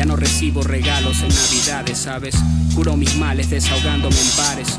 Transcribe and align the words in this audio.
Ya 0.00 0.06
no 0.06 0.16
recibo 0.16 0.62
regalos 0.62 1.20
en 1.20 1.28
navidades, 1.28 1.98
¿sabes? 1.98 2.34
Curo 2.74 2.96
mis 2.96 3.16
males 3.16 3.50
desahogándome 3.50 4.16
en 4.16 4.36
bares. 4.38 4.78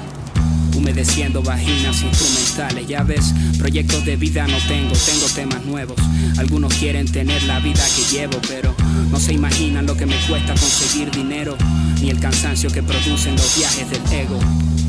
Humedeciendo 0.75 1.43
vaginas 1.43 2.01
instrumentales, 2.01 2.87
ya 2.87 3.03
ves, 3.03 3.31
proyectos 3.59 4.03
de 4.03 4.15
vida 4.15 4.47
no 4.47 4.57
tengo, 4.67 4.93
tengo 4.95 5.27
temas 5.35 5.63
nuevos. 5.63 5.97
Algunos 6.39 6.73
quieren 6.73 7.05
tener 7.05 7.43
la 7.43 7.59
vida 7.59 7.85
que 7.95 8.15
llevo, 8.15 8.39
pero 8.47 8.75
no 9.11 9.19
se 9.19 9.33
imaginan 9.33 9.85
lo 9.85 9.95
que 9.95 10.07
me 10.07 10.15
cuesta 10.27 10.55
conseguir 10.55 11.11
dinero, 11.11 11.55
ni 12.01 12.09
el 12.09 12.19
cansancio 12.19 12.69
que 12.71 12.81
producen 12.81 13.35
los 13.35 13.57
viajes 13.57 13.89
del 13.89 14.01
ego. 14.11 14.39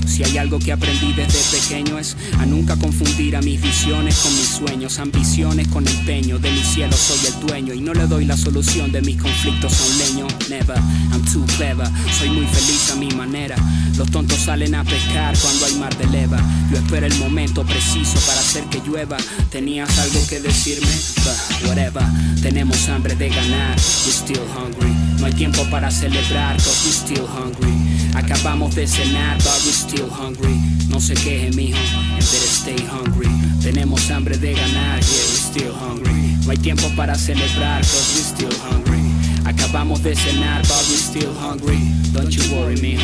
Si 0.06 0.24
hay 0.24 0.36
algo 0.38 0.58
que 0.58 0.72
aprendí 0.72 1.12
desde 1.12 1.38
pequeño 1.56 1.98
es 1.98 2.16
a 2.38 2.44
nunca 2.44 2.76
confundir 2.76 3.36
a 3.36 3.40
mis 3.40 3.60
visiones 3.60 4.16
con 4.18 4.34
mis 4.34 4.48
sueños, 4.48 4.98
ambiciones 4.98 5.68
con 5.68 5.86
empeño. 5.86 6.38
De 6.38 6.50
mi 6.50 6.62
cielo 6.62 6.94
soy 6.96 7.18
el 7.26 7.46
dueño 7.46 7.72
y 7.72 7.80
no 7.80 7.94
le 7.94 8.06
doy 8.06 8.24
la 8.24 8.36
solución 8.36 8.92
de 8.92 9.00
mis 9.00 9.20
conflictos 9.20 9.72
a 9.80 9.84
un 9.84 9.98
leño. 9.98 10.26
Never, 10.50 10.76
I'm 11.12 11.24
too 11.32 11.44
clever, 11.56 11.88
soy 12.18 12.30
muy 12.30 12.46
feliz 12.46 12.90
a 12.92 12.96
mi 12.96 13.08
manera. 13.10 13.56
Los 13.96 14.10
tontos 14.10 14.38
salen 14.38 14.74
a 14.74 14.84
pescar 14.84 15.36
cuando 15.38 15.66
hay 15.66 15.74
mar 15.76 15.96
de 15.96 16.06
leva. 16.06 16.38
Yo 16.70 16.78
espero 16.78 17.06
el 17.06 17.14
momento 17.16 17.64
preciso 17.64 18.18
para 18.26 18.40
hacer 18.40 18.64
que 18.64 18.80
llueva. 18.80 19.16
¿Tenías 19.50 19.98
algo 19.98 20.26
que 20.26 20.40
decirme? 20.40 20.92
But 21.24 21.68
whatever, 21.68 22.02
tenemos 22.42 22.88
hambre 22.88 23.14
de 23.14 23.28
ganar. 23.28 23.76
We're 24.04 24.12
still 24.12 24.42
hungry. 24.56 24.92
No 25.20 25.26
hay 25.26 25.34
tiempo 25.34 25.62
para 25.70 25.90
celebrar, 25.90 26.56
still 27.02 27.26
hungry. 27.26 27.74
Acabamos 28.14 28.74
de 28.74 28.86
cenar, 28.86 29.36
but 29.38 29.60
we're 29.64 29.72
still 29.72 30.08
hungry. 30.08 30.54
No 30.88 31.00
se 31.00 31.14
queje, 31.14 31.50
mijo, 31.50 31.76
and 31.76 32.22
better 32.22 32.50
stay 32.60 32.78
hungry. 32.86 33.28
Tenemos 33.60 34.08
hambre 34.10 34.36
de 34.36 34.54
ganar, 34.54 35.00
yeah, 35.00 35.26
we're 35.28 35.42
still 35.50 35.72
hungry. 35.72 36.36
No 36.44 36.50
hay 36.52 36.58
tiempo 36.58 36.88
para 36.96 37.14
celebrar, 37.16 37.80
cause 37.80 38.14
we're 38.14 38.34
still 38.34 38.54
hungry. 38.70 39.02
Acabamos 39.44 40.02
de 40.02 40.14
cenar, 40.14 40.62
but 40.62 40.84
we're 40.88 40.96
still 40.96 41.34
hungry. 41.34 41.80
Don't 42.12 42.30
you 42.30 42.42
worry, 42.54 42.76
mijo, 42.76 43.02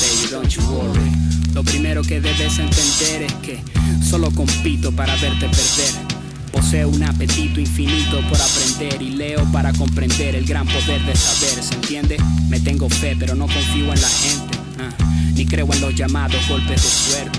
baby, 0.00 0.30
don't 0.30 0.54
you 0.54 0.62
worry. 0.70 1.10
Lo 1.54 1.62
primero 1.64 2.02
que 2.02 2.20
debes 2.20 2.58
entender 2.58 3.22
es 3.22 3.32
que 3.42 3.62
solo 4.02 4.30
compito 4.32 4.92
para 4.92 5.16
verte 5.16 5.48
perder. 5.48 6.17
Poseo 6.58 6.88
un 6.88 7.04
apetito 7.04 7.60
infinito 7.60 8.20
por 8.28 8.36
aprender 8.36 9.00
y 9.00 9.10
leo 9.10 9.44
para 9.52 9.72
comprender 9.72 10.34
el 10.34 10.44
gran 10.44 10.66
poder 10.66 11.00
de 11.06 11.14
saber, 11.14 11.62
¿se 11.62 11.74
entiende? 11.74 12.16
Me 12.48 12.58
tengo 12.58 12.90
fe, 12.90 13.14
pero 13.16 13.36
no 13.36 13.46
confío 13.46 13.92
en 13.92 14.00
la 14.00 14.08
gente, 14.08 14.58
ah, 14.80 14.90
ni 15.34 15.46
creo 15.46 15.72
en 15.72 15.80
los 15.80 15.94
llamados 15.94 16.48
golpes 16.48 16.82
de 16.82 16.88
suerte. 16.88 17.38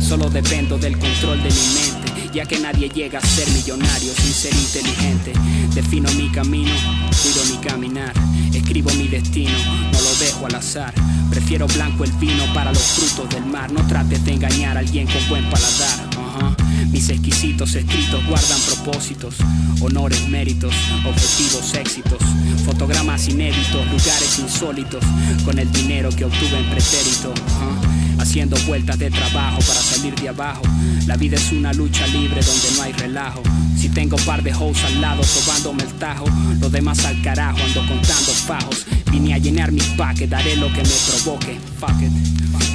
Solo 0.00 0.28
dependo 0.28 0.78
del 0.78 0.98
control 0.98 1.40
de 1.44 1.48
mi 1.48 1.74
mente, 1.74 2.30
ya 2.34 2.44
que 2.44 2.58
nadie 2.58 2.88
llega 2.88 3.20
a 3.20 3.24
ser 3.24 3.48
millonario 3.50 4.12
sin 4.14 4.32
ser 4.32 4.52
inteligente. 4.52 5.32
Defino 5.72 6.10
mi 6.14 6.28
camino, 6.32 6.74
cuido 7.22 7.44
mi 7.52 7.64
caminar, 7.64 8.12
escribo 8.52 8.90
mi 8.94 9.06
destino, 9.06 9.56
no 9.92 10.00
lo 10.00 10.14
dejo 10.16 10.46
al 10.46 10.56
azar. 10.56 10.92
Prefiero 11.30 11.68
blanco 11.68 12.02
el 12.02 12.12
vino 12.14 12.42
para 12.52 12.72
los 12.72 12.82
frutos 12.82 13.30
del 13.30 13.46
mar, 13.46 13.70
no 13.70 13.86
trates 13.86 14.24
de 14.24 14.32
engañar 14.32 14.76
a 14.76 14.80
alguien 14.80 15.06
con 15.06 15.28
buen 15.28 15.44
paladar. 15.48 16.09
Mis 16.90 17.08
exquisitos 17.08 17.74
escritos 17.74 18.26
guardan 18.26 18.60
propósitos, 18.62 19.36
honores, 19.80 20.28
méritos, 20.28 20.74
objetivos, 21.06 21.74
éxitos, 21.74 22.18
fotogramas 22.64 23.28
inéditos, 23.28 23.84
lugares 23.86 24.38
insólitos, 24.38 25.04
con 25.44 25.58
el 25.58 25.70
dinero 25.72 26.10
que 26.10 26.24
obtuve 26.24 26.58
en 26.58 26.70
pretérito, 26.70 27.32
ajá. 27.46 27.89
Haciendo 28.30 28.56
vueltas 28.68 28.96
de 28.96 29.10
trabajo 29.10 29.58
para 29.58 29.80
salir 29.80 30.14
de 30.14 30.28
abajo. 30.28 30.62
La 31.08 31.16
vida 31.16 31.34
es 31.34 31.50
una 31.50 31.72
lucha 31.72 32.06
libre 32.06 32.40
donde 32.40 32.70
no 32.76 32.82
hay 32.84 32.92
relajo. 32.92 33.42
Si 33.76 33.88
tengo 33.88 34.16
par 34.18 34.44
de 34.44 34.54
hoes 34.54 34.78
al 34.84 35.00
lado 35.00 35.24
sobándome 35.24 35.82
el 35.82 35.92
tajo, 35.94 36.26
los 36.60 36.70
demás 36.70 37.04
al 37.06 37.20
carajo 37.22 37.58
ando 37.58 37.80
contando 37.88 38.32
fajos. 38.46 38.86
Vine 39.10 39.34
a 39.34 39.38
llenar 39.38 39.72
mis 39.72 39.82
paques, 39.96 40.30
daré 40.30 40.54
lo 40.54 40.68
que 40.68 40.80
me 40.80 40.94
provoque, 41.08 41.58
fuck 41.80 42.00
it, 42.00 42.12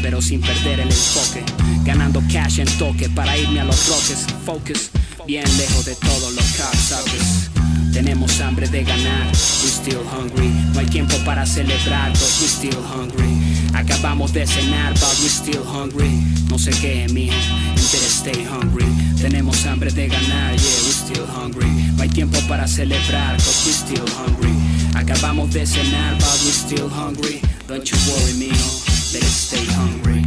pero 0.01 0.21
sin 0.21 0.41
perder 0.41 0.81
el 0.81 0.89
enfoque. 0.89 1.41
Ganando 1.85 2.22
cash 2.29 2.59
en 2.59 2.67
toque 2.77 3.07
para 3.07 3.37
irme 3.37 3.61
a 3.61 3.63
los 3.63 3.87
roques, 3.87 4.25
focus, 4.45 4.89
bien 5.25 5.45
lejos 5.57 5.85
de 5.85 5.95
todos 5.95 6.33
los 6.33 6.45
cocksuckers. 6.57 7.49
Tenemos 7.93 8.41
hambre 8.41 8.67
de 8.67 8.83
ganar, 8.83 9.27
we 9.27 9.69
still 9.69 10.01
hungry. 10.01 10.49
No 10.73 10.81
hay 10.81 10.87
tiempo 10.87 11.16
para 11.23 11.45
celebrar, 11.45 12.11
cause 12.11 12.41
we 12.41 12.47
still 12.49 12.83
hungry. 12.83 13.44
Acabamos 13.74 14.34
de 14.34 14.46
cenar, 14.46 14.94
but 14.94 15.18
we 15.22 15.30
still 15.30 15.64
hungry. 15.64 16.09
No 16.50 16.58
se 16.58 16.72
queje, 16.72 17.08
mijo, 17.14 17.36
better 17.76 18.09
stay 18.09 18.46
hungry. 18.46 18.86
Tenemos 19.20 19.66
hambre 19.66 19.92
de 19.92 20.08
ganar, 20.08 20.52
yeah, 20.56 20.81
we 20.86 20.92
still 20.92 21.26
hungry. 21.26 21.68
No 21.96 22.03
hay 22.03 22.09
tiempo 22.09 22.38
para 22.48 22.68
celebrar, 22.68 23.36
cause 23.38 23.66
we 23.66 23.74
still 23.74 24.06
hungry. 24.18 24.53
Acabamos 24.96 25.52
de 25.53 25.66
cenar, 25.66 26.14
but 26.16 26.42
we 26.46 26.52
still 26.52 26.90
hungry. 26.90 27.42
Don't 27.68 27.84
you 27.90 27.98
worry, 28.09 28.34
mijo, 28.34 28.86
better 29.12 29.28
stay 29.28 29.66
hungry. 29.76 30.24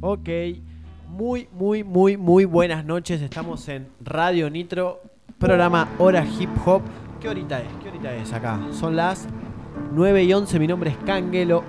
Ok, 0.00 0.28
muy, 1.08 1.48
muy, 1.52 1.82
muy, 1.82 2.16
muy 2.16 2.44
buenas 2.44 2.84
noches. 2.84 3.22
Estamos 3.22 3.68
en 3.68 3.88
Radio 4.02 4.50
Nitro, 4.50 5.00
programa 5.38 5.88
Hora 5.98 6.26
Hip 6.38 6.50
Hop. 6.66 6.82
¿Qué 7.20 7.28
horita 7.30 7.60
es? 7.60 7.68
¿Qué 7.82 7.88
horita 7.88 8.14
es 8.14 8.32
acá? 8.34 8.60
Son 8.78 8.96
las 8.96 9.26
9 9.92 10.24
y 10.24 10.32
11. 10.32 10.58
Mi 10.58 10.66
nombre 10.66 10.90
es 10.90 10.96
Kangelo. 10.98 11.64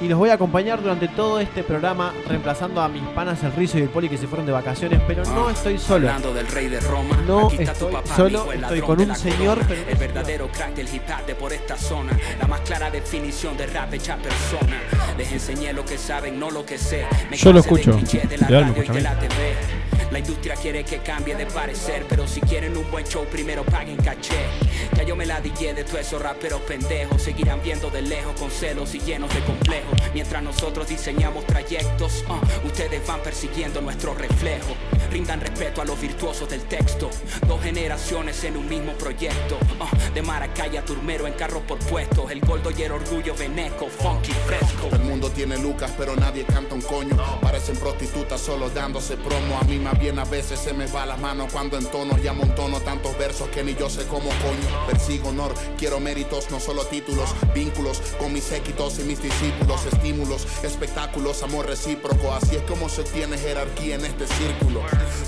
Y 0.00 0.08
los 0.08 0.18
voy 0.18 0.28
a 0.28 0.34
acompañar 0.34 0.82
durante 0.82 1.08
todo 1.08 1.40
este 1.40 1.62
programa, 1.62 2.12
reemplazando 2.28 2.82
a 2.82 2.88
mis 2.88 3.02
panas 3.08 3.42
el 3.44 3.52
Rizo 3.52 3.78
y 3.78 3.82
el 3.82 3.88
Poli 3.88 4.10
que 4.10 4.18
se 4.18 4.26
fueron 4.26 4.44
de 4.44 4.52
vacaciones. 4.52 5.00
Pero 5.06 5.24
no 5.24 5.48
estoy 5.48 5.78
solo. 5.78 6.08
Hablando 6.08 6.34
del 6.34 6.46
rey 6.48 6.68
de 6.68 6.80
Roma, 6.80 7.16
No 7.26 7.46
aquí 7.46 7.56
está 7.60 7.72
tu 7.72 7.86
estoy 7.86 7.92
papá, 7.92 8.14
solo, 8.16 8.38
estoy 8.40 8.58
ladrón 8.58 8.80
con 8.82 8.96
de 8.98 9.02
un 9.04 9.08
la 9.08 9.14
señor, 9.14 9.58
pero- 9.66 9.80
el 9.88 9.96
verdadero 9.96 10.48
crack 10.48 10.74
del 10.74 10.94
hip 10.94 11.02
hop 11.08 11.26
de 11.26 11.34
por 11.34 11.52
esta 11.52 11.78
zona, 11.78 12.12
la 12.38 12.46
más 12.46 12.60
clara 12.60 12.90
definición 12.90 13.56
de 13.56 13.66
rap 13.68 13.92
hecha 13.94 14.16
persona. 14.18 14.82
Les 15.16 15.32
enseñé 15.32 15.72
lo 15.72 15.84
que 15.84 15.96
saben, 15.96 16.38
no 16.38 16.50
lo 16.50 16.66
que 16.66 16.76
sé. 16.76 17.06
Me 17.30 17.36
Yo 17.38 17.52
lo 17.52 17.60
escucho. 17.60 17.92
de 17.92 18.36
la 18.38 18.48
Leal, 18.50 18.66
¿me 18.66 18.72
radio 18.72 18.84
y 18.84 18.96
de 18.96 19.00
la 19.00 19.18
TV. 19.18 19.54
La 20.12 20.20
industria 20.20 20.54
quiere 20.54 20.84
que 20.84 20.98
cambie 20.98 21.34
de 21.34 21.46
parecer, 21.46 22.06
pero 22.08 22.28
si 22.28 22.40
quieren 22.40 22.76
un 22.76 22.88
buen 22.92 23.04
show, 23.06 23.24
primero 23.26 23.64
paguen 23.64 23.96
caché. 23.96 24.46
Ya 24.96 25.02
yo 25.02 25.16
me 25.16 25.26
la 25.26 25.40
dije 25.40 25.74
de 25.74 25.82
todos 25.82 25.98
esos 26.00 26.22
raperos 26.22 26.60
pendejos, 26.60 27.20
seguirán 27.20 27.60
viendo 27.62 27.90
de 27.90 28.02
lejos 28.02 28.32
con 28.38 28.48
celos 28.50 28.94
y 28.94 29.00
llenos 29.00 29.34
de 29.34 29.40
complejos. 29.40 29.85
Mientras 30.14 30.42
nosotros 30.42 30.88
diseñamos 30.88 31.46
trayectos, 31.46 32.24
ah, 32.28 32.40
ustedes 32.64 33.06
van 33.06 33.20
persiguiendo 33.22 33.80
nuestro 33.80 34.14
reflejo. 34.14 34.74
Rindan 35.16 35.40
respeto 35.40 35.80
a 35.80 35.86
los 35.86 35.98
virtuosos 35.98 36.46
del 36.46 36.60
texto. 36.64 37.08
Dos 37.48 37.62
generaciones 37.62 38.44
en 38.44 38.54
un 38.54 38.68
mismo 38.68 38.92
proyecto. 38.92 39.56
ah, 39.80 39.88
de 40.12 40.20
Maracay 40.20 40.76
a 40.76 40.84
Turmero 40.84 41.26
en 41.26 41.32
carro 41.32 41.60
por 41.60 41.78
puestos. 41.78 42.30
El 42.30 42.40
gordo 42.40 42.70
y 42.70 42.82
el 42.82 42.92
orgullo 42.92 43.34
veneco, 43.34 43.86
funky 43.88 44.32
fresco. 44.46 44.90
El 44.92 45.04
mundo 45.04 45.30
tiene 45.30 45.56
lucas, 45.56 45.90
pero 45.96 46.14
nadie 46.16 46.44
canta 46.44 46.74
un 46.74 46.82
coño. 46.82 47.16
Parecen 47.40 47.78
prostitutas 47.78 48.42
solo 48.42 48.68
dándose 48.68 49.16
promo. 49.16 49.58
A 49.58 49.64
mí 49.64 49.78
más 49.78 49.98
bien 49.98 50.18
a 50.18 50.26
veces 50.26 50.60
se 50.60 50.74
me 50.74 50.86
va 50.86 51.06
la 51.06 51.16
mano 51.16 51.48
cuando 51.50 51.78
entono 51.78 52.18
y 52.22 52.26
amontono 52.28 52.78
tantos 52.80 53.16
versos 53.16 53.48
que 53.48 53.64
ni 53.64 53.74
yo 53.74 53.88
sé 53.88 54.04
cómo 54.08 54.28
coño. 54.28 54.86
Persigo 54.86 55.30
honor, 55.30 55.54
quiero 55.78 55.98
méritos, 55.98 56.50
no 56.50 56.60
solo 56.60 56.84
títulos. 56.84 57.34
Vínculos 57.54 58.02
con 58.18 58.34
mis 58.34 58.44
séquitos 58.44 58.98
y 58.98 59.04
mis 59.04 59.22
discípulos. 59.22 59.80
Estímulos, 59.86 60.46
espectáculos, 60.62 61.42
amor 61.42 61.64
recíproco. 61.64 62.34
Así 62.34 62.56
es 62.56 62.62
como 62.64 62.90
se 62.90 63.02
tiene 63.04 63.38
jerarquía 63.38 63.94
en 63.94 64.04
este 64.04 64.26
círculo. 64.26 64.82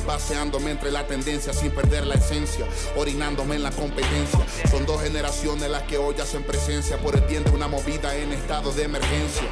Paseándome 0.07 0.71
entre 0.71 0.91
la 0.91 1.07
tendencia 1.07 1.53
sin 1.53 1.71
perder 1.71 2.07
la 2.07 2.15
esencia. 2.15 2.67
Orinándome 2.97 3.57
en 3.57 3.63
la 3.63 3.71
competencia. 3.71 4.41
Son 4.71 4.87
dos 4.87 5.03
generaciones 5.03 5.71
las 5.71 5.83
que 5.85 5.99
hoy 5.99 6.15
hacen 6.21 6.43
presencia 6.43 6.99
por 6.99 7.17
el 7.17 7.23
bien 7.23 7.45
de 7.45 7.51
una 7.51 7.69
movida 7.69 8.15
en 8.17 8.33
estado 8.33 8.73
de 8.73 8.85
emergencia. 8.85 9.49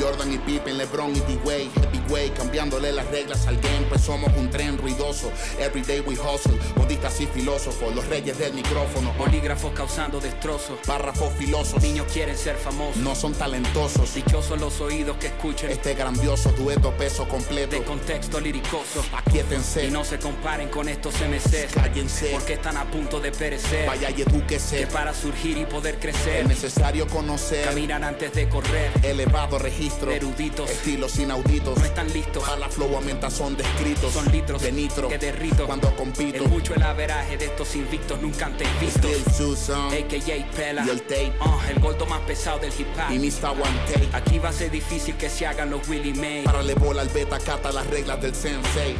Jordan 0.00 0.32
y 0.32 0.38
Pippen, 0.38 0.78
LeBron 0.78 1.14
y 1.14 1.20
D-Way, 1.20 1.70
Heavyweight, 1.74 2.34
cambiándole 2.36 2.92
las 2.92 3.06
reglas 3.10 3.46
al 3.46 3.56
game, 3.58 3.86
pues 3.88 4.00
somos 4.00 4.30
un 4.36 4.48
tren 4.50 4.78
ruidoso. 4.78 5.30
Everyday 5.58 6.00
we 6.00 6.14
hustle, 6.14 6.58
modistas 6.76 7.20
y 7.20 7.26
filósofos, 7.26 7.94
los 7.94 8.06
reyes 8.06 8.38
del 8.38 8.54
micrófono. 8.54 9.12
Bolígrafos 9.18 9.72
causando 9.72 10.20
destrozos. 10.20 10.78
Párrafos 10.86 11.32
filosos, 11.34 11.82
Niños 11.82 12.06
quieren 12.12 12.36
ser 12.36 12.56
famosos. 12.56 12.96
no 12.96 13.14
son 13.14 13.34
talentosos. 13.34 14.14
Dichosos 14.14 14.58
los 14.58 14.80
oídos 14.80 15.16
que 15.18 15.26
escuchen 15.28 15.70
Este 15.70 15.94
grandioso 15.94 16.50
dueto 16.52 16.92
peso 16.96 17.28
completo. 17.28 17.76
de 17.76 17.82
contexto 17.84 18.40
liricoso. 18.40 19.04
Aquíétense, 19.16 19.84
Y 19.86 19.90
no 19.90 20.04
se 20.04 20.18
comparen 20.18 20.68
con 20.70 20.88
estos 20.88 21.14
MCs. 21.20 21.74
Cállense. 21.74 22.30
Porque 22.32 22.54
están 22.54 22.76
a 22.76 22.90
punto 22.90 23.20
de 23.20 23.32
perecer. 23.32 23.86
vaya 23.86 24.10
y 24.10 24.22
edúquese. 24.22 24.78
Que 24.78 24.86
para 24.86 25.12
surgir 25.12 25.58
y 25.58 25.66
poder 25.66 25.98
crecer. 25.98 26.40
Es 26.42 26.48
necesario 26.48 27.06
conocer 27.06 27.64
Caminan 27.66 28.04
antes 28.04 28.32
de 28.32 28.48
correr. 28.48 28.90
elevado 29.02 29.58
registro 29.58 29.89
registro. 29.90 30.10
Eruditos. 30.12 30.70
Estilos 30.70 31.18
inauditos. 31.18 31.78
No 31.78 31.84
están 31.84 32.12
listos. 32.12 32.44
Para 32.44 32.58
la 32.58 32.68
flow 32.68 32.94
aumenta 32.94 33.30
son 33.30 33.56
descritos. 33.56 34.12
Son 34.12 34.30
litros 34.30 34.62
de 34.62 34.72
nitro. 34.72 35.08
que 35.08 35.18
derrito. 35.18 35.66
Cuando 35.66 35.94
compito. 35.96 36.44
Es 36.44 36.50
mucho 36.50 36.74
el 36.74 36.82
averaje 36.82 37.36
de 37.36 37.46
estos 37.46 37.74
invictos 37.76 38.20
nunca 38.20 38.46
antes 38.46 38.68
vistos. 38.80 39.10
Still 39.10 39.34
Susan. 39.34 39.86
AKA 39.86 40.50
Pela. 40.56 40.84
Y 40.86 40.90
el 40.90 41.02
tape. 41.02 41.32
Ah, 41.40 41.60
el 41.68 41.80
gordo 41.80 42.06
más 42.06 42.20
pesado 42.20 42.58
del 42.58 42.72
hip 42.78 42.88
hop. 42.96 43.12
Y 43.12 43.18
Mr. 43.18 43.50
One 43.50 43.80
Take. 43.86 44.08
Aquí 44.12 44.38
va 44.38 44.50
a 44.50 44.52
ser 44.52 44.70
difícil 44.70 45.16
que 45.16 45.28
se 45.28 45.46
hagan 45.46 45.70
los 45.70 45.86
Willie 45.88 46.14
May. 46.14 46.44
Para 46.44 46.62
le 46.62 46.74
bola 46.74 47.02
al 47.02 47.08
beta, 47.08 47.38
cata 47.38 47.72
las 47.72 47.86
reglas 47.86 48.20
del 48.20 48.34
sensei. 48.34 48.96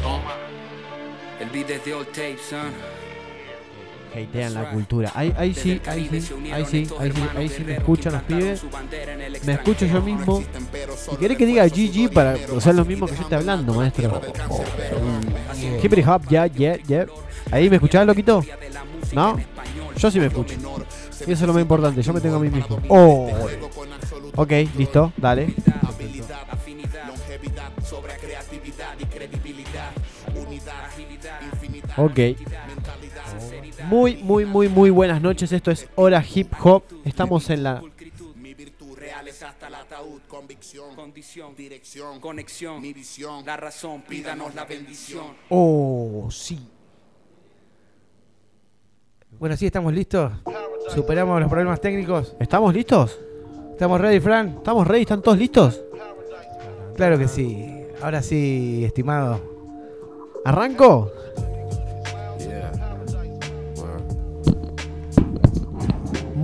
El 1.39 1.49
beat 1.49 1.69
es 1.71 1.85
de 1.85 1.93
old 1.93 2.07
tape, 2.07 2.37
son. 2.49 3.00
Hatean 4.13 4.53
la 4.53 4.71
cultura. 4.71 5.11
Ahí, 5.15 5.33
ahí 5.37 5.53
sí, 5.53 5.81
ahí 5.85 6.09
sí, 6.09 6.33
ahí 6.51 6.65
sí, 6.65 6.87
ahí 6.99 7.11
sí, 7.11 7.23
ahí 7.35 7.49
sí 7.49 7.63
me 7.63 7.73
escuchan 7.73 8.13
los 8.13 8.21
pibes. 8.23 8.61
Me 9.45 9.53
escucho 9.53 9.85
yo 9.85 10.01
mismo. 10.01 10.43
Y 11.11 11.15
querés 11.15 11.37
que 11.37 11.45
diga 11.45 11.65
GG 11.67 12.11
para 12.13 12.35
sea 12.59 12.73
lo 12.73 12.85
mismo 12.85 13.07
que 13.07 13.15
yo 13.15 13.21
esté 13.21 13.35
hablando, 13.35 13.73
maestro. 13.73 14.21
Hip 15.81 16.07
hop, 16.07 16.27
ya, 16.29 16.47
ya, 16.47 16.77
ya. 16.77 17.05
Ahí 17.51 17.69
me 17.69 17.77
escuchás, 17.77 18.05
loquito. 18.05 18.43
¿No? 19.13 19.37
Yo 19.97 20.11
sí 20.11 20.19
me 20.19 20.27
escucho. 20.27 20.55
Y 21.27 21.31
eso 21.31 21.43
es 21.43 21.47
lo 21.47 21.53
más 21.53 21.61
importante, 21.61 22.01
yo 22.01 22.13
me 22.13 22.21
tengo 22.21 22.37
a 22.37 22.39
mí 22.39 22.49
mismo. 22.49 22.79
Oh. 22.89 23.29
Ok, 24.35 24.51
listo, 24.77 25.13
dale. 25.17 25.53
Ok. 31.97 32.19
Muy, 33.91 34.15
muy, 34.15 34.45
muy, 34.45 34.69
muy 34.69 34.89
buenas 34.89 35.21
noches. 35.21 35.51
Esto 35.51 35.69
es 35.69 35.89
Hora 35.95 36.23
Hip 36.33 36.53
Hop. 36.63 36.83
Estamos 37.03 37.49
en 37.49 37.63
la. 37.63 37.83
Mi 38.37 38.53
virtud 38.53 38.97
real 38.97 39.27
es 39.27 39.43
hasta 39.43 39.67
el 39.67 39.75
ataúd. 39.75 40.21
Convicción, 40.29 40.95
Condición, 40.95 41.53
dirección, 41.57 42.21
conexión, 42.21 42.81
mi 42.81 42.93
visión. 42.93 43.45
la 43.45 43.57
razón, 43.57 44.01
pídanos 44.07 44.55
la 44.55 44.63
bendición. 44.63 45.25
Oh, 45.49 46.29
sí. 46.31 46.65
Bueno, 49.37 49.57
sí, 49.57 49.65
estamos 49.65 49.91
listos. 49.93 50.31
Superamos 50.95 51.41
los 51.41 51.49
problemas 51.49 51.81
técnicos. 51.81 52.33
¿Estamos 52.39 52.73
listos? 52.73 53.19
¿Estamos 53.71 53.99
ready, 53.99 54.21
Fran? 54.21 54.55
¿Estamos 54.59 54.87
ready? 54.87 55.01
¿Están 55.01 55.21
todos 55.21 55.37
listos? 55.37 55.81
Claro 56.95 57.19
que 57.19 57.27
sí. 57.27 57.83
Ahora 58.01 58.21
sí, 58.23 58.85
estimado. 58.85 59.41
¿Arranco? 60.45 61.11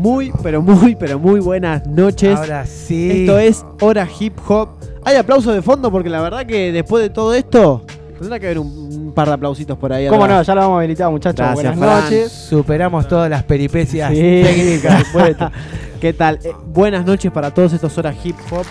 Muy, 0.07 0.31
pero 0.41 0.61
muy, 0.61 0.95
pero 0.95 1.19
muy 1.19 1.41
buenas 1.41 1.85
noches. 1.85 2.37
Ahora 2.37 2.65
sí. 2.65 3.21
Esto 3.21 3.37
es 3.39 3.65
Hora 3.81 4.07
Hip 4.19 4.37
Hop. 4.47 4.69
Hay 5.03 5.17
aplausos 5.17 5.53
de 5.53 5.61
fondo 5.61 5.91
porque 5.91 6.09
la 6.09 6.21
verdad 6.21 6.45
que 6.45 6.71
después 6.71 7.03
de 7.03 7.09
todo 7.09 7.33
esto, 7.33 7.83
tendrá 8.17 8.39
que 8.39 8.45
haber 8.45 8.59
un, 8.59 8.67
un 8.67 9.13
par 9.13 9.27
de 9.27 9.33
aplausitos 9.33 9.77
por 9.77 9.91
ahí. 9.91 10.07
¿Cómo 10.07 10.23
atrás. 10.23 10.39
no? 10.39 10.43
Ya 10.43 10.55
lo 10.55 10.61
vamos 10.61 10.75
a 10.75 10.79
habilitar, 10.79 11.11
muchachos. 11.11 11.37
Gracias, 11.45 11.75
Buenas 11.77 11.77
Fran. 11.77 12.03
noches. 12.03 12.31
Superamos 12.31 13.07
todas 13.07 13.29
las 13.29 13.43
peripecias 13.43 14.09
Sí. 14.11 14.41
técnicas. 14.43 15.03
¿Qué 16.01 16.13
tal? 16.13 16.39
Eh, 16.41 16.53
buenas 16.67 17.05
noches 17.05 17.29
para 17.29 17.51
todos 17.53 17.73
estos 17.73 17.97
Hora 17.97 18.13
Hip 18.23 18.37
Hop. 18.51 18.65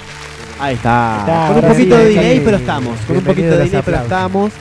Ahí 0.58 0.74
está. 0.76 1.16
Está, 1.20 1.46
con 1.48 1.56
un 1.64 1.70
poquito 1.70 1.96
sí, 1.98 2.02
de 2.02 2.08
delay, 2.08 2.40
pero 2.42 2.56
estamos. 2.56 2.98
Con 3.06 3.16
un 3.18 3.24
poquito 3.24 3.48
de 3.48 3.58
delay, 3.58 3.82
pero 3.84 3.96
estamos. 3.98 4.52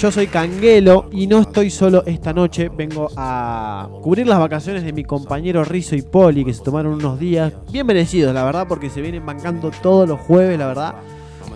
Yo 0.00 0.10
soy 0.10 0.28
Canguelo 0.28 1.10
y 1.12 1.26
no 1.26 1.40
estoy 1.40 1.68
solo 1.68 2.02
esta 2.06 2.32
noche. 2.32 2.70
Vengo 2.74 3.10
a 3.18 3.86
cubrir 4.00 4.26
las 4.26 4.38
vacaciones 4.38 4.82
de 4.82 4.94
mi 4.94 5.04
compañero 5.04 5.62
Rizo 5.62 5.94
y 5.94 6.00
Poli, 6.00 6.42
que 6.42 6.54
se 6.54 6.62
tomaron 6.62 6.94
unos 6.94 7.20
días 7.20 7.52
bien 7.70 7.86
merecidos, 7.86 8.32
la 8.32 8.42
verdad, 8.42 8.66
porque 8.66 8.88
se 8.88 9.02
vienen 9.02 9.26
bancando 9.26 9.70
todos 9.82 10.08
los 10.08 10.18
jueves, 10.20 10.58
la 10.58 10.68
verdad. 10.68 10.94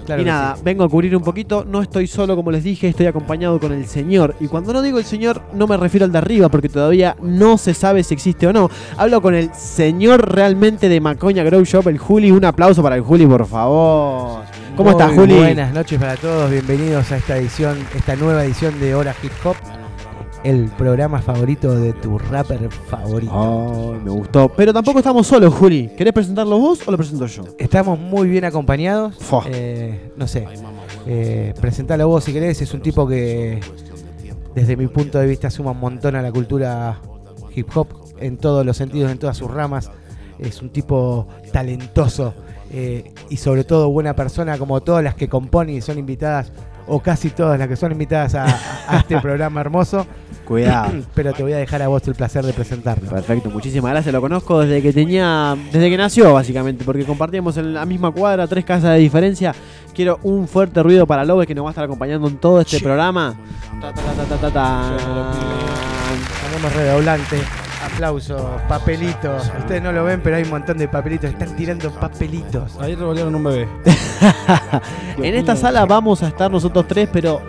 Claro 0.04 0.20
y 0.20 0.26
nada, 0.26 0.56
sí. 0.56 0.62
vengo 0.62 0.84
a 0.84 0.90
cubrir 0.90 1.16
un 1.16 1.22
poquito. 1.22 1.64
No 1.64 1.80
estoy 1.80 2.06
solo, 2.06 2.36
como 2.36 2.50
les 2.50 2.62
dije, 2.62 2.86
estoy 2.86 3.06
acompañado 3.06 3.58
con 3.58 3.72
el 3.72 3.86
señor. 3.86 4.34
Y 4.38 4.48
cuando 4.48 4.74
no 4.74 4.82
digo 4.82 4.98
el 4.98 5.06
señor, 5.06 5.40
no 5.54 5.66
me 5.66 5.78
refiero 5.78 6.04
al 6.04 6.12
de 6.12 6.18
arriba, 6.18 6.50
porque 6.50 6.68
todavía 6.68 7.16
no 7.22 7.56
se 7.56 7.72
sabe 7.72 8.04
si 8.04 8.12
existe 8.12 8.46
o 8.46 8.52
no. 8.52 8.68
Hablo 8.98 9.22
con 9.22 9.34
el 9.34 9.54
señor 9.54 10.34
realmente 10.34 10.90
de 10.90 11.00
Macoña 11.00 11.44
Grow 11.44 11.64
Shop, 11.64 11.88
el 11.88 11.96
Juli. 11.96 12.30
Un 12.30 12.44
aplauso 12.44 12.82
para 12.82 12.96
el 12.96 13.00
Juli, 13.00 13.26
por 13.26 13.46
favor. 13.46 14.42
¿Cómo 14.76 14.90
estás, 14.90 15.14
Juli? 15.14 15.36
Buenas 15.36 15.72
noches 15.72 16.00
para 16.00 16.16
todos. 16.16 16.50
Bienvenidos 16.50 17.12
a 17.12 17.18
esta 17.18 17.36
edición, 17.36 17.78
esta 17.94 18.16
nueva 18.16 18.44
edición 18.44 18.80
de 18.80 18.96
Hora 18.96 19.14
Hip 19.22 19.30
Hop. 19.44 19.54
El 20.42 20.68
programa 20.70 21.22
favorito 21.22 21.78
de 21.78 21.92
tu 21.92 22.18
rapper 22.18 22.68
favorito. 22.70 23.94
Ay, 23.94 24.00
me 24.04 24.10
gustó. 24.10 24.48
Pero 24.48 24.72
tampoco 24.72 24.98
estamos 24.98 25.28
solos, 25.28 25.54
Juli. 25.54 25.90
¿Querés 25.96 26.12
presentarlo 26.12 26.58
vos 26.58 26.80
o 26.88 26.90
lo 26.90 26.96
presento 26.96 27.24
yo? 27.26 27.44
Estamos 27.56 28.00
muy 28.00 28.28
bien 28.28 28.44
acompañados. 28.44 29.16
Eh, 29.46 30.10
no 30.16 30.26
sé, 30.26 30.44
eh, 31.06 31.54
presentalo 31.60 32.08
vos 32.08 32.24
si 32.24 32.32
querés. 32.32 32.60
Es 32.60 32.74
un 32.74 32.80
tipo 32.80 33.06
que, 33.06 33.60
desde 34.56 34.76
mi 34.76 34.88
punto 34.88 35.20
de 35.20 35.26
vista, 35.28 35.50
suma 35.50 35.70
un 35.70 35.78
montón 35.78 36.16
a 36.16 36.22
la 36.22 36.32
cultura 36.32 37.00
hip 37.54 37.68
hop 37.76 37.86
en 38.18 38.38
todos 38.38 38.66
los 38.66 38.76
sentidos, 38.76 39.12
en 39.12 39.18
todas 39.18 39.36
sus 39.36 39.48
ramas. 39.48 39.88
Es 40.40 40.60
un 40.62 40.70
tipo 40.70 41.28
talentoso 41.52 42.34
eh, 42.76 43.14
y, 43.30 43.36
sobre 43.36 43.62
todo, 43.62 43.88
buena 43.88 44.16
persona, 44.16 44.58
como 44.58 44.80
todas 44.80 45.04
las 45.04 45.14
que 45.14 45.28
componen 45.28 45.76
y 45.76 45.80
son 45.80 45.96
invitadas, 45.96 46.50
o 46.88 46.98
casi 46.98 47.30
todas 47.30 47.56
las 47.56 47.68
que 47.68 47.76
son 47.76 47.92
invitadas 47.92 48.34
a, 48.34 48.46
a 48.88 48.98
este 48.98 49.20
programa 49.20 49.60
hermoso. 49.60 50.04
Cuidado. 50.44 50.92
Pero 51.14 51.32
te 51.32 51.44
voy 51.44 51.52
a 51.52 51.58
dejar 51.58 51.82
a 51.82 51.88
vos 51.88 52.02
el 52.08 52.16
placer 52.16 52.44
de 52.44 52.52
presentarlo. 52.52 53.08
Perfecto, 53.08 53.48
muchísimas 53.48 53.92
gracias. 53.92 54.12
Lo 54.12 54.20
conozco 54.20 54.60
desde 54.60 54.82
que 54.82 54.92
tenía, 54.92 55.56
desde 55.72 55.88
que 55.88 55.96
nació 55.96 56.32
básicamente, 56.32 56.84
porque 56.84 57.04
compartíamos 57.04 57.56
en 57.58 57.74
la 57.74 57.86
misma 57.86 58.10
cuadra, 58.10 58.48
tres 58.48 58.64
casas 58.64 58.94
de 58.94 58.98
diferencia. 58.98 59.54
Quiero 59.94 60.18
un 60.24 60.48
fuerte 60.48 60.82
ruido 60.82 61.06
para 61.06 61.24
Lobe 61.24 61.46
que 61.46 61.54
nos 61.54 61.64
va 61.64 61.68
a 61.68 61.72
estar 61.72 61.84
acompañando 61.84 62.26
en 62.26 62.38
todo 62.38 62.60
este 62.60 62.80
programa. 62.80 63.36
Ta, 63.80 63.92
ta, 63.92 64.02
ta, 64.02 64.24
ta, 64.24 64.36
ta, 64.36 64.50
ta. 64.50 64.96
Ponemos 66.50 66.74
redoblante, 66.74 67.38
aplausos, 67.84 68.42
papelitos. 68.68 69.50
Ustedes 69.58 69.82
no 69.82 69.92
lo 69.92 70.04
ven, 70.04 70.20
pero 70.22 70.36
hay 70.36 70.42
un 70.44 70.50
montón 70.50 70.78
de 70.78 70.88
papelitos. 70.88 71.30
Están 71.30 71.54
tirando 71.56 71.90
papelitos. 71.90 72.76
Ahí 72.80 72.94
revolvieron 72.94 73.34
un 73.34 73.44
bebé. 73.44 73.68
En 75.18 75.34
esta 75.34 75.54
sala 75.56 75.84
vamos 75.86 76.22
a 76.22 76.28
estar 76.28 76.50
nosotros 76.50 76.86
tres, 76.88 77.08
pero 77.12 77.40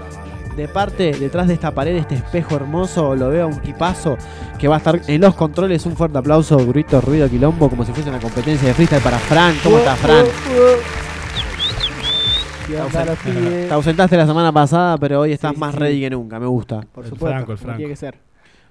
de 0.55 0.67
parte, 0.67 1.11
detrás 1.13 1.47
de 1.47 1.55
esta 1.55 1.71
pared, 1.71 1.95
este 1.95 2.15
espejo 2.15 2.55
hermoso, 2.55 3.15
lo 3.15 3.29
veo 3.29 3.43
a 3.45 3.47
un 3.47 3.59
tipazo 3.59 4.17
que 4.59 4.67
va 4.67 4.75
a 4.75 4.77
estar 4.77 5.01
en 5.07 5.21
los 5.21 5.35
controles. 5.35 5.85
Un 5.85 5.95
fuerte 5.95 6.17
aplauso, 6.17 6.57
grito, 6.67 7.01
ruido, 7.01 7.27
quilombo, 7.29 7.69
como 7.69 7.83
si 7.83 7.91
fuese 7.91 8.09
una 8.09 8.19
competencia 8.19 8.67
de 8.67 8.73
freestyle 8.73 9.01
para 9.01 9.17
Fran. 9.17 9.55
¿Cómo 9.63 9.77
está 9.79 9.95
Fran? 9.95 10.25
Te 12.67 13.71
ausentaste 13.73 14.17
la 14.17 14.25
semana 14.25 14.51
pasada, 14.51 14.97
pero 14.97 15.21
hoy 15.21 15.33
estás 15.33 15.51
Sí, 15.51 15.55
sí, 15.55 15.59
más 15.59 15.73
sí. 15.73 15.79
ready 15.79 15.99
que 16.01 16.09
nunca, 16.09 16.39
me 16.39 16.47
gusta. 16.47 16.81
Por 16.91 17.03
El 17.03 17.09
supuesto, 17.09 17.35
Franco, 17.35 17.51
el 17.51 17.57
como 17.57 17.65
Franco. 17.65 17.77
tiene 17.77 17.91
que 17.91 17.95
ser. 17.97 18.15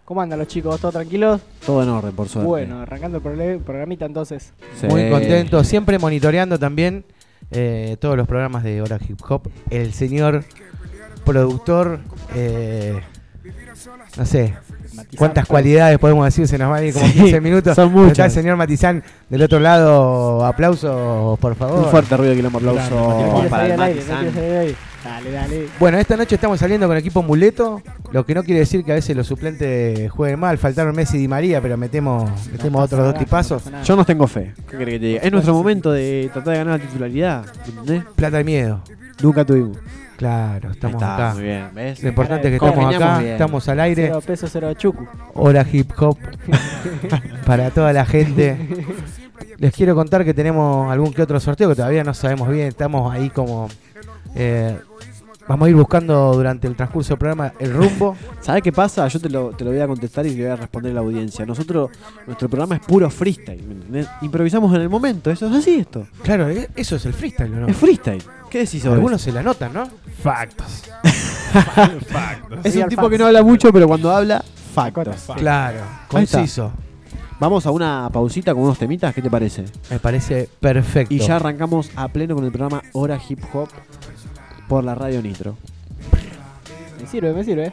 ¿Cómo 0.05 0.21
andan 0.21 0.39
los 0.39 0.49
chicos? 0.49 0.81
¿Todos 0.81 0.95
tranquilos? 0.95 1.41
Todo 1.65 1.83
en 1.83 1.89
orden, 1.89 2.13
por 2.15 2.29
suerte. 2.29 2.47
Bueno, 2.47 2.81
arrancando 2.81 3.23
el 3.23 3.61
programita 3.61 4.05
entonces. 4.05 4.53
Sí. 4.79 4.87
Muy 4.87 5.09
contento, 5.09 5.65
siempre 5.65 5.99
monitoreando 5.99 6.59
también 6.59 7.05
eh, 7.51 7.97
todos 8.01 8.17
los 8.17 8.27
programas 8.29 8.65
de 8.65 8.83
Hora 8.83 8.99
Hip 9.09 9.19
Hop. 9.29 9.49
El 9.71 9.95
señor 9.95 10.45
productor, 11.25 12.01
eh, 12.35 13.01
no 14.19 14.27
sé, 14.27 14.55
Matizán, 14.95 15.19
cuántas 15.19 15.47
cualidades 15.47 15.99
podemos 15.99 16.25
decir, 16.25 16.47
se 16.49 16.59
nos 16.59 16.71
va 16.71 16.77
a 16.77 16.85
ir 16.85 16.93
como 16.95 17.07
Sí, 17.07 17.13
15 17.13 17.41
minutos. 17.41 17.75
son 17.77 17.93
muchas. 17.93 18.11
Está 18.13 18.25
el 18.27 18.31
señor 18.31 18.57
Matizán 18.57 19.03
del 19.29 19.43
otro 19.43 19.61
lado, 19.61 20.45
aplausos 20.45 21.39
por 21.39 21.55
favor. 21.55 21.81
Un 21.81 21.91
fuerte 21.91 22.17
ruido, 22.17 22.35
quilombo, 22.35 22.59
aplauso 22.59 22.91
No 22.95 23.33
quieres 23.35 23.51
para 23.51 23.67
el 23.67 23.77
Matizán. 23.79 24.27
aire. 24.39 24.75
Dale, 25.05 25.31
dale. 25.33 25.67
Bueno, 25.79 25.99
esta 25.99 26.17
noche 26.17 26.37
estamos 26.37 26.59
saliendo 26.59 26.87
con 26.89 26.97
equipo 26.97 27.23
muleto, 27.23 27.83
lo 28.11 28.25
que 28.25 28.35
no 28.35 28.43
quiere 28.43 28.61
decir 28.61 28.83
que 28.85 28.93
a 28.93 28.95
veces 28.95 29.15
los 29.15 29.27
suplentes 29.27 30.11
jueguen 30.11 30.41
mal. 30.41 30.57
Faltaron 30.57 30.97
Messi 30.97 31.19
y 31.19 31.21
Di 31.21 31.29
María, 31.29 31.61
pero 31.61 31.77
metemos, 31.77 32.31
metemos 32.51 32.73
No 32.81 32.85
otros 32.85 33.05
dos 33.13 33.19
tipazos. 33.19 33.67
no. 33.71 33.83
Yo 33.83 33.97
no 33.97 34.07
tengo 34.07 34.27
fe. 34.27 34.55
¿Qué 34.71 34.79
querés 34.79 34.95
que 34.95 35.01
te 35.01 35.07
diga? 35.07 35.21
Es 35.23 35.31
nuestro 35.31 35.53
momento 35.53 35.93
de 35.93 36.31
tratar 36.33 36.53
de 36.55 36.59
ganar 36.59 36.81
la 36.81 36.87
titularidad. 36.87 37.45
¿Entendés? 37.69 38.03
Plata 38.17 38.41
y 38.41 38.45
miedo. 38.45 38.81
Nunca 39.23 39.45
tuvimos. 39.45 39.77
Claro, 40.25 40.71
estamos 40.71 41.03
está, 41.03 41.15
acá. 41.17 41.35
Muy 41.35 41.43
bien, 41.43 41.69
¿ves? 41.75 42.03
Lo 42.03 42.09
importante 42.09 42.49
es 42.49 42.59
que 42.59 42.67
estamos 42.67 42.95
acá, 42.95 43.19
bien. 43.19 43.33
estamos 43.33 43.69
al 43.69 43.81
aire. 43.81 44.07
Cero 44.07 44.23
pesos, 44.23 44.51
cero 44.51 44.73
chucu. 44.73 45.07
Hora 45.35 45.67
hip 45.71 45.91
hop 45.99 46.17
para 47.47 47.71
toda 47.71 47.93
la 47.93 48.07
gente. 48.07 48.57
Les 49.59 49.75
quiero 49.75 49.95
contar 49.95 50.25
que 50.25 50.33
tenemos 50.33 50.91
algún 50.91 51.13
que 51.13 51.21
otro 51.21 51.39
sorteo 51.41 51.69
que 51.69 51.75
todavía 51.75 52.05
no 52.05 52.15
sabemos 52.15 52.49
bien. 52.49 52.69
Estamos 52.69 53.13
ahí 53.13 53.29
como. 53.29 53.69
eh, 54.35 54.79
vamos 55.49 55.67
a 55.67 55.71
ir 55.71 55.77
buscando 55.77 56.33
durante 56.35 56.67
el 56.67 56.75
transcurso 56.75 57.11
del 57.11 57.19
programa 57.19 57.53
el 57.59 57.73
rumbo. 57.73 58.17
¿Sabes 58.41 58.63
qué 58.63 58.73
pasa? 58.73 59.07
Yo 59.09 59.21
te 59.21 59.29
lo, 59.29 59.51
te 59.51 59.65
lo 59.65 59.71
voy 59.71 59.81
a 59.81 59.87
contestar 59.87 60.27
y 60.27 60.31
le 60.35 60.43
voy 60.43 60.53
a 60.53 60.57
responder 60.57 60.93
a 60.93 60.95
la 60.97 61.01
audiencia. 61.01 61.45
Nosotros, 61.47 61.91
nuestro 62.27 62.49
programa 62.49 62.77
es 62.77 62.81
puro 62.83 63.09
freestyle. 63.11 63.63
¿me 63.63 63.75
entendés? 63.75 64.09
Improvisamos 64.23 64.75
en 64.75 64.83
el 64.83 64.89
momento. 64.89 65.31
Eso 65.31 65.47
es 65.47 65.53
así 65.55 65.75
esto. 65.75 66.07
Claro, 66.23 66.49
e- 66.49 66.69
eso 66.77 66.97
es 66.97 67.07
el 67.07 67.13
freestyle, 67.13 67.53
¿o 67.55 67.61
¿no? 67.61 67.67
Es 67.69 67.77
freestyle. 67.77 68.23
¿Qué 68.51 68.59
decís 68.59 68.83
sobre 68.83 68.95
Algunos 68.95 69.21
se 69.21 69.33
la 69.33 69.43
notan, 69.43 69.73
¿no? 69.73 69.89
Factos. 70.23 70.85
Factos. 71.53 72.65
Es 72.65 72.77
un 72.77 72.89
tipo 72.89 73.03
facts. 73.03 73.11
que 73.11 73.19
no 73.19 73.27
habla 73.27 73.43
mucho, 73.43 73.73
pero 73.73 73.89
cuando 73.89 74.13
habla, 74.13 74.45
factos. 74.75 75.27
Claro, 75.37 75.81
conciso. 76.09 76.73
Vamos 77.41 77.67
a 77.67 77.73
una 77.73 78.09
pausita 78.13 78.55
con 78.55 78.63
unos 78.63 78.79
temitas, 78.79 79.13
¿qué 79.13 79.21
te 79.21 79.29
parece? 79.29 79.65
Me 79.91 79.99
parece 79.99 80.49
perfecto. 80.61 81.13
Y 81.13 81.19
ya 81.19 81.37
arrancamos 81.37 81.91
a 81.97 82.09
pleno 82.09 82.37
con 82.37 82.45
el 82.45 82.53
programa 82.53 82.81
Hora 82.93 83.19
Hip 83.29 83.41
Hop 83.53 83.69
por 84.69 84.85
la 84.85 84.95
Radio 84.95 85.23
Nitro. 85.23 85.57
Me 87.01 87.07
sirve, 87.07 87.33
me 87.33 87.45
sirve. 87.45 87.73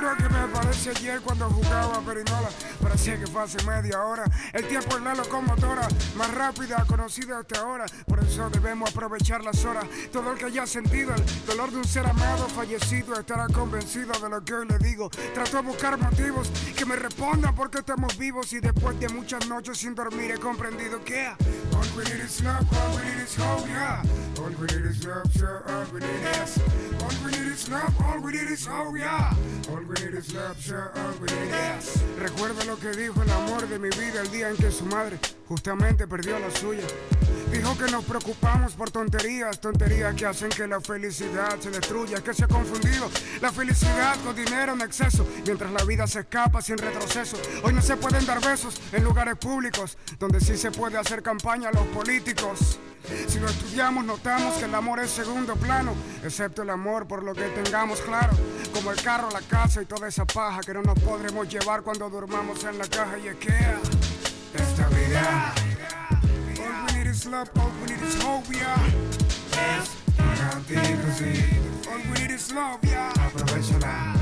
Juro 0.00 0.16
que 0.16 0.30
me 0.30 0.48
parece 0.48 0.90
ayer 0.90 1.20
cuando 1.20 1.50
jugaba 1.50 1.96
a 1.96 2.00
Perinola. 2.00 2.48
Parecía 2.82 3.18
que 3.18 3.26
fue 3.26 3.42
hace 3.42 3.62
media 3.66 4.02
hora. 4.02 4.24
El 4.54 4.66
tiempo 4.66 4.96
es 4.96 5.02
la 5.02 5.14
locomotora 5.14 5.86
más 6.16 6.32
rápida 6.32 6.86
conocida 6.86 7.40
hasta 7.40 7.60
ahora. 7.60 7.84
Por 8.06 8.18
eso 8.20 8.48
debemos 8.48 8.90
aprovechar 8.90 9.44
las 9.44 9.62
horas. 9.62 9.84
Todo 10.10 10.32
el 10.32 10.38
que 10.38 10.46
haya 10.46 10.66
sentido 10.66 11.14
el 11.14 11.22
dolor 11.44 11.70
de 11.70 11.76
un 11.76 11.84
ser 11.84 12.06
amado 12.06 12.48
fallecido 12.48 13.12
estará 13.20 13.46
convencido 13.48 14.14
de 14.18 14.30
lo 14.30 14.42
que 14.42 14.54
hoy 14.54 14.68
le 14.68 14.78
digo. 14.78 15.10
Trato 15.34 15.58
de 15.58 15.62
buscar 15.64 15.98
motivos 15.98 16.50
que 16.74 16.86
me 16.86 16.96
respondan 16.96 17.54
por 17.54 17.68
qué 17.68 17.80
estamos 17.80 18.16
vivos. 18.16 18.54
Y 18.54 18.60
después 18.60 18.98
de 19.00 19.10
muchas 19.10 19.46
noches 19.48 19.76
sin 19.76 19.94
dormir 19.94 20.30
he 20.30 20.38
comprendido 20.38 21.04
que 21.04 21.28
all 21.74 21.96
we 21.96 22.04
need 22.04 22.24
is 22.24 22.42
love, 22.42 22.66
all 22.72 22.96
we 22.96 23.02
need 23.04 23.22
is 23.22 23.34
hope, 23.34 23.66
yeah. 23.68 24.02
All 24.38 24.50
we 24.60 24.66
need 24.66 24.86
is 24.86 25.06
love, 25.06 25.32
sure, 25.36 25.62
all 25.68 25.84
we 25.92 26.00
need 26.00 26.24
is. 26.42 26.58
All 27.02 27.24
we 27.24 27.30
need 27.32 27.52
is 27.52 27.68
love, 27.68 27.94
all 28.04 28.20
we 28.20 28.32
need 28.32 28.50
is 28.50 28.66
hope, 28.66 28.96
yeah. 28.96 29.34
All 29.70 29.89
Recuerdo 32.18 32.64
lo 32.64 32.78
que 32.78 32.90
dijo 32.90 33.22
el 33.22 33.30
amor 33.30 33.68
de 33.68 33.78
mi 33.78 33.88
vida 33.88 34.20
el 34.20 34.30
día 34.30 34.50
en 34.50 34.56
que 34.56 34.70
su 34.70 34.84
madre 34.86 35.18
justamente 35.48 36.06
perdió 36.06 36.38
la 36.38 36.50
suya. 36.50 36.84
Dijo 37.50 37.76
que 37.76 37.90
nos 37.90 38.04
preocupamos 38.04 38.74
por 38.74 38.92
tonterías, 38.92 39.60
tonterías 39.60 40.14
que 40.14 40.26
hacen 40.26 40.50
que 40.50 40.68
la 40.68 40.80
felicidad 40.80 41.58
se 41.58 41.70
destruya, 41.70 42.22
que 42.22 42.32
se 42.32 42.44
ha 42.44 42.48
confundido 42.48 43.10
la 43.40 43.50
felicidad 43.50 44.16
con 44.22 44.36
dinero 44.36 44.74
en 44.74 44.82
exceso, 44.82 45.26
mientras 45.44 45.72
la 45.72 45.82
vida 45.84 46.06
se 46.06 46.20
escapa 46.20 46.62
sin 46.62 46.78
retroceso. 46.78 47.36
Hoy 47.64 47.72
no 47.72 47.82
se 47.82 47.96
pueden 47.96 48.24
dar 48.24 48.40
besos 48.40 48.80
en 48.92 49.02
lugares 49.02 49.36
públicos, 49.36 49.98
donde 50.20 50.40
sí 50.40 50.56
se 50.56 50.70
puede 50.70 50.98
hacer 50.98 51.22
campaña 51.22 51.70
a 51.70 51.72
los 51.72 51.86
políticos. 51.88 52.78
Si 53.26 53.40
lo 53.40 53.48
estudiamos 53.48 54.04
notamos 54.04 54.54
que 54.58 54.66
el 54.66 54.74
amor 54.74 55.00
es 55.00 55.10
segundo 55.10 55.56
plano, 55.56 55.94
excepto 56.22 56.62
el 56.62 56.70
amor 56.70 57.08
por 57.08 57.24
lo 57.24 57.34
que 57.34 57.48
tengamos 57.48 58.00
claro, 58.02 58.32
como 58.72 58.92
el 58.92 59.02
carro, 59.02 59.28
la 59.32 59.40
casa 59.40 59.79
y 59.80 59.86
toda 59.86 60.08
esa 60.08 60.24
paja 60.26 60.60
que 60.60 60.74
no 60.74 60.82
nos 60.82 60.98
podremos 60.98 61.48
llevar 61.48 61.82
cuando 61.82 62.10
durmamos 62.10 62.62
en 62.64 62.76
la 62.78 62.86
caja 62.86 63.18
y 63.18 63.28
Ikea. 63.28 63.80
Esta 64.54 64.88
vida. 64.88 65.54
All 66.58 66.86
we 66.86 66.98
need 66.98 67.06
is 67.06 67.24
love, 67.26 67.48
all 67.56 67.70
we 67.80 67.94
need 67.94 68.02
is 68.02 68.22
hope, 68.22 68.52
yeah. 68.52 68.76
Es 69.54 69.88
sí. 71.16 71.32
All 71.90 72.02
we 72.12 72.20
need 72.20 72.30
is 72.30 72.52
love, 72.52 72.78
yeah. 72.82 73.12
Aprovechala. 73.20 74.14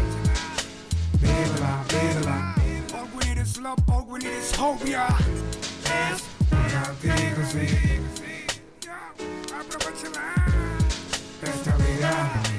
Vívela, 1.20 1.84
vívela. 1.88 2.54
All 2.94 3.08
we 3.16 3.24
need 3.28 3.38
is 3.38 3.58
love, 3.58 3.78
all 3.88 4.06
we 4.08 4.18
need 4.20 4.38
is 4.38 4.54
hope, 4.54 4.84
yeah. 4.86 5.08
Es 5.84 6.22
aprovechala. 9.52 10.34
Esta 11.42 11.76
vida. 11.76 12.57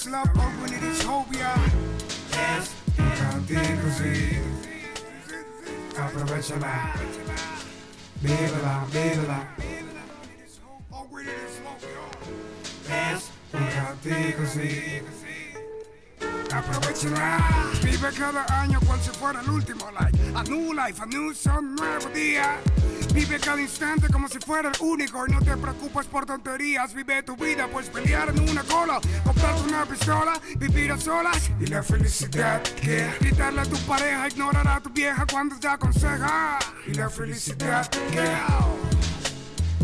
All 0.00 0.06
we 0.06 0.16
need 0.16 0.32
is 0.32 0.34
love, 0.34 0.40
all 0.40 0.50
we 0.62 0.70
need 0.70 0.82
is 0.82 1.02
hope, 1.02 1.26
yeah. 1.36 1.70
Es 2.32 2.70
contigo, 2.96 3.90
sí. 3.98 4.38
Aprovechala. 5.94 6.94
Vívela, 8.22 8.86
vívela. 8.90 9.48
Es 12.88 13.30
contigo, 13.52 14.46
sí. 14.46 15.29
Aprovechala. 16.52 17.38
Vive 17.82 18.12
cada 18.16 18.44
año 18.62 18.80
cual 18.80 19.00
si 19.00 19.10
fuera 19.10 19.40
el 19.40 19.50
último 19.50 19.90
like. 19.92 20.18
A 20.34 20.42
new 20.44 20.72
life, 20.72 21.00
a 21.00 21.06
new 21.06 21.34
son, 21.34 21.74
nuevo 21.76 22.08
día. 22.10 22.58
Vive 23.14 23.40
cada 23.40 23.60
instante 23.60 24.08
como 24.08 24.28
si 24.28 24.38
fuera 24.38 24.68
el 24.68 24.74
único 24.80 25.26
y 25.26 25.32
no 25.32 25.40
te 25.40 25.56
preocupes 25.56 26.06
por 26.06 26.26
tonterías. 26.26 26.94
Vive 26.94 27.22
tu 27.22 27.36
vida, 27.36 27.68
pues 27.72 27.88
pelear 27.88 28.28
en 28.30 28.48
una 28.48 28.62
cola, 28.62 29.00
comprarte 29.24 29.62
una 29.62 29.84
pistola, 29.84 30.40
vivir 30.56 30.92
a 30.92 30.98
solas 30.98 31.50
y 31.60 31.66
la 31.66 31.82
felicidad 31.82 32.62
que 32.62 33.10
gritarle 33.20 33.62
a 33.62 33.64
tu 33.64 33.76
pareja, 33.78 34.28
ignorar 34.28 34.68
a 34.68 34.80
tu 34.80 34.90
vieja 34.90 35.26
cuando 35.30 35.58
te 35.58 35.68
aconseja 35.68 36.58
y 36.86 36.94
la 36.94 37.10
felicidad 37.10 37.88
que 37.88 38.30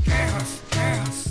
quejas, 0.04 0.62
quejas. 0.70 1.25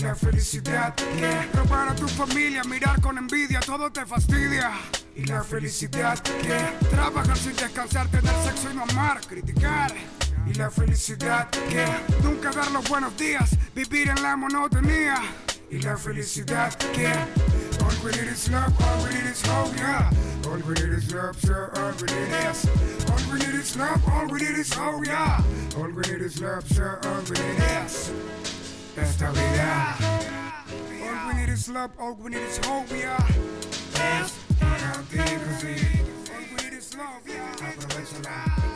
La 0.00 0.14
felicidad 0.14 0.94
que 0.94 1.42
robar 1.54 1.88
a 1.88 1.94
tu 1.94 2.06
familia, 2.06 2.62
mirar 2.64 3.00
con 3.00 3.18
envidia, 3.18 3.58
todo 3.60 3.90
te 3.90 4.06
fastidia. 4.06 4.70
Y 5.16 5.24
la 5.24 5.42
felicidad 5.42 6.18
que 6.20 6.86
trabajar 6.88 7.36
sin 7.36 7.56
descansar, 7.56 8.06
tener 8.08 8.32
sexo 8.44 8.70
y 8.70 8.76
no 8.76 8.84
amar, 8.84 9.20
criticar. 9.26 9.92
Y 10.46 10.54
la 10.54 10.70
felicidad 10.70 11.48
que 11.50 11.84
nunca 12.22 12.50
dar 12.50 12.70
los 12.70 12.88
buenos 12.88 13.16
días, 13.16 13.50
vivir 13.74 14.08
en 14.10 14.22
la 14.22 14.36
monotonía. 14.36 15.16
Y 15.68 15.80
la 15.80 15.96
felicidad 15.96 16.72
que 16.92 17.08
all 17.08 17.94
we 18.04 18.12
need 18.12 18.30
is 18.30 18.48
love, 18.50 18.72
all 18.80 19.04
we 19.04 19.10
need 19.14 19.30
is 19.30 19.42
hope, 19.42 19.76
yeah. 19.76 20.10
All 20.46 20.58
we 20.66 20.74
need 20.74 20.96
is 20.96 21.12
love, 21.12 21.36
sure, 21.40 21.72
all 21.76 21.92
we 22.00 22.06
need 22.06 22.50
is. 22.50 22.66
All 23.10 23.32
we 23.32 23.38
need 23.38 23.54
is 23.54 23.76
love, 23.76 24.00
all 24.08 24.26
we 24.26 24.40
need 24.40 24.58
is 24.58 24.72
hope, 24.72 25.04
yeah. 25.04 25.42
All 25.76 25.90
we 25.90 26.02
need 26.02 26.22
is 26.22 26.40
love, 26.40 26.66
sure, 26.68 27.00
all 27.04 27.20
we 27.22 27.36
need 27.36 27.84
is. 27.84 28.12
All 28.98 29.32
we 31.28 31.34
need 31.34 31.48
is 31.50 31.68
love, 31.68 31.90
all 32.00 32.14
we 32.14 32.30
need 32.30 32.42
is 32.42 32.58
hope, 32.66 32.90
yeah. 32.90 33.16
Es 33.94 34.32
contigo, 34.58 35.50
sí. 35.60 35.76
All 36.34 36.42
we 36.50 36.64
need 36.64 36.72
is 36.76 36.96
love, 36.96 37.22
yeah. 37.24 37.54
Aprovechala. 37.60 38.67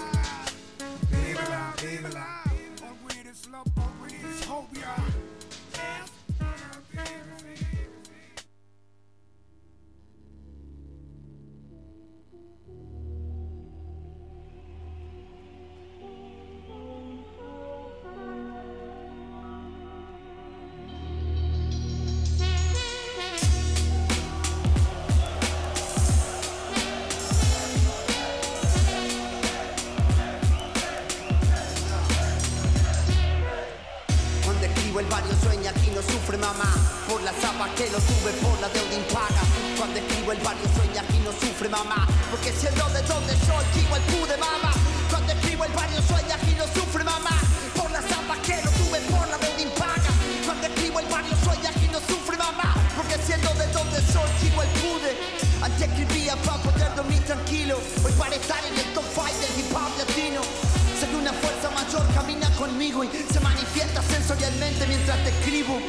Conmigo 62.63 63.03
y 63.03 63.09
se 63.33 63.41
manifiesta 63.41 64.01
sensorialmente 64.03 64.87
mientras 64.87 65.19
te 65.25 65.31
escribo. 65.31 65.81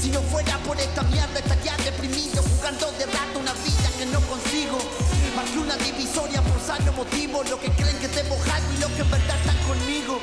Si 0.00 0.08
no 0.08 0.22
fuera 0.32 0.56
por 0.64 0.80
esta 0.80 1.02
mierda 1.02 1.38
estaría 1.38 1.76
deprimido, 1.84 2.42
jugando 2.42 2.90
de 2.92 3.04
rato 3.04 3.38
una 3.38 3.52
vida 3.52 3.88
que 3.98 4.06
no 4.06 4.20
consigo. 4.32 4.78
Más 5.36 5.44
que 5.50 5.58
una 5.58 5.76
divisoria 5.76 6.40
por 6.40 6.58
sano 6.58 6.90
motivo, 6.92 7.44
lo 7.44 7.60
que 7.60 7.68
creen 7.72 7.98
que 7.98 8.08
tengo 8.08 8.34
algo 8.34 8.72
y 8.72 8.80
lo 8.80 8.88
que 8.96 9.02
en 9.02 9.10
verdad 9.10 9.36
están 9.40 9.58
conmigo. 9.68 10.20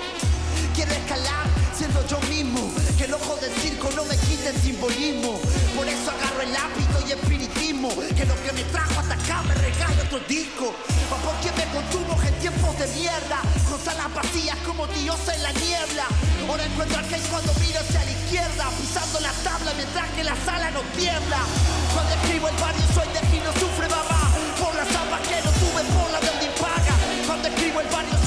Quiero 0.73 0.93
escalar 0.93 1.45
siendo 1.77 2.01
yo 2.07 2.19
mismo, 2.27 2.73
que 2.97 3.05
el 3.05 3.13
ojo 3.13 3.37
del 3.37 3.53
circo 3.61 3.89
no 3.95 4.03
me 4.05 4.17
quite 4.17 4.49
el 4.49 4.57
simbolismo. 4.57 5.39
Por 5.77 5.87
eso 5.87 6.09
agarro 6.09 6.41
el 6.41 6.55
hábito 6.55 6.97
y 7.07 7.11
que 7.87 8.25
lo 8.25 8.35
que 8.43 8.51
me 8.51 8.63
trajo 8.75 8.99
hasta 8.99 9.13
acá 9.13 9.41
me 9.47 9.53
regala 9.55 10.03
otro 10.03 10.19
disco. 10.27 10.67
O 10.67 11.15
porque 11.23 11.49
me 11.55 11.63
contuvo 11.71 12.11
en 12.27 12.33
tiempos 12.39 12.77
de 12.77 12.87
mierda, 12.99 13.39
con 13.69 13.79
salas 13.79 14.13
vacías 14.13 14.57
como 14.67 14.85
Dios 14.87 15.15
en 15.33 15.41
la 15.41 15.53
niebla. 15.53 16.03
Ahora 16.49 16.65
encuentro 16.65 16.99
aquel 16.99 17.21
cuando 17.31 17.53
miro 17.55 17.79
hacia 17.79 18.03
la 18.03 18.11
izquierda, 18.11 18.67
pisando 18.75 19.19
la 19.21 19.31
tabla 19.47 19.71
mientras 19.77 20.09
que 20.11 20.23
la 20.25 20.35
sala 20.43 20.71
no 20.71 20.81
tiembla. 20.99 21.39
Cuando 21.93 22.11
escribo 22.19 22.49
el 22.49 22.57
barrio 22.59 22.83
soy 22.93 23.07
de 23.15 23.19
aquí 23.19 23.39
no 23.39 23.53
sufre 23.55 23.87
mamá, 23.87 24.27
por 24.59 24.75
las 24.75 24.87
zapas 24.89 25.21
que 25.23 25.39
no 25.39 25.51
tuve 25.63 25.81
por 25.95 26.11
la 26.11 26.19
deuda 26.19 26.43
impaga. 26.43 26.93
Cuando 27.27 27.47
escribo 27.47 27.79
el 27.79 27.87
barrio 27.87 28.18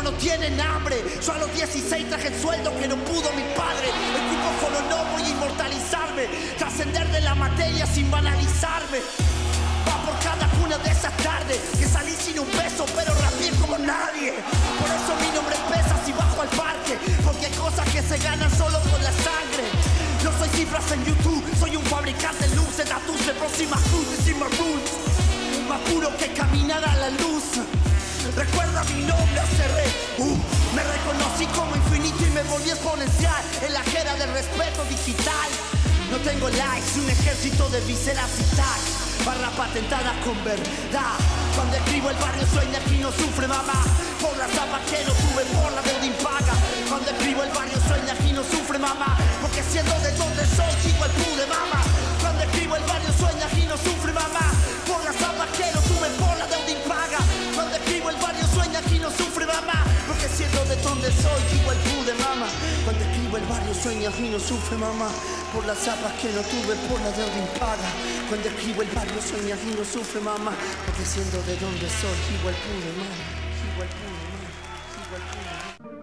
No 0.00 0.10
tienen 0.14 0.60
hambre. 0.60 0.96
Yo 1.24 1.32
a 1.32 1.38
los 1.38 1.54
16 1.54 2.08
traje 2.08 2.28
el 2.28 2.40
sueldo 2.40 2.76
que 2.80 2.88
no 2.88 2.96
pudo 2.96 3.30
mi 3.34 3.44
padre. 3.54 3.86
Escupo 3.86 4.50
con 4.58 4.74
honor 4.74 5.06
voy 5.12 5.22
a 5.22 5.28
inmortalizarme. 5.28 6.26
Trascender 6.58 7.06
de 7.12 7.20
la 7.20 7.36
materia 7.36 7.86
sin 7.86 8.10
banalizarme. 8.10 8.98
Va 9.86 10.02
por 10.02 10.18
cada 10.18 10.50
una 10.64 10.76
de 10.78 10.90
esas 10.90 11.16
tardes 11.18 11.60
que 11.78 11.86
salí 11.86 12.10
sin 12.18 12.40
un 12.40 12.46
peso, 12.48 12.84
pero 12.96 13.14
rapié 13.14 13.50
como 13.60 13.78
nadie. 13.78 14.34
Por 14.80 14.88
eso 14.90 15.14
mi 15.22 15.30
nombre 15.36 15.54
pesa 15.70 15.94
si 16.04 16.10
bajo 16.12 16.42
al 16.42 16.48
parque. 16.48 16.98
Porque 17.22 17.46
hay 17.46 17.52
cosas 17.52 17.88
que 17.90 18.02
se 18.02 18.18
ganan 18.18 18.50
solo 18.58 18.80
con 18.90 19.04
la 19.04 19.12
sangre. 19.12 19.64
No 20.24 20.32
soy 20.36 20.48
cifras 20.48 20.90
en 20.90 21.04
YouTube, 21.04 21.44
soy 21.60 21.76
un 21.76 21.84
fabricante 21.84 22.48
de 22.48 22.56
luces, 22.56 22.88
tatuajes 22.88 23.26
de 23.26 23.34
próximas 23.34 23.80
cruces 23.82 24.26
y 24.26 24.34
más. 24.34 24.50
Más 25.68 25.80
puro 25.92 26.10
que 26.16 26.32
caminar 26.32 26.84
a 26.84 26.96
la 26.96 27.10
luz. 27.10 27.91
Recuerda 28.30 28.84
mi 28.84 29.02
nombre, 29.02 29.42
cerré. 29.58 29.90
Uh, 30.18 30.36
me 30.76 30.82
reconocí 30.82 31.44
como 31.58 31.74
infinito 31.74 32.24
y 32.24 32.30
me 32.30 32.42
volví 32.44 32.70
exponencial. 32.70 33.42
En 33.66 33.72
la 33.74 33.82
jera 33.82 34.14
del 34.14 34.30
respeto 34.32 34.84
digital. 34.88 35.50
No 36.10 36.18
tengo 36.18 36.48
likes, 36.48 37.00
un 37.00 37.10
ejército 37.10 37.68
de 37.70 37.80
viseras 37.80 38.30
y 38.38 38.44
tags. 38.54 39.26
Barra 39.26 39.50
patentadas 39.50 40.16
con 40.24 40.36
verdad. 40.44 41.18
Cuando 41.56 41.76
escribo 41.76 42.10
el 42.10 42.16
barrio 42.16 42.46
sueña 42.46 42.78
aquí 42.78 42.98
no 42.98 43.10
sufre 43.10 43.48
mamá. 43.48 43.82
Por 44.20 44.36
las 44.38 44.50
zapas 44.52 44.82
que 44.86 45.02
no 45.04 45.12
tuve, 45.12 45.42
por 45.56 45.72
la 45.72 45.82
deuda 45.82 46.06
impaga. 46.06 46.54
Cuando 46.88 47.10
escribo 47.10 47.42
el 47.42 47.50
barrio 47.50 47.78
sueña 47.88 48.12
aquí 48.12 48.32
no 48.32 48.44
sufre 48.44 48.78
mamá. 48.78 49.18
Porque 49.42 49.62
siendo 49.64 49.98
de 49.98 50.12
donde 50.12 50.46
soy, 50.46 50.74
igual 50.94 51.10
pude 51.10 51.46
mamá. 51.46 51.82
Cuando 52.20 52.42
escribo 52.44 52.76
el 52.76 52.84
barrio 52.84 53.10
sueña 53.18 53.46
aquí 53.50 53.66
no 53.66 53.76
sufre 53.76 54.12
mamá. 54.12 54.46
Por 54.86 55.02
las 55.04 55.16
zapas 55.16 55.48
sufre 59.32 59.46
mamá. 59.46 59.84
Porque 60.06 60.28
siendo 60.28 60.64
de 60.66 60.76
donde 60.76 61.10
soy, 61.10 61.42
igual 61.60 61.76
pude 61.88 62.14
mamá. 62.14 62.48
Cuando 62.84 63.02
escribo 63.04 63.36
el 63.38 63.44
barrio 63.44 63.74
sueña 63.74 64.10
aquí 64.10 64.28
no 64.28 64.38
sufre 64.38 64.76
mamá. 64.76 65.08
Por 65.54 65.64
las 65.66 65.78
zapas 65.78 66.12
que 66.20 66.28
no 66.32 66.42
tuve, 66.42 66.76
por 66.88 67.00
la 67.00 67.10
deuda 67.12 67.38
impaga. 67.38 67.90
Cuando 68.28 68.48
escribo 68.48 68.82
el 68.82 68.88
barrio 68.90 69.22
sueña 69.22 69.54
aquí 69.54 69.74
no 69.76 69.84
sufre 69.84 70.20
mamá. 70.20 70.52
Porque 70.84 71.04
siendo 71.04 71.42
de 71.44 71.56
donde 71.56 71.88
soy, 71.88 72.18
igual 72.38 72.54
pude 72.64 72.92
mamá. 72.98 73.16
Igual 73.72 73.88
pude 73.88 74.10
mamá. 74.12 74.48
Mamá. 75.12 76.02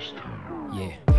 Yeah. 0.00 0.29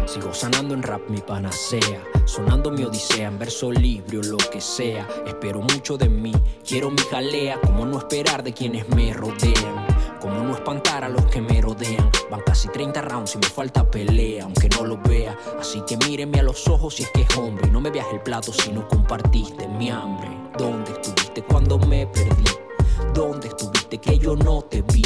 Sigo 0.05 0.33
sanando 0.33 0.73
en 0.73 0.83
rap 0.83 1.01
mi 1.09 1.19
panacea, 1.19 2.03
sonando 2.25 2.71
mi 2.71 2.83
odisea 2.83 3.27
en 3.27 3.39
verso 3.39 3.71
libre 3.71 4.19
o 4.19 4.23
lo 4.23 4.37
que 4.37 4.59
sea. 4.59 5.07
Espero 5.25 5.61
mucho 5.61 5.97
de 5.97 6.09
mí, 6.09 6.33
quiero 6.67 6.89
mi 6.89 7.01
jalea, 7.09 7.59
como 7.61 7.85
no 7.85 7.97
esperar 7.97 8.43
de 8.43 8.53
quienes 8.53 8.87
me 8.89 9.13
rodean. 9.13 9.87
Como 10.19 10.43
no 10.43 10.53
espantar 10.53 11.03
a 11.03 11.09
los 11.09 11.25
que 11.25 11.41
me 11.41 11.61
rodean. 11.61 12.09
Van 12.29 12.41
casi 12.41 12.67
30 12.67 13.01
rounds 13.01 13.35
y 13.35 13.37
me 13.39 13.47
falta 13.47 13.89
pelea, 13.89 14.43
aunque 14.43 14.69
no 14.69 14.85
lo 14.85 14.97
vea. 14.97 15.35
Así 15.59 15.81
que 15.87 15.97
mírenme 15.97 16.39
a 16.39 16.43
los 16.43 16.67
ojos 16.67 16.95
si 16.95 17.03
es 17.03 17.09
que 17.11 17.21
es 17.21 17.37
hombre. 17.37 17.69
No 17.71 17.81
me 17.81 17.89
veas 17.89 18.07
el 18.13 18.21
plato 18.21 18.53
si 18.53 18.71
no 18.71 18.87
compartiste 18.87 19.67
mi 19.67 19.89
hambre. 19.89 20.29
¿Dónde 20.57 20.91
estuviste 20.91 21.41
cuando 21.43 21.79
me 21.79 22.05
perdí? 22.05 22.43
¿Dónde 23.13 23.47
estuviste 23.47 23.97
que 23.97 24.17
yo 24.19 24.35
no 24.35 24.61
te 24.61 24.81
vi? 24.83 25.01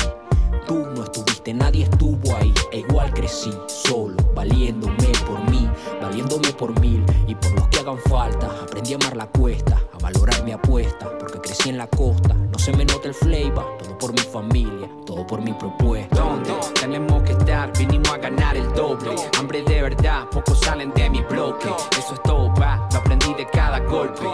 Tú 0.67 0.85
no 0.95 1.03
estuviste, 1.03 1.35
nadie 1.53 1.83
estuvo 1.83 2.35
ahí. 2.35 2.53
E 2.71 2.79
igual 2.79 3.13
crecí, 3.13 3.51
solo, 3.67 4.15
valiéndome 4.33 5.11
por 5.25 5.39
mí, 5.49 5.69
valiéndome 6.01 6.51
por 6.53 6.79
mil 6.79 7.03
y 7.27 7.36
por 7.36 7.51
los 7.53 7.67
que 7.69 7.79
hagan 7.79 7.97
falta. 8.10 8.47
Aprendí 8.63 8.93
a 8.93 8.95
amar 8.97 9.15
la 9.15 9.27
cuesta, 9.27 9.81
a 9.93 9.97
valorar 9.99 10.43
mi 10.43 10.51
apuesta, 10.51 11.17
porque 11.17 11.39
crecí 11.39 11.69
en 11.69 11.77
la 11.77 11.88
costa. 11.88 12.34
No 12.34 12.60
se 12.60 12.71
me 12.75 12.86
nota 12.86 13.08
el 13.08 13.13
flavor, 13.13 13.77
todo 13.77 13.97
por 13.97 14.12
mi 14.12 14.19
familia, 14.19 14.89
todo 15.05 15.25
por 15.25 15.41
mi 15.41 15.53
propuesta. 15.53 16.15
¿Dónde 16.15 16.51
tenemos 16.79 17.23
que 17.23 17.31
estar? 17.34 17.71
Vinimos 17.77 18.10
a 18.10 18.17
ganar 18.17 18.58
el 18.58 18.71
doble. 18.73 19.15
Hambre 19.38 19.63
de 19.63 19.81
verdad, 19.81 20.27
pocos 20.29 20.60
salen 20.60 20.91
de 20.93 21.10
mi 21.10 21.21
bloque. 21.21 21.69
Eso 21.97 22.13
es 22.13 22.23
todo, 22.23 22.53
va, 22.60 22.88
lo 22.91 22.99
aprendí 22.99 23.34
de 23.34 23.45
cada 23.47 23.79
golpe, 23.79 24.25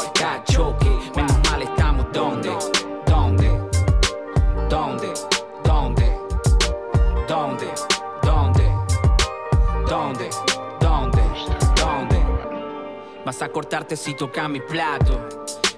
Vas 13.32 13.44
a 13.44 13.48
cortarte 13.48 13.96
si 13.96 14.13
toca 14.13 14.46
mi 14.50 14.60
plato. 14.60 15.30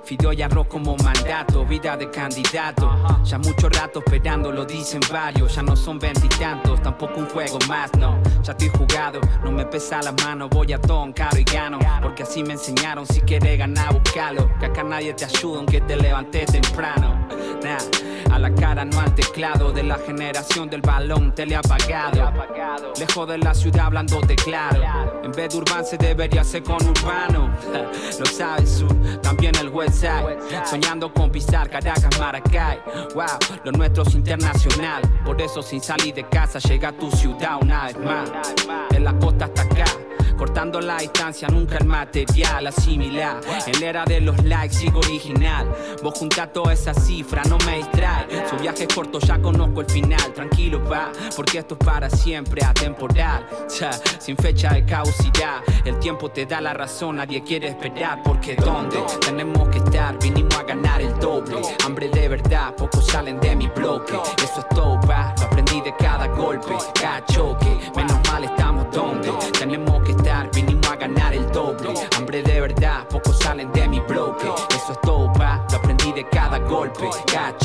Fideo 0.04 0.34
y 0.34 0.42
arroz 0.42 0.66
como 0.66 0.98
mandato, 0.98 1.64
vida 1.64 1.96
de 1.96 2.10
candidato. 2.10 2.90
Ya 3.24 3.38
mucho 3.38 3.70
rato 3.70 4.02
esperando, 4.04 4.52
lo 4.52 4.66
dicen 4.66 5.02
varios. 5.12 5.54
Ya 5.54 5.62
no 5.62 5.76
son 5.76 6.00
veintitantos, 6.00 6.82
tampoco 6.82 7.20
un 7.20 7.30
juego 7.30 7.60
más, 7.68 7.94
no. 8.00 8.20
Ya 8.42 8.54
estoy 8.54 8.70
jugado, 8.70 9.22
no 9.44 9.52
me 9.52 9.68
pesa 9.68 10.02
la 10.02 10.14
mano. 10.14 10.50
Voy 10.50 10.74
a 10.74 10.82
ton, 10.82 11.14
caro 11.14 11.38
y 11.38 11.44
gano. 11.44 11.78
Porque 12.02 12.24
así 12.24 12.42
me 12.42 12.54
enseñaron, 12.54 13.06
si 13.06 13.22
quieres 13.22 13.56
ganar, 13.60 13.94
buscalo. 13.94 14.50
Que 14.58 14.66
acá 14.66 14.82
nadie 14.82 15.14
te 15.14 15.26
ayuda, 15.26 15.60
aunque 15.60 15.80
te 15.80 15.96
levantes 15.96 16.48
temprano. 16.48 17.28
Nah, 17.62 17.78
a 18.34 18.40
la 18.40 18.54
cara 18.56 18.84
no 18.84 19.00
al 19.00 19.14
teclado 19.14 19.72
de 19.72 19.84
la 19.84 19.98
generación 19.98 20.68
del 20.68 20.82
balón 20.82 21.36
teleapagado. 21.36 22.34
Lejos 23.00 23.28
de 23.28 23.38
la 23.38 23.54
ciudad 23.54 23.86
hablando 23.86 24.20
de 24.22 24.36
claro. 24.36 25.22
En 25.24 25.32
vez 25.32 25.54
de 25.54 25.58
urbano 25.60 25.84
se 25.84 25.98
debería 25.98 26.44
ser 26.44 26.64
con 26.64 26.84
urbano. 26.86 27.54
Lo 28.20 28.26
sabe 28.26 28.66
sur, 28.66 28.94
también 29.22 29.56
el 29.58 29.70
west 29.70 30.02
side. 30.02 30.40
Soñando 30.66 31.14
con 31.14 31.32
pisar 31.32 31.70
Caracas, 31.70 32.20
Maracay. 32.20 32.80
Wow, 33.14 33.26
lo 33.64 33.72
nuestro 33.72 34.04
es 34.04 34.16
internacional. 34.16 35.02
Por 35.24 35.40
eso 35.42 35.62
sin 35.62 35.82
salir 35.82 36.16
de 36.16 36.28
casa 36.28 36.58
llega 36.60 36.90
a 36.90 36.92
tu 36.92 37.12
ciudad 37.12 37.58
una 37.62 37.86
vez 37.86 38.00
más. 38.00 38.32
De 38.90 39.00
la 39.00 39.14
costa 39.20 39.46
hasta 39.46 39.62
acá. 39.62 39.86
Cortando 40.44 40.82
la 40.82 40.98
distancia, 40.98 41.48
nunca 41.48 41.78
el 41.78 41.86
material 41.86 42.68
asimilar. 42.68 43.40
En 43.66 43.80
la 43.80 43.88
era 43.88 44.04
de 44.04 44.20
los 44.20 44.44
likes 44.44 44.76
sigo 44.76 45.00
original. 45.00 45.74
Vos 46.04 46.20
junta 46.20 46.52
toda 46.52 46.74
esa 46.74 46.94
cifra, 46.94 47.44
no 47.46 47.58
me 47.60 47.78
distrae. 47.78 48.28
Su 48.50 48.58
viaje 48.58 48.84
es 48.84 48.94
corto, 48.94 49.20
ya 49.20 49.42
conozco 49.42 49.80
el 49.80 49.90
final. 49.90 50.34
Tranquilo, 50.34 50.84
va, 50.84 51.14
porque 51.38 51.60
esto 51.60 51.78
es 51.80 51.86
para 51.86 52.10
siempre, 52.10 52.62
atemporal. 52.62 53.48
Ya, 53.80 53.94
sin 54.20 54.36
fecha 54.36 54.74
de 54.74 54.84
caducidad. 54.84 55.62
El 55.86 55.98
tiempo 56.00 56.30
te 56.30 56.46
da 56.46 56.60
la 56.60 56.74
razón, 56.74 57.16
nadie 57.16 57.42
quiere 57.42 57.70
esperar. 57.70 58.22
Porque 58.22 58.58
¿dónde 58.58 59.02
tenemos 59.26 59.70
que 59.70 59.78
estar? 59.78 60.20
Vinimos 60.20 60.56
a 60.58 60.64
ganar 60.64 61.02
el 61.02 61.18
doble. 61.20 61.62
Hambre 61.86 62.10
de 62.10 62.28
verdad, 62.28 62.76
pocos 62.76 63.08
salen 63.08 63.40
de 63.40 63.56
mi 63.56 63.68
bloque. 63.68 64.20
Eso 64.44 64.60
es 64.60 64.68
todo, 64.76 65.00
va, 65.10 65.30
aprendí 65.42 65.80
de 65.80 65.96
cada 65.96 66.28
golpe, 66.28 66.76
cada 67.00 67.26
choque. 67.28 67.80
Menos 67.96 68.20
mal 68.30 68.44
estamos 68.44 68.92
donde 68.92 69.32
tenemos 69.58 70.03
de 76.82 77.10
cada. 77.32 77.56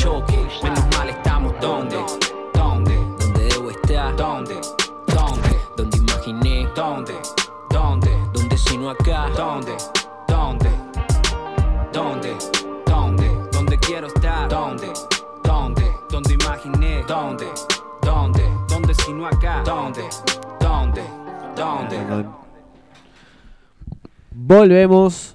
Menos 0.62 0.86
mal 0.96 1.08
estamos 1.08 1.54
donde, 1.60 1.96
donde, 2.52 2.94
donde 3.18 3.48
debo 3.48 3.70
estar, 3.70 4.14
donde, 4.14 4.60
donde, 5.06 5.58
donde 5.76 5.96
imaginé, 5.96 6.68
donde, 6.76 7.14
donde, 7.70 8.10
donde 8.34 8.58
si 8.58 8.76
no 8.76 8.90
acá, 8.90 9.30
donde, 9.34 9.74
donde, 10.28 10.70
donde, 11.90 12.36
donde, 12.84 13.30
donde 13.50 13.78
quiero 13.78 14.08
estar, 14.08 14.46
donde, 14.48 14.92
donde, 15.42 15.90
donde 16.10 16.34
imaginé, 16.34 17.02
donde, 17.08 17.46
donde, 18.02 18.42
donde 18.68 18.94
si 18.94 19.12
no 19.14 19.26
acá, 19.26 19.62
donde, 19.64 20.04
donde, 20.60 21.02
donde. 21.56 22.28
Volvemos. 24.32 25.34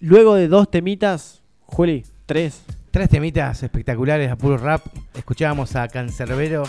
Luego 0.00 0.34
de 0.34 0.48
dos 0.48 0.70
temitas, 0.70 1.40
Juli, 1.62 2.04
tres. 2.26 2.62
Tres 2.90 3.08
temitas 3.08 3.62
espectaculares 3.62 4.30
a 4.30 4.36
puro 4.36 4.56
rap. 4.56 4.82
Escuchábamos 5.14 5.74
a 5.76 5.88
Cancerbero 5.88 6.62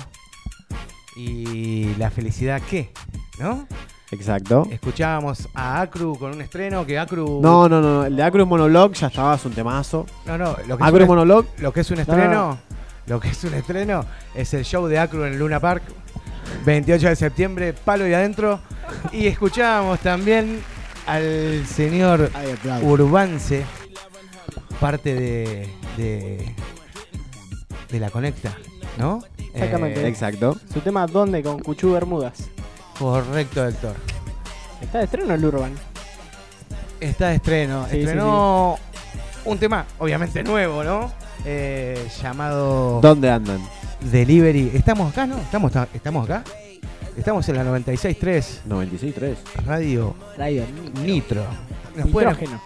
y 1.15 1.93
La 1.97 2.09
Felicidad, 2.09 2.61
¿qué? 2.69 2.91
¿No? 3.39 3.67
Exacto. 4.11 4.67
Escuchábamos 4.71 5.47
a 5.53 5.81
Acru 5.81 6.17
con 6.17 6.31
un 6.33 6.41
estreno 6.41 6.85
que 6.85 6.97
Acru. 6.97 7.39
No, 7.41 7.69
no, 7.69 7.81
no. 7.81 8.05
El 8.05 8.15
de 8.15 8.23
Acro 8.23 8.45
Monolog 8.45 8.93
ya 8.93 9.07
estaba, 9.07 9.35
es 9.35 9.45
un 9.45 9.53
temazo. 9.53 10.05
no, 10.25 10.37
no. 10.37 10.55
Lo 10.67 10.77
que, 10.77 10.83
Acro 10.83 10.97
es 10.97 11.03
un, 11.03 11.07
Monolog. 11.07 11.45
lo 11.59 11.71
que 11.73 11.81
es 11.81 11.89
un 11.91 11.95
No, 11.97 12.01
estreno. 12.01 12.31
no, 12.33 12.57
Lo 13.07 13.19
que 13.19 13.29
es 13.29 13.43
un 13.43 13.53
estreno 13.53 14.05
es 14.33 14.53
el 14.53 14.63
show 14.65 14.87
de 14.87 14.99
Acru 14.99 15.23
en 15.25 15.33
el 15.33 15.39
Luna 15.39 15.59
Park. 15.59 15.83
28 16.65 17.09
de 17.09 17.15
septiembre, 17.15 17.73
palo 17.73 18.07
y 18.07 18.13
adentro. 18.13 18.59
Y 19.11 19.27
escuchábamos 19.27 19.99
también 19.99 20.61
al 21.07 21.65
señor. 21.67 22.29
Urbance, 22.83 23.63
parte 24.79 25.13
de, 25.15 25.69
de, 25.97 26.55
de 27.89 27.99
la 27.99 28.09
Conecta, 28.09 28.55
¿no? 28.97 29.19
Exactamente. 29.53 30.01
Eh, 30.03 30.07
Exacto. 30.07 30.57
Su 30.73 30.81
tema 30.81 31.07
¿Dónde? 31.07 31.41
con 31.43 31.59
Cuchú 31.59 31.93
Bermudas. 31.93 32.49
correcto, 32.99 33.65
Héctor. 33.67 33.95
¿Está 34.81 34.99
de 34.99 35.05
estreno 35.05 35.33
el 35.33 35.45
Urban? 35.45 35.73
Está 36.99 37.29
de 37.29 37.35
estreno. 37.35 37.87
Sí, 37.89 37.99
Estrenó 37.99 38.77
un 39.45 39.57
tema, 39.57 39.85
obviamente 39.99 40.43
nuevo, 40.43 40.83
¿no? 40.83 41.11
Eh, 41.45 42.07
llamado 42.21 42.99
¿Dónde 43.01 43.29
andan? 43.29 43.61
Delivery. 44.11 44.71
¿Estamos 44.73 45.11
acá, 45.11 45.25
no? 45.25 45.37
¿Estamos, 45.37 45.71
¿Estamos 45.93 46.25
acá? 46.29 46.43
Estamos 47.17 47.47
en 47.47 47.55
la 47.55 47.63
96.3 47.63 48.43
96.3. 48.67 49.35
Radio 49.65 50.15
Radio 50.37 50.63
Nitro. 51.03 51.45
Nos 51.95 52.07
pueden, 52.09 52.29
Nitrógeno. 52.31 52.61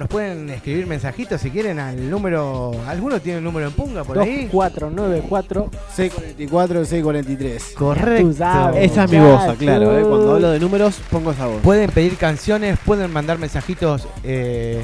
Nos 0.00 0.08
pueden 0.08 0.48
escribir 0.48 0.86
mensajitos 0.86 1.42
si 1.42 1.50
quieren 1.50 1.78
al 1.78 2.08
número. 2.08 2.72
¿Alguno 2.88 3.20
tiene 3.20 3.36
el 3.36 3.44
número 3.44 3.66
en 3.66 3.72
punga 3.74 4.02
por 4.02 4.18
ahí? 4.18 4.48
2494 4.50 5.70
644, 5.94 6.84
643. 6.86 7.74
Correcto. 7.76 8.32
Sabes. 8.32 8.90
Esa 8.90 9.04
es 9.04 9.10
mi 9.10 9.18
voz, 9.18 9.56
claro. 9.58 9.98
¿eh? 9.98 10.02
Cuando 10.02 10.34
hablo 10.36 10.50
de 10.52 10.58
números, 10.58 10.98
pongo 11.10 11.32
esa 11.32 11.46
voz. 11.46 11.60
Pueden 11.60 11.90
pedir 11.90 12.16
canciones, 12.16 12.78
pueden 12.82 13.12
mandar 13.12 13.36
mensajitos 13.36 14.08
eh, 14.24 14.82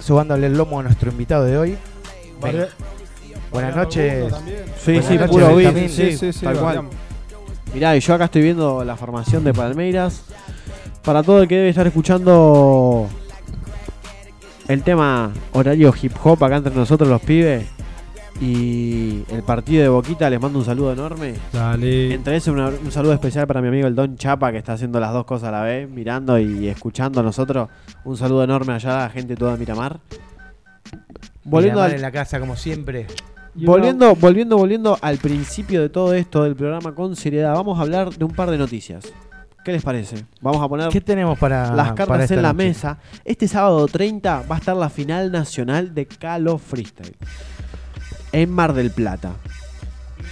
subándole 0.00 0.48
el 0.48 0.58
lomo 0.58 0.80
a 0.80 0.82
nuestro 0.82 1.12
invitado 1.12 1.44
de 1.44 1.56
hoy. 1.56 1.78
Buenas 3.52 3.76
noches. 3.76 4.34
Sí, 4.76 4.90
Buenas 4.90 5.06
sí, 5.06 5.18
noches, 5.18 5.30
puro 5.30 5.54
beat, 5.54 5.88
sí, 5.88 6.16
Sí, 6.16 6.32
sí, 6.32 6.44
tal 6.44 6.58
cual. 6.58 6.82
Mirá, 7.72 7.96
y 7.96 8.00
yo 8.00 8.14
acá 8.14 8.24
estoy 8.24 8.42
viendo 8.42 8.82
la 8.82 8.96
formación 8.96 9.44
de 9.44 9.54
Palmeiras. 9.54 10.22
Para 11.04 11.22
todo 11.22 11.42
el 11.42 11.46
que 11.48 11.54
debe 11.56 11.68
estar 11.68 11.86
escuchando 11.86 13.08
el 14.68 14.82
tema 14.82 15.30
horario 15.52 15.92
hip 16.00 16.12
hop 16.22 16.42
acá 16.44 16.56
entre 16.56 16.74
nosotros 16.74 17.08
los 17.08 17.20
pibes 17.20 17.66
y 18.40 19.22
el 19.30 19.42
partido 19.44 19.82
de 19.82 19.88
Boquita, 19.88 20.28
les 20.28 20.40
mando 20.40 20.58
un 20.58 20.64
saludo 20.64 20.92
enorme. 20.92 21.34
Dale. 21.52 22.14
Entre 22.14 22.36
eso, 22.36 22.52
una- 22.52 22.68
un 22.68 22.90
saludo 22.90 23.12
especial 23.12 23.46
para 23.46 23.60
mi 23.62 23.68
amigo 23.68 23.86
el 23.86 23.94
Don 23.94 24.16
Chapa, 24.16 24.50
que 24.50 24.58
está 24.58 24.72
haciendo 24.72 24.98
las 24.98 25.12
dos 25.12 25.24
cosas 25.24 25.50
a 25.50 25.52
la 25.52 25.62
vez, 25.62 25.88
mirando 25.88 26.38
y 26.38 26.66
escuchando 26.68 27.20
a 27.20 27.22
nosotros. 27.22 27.68
Un 28.04 28.16
saludo 28.16 28.42
enorme 28.42 28.72
allá 28.72 28.96
a 29.00 29.04
la 29.04 29.10
gente 29.10 29.36
toda 29.36 29.52
de 29.52 29.58
Miramar. 29.58 30.00
Volviendo 31.44 31.78
Miramar 31.80 31.90
al, 31.90 31.96
en 31.96 32.02
la 32.02 32.10
casa, 32.10 32.40
como 32.40 32.56
siempre. 32.56 33.06
Y 33.54 33.66
Volviendo, 33.66 34.16
volviendo, 34.16 34.56
volviendo 34.56 34.98
al 35.00 35.18
principio 35.18 35.80
de 35.80 35.88
todo 35.88 36.12
esto 36.14 36.42
del 36.42 36.56
programa 36.56 36.92
con 36.92 37.14
seriedad, 37.14 37.54
vamos 37.54 37.78
a 37.78 37.82
hablar 37.82 38.10
de 38.10 38.24
un 38.24 38.32
par 38.32 38.50
de 38.50 38.58
noticias. 38.58 39.04
¿Qué 39.64 39.72
les 39.72 39.82
parece? 39.82 40.24
Vamos 40.42 40.62
a 40.62 40.68
poner 40.68 40.88
¿Qué 40.90 41.00
tenemos 41.00 41.38
para 41.38 41.74
las 41.74 41.92
cartas 41.94 42.30
en 42.30 42.42
la 42.42 42.52
noche? 42.52 42.66
mesa. 42.68 42.98
Este 43.24 43.48
sábado 43.48 43.86
30 43.86 44.42
va 44.50 44.56
a 44.56 44.58
estar 44.58 44.76
la 44.76 44.90
final 44.90 45.32
nacional 45.32 45.94
de 45.94 46.06
Calo 46.06 46.58
Freestyle 46.58 47.16
en 48.32 48.50
Mar 48.50 48.74
del 48.74 48.90
Plata. 48.90 49.32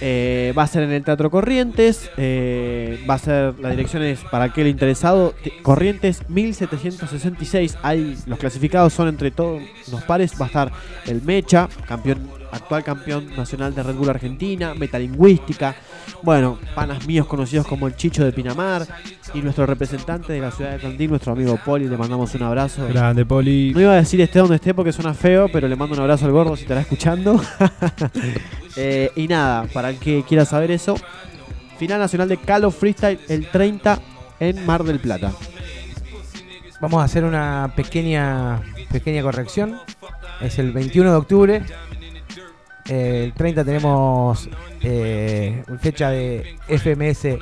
Eh, 0.01 0.53
va 0.57 0.63
a 0.63 0.67
ser 0.67 0.83
en 0.83 0.91
el 0.91 1.03
Teatro 1.03 1.31
Corrientes. 1.31 2.09
eh, 2.17 3.03
va 3.09 3.13
a 3.15 3.17
ser, 3.19 3.57
la 3.59 3.69
dirección 3.69 4.03
es 4.03 4.19
para 4.31 4.45
aquel 4.45 4.67
interesado. 4.67 5.33
te- 5.43 5.61
Corrientes 5.63 6.27
1766. 6.29 7.77
Hay, 7.81 8.17
los 8.27 8.37
clasificados 8.37 8.93
son 8.93 9.07
entre 9.07 9.31
todos 9.31 9.61
los 9.91 10.03
pares. 10.03 10.33
Va 10.39 10.45
a 10.45 10.47
estar 10.47 10.71
el 11.07 11.21
Mecha, 11.21 11.69
campeón, 11.87 12.27
actual 12.53 12.83
campeón 12.83 13.35
nacional 13.35 13.73
de 13.73 13.83
Red 13.83 13.95
Bull 13.95 14.09
Argentina. 14.09 14.73
Metalingüística. 14.73 15.75
Bueno, 16.21 16.57
panas 16.75 17.05
míos 17.05 17.27
conocidos 17.27 17.67
como 17.67 17.87
el 17.87 17.95
Chicho 17.95 18.23
de 18.23 18.31
Pinamar. 18.31 18.85
Y 19.33 19.41
nuestro 19.41 19.65
representante 19.65 20.33
de 20.33 20.39
la 20.39 20.51
ciudad 20.51 20.71
de 20.71 20.79
Tandil, 20.79 21.09
nuestro 21.09 21.33
amigo 21.33 21.59
Poli. 21.63 21.87
Le 21.87 21.97
mandamos 21.97 22.33
un 22.35 22.43
abrazo. 22.43 22.87
Grande, 22.87 23.25
Poli. 23.25 23.71
No 23.73 23.81
iba 23.81 23.93
a 23.93 23.95
decir 23.95 24.21
esté 24.21 24.39
donde 24.39 24.55
esté 24.55 24.73
porque 24.73 24.91
suena 24.91 25.13
feo, 25.13 25.47
pero 25.51 25.67
le 25.67 25.75
mando 25.75 25.95
un 25.95 26.01
abrazo 26.01 26.25
al 26.25 26.31
gordo 26.31 26.55
si 26.55 26.63
estará 26.63 26.81
escuchando. 26.81 27.41
Eh, 28.75 29.11
y 29.15 29.27
nada, 29.27 29.67
para 29.71 29.91
el 29.91 29.99
que 29.99 30.23
quiera 30.27 30.45
saber 30.45 30.71
eso, 30.71 30.95
final 31.77 31.99
nacional 31.99 32.27
de 32.27 32.37
Calo 32.37 32.71
Freestyle 32.71 33.19
el 33.29 33.45
30 33.45 33.99
en 34.39 34.65
Mar 34.65 34.83
del 34.83 34.99
Plata. 34.99 35.31
Vamos 36.81 36.99
a 36.99 37.03
hacer 37.03 37.23
una 37.23 37.71
pequeña 37.75 38.63
pequeña 38.93 39.23
corrección. 39.23 39.79
Es 40.39 40.59
el 40.59 40.71
21 40.71 41.09
de 41.09 41.15
octubre. 41.17 41.63
El 42.87 43.33
30 43.33 43.63
tenemos 43.63 44.49
eh, 44.81 45.63
fecha 45.79 46.09
de 46.09 46.57
FMS 46.67 47.37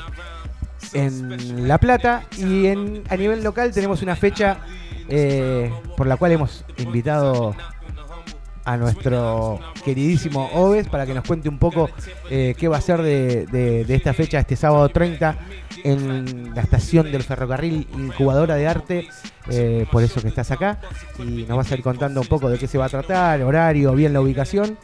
en 0.93 1.67
La 1.67 1.77
Plata. 1.77 2.23
Y 2.37 2.67
en, 2.67 3.03
a 3.09 3.15
nivel 3.17 3.43
local 3.43 3.71
tenemos 3.71 4.01
una 4.01 4.15
fecha 4.15 4.59
eh, 5.09 5.71
por 5.97 6.07
la 6.07 6.17
cual 6.17 6.33
hemos 6.33 6.63
invitado 6.77 7.55
a 8.63 8.77
nuestro 8.77 9.59
queridísimo 9.83 10.47
Oves 10.53 10.87
para 10.87 11.07
que 11.07 11.15
nos 11.15 11.25
cuente 11.25 11.49
un 11.49 11.57
poco 11.57 11.89
eh, 12.29 12.53
qué 12.55 12.67
va 12.67 12.77
a 12.77 12.81
ser 12.81 13.01
de, 13.01 13.47
de- 13.47 13.85
de 13.85 13.95
esta 13.95 14.13
fecha, 14.13 14.39
este 14.39 14.55
sábado 14.55 14.87
30, 14.89 15.35
en 15.83 16.53
la 16.53 16.61
estación 16.61 17.11
del 17.11 17.23
ferrocarril 17.23 17.87
Incubadora 17.97 18.53
de 18.55 18.67
Arte, 18.67 19.09
eh, 19.49 19.87
por 19.91 20.03
eso 20.03 20.21
que 20.21 20.27
estás 20.27 20.51
acá, 20.51 20.79
y 21.17 21.43
nos 21.47 21.57
vas 21.57 21.71
a 21.71 21.75
ir 21.75 21.81
contando 21.81 22.21
un 22.21 22.27
poco 22.27 22.49
de 22.51 22.59
qué 22.59 22.67
se 22.67 22.77
va 22.77 22.85
a 22.85 22.89
tratar, 22.89 23.41
horario, 23.41 23.93
bien 23.95 24.13
la 24.13 24.21
ubicación. 24.21 24.77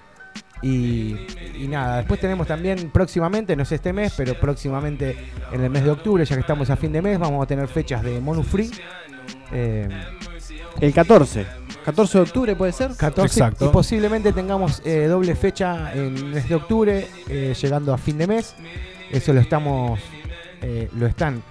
Y, 0.62 1.16
y 1.56 1.68
nada, 1.68 1.98
después 1.98 2.20
tenemos 2.20 2.48
también 2.48 2.90
próximamente, 2.90 3.56
no 3.56 3.64
sé 3.66 3.76
este 3.76 3.94
mes, 3.94 4.14
pero 4.18 4.34
próximamente 4.40 5.16
en 5.52 5.64
el 5.64 5.70
mes 5.70 5.84
de 5.84 5.92
octubre, 5.92 6.26
ya 6.26 6.36
que 6.36 6.42
estamos 6.42 6.70
a 6.70 6.76
fin 6.76 6.92
de 6.92 7.02
mes, 7.02 7.20
vamos 7.20 7.44
a 7.44 7.48
tener 7.48 7.68
fechas 7.68 8.02
de 8.04 8.20
Monu 8.20 8.44
Free. 8.44 8.72
eh, 9.52 9.88
El 10.82 10.94
14. 10.94 11.46
14 11.86 12.18
de 12.18 12.22
octubre 12.24 12.56
puede 12.56 12.72
ser. 12.74 12.92
14 12.98 13.40
Exacto. 13.40 13.66
y 13.66 13.70
posiblemente 13.70 14.34
tengamos 14.34 14.82
eh, 14.84 15.06
doble 15.08 15.36
fecha 15.36 15.94
en 15.94 16.18
el 16.18 16.26
mes 16.26 16.50
de 16.50 16.56
octubre, 16.56 17.08
eh, 17.30 17.54
llegando 17.60 17.94
a 17.94 17.98
fin 17.98 18.18
de 18.18 18.28
mes. 18.28 18.56
Eso 19.10 19.32
lo 19.34 19.40
estamos, 19.40 20.00
eh, 20.62 20.90
lo 20.98 21.06
están, 21.08 21.42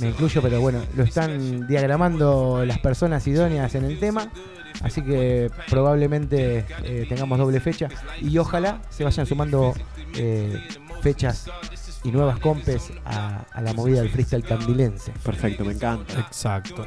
me 0.00 0.08
incluyo, 0.08 0.42
pero 0.42 0.60
bueno, 0.60 0.80
lo 0.96 1.02
están 1.02 1.66
diagramando 1.66 2.62
las 2.66 2.78
personas 2.78 3.26
idóneas 3.26 3.74
en 3.74 3.84
el 3.84 3.98
tema. 3.98 4.30
Así 4.82 5.02
que 5.02 5.50
probablemente 5.68 6.64
eh, 6.84 7.06
tengamos 7.08 7.38
doble 7.38 7.60
fecha 7.60 7.88
y 8.20 8.36
ojalá 8.38 8.80
se 8.90 9.04
vayan 9.04 9.26
sumando 9.26 9.74
eh, 10.14 10.68
fechas 11.02 11.50
y 12.04 12.10
nuevas 12.12 12.38
compes 12.38 12.92
a, 13.04 13.44
a 13.52 13.60
la 13.60 13.72
movida 13.72 14.00
del 14.00 14.10
freestyle 14.10 14.44
tandilense. 14.44 15.12
Perfecto, 15.24 15.64
me 15.64 15.72
encanta. 15.72 16.20
Exacto. 16.20 16.86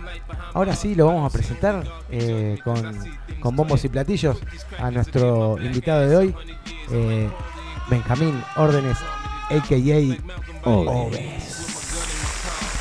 Ahora 0.54 0.76
sí 0.76 0.96
lo 0.96 1.08
vamos 1.08 1.30
a 1.30 1.34
presentar 1.34 1.84
eh, 2.10 2.58
con, 2.64 2.98
con 3.40 3.56
bombos 3.56 3.84
y 3.86 3.90
platillos 3.90 4.40
a 4.80 4.90
nuestro 4.90 5.58
invitado 5.62 6.08
de 6.08 6.16
hoy, 6.16 6.36
eh, 6.92 7.30
Benjamín 7.90 8.42
Órdenes, 8.56 8.98
a.k.a. 9.50 10.70
Oves. 10.70 11.71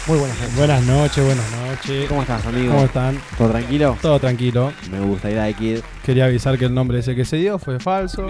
Muy 0.06 0.18
buenas 0.18 0.38
noches. 0.38 0.56
Buenas 0.56 0.82
noches, 0.82 1.24
buenas 1.24 1.50
noches. 1.52 2.08
¿Cómo 2.08 2.22
estás, 2.22 2.46
amigo? 2.46 2.72
¿Cómo 2.72 2.84
están? 2.84 3.18
¿Todo 3.36 3.48
tranquilo? 3.50 3.96
Todo 4.00 4.18
tranquilo. 4.18 4.72
Me 4.90 5.00
gusta 5.00 5.30
ir 5.30 5.38
a 5.38 5.52
Kid. 5.52 5.80
Quería 6.04 6.24
avisar 6.24 6.58
que 6.58 6.64
el 6.64 6.74
nombre 6.74 6.98
ese 6.98 7.14
que 7.14 7.24
se 7.24 7.36
dio 7.36 7.58
fue 7.58 7.78
falso. 7.78 8.26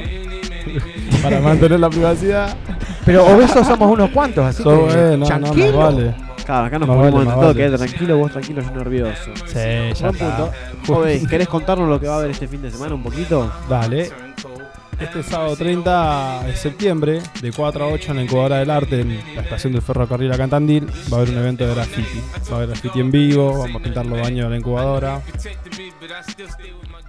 para 1.22 1.40
mantener 1.40 1.80
la 1.80 1.88
privacidad. 1.88 2.56
Pero 3.04 3.24
obesos 3.26 3.66
somos 3.66 3.90
unos 3.90 4.10
cuantos, 4.10 4.44
así 4.44 4.62
So, 4.62 4.88
que 4.88 4.92
eh, 4.94 5.16
no, 5.16 5.18
no, 5.18 5.26
tranquilo. 5.26 5.78
más 5.78 5.94
vale. 5.94 6.14
Claro, 6.44 6.66
acá 6.66 6.78
nos 6.80 6.88
ponemos 6.88 7.12
vale, 7.12 7.26
más 7.26 7.34
todo, 7.36 7.54
vale. 7.54 7.78
tranquilo, 7.78 8.18
vos 8.18 8.32
tranquilo, 8.32 8.62
yo 8.62 8.70
nervioso. 8.72 9.30
Sí, 9.46 9.94
ya 9.94 10.10
punto. 10.12 10.52
está. 11.14 11.28
¿querés 11.28 11.48
contarnos 11.48 11.88
lo 11.88 12.00
que 12.00 12.08
va 12.08 12.16
a 12.16 12.18
haber 12.18 12.32
este 12.32 12.48
fin 12.48 12.60
de 12.62 12.70
semana 12.70 12.94
un 12.94 13.02
poquito? 13.02 13.50
Dale. 13.68 14.10
Este 15.00 15.22
sábado 15.22 15.56
30 15.56 16.42
de 16.46 16.56
septiembre, 16.56 17.20
de 17.40 17.52
4 17.52 17.84
a 17.84 17.88
8 17.88 18.10
en 18.10 18.16
la 18.18 18.22
Incubadora 18.24 18.58
del 18.58 18.70
Arte, 18.70 19.00
en 19.00 19.18
la 19.34 19.42
estación 19.42 19.72
del 19.72 19.82
ferrocarril 19.82 20.30
acá 20.32 20.44
en 20.44 20.50
Tandil, 20.50 20.86
va 21.12 21.16
a 21.16 21.20
haber 21.20 21.30
un 21.30 21.38
evento 21.38 21.66
de 21.66 21.74
graffiti. 21.74 22.20
Va 22.50 22.52
a 22.52 22.56
haber 22.56 22.68
graffiti 22.68 23.00
en 23.00 23.10
vivo, 23.10 23.58
vamos 23.60 23.80
a 23.80 23.84
pintar 23.84 24.06
los 24.06 24.20
baños 24.20 24.44
de 24.44 24.50
la 24.50 24.56
incubadora. 24.58 25.22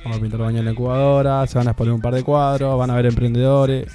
Vamos 0.04 0.18
a 0.18 0.22
pintar 0.22 0.40
los 0.40 0.48
baños 0.48 0.60
de 0.60 0.64
la 0.64 0.72
incubadora, 0.72 1.46
se 1.48 1.58
van 1.58 1.68
a 1.68 1.72
exponer 1.72 1.94
un 1.94 2.02
par 2.02 2.14
de 2.14 2.24
cuadros, 2.24 2.78
van 2.78 2.90
a 2.90 2.94
haber 2.94 3.08
emprendedores. 3.08 3.92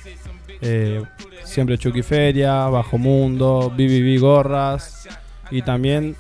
eh, 0.60 1.02
siempre 1.44 1.78
Chucky 1.78 2.02
Feria, 2.02 2.66
Bajo 2.66 2.98
Mundo, 2.98 3.72
BBB 3.74 4.20
Gorras 4.20 5.08
y 5.50 5.62
también 5.62 6.16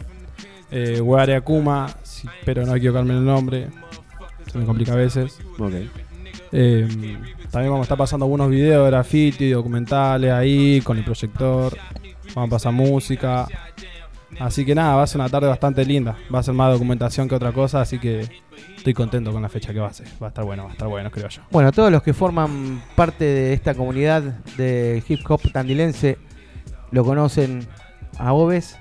eh, 0.70 1.00
Weare 1.00 1.36
Akuma, 1.36 1.88
sí, 2.02 2.28
pero 2.44 2.64
no 2.64 2.74
equivocarme 2.74 3.12
en 3.12 3.18
el 3.18 3.24
nombre, 3.24 3.68
se 4.50 4.58
me 4.58 4.64
complica 4.64 4.92
a 4.92 4.96
veces. 4.96 5.38
Ok. 5.58 5.72
Eh, 6.52 6.88
también 7.56 7.72
vamos 7.72 7.84
a 7.84 7.86
estar 7.86 7.96
pasando 7.96 8.26
algunos 8.26 8.50
videos 8.50 8.84
de 8.84 8.90
graffiti, 8.90 9.48
documentales 9.48 10.30
ahí 10.30 10.82
con 10.82 10.98
el 10.98 11.04
proyector. 11.04 11.74
Vamos 12.34 12.48
a 12.48 12.50
pasar 12.50 12.72
música. 12.74 13.48
Así 14.38 14.66
que 14.66 14.74
nada, 14.74 14.94
va 14.96 15.04
a 15.04 15.06
ser 15.06 15.22
una 15.22 15.30
tarde 15.30 15.48
bastante 15.48 15.82
linda. 15.86 16.18
Va 16.34 16.40
a 16.40 16.42
ser 16.42 16.52
más 16.52 16.70
documentación 16.70 17.26
que 17.26 17.34
otra 17.34 17.52
cosa, 17.52 17.80
así 17.80 17.98
que 17.98 18.28
estoy 18.76 18.92
contento 18.92 19.32
con 19.32 19.40
la 19.40 19.48
fecha 19.48 19.72
que 19.72 19.80
va 19.80 19.86
a 19.86 19.92
ser. 19.94 20.06
Va 20.22 20.26
a 20.26 20.28
estar 20.28 20.44
bueno, 20.44 20.64
va 20.64 20.68
a 20.68 20.72
estar 20.72 20.86
bueno, 20.86 21.10
creo 21.10 21.30
yo. 21.30 21.40
Bueno, 21.50 21.72
todos 21.72 21.90
los 21.90 22.02
que 22.02 22.12
forman 22.12 22.82
parte 22.94 23.24
de 23.24 23.54
esta 23.54 23.72
comunidad 23.72 24.22
de 24.58 25.02
hip 25.08 25.20
hop 25.26 25.40
tandilense 25.50 26.18
lo 26.90 27.06
conocen 27.06 27.66
a 28.18 28.34
Oves. 28.34 28.76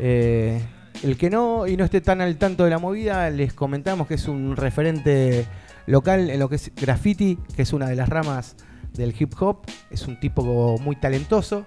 Eh, 0.00 0.60
el 1.04 1.16
que 1.16 1.30
no 1.30 1.68
y 1.68 1.76
no 1.76 1.84
esté 1.84 2.00
tan 2.00 2.20
al 2.20 2.36
tanto 2.36 2.64
de 2.64 2.70
la 2.70 2.80
movida, 2.80 3.30
les 3.30 3.52
comentamos 3.52 4.08
que 4.08 4.14
es 4.14 4.26
un 4.26 4.56
referente 4.56 5.46
local 5.88 6.30
en 6.30 6.38
lo 6.38 6.48
que 6.48 6.56
es 6.56 6.72
graffiti, 6.74 7.38
que 7.56 7.62
es 7.62 7.72
una 7.72 7.88
de 7.88 7.96
las 7.96 8.08
ramas 8.08 8.56
del 8.94 9.14
hip 9.18 9.32
hop. 9.40 9.66
Es 9.90 10.06
un 10.06 10.20
tipo 10.20 10.78
muy 10.78 10.96
talentoso 10.96 11.66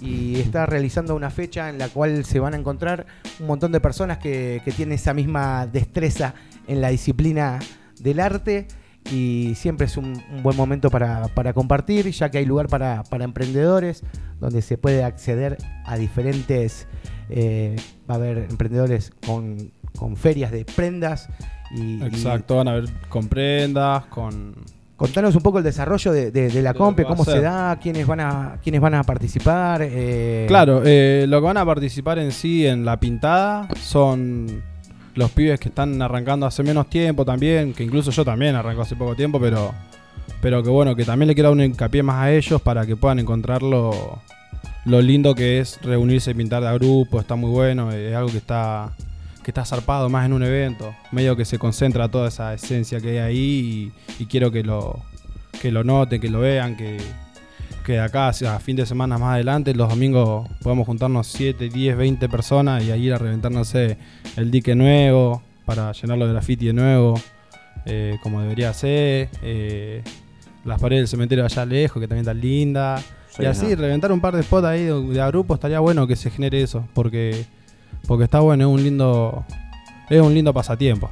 y 0.00 0.36
está 0.36 0.66
realizando 0.66 1.14
una 1.16 1.30
fecha 1.30 1.68
en 1.70 1.78
la 1.78 1.88
cual 1.88 2.24
se 2.24 2.40
van 2.40 2.54
a 2.54 2.56
encontrar 2.56 3.06
un 3.40 3.46
montón 3.46 3.72
de 3.72 3.80
personas 3.80 4.18
que, 4.18 4.60
que 4.64 4.72
tienen 4.72 4.96
esa 4.96 5.14
misma 5.14 5.66
destreza 5.66 6.34
en 6.66 6.80
la 6.80 6.88
disciplina 6.88 7.58
del 8.00 8.20
arte 8.20 8.66
y 9.10 9.52
siempre 9.56 9.86
es 9.86 9.96
un, 9.96 10.22
buen 10.42 10.56
momento 10.56 10.90
para, 10.90 11.28
para 11.28 11.52
compartir, 11.52 12.10
ya 12.10 12.30
que 12.30 12.38
hay 12.38 12.46
lugar 12.46 12.68
para, 12.68 13.02
para 13.04 13.24
emprendedores, 13.24 14.02
donde 14.40 14.62
se 14.62 14.78
puede 14.78 15.04
acceder 15.04 15.58
a 15.84 15.96
diferentes, 15.96 16.86
eh, 17.28 17.76
va 18.08 18.14
a 18.14 18.16
haber 18.16 18.38
emprendedores 18.50 19.12
con, 19.26 19.72
con 19.98 20.16
ferias 20.16 20.50
de 20.50 20.64
prendas. 20.64 21.28
Y, 21.74 21.96
y 21.96 22.02
Exacto, 22.04 22.56
van 22.56 22.68
a 22.68 22.72
ver 22.74 22.84
con 23.08 23.28
prendas, 23.28 24.04
con. 24.06 24.54
contanos 24.96 25.34
un 25.34 25.42
poco 25.42 25.58
el 25.58 25.64
desarrollo 25.64 26.12
de, 26.12 26.30
de- 26.30 26.48
de 26.50 26.62
la 26.62 26.72
De 26.72 26.78
compe, 26.78 27.04
cómo 27.04 27.24
se 27.24 27.40
da, 27.40 27.78
quiénes 27.80 28.06
van 28.06 28.20
a, 28.20 28.58
quiénes 28.62 28.80
van 28.80 28.94
a 28.94 29.02
participar. 29.02 29.80
eh, 29.82 30.44
Claro, 30.46 30.82
eh, 30.84 31.26
lo 31.28 31.40
que 31.40 31.46
van 31.46 31.56
a 31.56 31.64
participar 31.66 32.18
en 32.18 32.30
sí 32.32 32.66
en 32.66 32.84
la 32.84 32.98
pintada 33.00 33.68
son 33.80 34.62
los 35.16 35.30
pibes 35.30 35.58
que 35.60 35.68
están 35.68 36.00
arrancando 36.02 36.44
hace 36.46 36.62
menos 36.62 36.88
tiempo 36.88 37.24
también, 37.24 37.72
que 37.72 37.82
incluso 37.84 38.10
yo 38.10 38.24
también 38.24 38.54
arranco 38.56 38.82
hace 38.82 38.96
poco 38.96 39.14
tiempo, 39.14 39.40
pero, 39.40 39.72
pero 40.40 40.62
que 40.62 40.70
bueno, 40.70 40.94
que 40.96 41.04
también 41.04 41.28
le 41.28 41.34
quiero 41.34 41.50
dar 41.50 41.56
un 41.56 41.62
hincapié 41.64 42.02
más 42.02 42.16
a 42.16 42.32
ellos 42.32 42.60
para 42.60 42.84
que 42.84 42.96
puedan 42.96 43.20
encontrar 43.20 43.62
lo, 43.62 43.92
lo 44.84 45.00
lindo 45.02 45.34
que 45.34 45.60
es 45.60 45.80
reunirse 45.82 46.32
y 46.32 46.34
pintar 46.34 46.62
de 46.62 46.68
a 46.68 46.72
grupo, 46.74 47.20
está 47.20 47.36
muy 47.36 47.50
bueno, 47.50 47.90
es 47.92 48.14
algo 48.14 48.30
que 48.30 48.38
está, 48.38 48.90
que 49.44 49.52
está 49.52 49.64
zarpado 49.64 50.08
más 50.08 50.26
en 50.26 50.32
un 50.32 50.42
evento, 50.42 50.94
medio 51.12 51.36
que 51.36 51.44
se 51.44 51.58
concentra 51.58 52.08
toda 52.08 52.28
esa 52.28 52.52
esencia 52.54 53.00
que 53.00 53.10
hay 53.10 53.18
ahí 53.18 53.92
y, 54.18 54.22
y 54.22 54.26
quiero 54.26 54.50
que 54.50 54.64
lo, 54.64 55.00
que 55.62 55.70
lo 55.70 55.84
noten, 55.84 56.20
que 56.20 56.28
lo 56.28 56.40
vean, 56.40 56.76
que, 56.76 56.96
que 57.84 57.92
de 57.92 58.00
acá 58.00 58.28
a 58.28 58.58
fin 58.58 58.74
de 58.74 58.86
semana 58.86 59.18
más 59.18 59.34
adelante, 59.34 59.74
los 59.74 59.88
domingos 59.88 60.48
podemos 60.62 60.86
juntarnos 60.86 61.28
7, 61.28 61.68
10, 61.68 61.96
20 61.96 62.28
personas 62.28 62.82
y 62.82 62.90
ahí 62.90 63.06
ir 63.06 63.14
a 63.14 63.18
reventar, 63.18 63.52
no 63.52 63.64
sé, 63.64 63.98
el 64.36 64.50
dique 64.50 64.74
nuevo 64.74 65.42
para 65.64 65.92
llenarlo 65.92 66.26
de 66.26 66.32
graffiti 66.32 66.66
de 66.66 66.72
nuevo, 66.72 67.20
eh, 67.86 68.16
como 68.22 68.40
debería 68.40 68.72
ser. 68.72 69.28
eh, 69.42 70.02
las 70.64 70.80
paredes 70.80 71.02
del 71.02 71.08
cementerio 71.08 71.44
allá 71.44 71.64
lejos, 71.66 72.00
que 72.00 72.08
también 72.08 72.22
están 72.22 72.40
lindas. 72.40 73.04
Sí, 73.30 73.42
y 73.42 73.46
así, 73.46 73.66
no. 73.66 73.76
reventar 73.76 74.12
un 74.12 74.20
par 74.20 74.34
de 74.34 74.42
spots 74.42 74.66
ahí 74.66 74.84
de, 74.84 75.00
de 75.12 75.20
a 75.20 75.26
grupo 75.28 75.54
estaría 75.54 75.80
bueno 75.80 76.06
que 76.06 76.16
se 76.16 76.30
genere 76.30 76.62
eso, 76.62 76.88
porque, 76.94 77.44
porque 78.06 78.24
está 78.24 78.40
bueno, 78.40 78.64
es 78.68 78.70
un 78.74 78.82
lindo, 78.82 79.44
es 80.10 80.20
un 80.20 80.34
lindo 80.34 80.52
pasatiempo. 80.52 81.10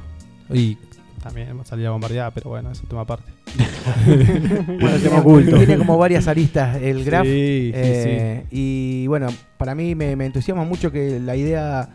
Y 0.51 0.77
también 1.21 1.49
salir 1.65 1.87
a 1.87 1.91
bombardear, 1.91 2.31
pero 2.33 2.49
bueno, 2.49 2.71
es 2.71 2.81
un 2.81 2.87
tema 2.89 3.01
aparte. 3.01 3.31
Bueno, 4.05 4.77
tema 4.77 4.99
tiene, 4.99 5.17
oculto. 5.19 5.57
tiene 5.57 5.77
como 5.77 5.97
varias 5.97 6.27
aristas 6.27 6.81
el 6.81 7.03
graph. 7.05 7.25
Sí, 7.25 7.31
sí, 7.31 7.71
eh, 7.75 8.45
Y 8.51 9.07
bueno, 9.07 9.27
para 9.57 9.75
mí 9.75 9.95
me, 9.95 10.15
me 10.15 10.25
entusiasma 10.25 10.63
mucho 10.63 10.91
que 10.91 11.19
la 11.19 11.35
idea 11.35 11.89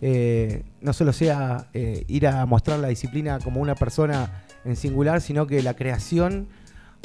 eh, 0.00 0.62
no 0.80 0.92
solo 0.92 1.12
sea 1.12 1.68
eh, 1.74 2.04
ir 2.08 2.26
a 2.26 2.44
mostrar 2.46 2.78
la 2.80 2.88
disciplina 2.88 3.38
como 3.40 3.60
una 3.60 3.74
persona 3.74 4.42
en 4.64 4.76
singular, 4.76 5.20
sino 5.20 5.46
que 5.46 5.62
la 5.62 5.74
creación 5.74 6.48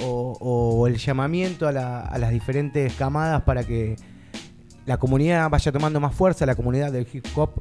o, 0.02 0.38
o 0.40 0.88
el 0.88 0.98
llamamiento 0.98 1.68
a, 1.68 1.72
la- 1.72 2.02
a 2.02 2.18
las 2.18 2.32
diferentes 2.32 2.94
camadas 2.94 3.42
para 3.44 3.64
que 3.64 3.96
la 4.88 4.98
comunidad 4.98 5.50
vaya 5.50 5.72
tomando 5.72 6.00
más 6.00 6.16
fuerza, 6.16 6.46
la 6.46 6.56
comunidad 6.56 6.92
del 6.92 7.08
hip 7.12 7.26
hop 7.36 7.52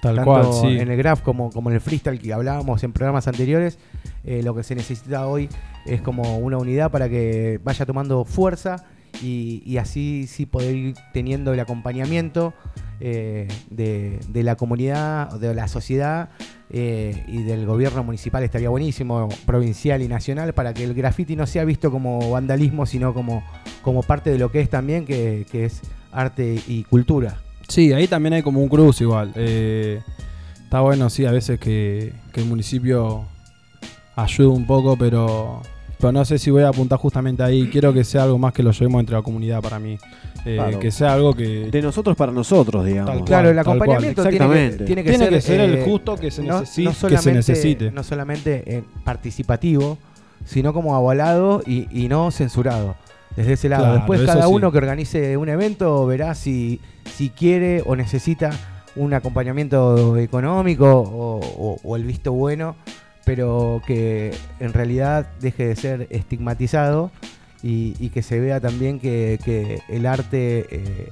Tal 0.00 0.16
tanto 0.16 0.30
cual, 0.30 0.46
sí. 0.52 0.78
en 0.78 0.90
el 0.90 0.96
graph 0.96 1.20
como, 1.20 1.50
como 1.50 1.68
en 1.68 1.74
el 1.74 1.80
freestyle 1.80 2.18
que 2.18 2.32
hablábamos 2.32 2.82
en 2.84 2.92
programas 2.92 3.28
anteriores, 3.28 3.78
eh, 4.24 4.42
lo 4.42 4.54
que 4.54 4.62
se 4.62 4.74
necesita 4.74 5.26
hoy 5.26 5.48
es 5.84 6.00
como 6.00 6.38
una 6.38 6.56
unidad 6.56 6.90
para 6.90 7.08
que 7.08 7.60
vaya 7.62 7.84
tomando 7.84 8.24
fuerza 8.24 8.84
y, 9.22 9.62
y 9.66 9.76
así 9.76 10.26
sí 10.26 10.46
poder 10.46 10.74
ir 10.74 10.94
teniendo 11.12 11.52
el 11.52 11.60
acompañamiento 11.60 12.54
eh, 13.00 13.48
de, 13.68 14.20
de 14.28 14.42
la 14.42 14.56
comunidad, 14.56 15.32
de 15.38 15.54
la 15.54 15.68
sociedad 15.68 16.30
eh, 16.70 17.24
y 17.26 17.42
del 17.42 17.66
gobierno 17.66 18.02
municipal 18.02 18.42
estaría 18.42 18.70
buenísimo, 18.70 19.28
provincial 19.44 20.00
y 20.00 20.08
nacional, 20.08 20.54
para 20.54 20.72
que 20.72 20.84
el 20.84 20.94
graffiti 20.94 21.36
no 21.36 21.46
sea 21.46 21.64
visto 21.64 21.90
como 21.90 22.30
vandalismo, 22.30 22.86
sino 22.86 23.12
como, 23.12 23.42
como 23.82 24.02
parte 24.02 24.30
de 24.30 24.38
lo 24.38 24.50
que 24.50 24.60
es 24.60 24.70
también, 24.70 25.04
que, 25.04 25.46
que 25.50 25.66
es 25.66 25.82
arte 26.12 26.60
y 26.68 26.84
cultura. 26.84 27.36
Sí, 27.68 27.92
ahí 27.92 28.06
también 28.08 28.34
hay 28.34 28.42
como 28.42 28.60
un 28.60 28.68
cruz 28.68 29.00
igual. 29.00 29.32
Eh, 29.36 30.00
está 30.64 30.80
bueno, 30.80 31.08
sí, 31.10 31.24
a 31.26 31.30
veces 31.32 31.58
que, 31.60 32.12
que 32.32 32.40
el 32.40 32.46
municipio 32.46 33.24
ayude 34.16 34.48
un 34.48 34.66
poco, 34.66 34.96
pero, 34.96 35.62
pero 35.98 36.12
no 36.12 36.24
sé 36.24 36.38
si 36.38 36.50
voy 36.50 36.62
a 36.64 36.68
apuntar 36.68 36.98
justamente 36.98 37.42
ahí. 37.42 37.68
Quiero 37.68 37.92
que 37.92 38.04
sea 38.04 38.24
algo 38.24 38.38
más 38.38 38.52
que 38.52 38.62
lo 38.62 38.72
llevemos 38.72 39.00
entre 39.00 39.16
la 39.16 39.22
comunidad 39.22 39.60
para 39.62 39.78
mí. 39.78 39.98
Eh, 40.44 40.54
Claro. 40.56 40.78
Que 40.78 40.90
sea 40.90 41.12
algo 41.12 41.34
que... 41.34 41.68
De 41.70 41.82
nosotros 41.82 42.16
para 42.16 42.32
nosotros, 42.32 42.84
digamos. 42.86 43.10
Tal 43.10 43.18
cual. 43.18 43.26
Claro, 43.26 43.50
el 43.50 43.58
acompañamiento 43.58 44.22
tiene 44.22 44.38
que, 44.38 44.44
Exactamente. 44.44 44.84
tiene 44.86 45.04
que 45.04 45.10
Tiene 45.10 45.24
ser, 45.26 45.34
que 45.34 45.40
ser 45.42 45.60
el 45.60 45.74
eh, 45.74 45.82
justo 45.84 46.16
que 46.16 46.30
se, 46.30 46.42
no- 46.42 46.62
necesi- 46.62 46.84
no 46.84 46.90
que 46.90 46.94
se 46.94 47.00
solamente- 47.00 47.32
necesite. 47.34 47.90
No 47.92 48.02
solamente 48.02 48.62
eh, 48.78 48.82
participativo, 49.04 49.98
sino 50.46 50.72
como 50.72 50.96
avalado 50.96 51.62
y, 51.66 51.86
y 51.92 52.08
no 52.08 52.30
censurado. 52.30 52.96
Desde 53.36 53.52
ese 53.54 53.68
lado. 53.68 53.84
Claro, 53.84 53.98
Después 53.98 54.22
cada 54.22 54.46
sí. 54.46 54.52
uno 54.52 54.72
que 54.72 54.78
organice 54.78 55.36
un 55.36 55.48
evento 55.48 56.04
verá 56.06 56.34
si, 56.34 56.80
si 57.14 57.30
quiere 57.30 57.82
o 57.86 57.94
necesita 57.96 58.50
un 58.96 59.14
acompañamiento 59.14 60.16
económico 60.16 60.86
o, 61.00 61.38
o- 61.40 61.80
o 61.82 61.96
el 61.96 62.04
visto 62.04 62.32
bueno, 62.32 62.74
pero 63.24 63.80
que 63.86 64.34
en 64.58 64.72
realidad 64.72 65.28
deje 65.40 65.66
de 65.68 65.76
ser 65.76 66.06
estigmatizado 66.10 67.12
y, 67.62 67.94
y 68.00 68.08
que 68.08 68.22
se 68.22 68.40
vea 68.40 68.58
también 68.60 68.98
que, 68.98 69.38
que 69.44 69.80
el 69.88 70.06
arte 70.06 70.66
eh, 70.70 71.08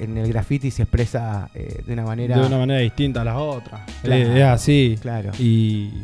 en 0.00 0.18
el 0.18 0.28
graffiti 0.28 0.70
se 0.70 0.82
expresa 0.82 1.48
eh, 1.54 1.82
de 1.86 1.92
una 1.92 2.04
manera... 2.04 2.38
De 2.38 2.46
una 2.46 2.58
manera 2.58 2.80
distinta 2.80 3.22
a 3.22 3.24
las 3.24 3.36
otras. 3.36 3.80
Claro. 4.02 4.22
Es 4.34 4.42
así. 4.44 4.98
Claro. 5.00 5.30
Y 5.38 6.02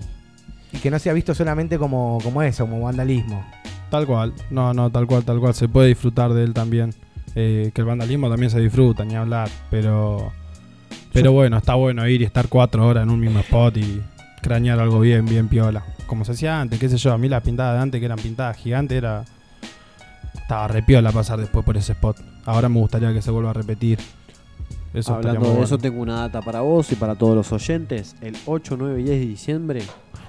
Y 0.72 0.78
que 0.80 0.90
no 0.90 0.98
sea 0.98 1.12
visto 1.12 1.34
solamente 1.34 1.76
como, 1.78 2.18
como 2.22 2.40
eso, 2.42 2.64
como 2.66 2.80
vandalismo. 2.82 3.44
Tal 3.90 4.06
cual. 4.06 4.32
No, 4.50 4.72
no, 4.72 4.90
tal 4.90 5.06
cual, 5.06 5.24
tal 5.24 5.40
cual. 5.40 5.54
Se 5.54 5.68
puede 5.68 5.88
disfrutar 5.88 6.32
de 6.32 6.44
él 6.44 6.54
también. 6.54 6.94
Eh, 7.34 7.70
que 7.74 7.80
el 7.82 7.86
vandalismo 7.86 8.28
también 8.28 8.50
se 8.50 8.58
disfruta, 8.60 9.04
ni 9.04 9.14
hablar. 9.14 9.48
Pero, 9.70 10.32
pero 11.12 11.32
bueno, 11.32 11.58
está 11.58 11.74
bueno 11.74 12.06
ir 12.08 12.22
y 12.22 12.24
estar 12.24 12.48
cuatro 12.48 12.86
horas 12.86 13.04
en 13.04 13.10
un 13.10 13.20
mismo 13.20 13.40
spot 13.40 13.76
y 13.76 14.00
crañar 14.42 14.80
algo 14.80 15.00
bien, 15.00 15.26
bien 15.26 15.48
piola. 15.48 15.84
Como 16.06 16.24
se 16.24 16.32
hacía 16.32 16.60
antes, 16.60 16.78
qué 16.80 16.88
sé 16.88 16.96
yo. 16.96 17.12
A 17.12 17.18
mí 17.18 17.28
las 17.28 17.42
pintadas 17.42 17.76
de 17.76 17.82
antes, 17.82 18.00
que 18.00 18.06
eran 18.06 18.18
pintadas 18.18 18.56
gigantes, 18.56 18.96
era. 18.98 19.24
Estaba 20.34 20.66
re 20.68 20.82
piola 20.82 21.12
pasar 21.12 21.38
después 21.38 21.64
por 21.64 21.76
ese 21.76 21.92
spot. 21.92 22.16
Ahora 22.44 22.68
me 22.68 22.80
gustaría 22.80 23.12
que 23.12 23.22
se 23.22 23.30
vuelva 23.30 23.50
a 23.50 23.54
repetir. 23.54 23.98
Eso 24.92 25.14
Hablando 25.14 25.42
de 25.42 25.46
bueno. 25.50 25.62
eso, 25.62 25.78
tengo 25.78 26.02
una 26.02 26.16
data 26.16 26.42
para 26.42 26.62
vos 26.62 26.90
y 26.90 26.96
para 26.96 27.14
todos 27.14 27.36
los 27.36 27.52
oyentes. 27.52 28.16
El 28.20 28.36
8, 28.46 28.76
9 28.76 29.00
y 29.00 29.04
10 29.04 29.20
de 29.20 29.26
diciembre 29.26 29.82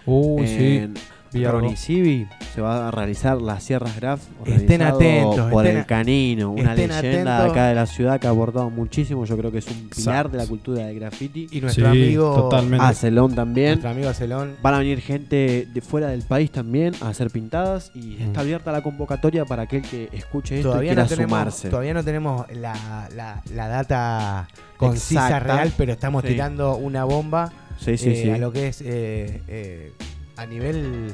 Uy, 0.06 0.48
sí. 0.48 0.78
en 0.78 0.94
algo. 1.40 1.60
Ronicivi 1.60 2.28
se 2.54 2.62
va 2.62 2.88
a 2.88 2.92
realizar 2.92 3.42
las 3.42 3.64
Sierras 3.64 3.96
Graph. 3.96 4.22
Estén 4.46 4.82
atentos, 4.82 5.52
Por 5.52 5.66
estén 5.66 5.80
el 5.80 5.86
Canino, 5.86 6.52
una 6.52 6.76
leyenda 6.76 7.02
de 7.02 7.10
atentos. 7.10 7.52
acá 7.52 7.68
de 7.68 7.76
la 7.76 7.86
ciudad 7.86 8.20
que 8.20 8.28
ha 8.28 8.32
aportado 8.32 8.70
muchísimo. 8.70 9.24
Yo 9.26 9.38
creo 9.38 9.52
que 9.52 9.60
es 9.60 9.68
un 9.68 9.90
pilar 9.90 10.16
Exacto. 10.26 10.30
de 10.30 10.38
la 10.38 10.46
cultura 10.48 10.86
del 10.86 10.96
graffiti. 11.00 11.48
Y 11.52 11.62
nuestro 11.62 11.92
Sí, 11.94 12.04
amigo 12.04 12.34
totalmente. 12.36 12.86
Acelón 12.86 13.34
también. 13.36 13.70
nuestro 13.70 13.90
amigo 13.90 14.10
Acelón. 14.10 14.56
Van 14.62 14.74
a 14.74 14.80
venir 14.80 15.00
gente 15.02 15.68
de 15.74 15.82
fuera 15.82 16.08
del 16.08 16.24
país 16.24 16.52
también 16.52 16.94
a 17.02 17.10
hacer 17.10 17.30
pintadas 17.32 17.92
y 17.96 18.18
Mm. 18.20 18.22
está 18.24 18.42
abierta 18.42 18.72
la 18.72 18.82
convocatoria 18.84 19.46
para 19.46 19.64
aquel 19.64 19.82
que 19.84 20.10
escuche 20.12 20.58
esto 20.58 20.70
Todavía 20.70 20.92
y 20.92 20.96
quiera 20.96 21.04
no, 21.04 21.10
tenemos, 21.10 21.30
sumarse. 21.32 21.70
todavía 21.70 21.94
no 21.94 22.04
tenemos 22.04 22.46
la, 22.54 23.08
la- 23.16 23.42
la 23.54 23.68
data 23.68 24.48
concisa 24.78 25.28
Exacta. 25.28 25.40
real, 25.56 25.72
pero 25.78 25.92
estamos 25.94 26.24
Sí. 26.24 26.30
tirando 26.30 26.76
una 26.76 27.04
bomba 27.04 27.52
Sí, 27.80 27.98
sí, 27.98 28.10
eh, 28.10 28.22
sí. 28.24 28.30
a 28.30 28.38
lo 28.38 28.52
que 28.52 28.68
es 28.68 28.82
eh, 28.82 29.42
eh, 29.48 29.94
a 30.42 30.46
nivel 30.48 31.14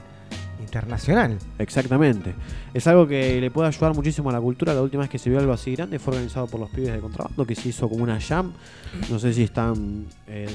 internacional. 0.59 1.37
Exactamente. 1.59 2.33
Es 2.73 2.85
algo 2.87 3.07
que 3.07 3.39
le 3.41 3.51
puede 3.51 3.67
ayudar 3.67 3.93
muchísimo 3.95 4.29
a 4.29 4.33
la 4.33 4.41
cultura. 4.41 4.73
La 4.73 4.81
última 4.81 5.01
vez 5.01 5.09
que 5.09 5.17
se 5.19 5.29
vio 5.29 5.39
algo 5.39 5.53
así 5.53 5.75
grande 5.75 5.99
fue 5.99 6.13
organizado 6.13 6.47
por 6.47 6.59
los 6.59 6.69
pibes 6.69 6.93
de 6.93 6.99
contrabando, 6.99 7.45
que 7.45 7.55
se 7.55 7.69
hizo 7.69 7.87
como 7.89 8.03
una 8.03 8.19
jam. 8.19 8.51
No 9.09 9.19
sé 9.19 9.33
si 9.33 9.43
están 9.43 10.05
eh, 10.27 10.47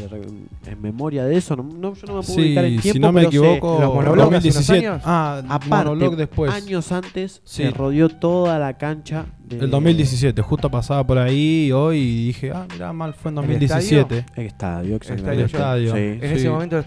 en 0.66 0.80
memoria 0.82 1.24
de 1.24 1.36
eso. 1.36 1.56
No, 1.56 1.62
no, 1.62 1.94
yo 1.94 2.06
no 2.06 2.16
me 2.16 2.22
puedo 2.22 2.38
ubicar 2.38 2.64
Sí, 2.64 2.78
tiempo. 2.78 2.92
si 2.92 2.98
no 3.00 3.12
me 3.12 3.20
pero 3.22 3.30
sé- 3.30 3.36
equivoco, 3.38 3.78
los 3.80 3.94
monoblogs 3.94 4.08
hace 4.08 4.12
unos 4.12 4.32
2017. 4.32 4.86
años. 4.88 5.02
Ah, 5.04 5.42
Aparte, 5.48 5.68
monolog 5.90 6.16
después. 6.16 6.52
años 6.52 6.92
antes 6.92 7.40
Sí. 7.44 7.62
se 7.64 7.70
rodeó 7.70 8.08
toda 8.08 8.58
la 8.58 8.74
cancha. 8.78 9.26
De, 9.44 9.58
El 9.58 9.70
2017, 9.70 10.40
justo 10.40 10.70
pasaba 10.70 11.06
por 11.06 11.18
ahí 11.18 11.70
hoy 11.72 11.98
y 11.98 12.26
dije, 12.28 12.52
ah, 12.54 12.66
mirá, 12.72 12.92
mal 12.92 13.12
fue 13.14 13.30
en 13.30 13.34
2017. 13.36 14.24
El 14.36 14.46
estadio, 14.46 14.46
estadio 14.46 14.96
exactamente. 14.96 15.44
estadio. 15.44 15.92
Sí. 15.92 15.98
En 15.98 16.20
Sí. 16.20 16.26
ese 16.36 16.50
momento 16.50 16.82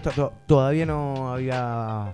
todavía 0.46 0.84
no 0.86 1.32
había 1.32 2.12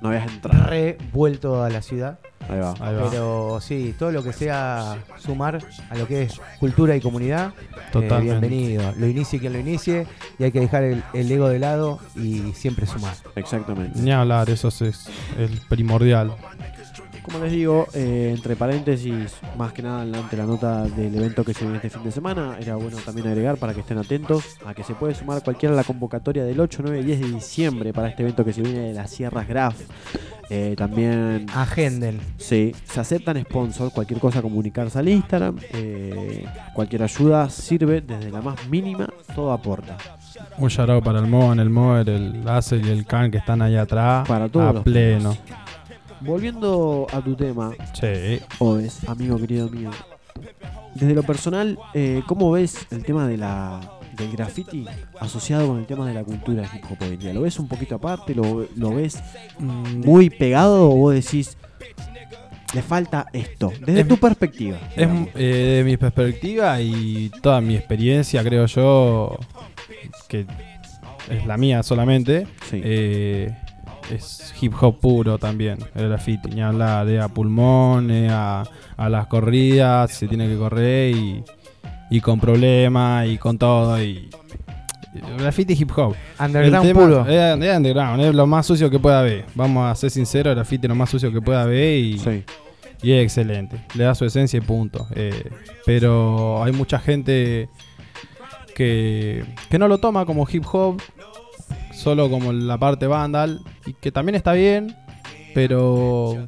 No 0.00 0.08
habías 0.08 0.28
entrado. 0.32 0.66
revuelto 0.68 1.62
a 1.62 1.68
la 1.70 1.82
ciudad. 1.82 2.18
Ahí 2.48 2.58
va. 2.58 2.74
Ahí 2.80 2.94
va. 2.96 3.10
Pero 3.10 3.58
sí, 3.60 3.94
todo 3.98 4.10
lo 4.12 4.22
que 4.24 4.32
sea 4.32 4.96
sumar 5.18 5.58
a 5.90 5.94
lo 5.96 6.06
que 6.08 6.22
es 6.22 6.40
cultura 6.58 6.96
y 6.96 7.00
comunidad, 7.00 7.50
eh, 7.50 7.78
Totalmente. 7.92 8.48
bienvenido. 8.48 8.92
Lo 8.96 9.06
inicie 9.06 9.38
quien 9.38 9.52
lo 9.52 9.58
inicie 9.58 10.06
y 10.38 10.44
hay 10.44 10.50
que 10.52 10.60
dejar 10.60 10.84
el, 10.84 11.02
el 11.12 11.30
ego 11.30 11.48
de 11.48 11.58
lado 11.58 12.00
y 12.16 12.52
siempre 12.54 12.86
sumar. 12.86 13.14
Exactamente. 13.36 14.00
Ni 14.00 14.10
hablar, 14.10 14.48
eso 14.50 14.68
es, 14.68 14.80
es 14.82 15.08
el 15.38 15.60
primordial. 15.68 16.32
Como 17.30 17.44
les 17.44 17.52
digo, 17.52 17.86
eh, 17.94 18.32
entre 18.34 18.56
paréntesis, 18.56 19.36
más 19.56 19.72
que 19.72 19.82
nada 19.82 20.02
ante 20.02 20.36
la 20.36 20.46
nota 20.46 20.82
del 20.84 21.14
evento 21.14 21.44
que 21.44 21.54
se 21.54 21.60
viene 21.60 21.76
este 21.76 21.90
fin 21.90 22.02
de 22.02 22.10
semana, 22.10 22.56
era 22.60 22.74
bueno 22.74 22.96
también 23.04 23.28
agregar 23.28 23.56
para 23.56 23.72
que 23.72 23.80
estén 23.80 23.98
atentos 23.98 24.56
a 24.66 24.74
que 24.74 24.82
se 24.82 24.94
puede 24.94 25.14
sumar 25.14 25.42
cualquiera 25.44 25.72
a 25.72 25.76
la 25.76 25.84
convocatoria 25.84 26.44
del 26.44 26.58
8, 26.58 26.80
9 26.82 27.00
y 27.00 27.04
10 27.04 27.20
de 27.20 27.28
diciembre 27.28 27.92
para 27.92 28.08
este 28.08 28.22
evento 28.22 28.44
que 28.44 28.52
se 28.52 28.62
viene 28.62 28.80
de 28.80 28.94
las 28.94 29.10
Sierras 29.10 29.46
Graf. 29.46 29.76
Eh, 30.52 30.74
también 30.76 31.46
Agenden. 31.54 32.20
Sí, 32.36 32.74
se 32.82 32.98
aceptan 32.98 33.40
sponsors, 33.40 33.92
cualquier 33.92 34.18
cosa 34.18 34.42
comunicarse 34.42 34.98
al 34.98 35.08
Instagram, 35.08 35.56
eh, 35.72 36.44
cualquier 36.74 37.04
ayuda 37.04 37.48
sirve, 37.48 38.00
desde 38.00 38.32
la 38.32 38.42
más 38.42 38.66
mínima, 38.68 39.08
todo 39.36 39.52
aporta. 39.52 39.96
Un 40.58 40.68
shout 40.68 41.04
para 41.04 41.20
el 41.20 41.28
Moan, 41.28 41.60
el 41.60 41.70
Moer, 41.70 42.08
el 42.08 42.48
Acel 42.48 42.84
y 42.84 42.90
el 42.90 43.06
Can 43.06 43.30
que 43.30 43.38
están 43.38 43.62
ahí 43.62 43.76
atrás. 43.76 44.26
Para 44.26 44.48
todos 44.48 44.68
a 44.68 44.72
los 44.72 44.82
pleno. 44.82 45.36
Volviendo 46.20 47.06
a 47.12 47.20
tu 47.22 47.34
tema, 47.34 47.72
Sí. 47.98 48.40
Oves, 48.58 49.08
amigo 49.08 49.38
querido 49.38 49.68
mío. 49.70 49.90
Desde 50.94 51.14
lo 51.14 51.22
personal, 51.22 51.78
eh, 51.94 52.22
¿cómo 52.26 52.50
ves 52.50 52.86
el 52.90 53.04
tema 53.04 53.26
de 53.26 53.36
la, 53.36 53.80
del 54.16 54.32
graffiti 54.32 54.84
asociado 55.20 55.68
con 55.68 55.78
el 55.78 55.86
tema 55.86 56.06
de 56.06 56.14
la 56.14 56.24
cultura 56.24 56.64
hip 56.74 56.84
hop 56.90 56.98
hoy 57.02 57.14
en 57.14 57.18
día? 57.20 57.32
¿Lo 57.32 57.42
ves 57.42 57.58
un 57.58 57.68
poquito 57.68 57.94
aparte? 57.94 58.34
¿Lo, 58.34 58.66
lo 58.76 58.94
ves 58.94 59.18
Mm, 59.58 60.04
muy 60.04 60.30
pegado 60.30 60.90
o 60.90 60.96
vos 60.96 61.14
decís, 61.14 61.56
le 62.74 62.82
falta 62.82 63.26
esto? 63.32 63.72
Desde 63.84 64.00
Es- 64.00 64.08
tu 64.08 64.16
perspectiva. 64.18 64.78
Es 64.96 65.08
eh, 65.36 65.76
de 65.78 65.84
mi 65.84 65.96
perspectiva 65.96 66.80
y 66.80 67.30
toda 67.42 67.60
mi 67.60 67.76
experiencia, 67.76 68.42
creo 68.42 68.66
yo, 68.66 69.38
que 70.28 70.46
es 71.30 71.46
la 71.46 71.56
mía 71.56 71.82
solamente, 71.82 72.46
Sí. 72.68 72.80
eh, 72.82 73.56
es 74.12 74.54
hip 74.60 74.72
hop 74.80 74.98
puro 75.00 75.38
también, 75.38 75.78
el 75.94 76.08
graffiti, 76.08 76.50
ni 76.50 76.62
hablar, 76.62 77.08
eh, 77.08 77.20
a 77.20 77.28
pulmones, 77.28 78.30
a, 78.32 78.64
a 78.96 79.08
las 79.08 79.26
corridas, 79.26 80.12
se 80.12 80.26
tiene 80.28 80.48
que 80.48 80.56
correr 80.56 81.14
y, 81.16 81.44
y 82.10 82.20
con 82.20 82.38
problemas 82.40 83.26
y 83.28 83.38
con 83.38 83.56
todo 83.58 84.02
y... 84.02 84.28
y 85.14 85.38
Graffiti 85.38 85.74
hip 85.74 85.90
hop. 85.96 86.14
Underground 86.38 86.86
tema- 86.86 87.00
puro. 87.00 87.20
Es, 87.26 87.62
es 87.62 87.76
underground, 87.76 88.20
es 88.22 88.34
lo 88.34 88.46
más 88.46 88.66
sucio 88.66 88.88
que 88.90 88.98
pueda 88.98 89.20
haber. 89.20 89.44
Vamos 89.54 89.90
a 89.90 89.94
ser 89.94 90.10
sinceros, 90.10 90.50
el 90.52 90.56
graffiti 90.56 90.86
es 90.86 90.88
lo 90.88 90.94
más 90.94 91.10
sucio 91.10 91.32
que 91.32 91.40
pueda 91.40 91.62
haber 91.62 91.98
y, 91.98 92.18
Sí. 92.18 92.44
y 93.02 93.12
es 93.12 93.22
excelente. 93.24 93.76
Le 93.94 94.04
da 94.04 94.14
su 94.14 94.24
esencia 94.24 94.58
y 94.58 94.60
punto. 94.60 95.06
Eh, 95.14 95.50
pero 95.84 96.62
hay 96.62 96.72
mucha 96.72 96.98
gente 96.98 97.68
que, 98.74 99.44
que 99.68 99.78
no 99.78 99.88
lo 99.88 99.98
toma 99.98 100.24
como 100.24 100.46
hip 100.50 100.64
hop, 100.72 101.00
solo 102.00 102.30
como 102.30 102.52
la 102.52 102.78
parte 102.78 103.06
vandal, 103.06 103.60
y 103.86 103.92
que 103.94 104.10
también 104.10 104.34
está 104.34 104.52
bien, 104.52 104.96
pero... 105.54 106.46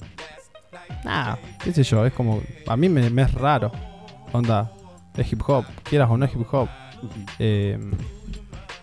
Nada, 1.04 1.38
qué 1.62 1.72
sé 1.72 1.82
yo, 1.82 2.06
es 2.06 2.12
como... 2.12 2.40
A 2.66 2.76
mí 2.76 2.88
me, 2.88 3.10
me 3.10 3.22
es 3.22 3.32
raro. 3.34 3.72
Onda, 4.32 4.70
es 5.16 5.32
hip 5.32 5.42
hop, 5.46 5.64
quieras 5.82 6.08
o 6.10 6.16
no 6.16 6.24
es 6.24 6.32
hip 6.32 6.46
hop. 6.52 6.68
Eh, 7.38 7.78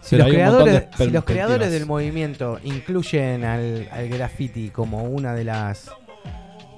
Si 0.02 0.18
los, 0.18 0.28
creadores, 0.28 0.84
si 0.98 1.10
los 1.10 1.24
creadores 1.24 1.72
del 1.72 1.86
movimiento 1.86 2.60
incluyen 2.64 3.46
al, 3.46 3.88
al 3.92 4.10
graffiti 4.10 4.70
como 4.70 5.04
una 5.04 5.34
de 5.34 5.44
las 5.44 5.92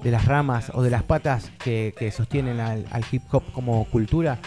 de 0.02 0.10
las 0.10 0.24
ramas 0.26 0.70
o 0.74 0.82
de 0.82 0.90
las 0.90 1.02
patas 1.04 1.50
que, 1.62 1.94
que 1.96 2.10
sostienen 2.10 2.60
al, 2.60 2.84
al 2.90 3.04
hip 3.10 3.22
hop 3.32 3.42
como 3.52 3.84
cultura, 3.86 4.38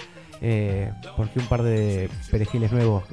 eh, 0.41 0.91
porque 1.17 1.39
un 1.39 1.47
par 1.47 1.63
de 1.63 2.09
perejiles 2.29 2.71
nuevos 2.71 3.03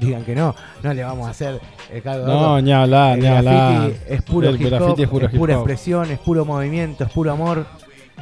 digan 0.00 0.24
que 0.24 0.34
no, 0.34 0.54
no 0.82 0.94
le 0.94 1.02
vamos 1.04 1.26
a 1.28 1.30
hacer 1.30 1.60
el 1.92 2.02
cargo 2.02 2.24
de 2.26 2.32
No, 2.32 2.60
ni 2.60 2.72
hablar, 2.72 3.18
El 3.18 3.20
ni 3.24 3.28
hablar. 3.28 3.90
es 4.08 4.22
puro 4.22 4.48
El 4.48 4.60
hip 4.60 4.72
hop, 4.72 4.98
es 5.00 5.08
puro 5.08 5.26
es 5.26 5.32
pura 5.38 5.54
expresión, 5.54 6.10
es 6.10 6.18
puro 6.18 6.44
movimiento, 6.44 7.04
es 7.04 7.10
puro 7.10 7.30
amor. 7.32 7.66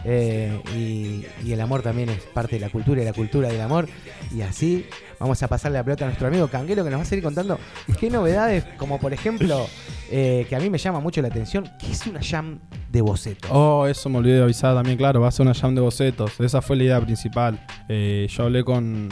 eh, 0.04 0.60
y, 0.76 1.24
y 1.44 1.52
el 1.52 1.60
amor 1.60 1.82
también 1.82 2.08
es 2.08 2.22
parte 2.22 2.56
de 2.56 2.60
la 2.60 2.70
cultura 2.70 3.02
y 3.02 3.04
la 3.04 3.12
cultura 3.12 3.48
del 3.48 3.60
amor. 3.60 3.88
Y 4.34 4.42
así 4.42 4.86
vamos 5.18 5.42
a 5.42 5.48
pasarle 5.48 5.78
la 5.78 5.84
pelota 5.84 6.04
a 6.04 6.08
nuestro 6.08 6.28
amigo 6.28 6.46
Canguelo 6.48 6.84
que 6.84 6.90
nos 6.90 6.98
va 7.00 7.02
a 7.02 7.06
seguir 7.06 7.24
contando 7.24 7.58
qué 7.98 8.08
novedades, 8.08 8.64
como 8.76 9.00
por 9.00 9.12
ejemplo, 9.12 9.66
eh, 10.10 10.46
que 10.48 10.54
a 10.54 10.60
mí 10.60 10.70
me 10.70 10.78
llama 10.78 11.00
mucho 11.00 11.20
la 11.20 11.28
atención, 11.28 11.68
que 11.80 11.90
es 11.90 12.06
una 12.06 12.20
jam 12.22 12.60
de 12.92 13.00
bocetos. 13.00 13.50
Oh, 13.52 13.86
eso 13.88 14.08
me 14.08 14.18
olvidé 14.18 14.36
de 14.36 14.42
avisar 14.44 14.74
también, 14.74 14.96
claro, 14.96 15.20
va 15.20 15.28
a 15.28 15.32
ser 15.32 15.44
una 15.46 15.54
jam 15.54 15.74
de 15.74 15.80
bocetos. 15.80 16.38
Esa 16.38 16.62
fue 16.62 16.76
la 16.76 16.84
idea 16.84 17.00
principal. 17.00 17.58
Eh, 17.88 18.28
yo 18.30 18.44
hablé 18.44 18.62
con 18.62 19.08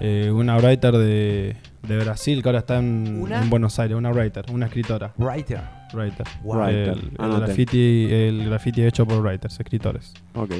eh, 0.00 0.30
una 0.30 0.58
writer 0.58 0.92
de, 0.98 1.56
de 1.86 1.98
Brasil 1.98 2.42
que 2.42 2.48
ahora 2.48 2.60
está 2.60 2.78
en, 2.78 3.20
¿Una? 3.20 3.42
en 3.42 3.50
Buenos 3.50 3.78
Aires, 3.78 3.96
una 3.96 4.10
writer, 4.10 4.46
una 4.50 4.66
escritora. 4.66 5.12
Writer. 5.16 5.60
Writer. 5.92 6.26
Wow. 6.42 6.64
El, 6.64 6.90
Writer, 6.90 7.10
el 7.18 7.40
graffiti, 7.40 8.06
el 8.10 8.44
graffiti 8.46 8.82
hecho 8.82 9.06
por 9.06 9.22
writers, 9.22 9.58
escritores. 9.60 10.14
Ok. 10.34 10.52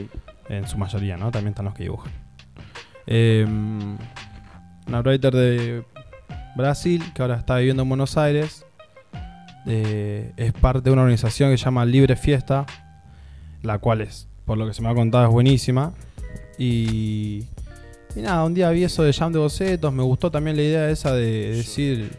En 0.48 0.68
su 0.68 0.78
mayoría, 0.78 1.16
¿no? 1.16 1.30
También 1.30 1.50
están 1.50 1.64
los 1.64 1.74
que 1.74 1.84
dibujan. 1.84 2.12
Eh, 3.06 3.46
una 4.86 5.00
writer 5.00 5.34
de 5.34 5.84
Brasil 6.56 7.02
que 7.14 7.22
ahora 7.22 7.36
está 7.36 7.56
viviendo 7.56 7.82
en 7.82 7.88
Buenos 7.88 8.16
Aires. 8.16 8.64
Eh, 9.66 10.32
es 10.36 10.52
parte 10.52 10.82
de 10.82 10.90
una 10.90 11.02
organización 11.02 11.50
que 11.50 11.56
se 11.56 11.64
llama 11.64 11.84
Libre 11.84 12.16
Fiesta, 12.16 12.66
la 13.62 13.78
cual 13.78 14.02
es, 14.02 14.28
por 14.44 14.58
lo 14.58 14.66
que 14.66 14.74
se 14.74 14.82
me 14.82 14.90
ha 14.90 14.94
contado, 14.94 15.24
es 15.24 15.30
buenísima. 15.30 15.94
Y, 16.58 17.44
y 18.16 18.20
nada, 18.20 18.44
un 18.44 18.54
día 18.54 18.70
vi 18.70 18.84
eso 18.84 19.02
de 19.02 19.12
Jam 19.12 19.32
de 19.32 19.38
Bocetos, 19.38 19.92
me 19.92 20.02
gustó 20.02 20.30
también 20.30 20.56
la 20.56 20.62
idea 20.62 20.90
esa 20.90 21.12
de 21.12 21.56
decir, 21.56 22.10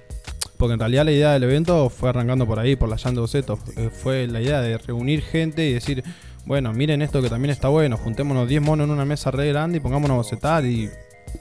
porque 0.58 0.74
en 0.74 0.80
realidad 0.80 1.06
la 1.06 1.12
idea 1.12 1.34
del 1.34 1.44
evento 1.44 1.90
fue 1.90 2.10
arrancando 2.10 2.46
por 2.46 2.60
ahí, 2.60 2.76
por 2.76 2.90
la 2.90 2.98
Jam 2.98 3.16
de 3.16 3.22
Bocetos, 3.22 3.60
Eh, 3.78 3.90
fue 3.92 4.28
la 4.28 4.42
idea 4.42 4.62
de 4.62 4.78
reunir 4.78 5.22
gente 5.22 5.66
y 5.66 5.74
decir, 5.74 6.04
bueno, 6.46 6.74
miren 6.74 7.02
esto 7.02 7.22
que 7.22 7.30
también 7.30 7.52
está 7.52 7.70
bueno, 7.70 7.98
juntémonos 7.98 8.48
10 8.48 8.62
monos 8.62 8.86
en 8.86 8.92
una 8.92 9.06
mesa 9.06 9.32
re 9.32 9.48
grande 9.48 9.78
y 9.78 9.82
pongámonos 9.82 10.16
a 10.16 10.18
bocetar 10.18 10.66
y, 10.66 10.90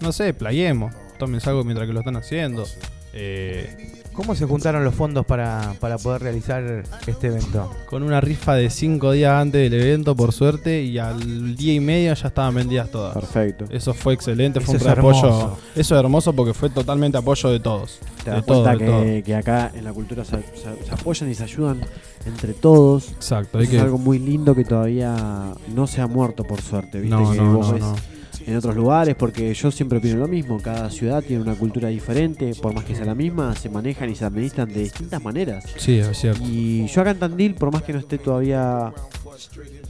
no 0.01 0.13
sé, 0.13 0.33
playemos, 0.35 0.95
tómense 1.19 1.51
algo 1.51 1.65
mientras 1.65 1.87
que 1.87 1.93
lo 1.93 2.01
están 2.01 2.17
haciendo. 2.17 2.65
Eh, 3.13 4.04
¿Cómo 4.15 4.35
se 4.37 4.47
juntaron 4.47 4.85
los 4.85 4.95
fondos 4.95 5.27
para, 5.27 5.75
para 5.81 5.99
poder 5.99 6.23
realizar 6.23 6.85
este 7.07 7.27
evento? 7.27 7.71
con 7.91 8.03
una 8.05 8.21
rifa 8.21 8.55
de 8.55 8.71
5 8.71 9.11
días 9.13 9.33
antes 9.33 9.69
del 9.71 9.81
evento, 9.81 10.15
por 10.15 10.33
suerte, 10.33 10.83
y 10.83 10.99
al 10.99 11.57
día 11.57 11.75
y 11.75 11.81
medio 11.81 12.15
ya 12.15 12.29
estaban 12.29 12.55
vendidas 12.55 12.91
todas. 12.91 13.13
Perfecto. 13.15 13.65
Eso 13.71 13.93
fue 13.93 14.15
excelente, 14.15 14.61
fue 14.61 14.77
Eso 14.77 14.85
un 14.85 14.89
es 14.91 14.95
gran 14.95 14.99
apoyo. 15.01 15.27
hermoso. 15.27 15.59
Eso 15.75 15.95
es 15.97 16.01
hermoso 16.01 16.33
porque 16.33 16.55
fue 16.55 16.71
totalmente 16.71 17.19
apoyo 17.19 17.51
de 17.51 17.61
todos. 17.61 17.99
Te 18.23 18.31
de 18.31 18.37
das 18.37 18.47
todo, 18.47 18.63
cuenta 18.63 18.85
de 18.85 18.91
todo. 18.91 19.03
que, 19.03 19.23
que 19.25 19.35
acá 19.35 19.73
en 19.75 19.85
la 19.85 19.93
cultura 19.93 20.25
se, 20.25 20.37
se- 20.37 20.85
se 20.87 20.93
apoyan 20.93 21.31
y 21.31 21.35
se 21.35 21.43
ayudan 21.45 21.81
entre 22.25 22.55
todos. 22.55 23.11
Exacto, 23.11 23.59
hay 23.59 23.65
Eso 23.65 23.71
que. 23.73 23.77
es 23.79 23.83
algo 23.83 23.99
muy 23.99 24.19
lindo 24.21 24.55
que 24.55 24.65
todavía 24.65 25.53
no 25.75 25.87
se 25.89 26.01
ha 26.01 26.07
muerto 26.07 26.45
por 26.45 26.61
suerte. 26.63 27.01
¿viste? 27.01 27.15
No, 27.17 27.31
que 27.33 27.37
no, 27.39 27.55
vos 27.57 27.67
no, 27.69 27.73
ves 27.75 27.83
no. 27.83 28.14
En 28.47 28.57
otros 28.57 28.77
lugares, 28.77 29.15
porque 29.15 29.53
yo 29.55 29.71
siempre 29.71 29.99
opino 29.99 30.17
lo 30.17 30.29
mismo. 30.29 30.61
Cada 30.61 30.91
ciudad 30.91 31.23
tiene 31.23 31.43
una 31.43 31.55
cultura 31.55 31.89
diferente, 31.89 32.53
por 32.61 32.75
más 32.75 32.85
que 32.85 32.95
sea 32.95 33.05
la 33.05 33.15
misma, 33.15 33.55
se 33.55 33.69
manejan 33.69 34.11
y 34.11 34.15
se 34.15 34.25
administran 34.25 34.69
de 34.69 34.81
distintas 34.81 35.23
maneras. 35.23 35.65
Sí, 35.77 35.99
es 35.99 36.19
cierto. 36.19 36.43
Y 36.45 36.87
yo 36.87 37.01
acá 37.01 37.11
en 37.11 37.19
Tandil, 37.19 37.55
por 37.55 37.73
más 37.73 37.83
que 37.83 37.93
no 37.93 37.99
esté 37.99 38.19
todavía 38.19 38.93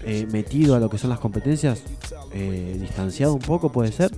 eh, 0.04 0.26
metido 0.30 0.74
a 0.74 0.80
lo 0.80 0.88
que 0.88 0.98
son 0.98 1.10
las 1.10 1.18
competencias, 1.18 1.82
eh, 2.32 2.76
distanciado 2.80 3.34
un 3.34 3.40
poco 3.40 3.70
puede 3.70 3.92
ser, 3.92 4.10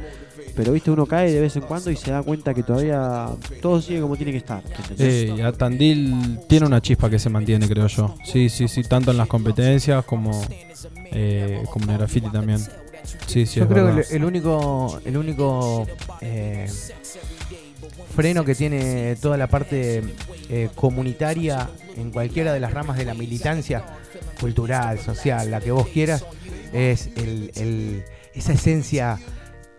pero 0.54 0.72
viste, 0.72 0.90
uno 0.90 1.04
cae 1.04 1.30
de 1.30 1.40
vez 1.40 1.54
en 1.56 1.62
cuando 1.62 1.90
y 1.90 1.96
se 1.96 2.10
da 2.10 2.22
cuenta 2.22 2.54
que 2.54 2.62
todavía 2.62 3.28
todo 3.60 3.80
sigue 3.82 4.00
como 4.00 4.16
tiene 4.16 4.32
que 4.32 4.38
estar. 4.38 4.62
Eh, 4.98 5.42
a 5.44 5.52
Tandil 5.52 6.40
tiene 6.48 6.66
una 6.66 6.80
chispa 6.80 7.10
que 7.10 7.18
se 7.18 7.28
mantiene, 7.28 7.68
creo 7.68 7.86
yo. 7.88 8.14
Sí, 8.24 8.48
sí, 8.48 8.66
sí, 8.66 8.82
tanto 8.82 9.10
en 9.10 9.18
las 9.18 9.28
competencias 9.28 10.04
como, 10.06 10.30
eh, 11.12 11.62
como 11.70 11.84
en 11.84 11.90
el 11.90 11.98
graffiti 11.98 12.30
también. 12.30 12.60
Sí, 13.26 13.46
sí, 13.46 13.60
Yo 13.60 13.68
creo 13.68 13.84
verdad. 13.86 14.02
que 14.02 14.08
el, 14.16 14.22
el 14.22 14.24
único, 14.24 15.00
el 15.04 15.16
único 15.16 15.86
eh, 16.20 16.68
freno 18.14 18.44
que 18.44 18.54
tiene 18.54 19.16
toda 19.16 19.36
la 19.36 19.46
parte 19.46 20.02
eh, 20.48 20.68
comunitaria 20.74 21.68
en 21.96 22.10
cualquiera 22.10 22.52
de 22.52 22.60
las 22.60 22.72
ramas 22.72 22.96
de 22.96 23.04
la 23.04 23.14
militancia 23.14 23.84
cultural, 24.40 24.98
social, 24.98 25.50
la 25.50 25.60
que 25.60 25.70
vos 25.72 25.86
quieras, 25.88 26.24
es 26.72 27.08
el- 27.16 27.50
el- 27.56 28.04
esa 28.34 28.52
esencia 28.52 29.18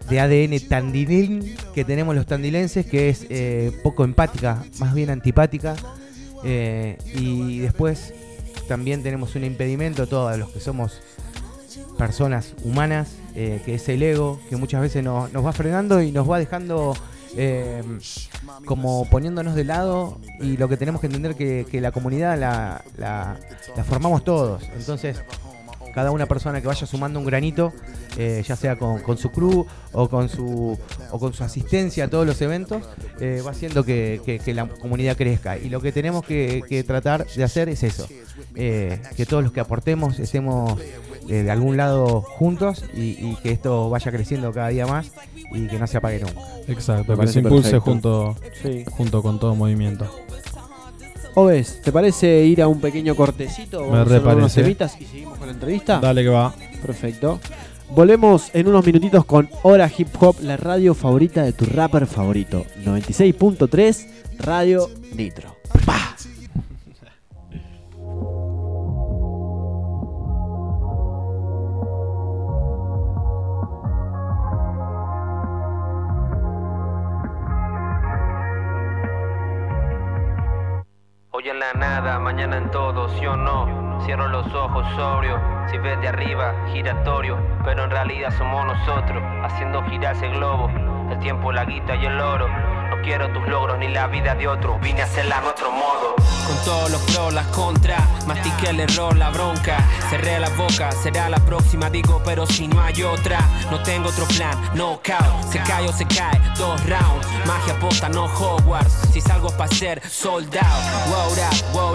de 0.09 0.19
ADN 0.19 0.59
tandilín 0.67 1.55
que 1.75 1.83
tenemos 1.83 2.15
los 2.15 2.25
tandilenses, 2.25 2.85
que 2.85 3.09
es 3.09 3.25
eh, 3.29 3.71
poco 3.83 4.03
empática, 4.03 4.63
más 4.79 4.93
bien 4.93 5.09
antipática. 5.09 5.75
eh, 6.43 6.97
y 7.15 7.59
después 7.59 8.13
también 8.67 9.01
tenemos 9.01 9.33
un 9.35 9.43
impedimento, 9.43 10.05
todos 10.07 10.37
los 10.37 10.51
que 10.51 10.59
somos 10.59 11.01
personas 11.97 12.53
humanas, 12.63 13.09
eh, 13.35 13.61
que 13.65 13.75
es 13.75 13.89
el 13.89 14.03
ego, 14.03 14.39
que 14.49 14.55
muchas 14.55 14.81
veces 14.81 15.03
nos, 15.03 15.31
nos 15.33 15.45
va 15.45 15.51
frenando 15.53 16.01
y 16.01 16.11
nos 16.11 16.29
va 16.29 16.39
dejando 16.39 16.95
eh, 17.35 17.83
como 18.65 19.05
poniéndonos 19.09 19.55
de 19.55 19.63
lado 19.63 20.17
y 20.39 20.57
lo 20.57 20.67
que 20.69 20.77
tenemos 20.77 21.01
que 21.01 21.07
entender 21.07 21.35
que, 21.35 21.65
que 21.69 21.81
la 21.81 21.91
comunidad 21.91 22.37
la, 22.39 22.83
la- 22.97 23.37
la 23.75 23.83
formamos 23.83 24.23
todos. 24.23 24.63
Entonces, 24.77 25.21
cada 25.97 26.11
una 26.11 26.27
persona 26.27 26.61
que 26.61 26.67
vaya 26.67 26.85
sumando 26.85 27.17
un 27.17 27.25
granito, 27.25 27.73
eh, 28.19 28.43
ya 28.47 28.55
sea 28.55 28.75
con, 28.75 29.01
con 29.01 29.17
su 29.17 29.31
crew 29.31 29.65
o 29.93 30.07
con 30.07 30.29
su, 30.29 30.77
o 31.11 31.17
con 31.19 31.33
su 31.33 31.43
asistencia 31.43 32.05
a 32.05 32.07
todos 32.07 32.27
los 32.27 32.39
eventos, 32.39 32.83
eh, 33.19 33.41
va 33.43 33.49
haciendo 33.49 33.83
que, 33.83 34.21
que- 34.23 34.37
que 34.37 34.53
la 34.53 34.67
comunidad 34.67 35.17
crezca. 35.17 35.57
Y 35.57 35.69
lo 35.69 35.81
que 35.81 35.91
tenemos 35.91 36.23
que, 36.23 36.61
que 36.69 36.83
tratar 36.83 37.25
de 37.25 37.43
hacer 37.43 37.67
es 37.69 37.81
eso, 37.81 38.07
eh, 38.53 39.01
que 39.15 39.25
todos 39.25 39.41
los 39.41 39.51
que 39.51 39.59
aportemos 39.59 40.19
estemos 40.19 40.79
eh, 41.29 41.41
de 41.41 41.49
algún 41.49 41.77
lado 41.77 42.21
juntos 42.21 42.83
y, 42.93 43.17
y 43.19 43.35
que 43.41 43.49
esto 43.51 43.89
vaya 43.89 44.11
creciendo 44.11 44.51
cada 44.53 44.67
día 44.67 44.85
más 44.85 45.09
y 45.51 45.65
que 45.65 45.79
no 45.79 45.87
se 45.87 45.97
apague 45.97 46.19
nunca. 46.19 46.39
Exacto, 46.67 47.17
que 47.17 47.25
se 47.27 47.39
impulse 47.39 47.71
perfecto. 47.71 47.81
junto, 47.91 48.35
Sí. 48.61 48.85
junto 48.91 49.23
con 49.23 49.39
todo 49.39 49.55
movimiento. 49.55 50.05
Oves, 51.39 51.83
¿te 51.83 51.91
parece 51.91 52.45
ir 52.45 52.63
a 52.63 52.67
un 52.67 52.81
pequeño 52.81 53.15
cortecito? 53.15 53.91
Me 53.91 53.97
a 53.99 54.03
reparece. 54.03 54.37
unos 54.37 54.53
temitas 54.55 54.99
y 54.99 55.05
seguimos 55.05 55.37
con 55.37 55.45
la 55.45 55.53
entrevista. 55.53 55.99
Dale 55.99 56.23
que 56.23 56.29
va. 56.29 56.51
Perfecto. 56.81 57.39
Volvemos 57.91 58.49
en 58.55 58.67
unos 58.67 58.83
minutitos 58.83 59.23
con 59.23 59.47
Hora 59.61 59.87
Hip 59.95 60.07
Hop, 60.19 60.37
la 60.41 60.57
radio 60.57 60.95
favorita 60.95 61.43
de 61.43 61.53
tu 61.53 61.65
rapper 61.65 62.07
favorito. 62.07 62.65
96.3 62.83 64.07
Radio 64.39 64.89
Nitro. 65.13 65.55
Hoy 65.75 65.81
nada, 81.75 82.19
mañana 82.19 82.57
en 82.57 82.71
todo, 82.71 83.09
sí 83.09 83.25
o 83.25 83.35
no. 83.35 84.01
Cierro 84.05 84.27
los 84.27 84.45
ojos 84.53 84.85
sobrio, 84.95 85.39
si 85.69 85.77
ves 85.77 85.99
de 86.01 86.07
arriba, 86.07 86.53
giratorio. 86.71 87.37
Pero 87.63 87.83
en 87.83 87.89
realidad 87.89 88.31
somos 88.37 88.65
nosotros, 88.65 89.23
haciendo 89.43 89.83
girar 89.83 90.15
ese 90.15 90.29
globo. 90.29 90.69
El 91.11 91.19
tiempo, 91.19 91.51
la 91.51 91.65
guita 91.65 91.95
y 91.95 92.05
el 92.05 92.19
oro. 92.19 92.47
No 92.89 93.01
quiero 93.01 93.29
tus 93.33 93.47
logros 93.47 93.77
ni 93.79 93.89
la 93.89 94.07
vida 94.07 94.33
de 94.35 94.47
otros, 94.47 94.79
vine 94.79 95.01
a 95.01 95.05
hacerla 95.05 95.39
a 95.39 95.49
otro 95.49 95.71
modo. 95.71 96.15
Con 96.47 96.55
todos 96.63 96.89
los 96.89 97.01
pros, 97.01 97.33
las 97.33 97.47
contras, 97.47 98.01
mastiqué 98.25 98.69
el 98.69 98.79
error, 98.79 99.15
la 99.17 99.29
bronca. 99.29 99.77
Cerré 100.09 100.39
la 100.39 100.49
boca, 100.49 100.89
será 100.91 101.29
la 101.29 101.39
próxima, 101.39 101.89
digo, 101.89 102.21
pero 102.23 102.45
si 102.45 102.67
no 102.67 102.81
hay 102.81 103.03
otra, 103.03 103.39
no 103.69 103.81
tengo 103.83 104.07
otro 104.07 104.25
plan, 104.27 104.57
no 104.73 105.01
caos. 105.03 105.45
Se 105.51 105.59
cae 105.59 105.87
o 105.87 105.91
se 105.91 106.05
cae, 106.05 106.39
dos 106.57 106.81
rounds. 106.85 107.27
Magia 107.45 107.77
posta, 107.79 108.07
no 108.07 108.25
Hogwarts. 108.25 109.09
Si 109.11 109.19
salgo 109.19 109.49
pa' 109.57 109.67
ser 109.67 110.01
sold 110.07 110.55
out, 110.55 111.09
wow, 111.09 111.35
da, 111.35 111.49
wow. 111.73 111.87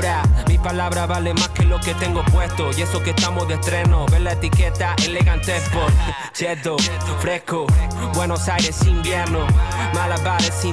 Mi 0.49 0.59
palabra 0.59 1.07
vale 1.07 1.33
más 1.33 1.49
que 1.51 1.65
lo 1.65 1.81
que 1.81 1.95
tengo 1.95 2.23
puesto. 2.27 2.71
Y 2.77 2.83
eso 2.83 3.03
que 3.03 3.11
estamos 3.11 3.49
de 3.49 3.55
estreno, 3.55 4.05
ve 4.11 4.21
la 4.21 4.33
etiqueta, 4.33 4.95
elegante 5.05 5.57
sport. 5.57 5.95
Cheto, 6.35 6.77
fresco, 7.21 7.67
Buenos 8.15 8.49
Aires 8.49 8.85
invierno. 8.87 9.47
Malabares 9.95 10.65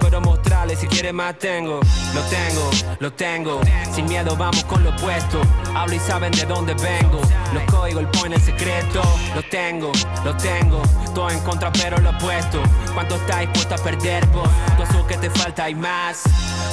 pero 0.00 0.20
mostrarles 0.20 0.80
si 0.80 0.86
quiere 0.86 1.12
más 1.12 1.38
tengo. 1.38 1.80
Lo 2.14 2.20
tengo, 2.22 2.70
lo 2.98 3.12
tengo. 3.12 3.60
Sin 3.94 4.06
miedo 4.06 4.36
vamos 4.36 4.64
con 4.64 4.82
lo 4.82 4.90
opuesto. 4.90 5.40
Hablo 5.74 5.94
y 5.94 5.98
saben 5.98 6.32
de 6.32 6.44
dónde 6.44 6.74
vengo. 6.74 7.20
Los 7.52 7.62
códigos, 7.64 8.02
el 8.02 8.08
point, 8.08 8.34
el 8.34 8.42
secreto. 8.42 9.02
Lo 9.34 9.42
tengo, 9.44 9.92
lo 10.24 10.36
tengo. 10.36 10.82
Todo 11.14 11.30
en 11.30 11.40
contra, 11.40 11.70
pero 11.72 11.98
lo 11.98 12.10
opuesto. 12.10 12.60
¿Cuánto 12.94 13.14
estás 13.16 13.40
dispuesto 13.40 13.74
a 13.74 13.78
perder 13.78 14.26
vos? 14.26 14.48
Todo 14.76 15.06
que 15.06 15.16
te 15.16 15.30
falta 15.30 15.70
y 15.70 15.74
más. 15.74 16.24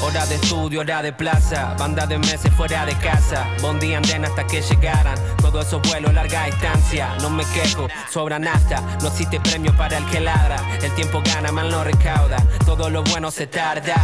Hora 0.03 0.25
de 0.25 0.35
estudio, 0.35 0.81
hora 0.81 1.01
de 1.01 1.13
plaza. 1.13 1.75
Banda 1.77 2.07
de 2.07 2.17
meses 2.17 2.51
fuera 2.53 2.85
de 2.85 2.95
casa. 2.95 3.47
Bondi 3.61 3.93
anden 3.93 4.25
hasta 4.25 4.47
que 4.47 4.61
llegaran. 4.61 5.17
Todo 5.37 5.61
eso 5.61 5.79
vuelo 5.81 6.11
larga 6.11 6.45
distancia. 6.45 7.15
No 7.21 7.29
me 7.29 7.45
quejo, 7.45 7.87
sobra 8.09 8.39
nafta. 8.39 8.81
No 9.01 9.09
existe 9.09 9.39
premio 9.39 9.75
para 9.77 9.97
el 9.97 10.05
que 10.05 10.19
ladra. 10.19 10.57
El 10.81 10.91
tiempo 10.95 11.21
gana, 11.23 11.51
mal 11.51 11.69
no 11.69 11.83
recauda. 11.83 12.37
Lo 12.77 13.03
bueno 13.03 13.31
se 13.31 13.47
tarda. 13.47 13.95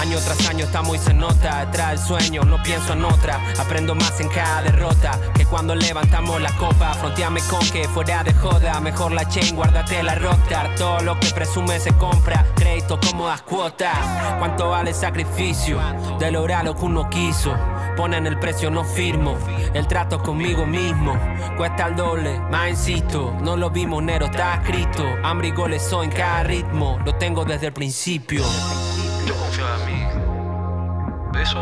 Año 0.00 0.18
tras 0.18 0.48
año 0.48 0.64
estamos 0.64 0.96
y 0.96 0.98
se 0.98 1.14
nota. 1.14 1.66
Detrás 1.66 1.90
del 1.90 1.98
sueño, 1.98 2.42
no 2.42 2.62
pienso 2.62 2.94
en 2.94 3.04
otra. 3.04 3.40
Aprendo 3.58 3.94
más 3.94 4.18
en 4.20 4.28
cada 4.28 4.62
derrota 4.62 5.18
que 5.34 5.44
cuando 5.44 5.74
levantamos 5.74 6.40
la 6.40 6.50
copa. 6.56 6.94
Fronteame 6.94 7.40
con 7.50 7.60
que 7.70 7.86
fuera 7.88 8.24
de 8.24 8.32
joda. 8.32 8.80
Mejor 8.80 9.12
la 9.12 9.28
chain, 9.28 9.54
guárdate 9.54 10.02
la 10.02 10.14
rockstar. 10.14 10.74
Todo 10.76 11.00
lo 11.00 11.20
que 11.20 11.28
presume 11.30 11.78
se 11.78 11.92
compra. 11.94 12.46
Crédito, 12.56 12.98
cómodas 12.98 13.42
cuotas. 13.42 13.96
¿Cuánto 14.38 14.70
vale 14.70 14.90
el 14.90 14.96
sacrificio 14.96 15.78
de 16.18 16.30
lograr 16.30 16.64
lo 16.64 16.74
que 16.74 16.84
uno 16.84 17.08
quiso? 17.10 17.54
Ponen 17.96 18.26
el 18.26 18.38
precio, 18.38 18.70
no 18.70 18.84
firmo. 18.84 19.36
El 19.74 19.86
trato 19.86 20.20
conmigo 20.20 20.66
mismo 20.66 21.16
cuesta 21.56 21.86
el 21.86 21.96
doble, 21.96 22.40
más 22.50 22.70
insisto. 22.70 23.36
No 23.40 23.56
lo 23.56 23.70
vimos, 23.70 24.02
Nero, 24.02 24.26
está 24.26 24.54
escrito. 24.54 25.04
Hambre 25.22 25.48
y 25.48 25.52
goles 25.52 25.82
son 25.82 26.04
en 26.04 26.10
cada 26.10 26.42
ritmo. 26.42 26.98
Lo 27.04 27.14
tengo 27.16 27.44
desde 27.44 27.68
el 27.68 27.72
principio. 27.72 28.13
Yo 28.16 29.34
confiaba 29.36 29.76
en 29.80 29.86
mí. 29.86 31.40
Eso, 31.40 31.60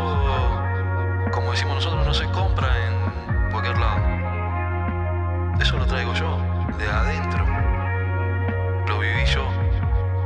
como 1.31 1.51
decimos 1.51 1.75
nosotros, 1.75 2.05
no 2.05 2.13
se 2.13 2.25
compra 2.25 2.69
en 2.87 3.49
cualquier 3.51 3.75
lado. 3.79 3.99
Eso 5.59 5.77
lo 5.79 5.87
traigo 5.87 6.13
yo, 6.13 6.37
de 6.77 6.87
adentro. 6.87 7.43
Lo 8.87 8.99
viví 8.99 9.25
yo. 9.25 9.49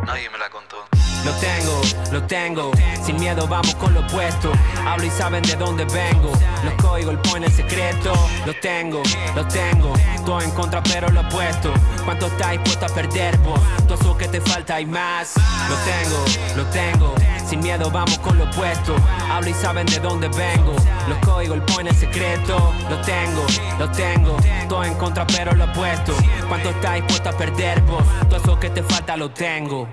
Nadie 0.06 0.30
me 0.30 0.38
la 0.38 0.50
contó. 0.50 0.86
Lo 1.26 1.34
tengo, 1.34 1.82
lo 2.12 2.24
tengo, 2.24 2.72
sin 3.04 3.20
miedo 3.20 3.48
vamos 3.48 3.76
con 3.76 3.94
lo 3.94 4.02
opuesto. 4.02 4.52
Hablo 4.86 5.06
y 5.06 5.10
saben 5.10 5.44
de 5.44 5.56
dónde 5.56 5.86
vengo. 5.86 6.32
Los 6.64 6.74
códigos, 6.76 7.16
el 7.36 7.44
el 7.44 7.52
secreto. 7.52 8.14
Lo 8.46 8.54
tengo, 8.56 9.04
lo 9.36 9.46
tengo, 9.48 9.94
todo 10.26 10.42
en 10.42 10.52
contra 10.52 10.82
pero 10.84 11.10
lo 11.10 11.22
opuesto. 11.22 11.74
¿Cuánto 12.06 12.28
estás 12.28 12.52
dispuesto 12.52 12.86
a 12.86 12.90
perder 12.90 13.38
vos? 13.40 13.60
Todo 13.88 13.96
eso 13.96 14.18
que 14.18 14.28
te 14.28 14.42
falta 14.42 14.80
y 14.80 14.86
más. 14.86 15.34
Lo 15.70 15.76
tengo, 15.76 16.26
lo 16.56 16.66
tengo, 16.72 17.16
sin 17.48 17.60
miedo 17.60 17.92
vamos 17.92 18.18
con 18.20 18.38
lo 18.38 18.46
opuesto. 18.46 18.96
Hablo 19.30 19.50
y 19.50 19.54
saben 19.54 19.86
de 19.88 20.00
dónde 20.00 20.30
vengo. 20.30 20.74
Los 21.10 21.18
códigos, 21.20 21.58
el 21.58 21.88
el 21.88 21.96
secreto. 21.96 22.74
Lo 22.90 23.00
tengo, 23.02 23.46
lo 23.80 23.92
tengo, 23.92 24.38
todo 24.70 24.84
en 24.84 24.94
contra 24.96 25.28
pero 25.28 25.54
lo 25.54 25.66
opuesto. 25.66 26.14
¿Cuánto 26.48 26.70
estás 26.70 26.96
dispuesto 26.96 27.30
a 27.30 27.34
perder 27.34 27.82
vos? 27.82 28.04
Todo 28.30 28.38
eso 28.38 28.60
que 28.60 28.70
te 28.70 28.84
falta 28.84 29.18
lo 29.18 29.30
tengo. 29.32 29.88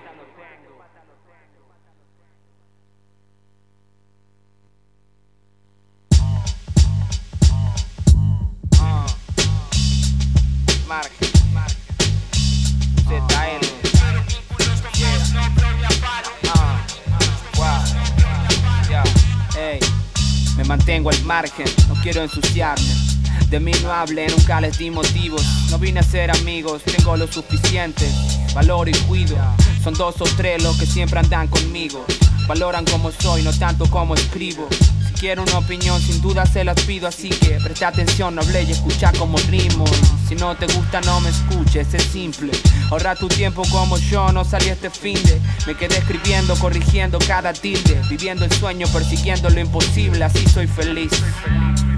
Ah. 10.97 11.03
Ya, 18.89 19.03
ey. 19.59 19.81
Me 20.57 20.63
mantengo 20.65 21.11
al 21.11 21.25
margen, 21.25 21.67
no 21.89 21.95
quiero 22.01 22.23
ensuciarme. 22.23 22.95
De 23.51 23.59
mí 23.59 23.73
no 23.83 23.93
hablen, 23.93 24.31
nunca 24.37 24.61
les 24.61 24.79
di 24.79 24.91
motivos. 24.91 25.43
No 25.71 25.79
vine 25.81 25.99
a 25.99 26.05
ser 26.05 26.31
amigos, 26.31 26.83
tengo 26.85 27.17
lo 27.17 27.27
suficiente. 27.27 28.09
Valor 28.55 28.89
y 28.89 28.93
cuido, 29.09 29.37
son 29.83 29.95
dos 29.95 30.15
o 30.21 30.25
tres 30.37 30.63
los 30.63 30.79
que 30.79 30.87
siempre 30.87 31.19
andan 31.19 31.49
conmigo. 31.49 32.05
Valoran 32.47 32.85
como 32.85 33.11
soy, 33.11 33.43
no 33.43 33.53
tanto 33.53 33.87
como 33.91 34.15
escribo. 34.15 34.69
Si 35.07 35.13
quiero 35.15 35.43
una 35.43 35.59
opinión, 35.59 36.01
sin 36.01 36.21
duda 36.21 36.45
se 36.45 36.63
las 36.63 36.81
pido, 36.83 37.09
así 37.09 37.31
que 37.31 37.59
presta 37.63 37.89
atención, 37.89 38.35
no 38.35 38.43
hablé 38.43 38.65
y 38.65 38.73
escucha 38.73 39.13
como 39.19 39.39
rimo. 39.39 39.85
Si 40.29 40.35
no 40.35 40.55
te 40.57 40.67
gusta, 40.67 41.01
no 41.03 41.21
me 41.21 41.31
escuches, 41.31 41.95
es 41.95 42.03
simple. 42.03 42.53
Ahorra 42.91 43.17
tu 43.17 43.29
tiempo 43.29 43.63
como 43.71 43.97
yo, 43.97 44.31
no 44.33 44.45
salí 44.45 44.69
este 44.69 44.91
fin 44.91 45.19
de. 45.25 45.41
Me 45.67 45.75
quedé 45.75 45.97
escribiendo, 45.99 46.55
corrigiendo 46.57 47.19
cada 47.27 47.53
tilde. 47.53 48.01
Viviendo 48.11 48.45
el 48.45 48.53
sueño, 48.53 48.87
persiguiendo 48.89 49.49
lo 49.49 49.61
imposible, 49.61 50.23
así 50.23 50.47
soy 50.47 50.67
feliz. 50.67 51.13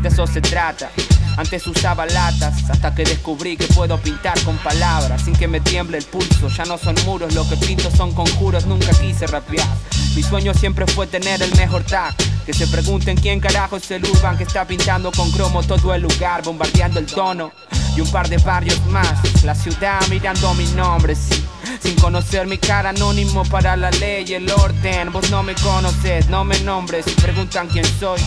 De 0.01 0.09
eso 0.09 0.27
se 0.27 0.41
trata. 0.41 0.91
Antes 1.37 1.67
usaba 1.67 2.07
latas, 2.07 2.71
hasta 2.71 2.95
que 2.95 3.05
descubrí 3.05 3.59
que 3.59 3.67
puedo 3.67 3.99
pintar 4.01 4.41
con 4.43 4.57
palabras 4.59 5.23
sin 5.23 5.37
que 5.37 5.47
me 5.47 5.61
tiemble 5.61 5.99
el 5.99 6.05
pulso. 6.05 6.49
Ya 6.49 6.65
no 6.65 6.79
son 6.79 6.95
muros, 7.05 7.35
lo 7.35 7.47
que 7.47 7.57
pinto 7.57 7.91
son 7.91 8.13
conjuros, 8.13 8.65
nunca 8.65 8.91
quise 8.93 9.27
rapear. 9.27 9.69
Mi 10.15 10.23
sueño 10.23 10.55
siempre 10.55 10.87
fue 10.87 11.07
tener 11.07 11.43
el 11.43 11.55
mejor 11.57 11.85
tag. 11.85 12.15
Que 12.47 12.55
se 12.55 12.67
pregunten 12.67 13.19
quién 13.19 13.39
carajo 13.39 13.77
es 13.77 13.91
el 13.91 14.05
urban 14.07 14.39
que 14.39 14.45
está 14.45 14.67
pintando 14.67 15.13
con 15.13 15.31
cromo 15.31 15.63
todo 15.63 15.93
el 15.93 16.03
lugar, 16.03 16.43
bombardeando 16.43 17.01
el 17.01 17.07
tono. 17.07 17.53
Y 17.95 18.01
un 18.01 18.11
par 18.11 18.29
de 18.29 18.39
barrios 18.39 18.81
más, 18.87 19.45
la 19.45 19.55
ciudad 19.55 20.01
mirando 20.09 20.55
mi 20.55 20.65
nombre, 20.69 21.15
sí. 21.15 21.45
Sin 21.83 21.97
conocer 21.97 22.47
mi 22.47 22.57
cara 22.57 22.91
anónimo 22.91 23.45
para 23.45 23.77
la 23.77 23.91
ley 23.91 24.25
y 24.27 24.35
el 24.35 24.51
orden. 24.51 25.13
Vos 25.13 25.31
no 25.31 25.43
me 25.43 25.55
conoces, 25.55 26.29
no 26.29 26.45
me 26.45 26.59
nombres. 26.61 27.05
Si 27.05 27.13
preguntan 27.13 27.69
quién 27.69 27.85
soy, 27.99 28.21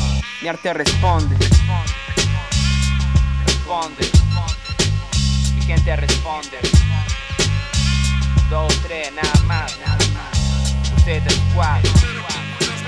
mi 0.43 0.47
arte 0.47 0.73
responde. 0.73 1.35
Responde. 3.69 4.11
Mi 5.53 5.61
gente 5.61 5.95
responde. 5.95 6.57
Dos, 8.49 8.73
tres, 8.81 9.13
nada 9.13 9.43
más, 9.45 9.77
nada 9.77 10.07
más. 10.15 11.03
Z 11.05 11.29
Squad. 11.29 11.83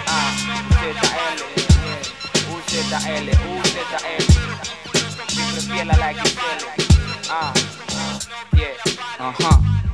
Ah, 0.08 0.34
UZL. 0.72 1.44
UZL, 2.50 3.30
UZL. 3.60 4.24
Siempre 5.28 5.62
feel 5.62 5.88
I 5.88 5.98
like 5.98 6.20
it. 6.20 6.36
Ah, 7.30 7.54
yeah, 8.56 8.74
ajá. 9.20 9.91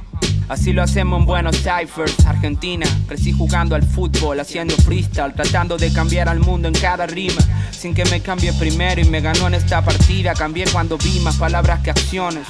Así 0.50 0.72
lo 0.72 0.82
hacemos 0.82 1.20
en 1.20 1.26
Buenos 1.26 1.68
Aires, 1.68 1.92
Argentina. 2.26 2.86
Crecí 3.08 3.34
jugando 3.34 3.76
al 3.76 3.84
fútbol, 3.84 4.40
haciendo 4.40 4.78
freestyle, 4.78 5.34
tratando 5.34 5.78
de 5.78 5.92
cambiar 5.92 6.30
al 6.30 6.40
mundo 6.40 6.70
en 6.70 6.74
cada 6.74 7.06
rima. 7.06 7.42
Sin 7.72 7.94
que 7.94 8.06
me 8.06 8.22
cambie 8.22 8.54
primero 8.54 9.02
y 9.02 9.06
me 9.06 9.20
ganó 9.20 9.48
en 9.48 9.56
esta 9.56 9.84
partida. 9.84 10.34
Cambié 10.34 10.66
cuando 10.72 10.98
vi 10.98 11.20
más 11.20 11.36
palabras 11.36 11.82
que 11.82 11.90
acciones. 11.90 12.48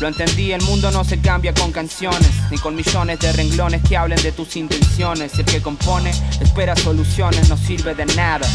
Lo 0.00 0.08
entendí, 0.08 0.52
el 0.52 0.60
mundo 0.62 0.90
no 0.90 1.04
se 1.04 1.20
cambia 1.20 1.54
con 1.54 1.72
canciones, 1.72 2.28
ni 2.50 2.58
con 2.58 2.74
millones 2.74 3.20
de 3.20 3.32
renglones 3.32 3.82
que 3.82 3.96
hablen 3.96 4.20
de 4.22 4.32
tus 4.32 4.56
intenciones. 4.56 5.38
El 5.38 5.44
que 5.44 5.62
compone 5.62 6.10
espera 6.40 6.74
soluciones, 6.74 7.48
no 7.48 7.56
sirve 7.56 7.94
de 7.94 8.06
nada. 8.06 8.46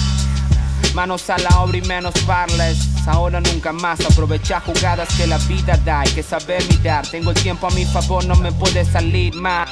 Manos 0.94 1.30
a 1.30 1.38
la 1.38 1.62
obra 1.62 1.78
y 1.78 1.82
menos 1.82 2.14
parles. 2.28 2.90
Ahora 3.08 3.40
nunca 3.40 3.72
más 3.72 4.00
aprovecha 4.02 4.60
jugadas 4.60 5.10
que 5.16 5.26
la 5.26 5.38
vida 5.38 5.78
da. 5.86 6.02
Hay 6.02 6.12
que 6.12 6.24
saber 6.24 6.64
mirar. 6.70 7.08
Tengo 7.08 7.32
el 7.32 7.38
tiempo 7.42 7.68
a 7.68 7.72
mi 7.72 7.86
favor, 7.86 8.26
no 8.26 8.36
me 8.36 8.52
puede 8.52 8.84
salir 8.84 9.34
mal. 9.36 9.68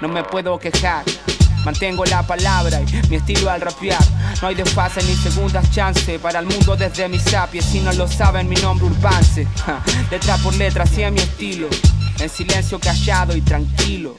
No 0.00 0.08
me 0.08 0.22
puedo 0.22 0.58
quejar. 0.58 1.04
Mantengo 1.68 2.02
la 2.06 2.26
palabra 2.26 2.80
y 2.80 3.08
mi 3.10 3.16
estilo 3.16 3.50
al 3.50 3.60
rapear. 3.60 4.02
No 4.40 4.48
hay 4.48 4.54
desfase 4.54 5.02
ni 5.02 5.14
segundas 5.14 5.70
chances 5.70 6.18
para 6.18 6.38
el 6.38 6.46
mundo 6.46 6.74
desde 6.76 7.10
mis 7.10 7.20
sapiens. 7.20 7.66
Si 7.66 7.80
no 7.80 7.92
lo 7.92 8.08
saben, 8.08 8.48
mi 8.48 8.56
nombre 8.56 8.86
Urbance. 8.86 9.46
Letra 10.10 10.38
por 10.38 10.54
letra, 10.54 10.84
así 10.84 11.02
es 11.02 11.12
mi 11.12 11.20
estilo. 11.20 11.68
En 12.20 12.30
silencio 12.30 12.80
callado 12.80 13.36
y 13.36 13.42
tranquilo. 13.42 14.16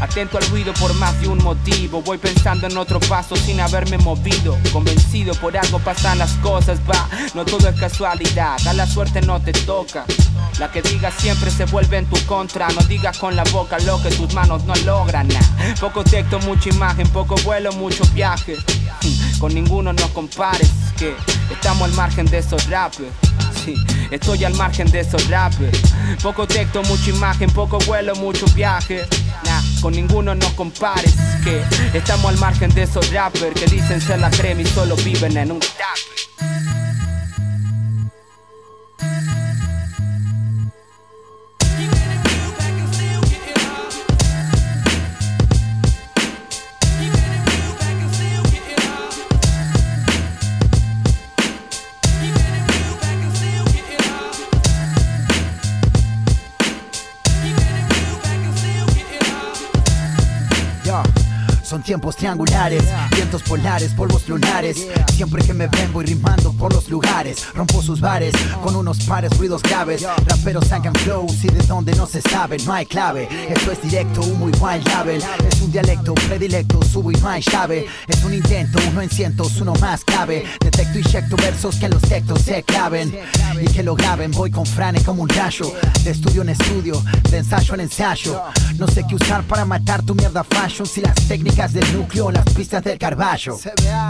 Atento 0.00 0.38
al 0.38 0.46
ruido 0.48 0.74
por 0.74 0.92
más 0.94 1.18
de 1.20 1.28
un 1.28 1.38
motivo. 1.42 2.02
Voy 2.02 2.18
pensando 2.18 2.66
en 2.66 2.76
otro 2.76 3.00
paso 3.00 3.36
sin 3.36 3.60
haberme 3.60 3.98
movido. 3.98 4.58
Convencido 4.72 5.34
por 5.34 5.56
algo 5.56 5.78
pasan 5.78 6.18
las 6.18 6.32
cosas, 6.34 6.80
va. 6.80 7.08
No 7.34 7.46
todo 7.46 7.68
es 7.68 7.80
casualidad, 7.80 8.56
a 8.66 8.72
la 8.72 8.86
suerte 8.86 9.20
no 9.20 9.40
te 9.40 9.52
toca. 9.52 10.04
La 10.58 10.70
que 10.70 10.82
digas 10.82 11.14
siempre 11.18 11.50
se 11.50 11.66
vuelve 11.66 11.98
en 11.98 12.06
tu 12.06 12.16
contra. 12.26 12.68
No 12.68 12.82
digas 12.82 13.18
con 13.18 13.36
la 13.36 13.44
boca 13.44 13.78
lo 13.80 14.02
que 14.02 14.10
tus 14.10 14.32
manos 14.32 14.64
no 14.64 14.74
logran. 14.86 15.28
nah. 15.28 15.74
Poco 15.80 16.02
texto, 16.02 16.38
mucha 16.40 16.70
imagen, 16.70 16.89
poco 17.12 17.34
vuelo, 17.44 17.72
mucho 17.72 18.04
viaje. 18.14 18.56
Con 19.38 19.54
ninguno 19.54 19.92
nos 19.92 20.10
compares, 20.10 20.70
que 20.98 21.14
estamos 21.50 21.88
al 21.88 21.94
margen 21.94 22.26
de 22.26 22.38
esos 22.38 22.68
rappers. 22.68 23.10
Sí, 23.64 23.74
estoy 24.10 24.42
al 24.44 24.54
margen 24.54 24.90
de 24.90 25.00
esos 25.00 25.28
rappers. 25.28 25.78
Poco 26.22 26.46
texto, 26.46 26.82
mucha 26.84 27.10
imagen, 27.10 27.50
poco 27.50 27.78
vuelo, 27.80 28.14
mucho 28.14 28.46
viaje. 28.54 29.04
Nah, 29.44 29.60
con 29.82 29.92
ninguno 29.92 30.34
nos 30.34 30.52
compares, 30.54 31.14
que 31.44 31.62
estamos 31.92 32.32
al 32.32 32.38
margen 32.38 32.72
de 32.72 32.84
esos 32.84 33.12
rappers 33.12 33.52
que 33.60 33.66
dicen 33.66 34.00
ser 34.00 34.18
la 34.18 34.30
crema 34.30 34.62
y 34.62 34.66
solo 34.66 34.96
viven 34.96 35.36
en 35.36 35.52
un 35.52 35.60
tap. 35.60 36.29
Tiempos 61.90 62.14
triangulares, 62.14 62.84
vientos 63.16 63.42
polares, 63.42 63.92
polvos 63.94 64.28
lunares. 64.28 64.86
Siempre 65.12 65.42
que 65.42 65.52
me 65.52 65.66
ven 65.66 65.92
voy 65.92 66.06
rimando 66.06 66.52
por 66.52 66.72
los 66.72 66.88
lugares. 66.88 67.48
Rompo 67.52 67.82
sus 67.82 68.00
bares 68.00 68.32
con 68.62 68.76
unos 68.76 69.00
pares 69.00 69.36
ruidos 69.36 69.60
graves. 69.60 70.06
Raperos 70.28 70.68
sacan 70.68 70.94
flows 70.94 71.42
y 71.42 71.48
de 71.48 71.66
donde 71.66 71.92
no 71.96 72.06
se 72.06 72.20
sabe, 72.20 72.58
no 72.58 72.72
hay 72.72 72.86
clave. 72.86 73.28
Esto 73.52 73.72
es 73.72 73.82
directo, 73.82 74.20
humo 74.20 74.48
y 74.48 74.52
wild 74.52 74.86
label. 74.86 75.20
Es 75.48 75.60
un 75.62 75.72
dialecto 75.72 76.14
predilecto, 76.14 76.80
subo 76.80 77.10
y 77.10 77.16
no 77.16 77.28
hay 77.28 77.42
llave. 77.42 77.86
Es 78.06 78.22
un 78.22 78.34
intento, 78.34 78.78
uno 78.88 79.02
en 79.02 79.10
cientos, 79.10 79.60
uno 79.60 79.74
más 79.80 80.04
cabe. 80.04 80.44
Detecto 80.60 80.96
y 80.96 81.02
inyecto 81.02 81.34
versos 81.34 81.74
que 81.74 81.86
en 81.86 81.90
los 81.90 82.02
textos 82.02 82.42
se 82.42 82.62
claven. 82.62 83.12
Y 83.60 83.66
que 83.66 83.82
lo 83.82 83.96
graben, 83.96 84.30
voy 84.30 84.52
con 84.52 84.64
frane 84.64 85.02
como 85.02 85.22
un 85.24 85.28
rayo. 85.28 85.72
De 86.04 86.12
estudio 86.12 86.42
en 86.42 86.50
estudio, 86.50 87.02
de 87.30 87.38
ensayo 87.38 87.74
en 87.74 87.80
ensayo. 87.80 88.40
No 88.78 88.86
sé 88.86 89.04
qué 89.08 89.16
usar 89.16 89.42
para 89.42 89.64
matar 89.64 90.02
tu 90.02 90.14
mierda 90.14 90.44
fashion. 90.44 90.86
Si 90.86 91.00
las 91.00 91.16
técnicas 91.26 91.72
del 91.80 91.96
núcleo, 91.96 92.30
las 92.30 92.44
pistas 92.44 92.82
del 92.84 92.98
carballo. 92.98 93.58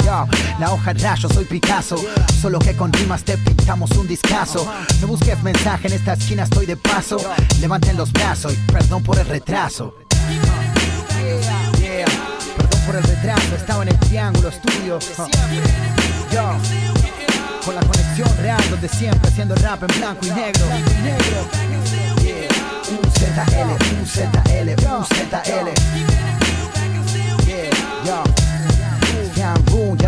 Yo, 0.05 0.27
la 0.59 0.73
hoja 0.73 0.93
rayo, 0.93 1.29
soy 1.29 1.45
Picasso. 1.45 1.97
Solo 2.41 2.59
que 2.59 2.77
con 2.77 2.93
rimas 2.93 3.23
te 3.23 3.39
pintamos 3.39 3.91
un 3.93 4.07
discazo. 4.07 4.67
No 5.01 5.07
busques 5.07 5.43
mensaje 5.43 5.89
en 5.89 5.95
esta 5.95 6.15
esquina, 6.15 6.45
estoy 6.45 6.67
de 6.67 6.77
paso. 6.77 7.19
Levanten 7.61 7.97
los 7.97 8.13
brazos 8.13 8.53
y 8.53 8.57
perdón 8.73 9.03
por 9.03 9.19
el 9.19 9.27
retraso. 9.27 9.95
Yeah, 11.79 12.05
Perdón 12.57 12.81
por 12.87 12.97
el 12.97 13.03
retraso, 13.03 13.57
estaba 13.57 13.83
en 13.83 13.89
el 13.89 13.99
triángulo 14.01 14.49
estudio. 14.49 14.99
Yo, 16.33 16.53
con 17.65 17.75
la 17.75 17.83
conexión 17.83 18.37
real 18.39 18.63
donde 18.71 18.89
siempre 18.89 19.29
haciendo 19.29 19.55
rap 19.57 19.83
en 19.83 19.99
blanco 19.99 20.27
y 20.27 20.31
negro. 20.31 20.67
Yeah. 22.23 22.49
UZL, 22.91 23.71
UZL, 24.03 24.75
UZL. 24.75 26.20
Yeah, 28.11 28.40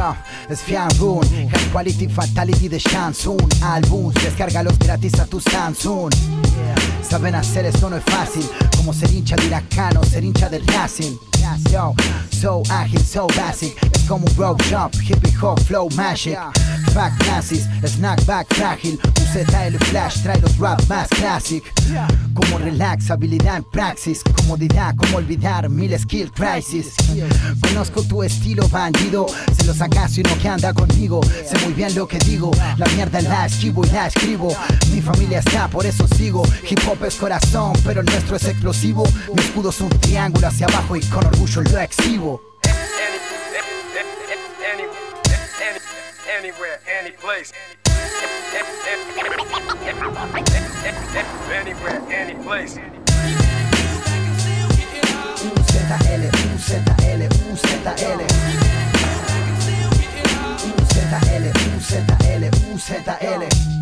yo. 0.02 0.16
Es 0.48 0.60
Fiangun 0.60 1.22
High 1.28 1.70
Quality 1.72 2.08
Fatality 2.08 2.68
de 2.68 2.78
Shansun. 2.78 3.48
Albums, 3.62 4.14
descárgalos 4.14 4.78
gratis 4.78 5.18
a 5.18 5.26
tu 5.26 5.40
Samsung. 5.40 6.10
Saben 7.08 7.34
hacer 7.34 7.66
esto 7.66 7.88
no 7.90 7.96
es 7.96 8.04
fácil. 8.04 8.48
Como 8.76 8.92
ser 8.92 9.10
hincha 9.12 9.36
de 9.36 9.46
Huracán 9.46 9.92
ser 10.04 10.24
hincha 10.24 10.48
del 10.48 10.66
Racing. 10.66 11.16
Yo, 11.70 11.94
so 12.30 12.62
ágil, 12.70 13.00
so 13.00 13.26
basic. 13.36 13.76
Es 13.92 14.02
como 14.04 14.24
un 14.26 14.36
road 14.36 14.56
jump, 14.70 14.94
hippie 14.94 15.32
hop, 15.40 15.58
flow 15.60 15.88
magic. 15.96 16.38
Fuck 16.94 17.12
nazis, 17.26 17.66
snack 17.84 18.24
back 18.26 18.46
frágil. 18.54 18.98
UZL 19.20 19.76
Flash 19.86 20.22
trae 20.22 20.40
los 20.40 20.56
rap 20.58 20.80
más 20.88 21.08
classic. 21.08 21.64
Como 22.34 22.58
relax, 22.58 23.10
habilidad 23.10 23.56
en 23.56 23.64
praxis. 23.64 24.22
Comodidad, 24.36 24.94
como 24.96 25.16
olvidar 25.16 25.68
mil 25.68 25.98
skill 25.98 26.30
crisis. 26.30 26.94
Conozco 27.60 28.02
tu 28.02 28.22
estilo 28.22 28.68
bandido 28.68 29.26
Se 29.56 29.64
lo 29.64 29.74
sacas 29.74 29.91
y 30.18 30.22
no 30.22 30.38
que 30.38 30.48
anda 30.48 30.74
conmigo 30.74 31.20
Sé 31.24 31.58
muy 31.64 31.72
bien 31.72 31.94
lo 31.94 32.06
que 32.06 32.18
digo 32.18 32.50
La 32.76 32.86
mierda 32.86 33.20
la 33.22 33.46
esquivo 33.46 33.84
y 33.84 33.90
la 33.90 34.08
escribo 34.08 34.54
Mi 34.90 35.00
familia 35.00 35.38
está, 35.38 35.68
por 35.68 35.86
eso 35.86 36.06
sigo 36.16 36.42
Hip 36.68 36.80
hop 36.86 37.04
es 37.04 37.16
corazón, 37.16 37.72
pero 37.84 38.00
el 38.00 38.06
nuestro 38.06 38.36
es 38.36 38.44
explosivo 38.44 39.04
Mi 39.34 39.42
escudo 39.42 39.70
es 39.70 39.80
un 39.80 39.88
triángulo 39.88 40.48
hacia 40.48 40.66
abajo 40.66 40.96
y 40.96 41.00
con 41.02 41.24
orgullo 41.26 41.62
lo 41.62 41.78
exhibo 41.78 42.42
Anywhere, 46.34 46.80
any 46.98 47.12
place. 47.12 47.52
Anywhere, 51.52 52.02
any 52.10 52.34
place. 52.42 52.78
UZL, 55.42 56.22
UZL, 56.54 57.28
UZL 57.52 58.71
UZL, 60.92 61.44
UZL, 61.74 62.42
UZL 62.74 63.81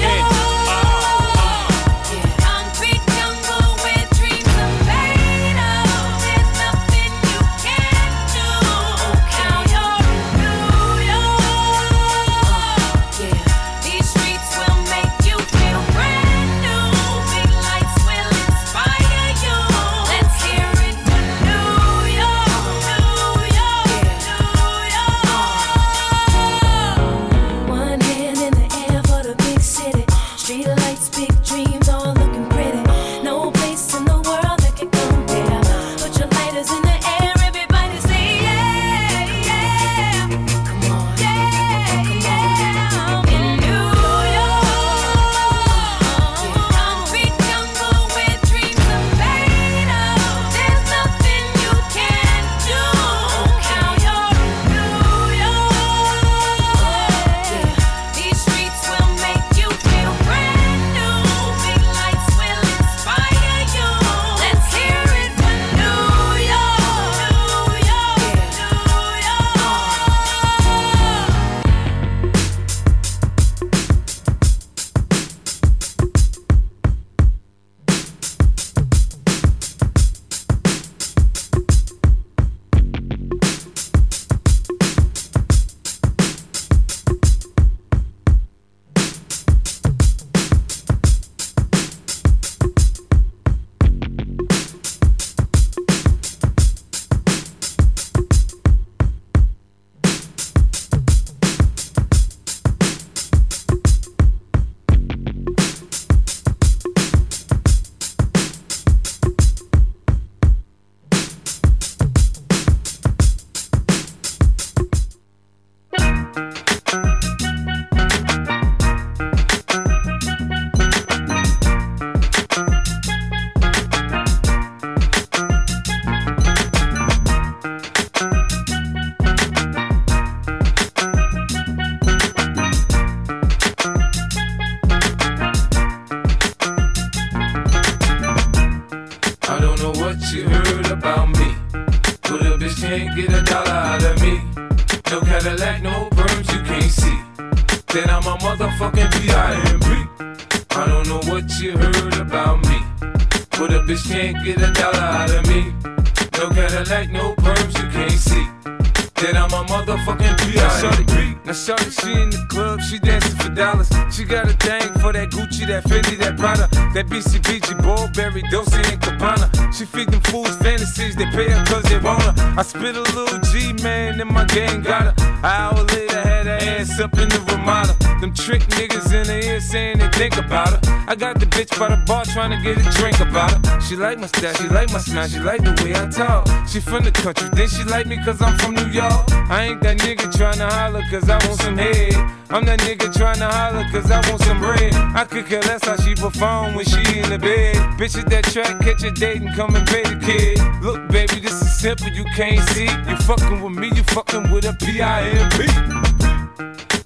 She 183.91 183.97
like 183.97 184.19
my 184.19 184.27
style, 184.27 184.53
she 184.53 184.69
like 184.69 184.89
my 184.93 184.99
smile, 184.99 185.27
she 185.27 185.39
like 185.39 185.59
the 185.65 185.75
way 185.83 185.91
I 185.93 186.07
talk. 186.07 186.47
She 186.65 186.79
from 186.79 187.03
the 187.03 187.11
country, 187.11 187.49
then 187.51 187.67
she 187.67 187.83
like 187.83 188.07
me 188.07 188.15
cause 188.23 188.41
I'm 188.41 188.57
from 188.59 188.75
New 188.75 188.87
York. 188.87 189.29
I 189.51 189.67
ain't 189.67 189.81
that 189.81 189.97
nigga 189.97 190.31
tryna 190.31 190.71
holler 190.71 191.03
cause 191.11 191.29
I 191.29 191.35
want 191.45 191.59
some 191.59 191.77
head. 191.77 192.15
I'm 192.51 192.63
that 192.71 192.79
nigga 192.87 193.11
tryna 193.11 193.51
holler 193.51 193.83
cause 193.91 194.09
I 194.09 194.23
want 194.29 194.43
some 194.43 194.61
bread. 194.61 194.95
I 194.95 195.25
could 195.25 195.45
care 195.45 195.59
less 195.63 195.83
how 195.83 195.97
she 195.97 196.15
perform 196.15 196.75
when 196.75 196.85
she 196.85 197.19
in 197.19 197.29
the 197.29 197.37
bed. 197.37 197.75
Bitches 197.99 198.23
that 198.29 198.45
track, 198.45 198.79
catch 198.79 199.03
a 199.03 199.11
date 199.11 199.41
and 199.41 199.53
come 199.57 199.75
and 199.75 199.85
pay 199.85 200.03
the 200.03 200.15
kid. 200.23 200.55
Look, 200.81 201.09
baby, 201.09 201.41
this 201.41 201.61
is 201.61 201.77
simple, 201.77 202.07
you 202.15 202.23
can't 202.33 202.63
see. 202.69 202.87
You 202.87 203.17
fucking 203.27 203.61
with 203.61 203.73
me, 203.73 203.91
you 203.93 204.03
fucking 204.15 204.51
with 204.51 204.63
a 204.63 204.73
P-I-M-P. 204.79 205.67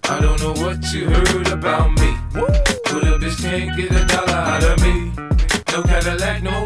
I 0.03 0.19
don't 0.21 0.39
know 0.39 0.53
what 0.61 0.93
you 0.93 1.09
heard 1.09 1.47
about 1.47 1.89
me. 1.97 2.13
But 2.31 3.09
a 3.09 3.17
bitch 3.17 3.41
can't 3.41 3.75
get 3.75 3.89
a 3.89 4.05
dollar 4.05 4.37
out 4.37 4.63
of 4.63 4.79
me. 4.83 5.25
No 5.75 5.83
Cadillac, 5.83 6.41
no 6.41 6.64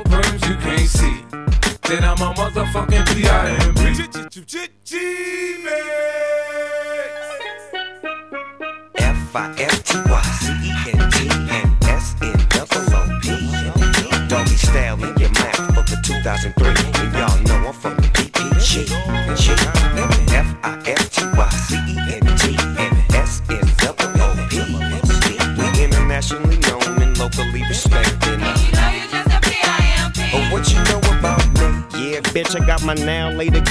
motherfucking 2.40 3.04
F 8.98 9.36
I 9.36 10.59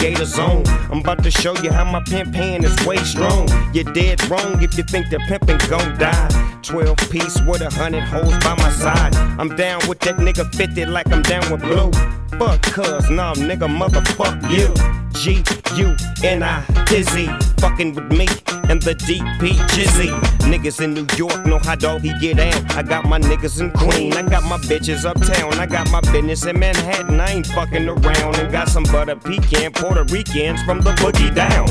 gators 0.00 0.38
on. 0.38 0.66
I'm 0.90 1.00
about 1.00 1.22
to 1.24 1.30
show 1.30 1.56
you 1.58 1.70
how 1.70 1.84
my 1.84 2.02
pimp 2.04 2.34
hand 2.34 2.64
is 2.64 2.86
way 2.86 2.96
strong. 2.98 3.48
You're 3.74 3.92
dead 3.92 4.22
wrong 4.30 4.62
if 4.62 4.76
you 4.76 4.84
think 4.84 5.10
the 5.10 5.18
pimpin' 5.28 5.58
gon' 5.68 5.98
die. 5.98 6.58
12 6.62 6.96
piece 7.10 7.40
with 7.42 7.62
a 7.62 7.70
hundred 7.70 8.04
hoes 8.04 8.32
by 8.44 8.54
my 8.56 8.70
side. 8.70 9.14
I'm 9.38 9.54
down 9.56 9.80
with 9.88 10.00
that 10.00 10.16
nigga 10.16 10.54
50 10.54 10.86
like 10.86 11.10
I'm 11.12 11.22
down 11.22 11.50
with 11.50 11.62
blue. 11.62 11.90
Fuck 12.38 12.62
cuz, 12.62 13.10
nah, 13.10 13.34
nigga, 13.34 13.68
motherfuck 13.68 14.38
you. 14.50 14.68
G 15.12 15.42
U 15.76 15.96
N 16.22 16.42
I 16.42 16.64
Dizzy, 16.86 17.26
fucking 17.58 17.94
with 17.94 18.12
me 18.12 18.26
and 18.68 18.80
the 18.82 18.94
DP 18.94 19.52
Jizzy. 19.72 20.10
Niggas 20.48 20.80
in 20.82 20.94
New 20.94 21.06
York 21.16 21.44
know 21.46 21.58
how 21.58 21.74
doggy 21.74 22.12
get 22.20 22.36
down. 22.36 22.66
I 22.70 22.82
got 22.82 23.04
my 23.04 23.18
niggas 23.18 23.60
in 23.60 23.70
Queen, 23.70 24.12
I 24.14 24.22
got 24.22 24.44
my 24.44 24.58
bitches 24.58 25.04
uptown, 25.04 25.54
I 25.54 25.66
got 25.66 25.90
my 25.90 26.00
business 26.12 26.44
in 26.44 26.58
Manhattan. 26.58 27.20
I 27.20 27.30
ain't 27.30 27.46
fucking 27.46 27.88
around 27.88 28.36
and 28.36 28.52
got 28.52 28.68
some 28.68 28.84
butter 28.84 29.16
pecan 29.16 29.72
Puerto 29.72 30.04
Ricans 30.04 30.62
from 30.62 30.80
the 30.80 30.92
boogie 30.92 31.34
down. 31.34 31.66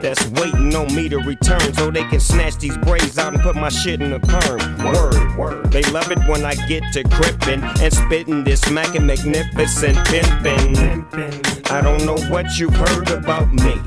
That's 0.00 0.26
waiting 0.28 0.74
on 0.74 0.94
me 0.94 1.08
to 1.08 1.18
return 1.18 1.72
so 1.74 1.90
they 1.90 2.04
can 2.04 2.20
snatch 2.20 2.56
these 2.56 2.76
braids 2.78 3.18
out 3.18 3.34
and 3.34 3.42
put 3.42 3.56
my 3.56 3.68
shit 3.68 4.00
in 4.00 4.12
a 4.12 4.20
perm. 4.20 4.58
Word, 4.84 5.36
word. 5.36 5.72
They 5.72 5.82
love 5.90 6.10
it 6.10 6.18
when 6.28 6.44
I 6.44 6.54
get 6.66 6.82
to 6.94 7.02
crippin' 7.04 7.62
and 7.80 7.92
spittin' 7.92 8.44
this 8.44 8.62
smacking 8.62 9.06
magnificent 9.06 9.96
pimpin'. 9.98 11.70
I 11.70 11.80
don't 11.80 12.04
know 12.06 12.18
what 12.32 12.58
you've 12.58 12.74
heard 12.74 13.10
about 13.10 13.52
me. 13.52 13.80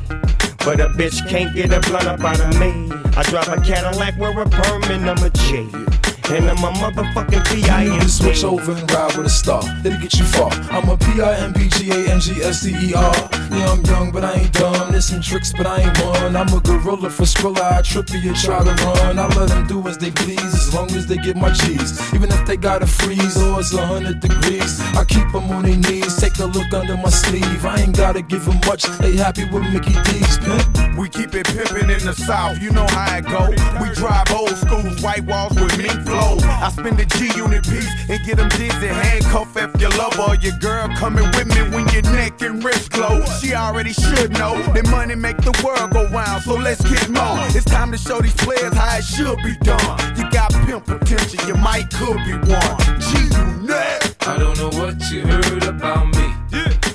But 0.63 0.79
a 0.79 0.89
bitch 0.89 1.27
can't 1.27 1.55
get 1.55 1.73
a 1.73 1.79
blunt 1.89 2.05
up 2.05 2.23
out 2.23 2.39
of 2.39 2.59
me. 2.59 2.91
I 3.17 3.23
drive 3.23 3.49
a 3.49 3.59
Cadillac, 3.61 4.17
wear 4.19 4.39
a 4.39 4.47
perm, 4.47 4.83
and 4.83 5.09
I'm 5.09 5.23
a 5.23 5.29
G. 5.31 6.00
And 6.29 6.45
I'm 6.49 6.63
a 6.63 6.71
motherfucking 6.77 7.45
P.I.M.P. 7.47 8.07
Switch 8.07 8.43
over 8.43 8.71
and 8.71 8.91
ride 8.91 9.17
with 9.17 9.25
a 9.25 9.29
star. 9.29 9.63
It'll 9.83 9.99
get 9.99 10.13
you 10.13 10.25
far. 10.25 10.51
I'm 10.71 10.87
a 10.89 10.91
a 10.91 10.97
P-I-M-P-G-A-N-G-S-T-E-R. 10.97 13.13
Yeah, 13.51 13.71
I'm 13.71 13.81
young, 13.85 14.11
but 14.11 14.25
I 14.25 14.33
ain't 14.33 14.51
dumb. 14.53 14.91
There's 14.91 15.05
some 15.05 15.21
tricks, 15.21 15.53
but 15.53 15.65
I 15.65 15.79
ain't 15.81 15.97
one. 16.03 16.35
I'm 16.35 16.53
a 16.53 16.59
gorilla 16.59 17.09
for 17.09 17.23
Skrilla. 17.23 17.79
I 17.79 17.81
trip 17.81 18.09
you, 18.11 18.35
try 18.35 18.61
to 18.63 18.73
run. 18.83 19.17
I 19.19 19.27
let 19.35 19.47
them 19.49 19.65
do 19.67 19.87
as 19.87 19.97
they 19.97 20.11
please, 20.11 20.43
as 20.43 20.73
long 20.73 20.91
as 20.91 21.07
they 21.07 21.15
get 21.17 21.37
my 21.37 21.51
cheese. 21.51 22.13
Even 22.13 22.29
if 22.29 22.45
they 22.45 22.57
gotta 22.57 22.87
freeze 22.87 23.41
or 23.41 23.61
it's 23.61 23.73
a 23.73 23.85
hundred 23.85 24.19
degrees, 24.19 24.81
I 24.95 25.05
keep 25.05 25.31
them 25.31 25.49
on 25.51 25.63
their 25.63 25.77
knees. 25.77 26.17
Take 26.17 26.37
a 26.39 26.45
look 26.45 26.73
under 26.73 26.97
my 26.97 27.09
sleeve. 27.09 27.65
I 27.65 27.79
ain't 27.81 27.95
gotta 27.95 28.21
give 28.21 28.43
them 28.45 28.59
much. 28.67 28.83
They 28.99 29.15
happy 29.15 29.45
with 29.45 29.63
Mickey 29.71 29.93
D's 30.03 30.37
pimp. 30.39 30.97
We 30.97 31.07
keep 31.09 31.33
it 31.35 31.47
pimpin' 31.47 31.89
in 31.89 32.05
the 32.05 32.13
south, 32.13 32.61
you 32.61 32.71
know 32.71 32.85
how 32.87 33.17
it 33.17 33.25
go. 33.25 33.49
We 33.81 33.89
drive 33.95 34.29
old 34.31 34.55
schools, 34.57 35.01
white 35.01 35.23
walls 35.23 35.53
with 35.55 35.77
mink 35.77 36.05
flow. 36.11 36.37
I 36.43 36.69
spend 36.69 36.99
a 36.99 37.05
G 37.05 37.31
unit 37.35 37.63
piece 37.63 37.89
and 38.09 38.19
get 38.25 38.37
them 38.37 38.49
dizzy. 38.49 38.87
Handcuff 38.87 39.55
if 39.55 39.71
your 39.79 39.91
lover 39.91 40.21
or 40.21 40.35
your 40.35 40.57
girl 40.59 40.87
coming 40.95 41.25
with 41.35 41.47
me 41.47 41.61
when 41.73 41.87
your 41.89 42.03
neck 42.13 42.41
and 42.41 42.63
wrist 42.63 42.91
glow. 42.91 43.23
She 43.39 43.53
already 43.53 43.93
should 43.93 44.31
know 44.31 44.61
that 44.73 44.87
money 44.89 45.15
make 45.15 45.37
the 45.37 45.55
world 45.63 45.91
go 45.91 46.07
round, 46.09 46.43
so 46.43 46.55
let's 46.55 46.81
get 46.83 47.09
more. 47.09 47.39
It's 47.55 47.65
time 47.65 47.91
to 47.91 47.97
show 47.97 48.19
these 48.19 48.35
players 48.35 48.73
how 48.73 48.97
it 48.97 49.03
should 49.03 49.37
be 49.43 49.55
done. 49.63 49.97
You 50.17 50.29
got 50.31 50.51
pimp 50.65 50.85
potential, 50.85 51.39
you 51.47 51.55
might 51.55 51.89
could 51.91 52.19
be 52.27 52.35
one. 52.51 52.77
G 52.99 53.11
unit. 53.31 54.15
I 54.27 54.37
don't 54.37 54.57
know 54.57 54.69
what 54.79 54.99
you 55.11 55.21
heard 55.25 55.63
about 55.63 56.07
me. 56.15 56.27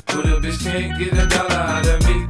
But 0.06 0.24
a 0.26 0.40
bitch 0.40 0.62
can't 0.62 0.98
get 0.98 1.12
a 1.12 1.26
dollar 1.26 1.62
out 1.74 1.86
of 1.86 2.00
me. 2.06 2.26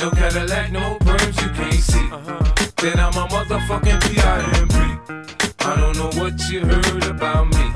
No 0.00 0.10
Cadillac, 0.10 0.72
no 0.72 0.96
perms, 1.00 1.36
you 1.42 1.50
can't 1.50 1.74
see. 1.74 2.08
Uh-huh. 2.10 2.42
Then 2.78 2.98
I'm 2.98 3.12
a 3.12 3.26
motherfucking 3.28 4.00
P.I.M.P. 4.08 5.41
I 5.64 5.76
don't 5.76 5.96
know 5.96 6.10
what 6.20 6.50
you 6.50 6.60
heard 6.60 7.04
about 7.04 7.46
me. 7.46 7.72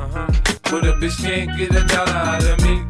But 0.71 0.85
a 0.87 0.93
bitch 0.95 1.23
can't 1.23 1.57
get 1.57 1.75
a 1.75 1.85
dollar 1.87 2.11
out 2.11 2.45
of 2.45 2.61
me. 2.63 2.85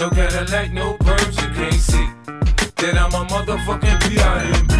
No 0.00 0.10
Cadillac, 0.10 0.72
no 0.72 0.94
perms, 0.98 1.40
you 1.40 1.48
can't 1.54 1.74
see. 1.74 2.08
Then 2.76 2.98
I'm 2.98 3.14
a 3.14 3.24
motherfucking 3.26 4.00
P.I.M.P. 4.08 4.74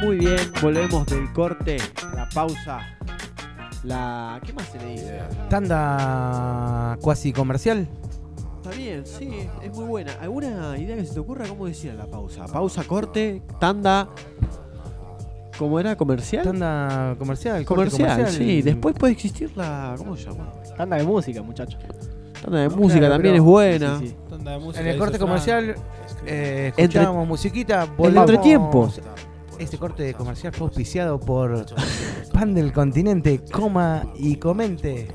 Muy 0.00 0.18
bien, 0.18 0.52
volvemos 0.60 1.06
del 1.06 1.32
corte, 1.32 1.76
la 2.14 2.28
pausa. 2.30 2.94
La. 3.84 4.40
¿Qué 4.44 4.52
más 4.52 4.66
se 4.68 4.78
le 4.78 4.86
dice? 4.92 5.18
Tanda 5.50 6.96
cuasi 7.00 7.32
comercial. 7.32 7.86
Está 8.62 8.76
bien, 8.76 9.04
sí, 9.04 9.48
es 9.62 9.76
muy 9.76 9.84
buena. 9.84 10.12
¿Alguna 10.22 10.76
idea 10.78 10.96
que 10.96 11.04
se 11.04 11.12
te 11.14 11.20
ocurra 11.20 11.46
cómo 11.46 11.66
decir 11.66 11.92
la 11.94 12.06
pausa? 12.06 12.46
Pausa, 12.46 12.82
corte, 12.84 13.42
tanda. 13.60 14.08
¿Cómo 15.58 15.78
era? 15.78 15.96
¿Comercial? 15.96 16.44
Tanda 16.44 17.14
comercial, 17.18 17.64
corte 17.64 17.90
Comercial, 17.90 18.26
sí. 18.28 18.62
Después 18.62 18.94
puede 18.98 19.12
existir 19.12 19.50
la. 19.54 19.94
¿Cómo 19.98 20.16
se 20.16 20.30
llama? 20.30 20.50
Tanda 20.76 20.96
de 20.96 21.04
música, 21.04 21.42
muchachos. 21.42 21.78
Tanda 22.42 22.60
de 22.60 22.68
música 22.70 23.08
también 23.08 23.34
es 23.36 23.42
buena. 23.42 23.98
Sí, 24.00 24.08
sí. 24.08 24.16
En 24.80 24.86
el 24.86 24.98
corte 24.98 25.18
comercial 25.18 25.74
eh, 26.26 26.72
escuchábamos 26.76 27.28
musiquita. 27.28 27.84
El 27.84 27.90
volvemos- 27.90 28.20
entretiempo. 28.30 28.90
Este 29.58 29.78
corte 29.78 30.12
comercial 30.14 30.52
fue 30.52 30.66
auspiciado 30.66 31.18
por 31.20 31.66
Pan 32.32 32.54
del 32.54 32.72
Continente, 32.72 33.40
coma 33.52 34.04
y 34.16 34.36
comente. 34.36 35.08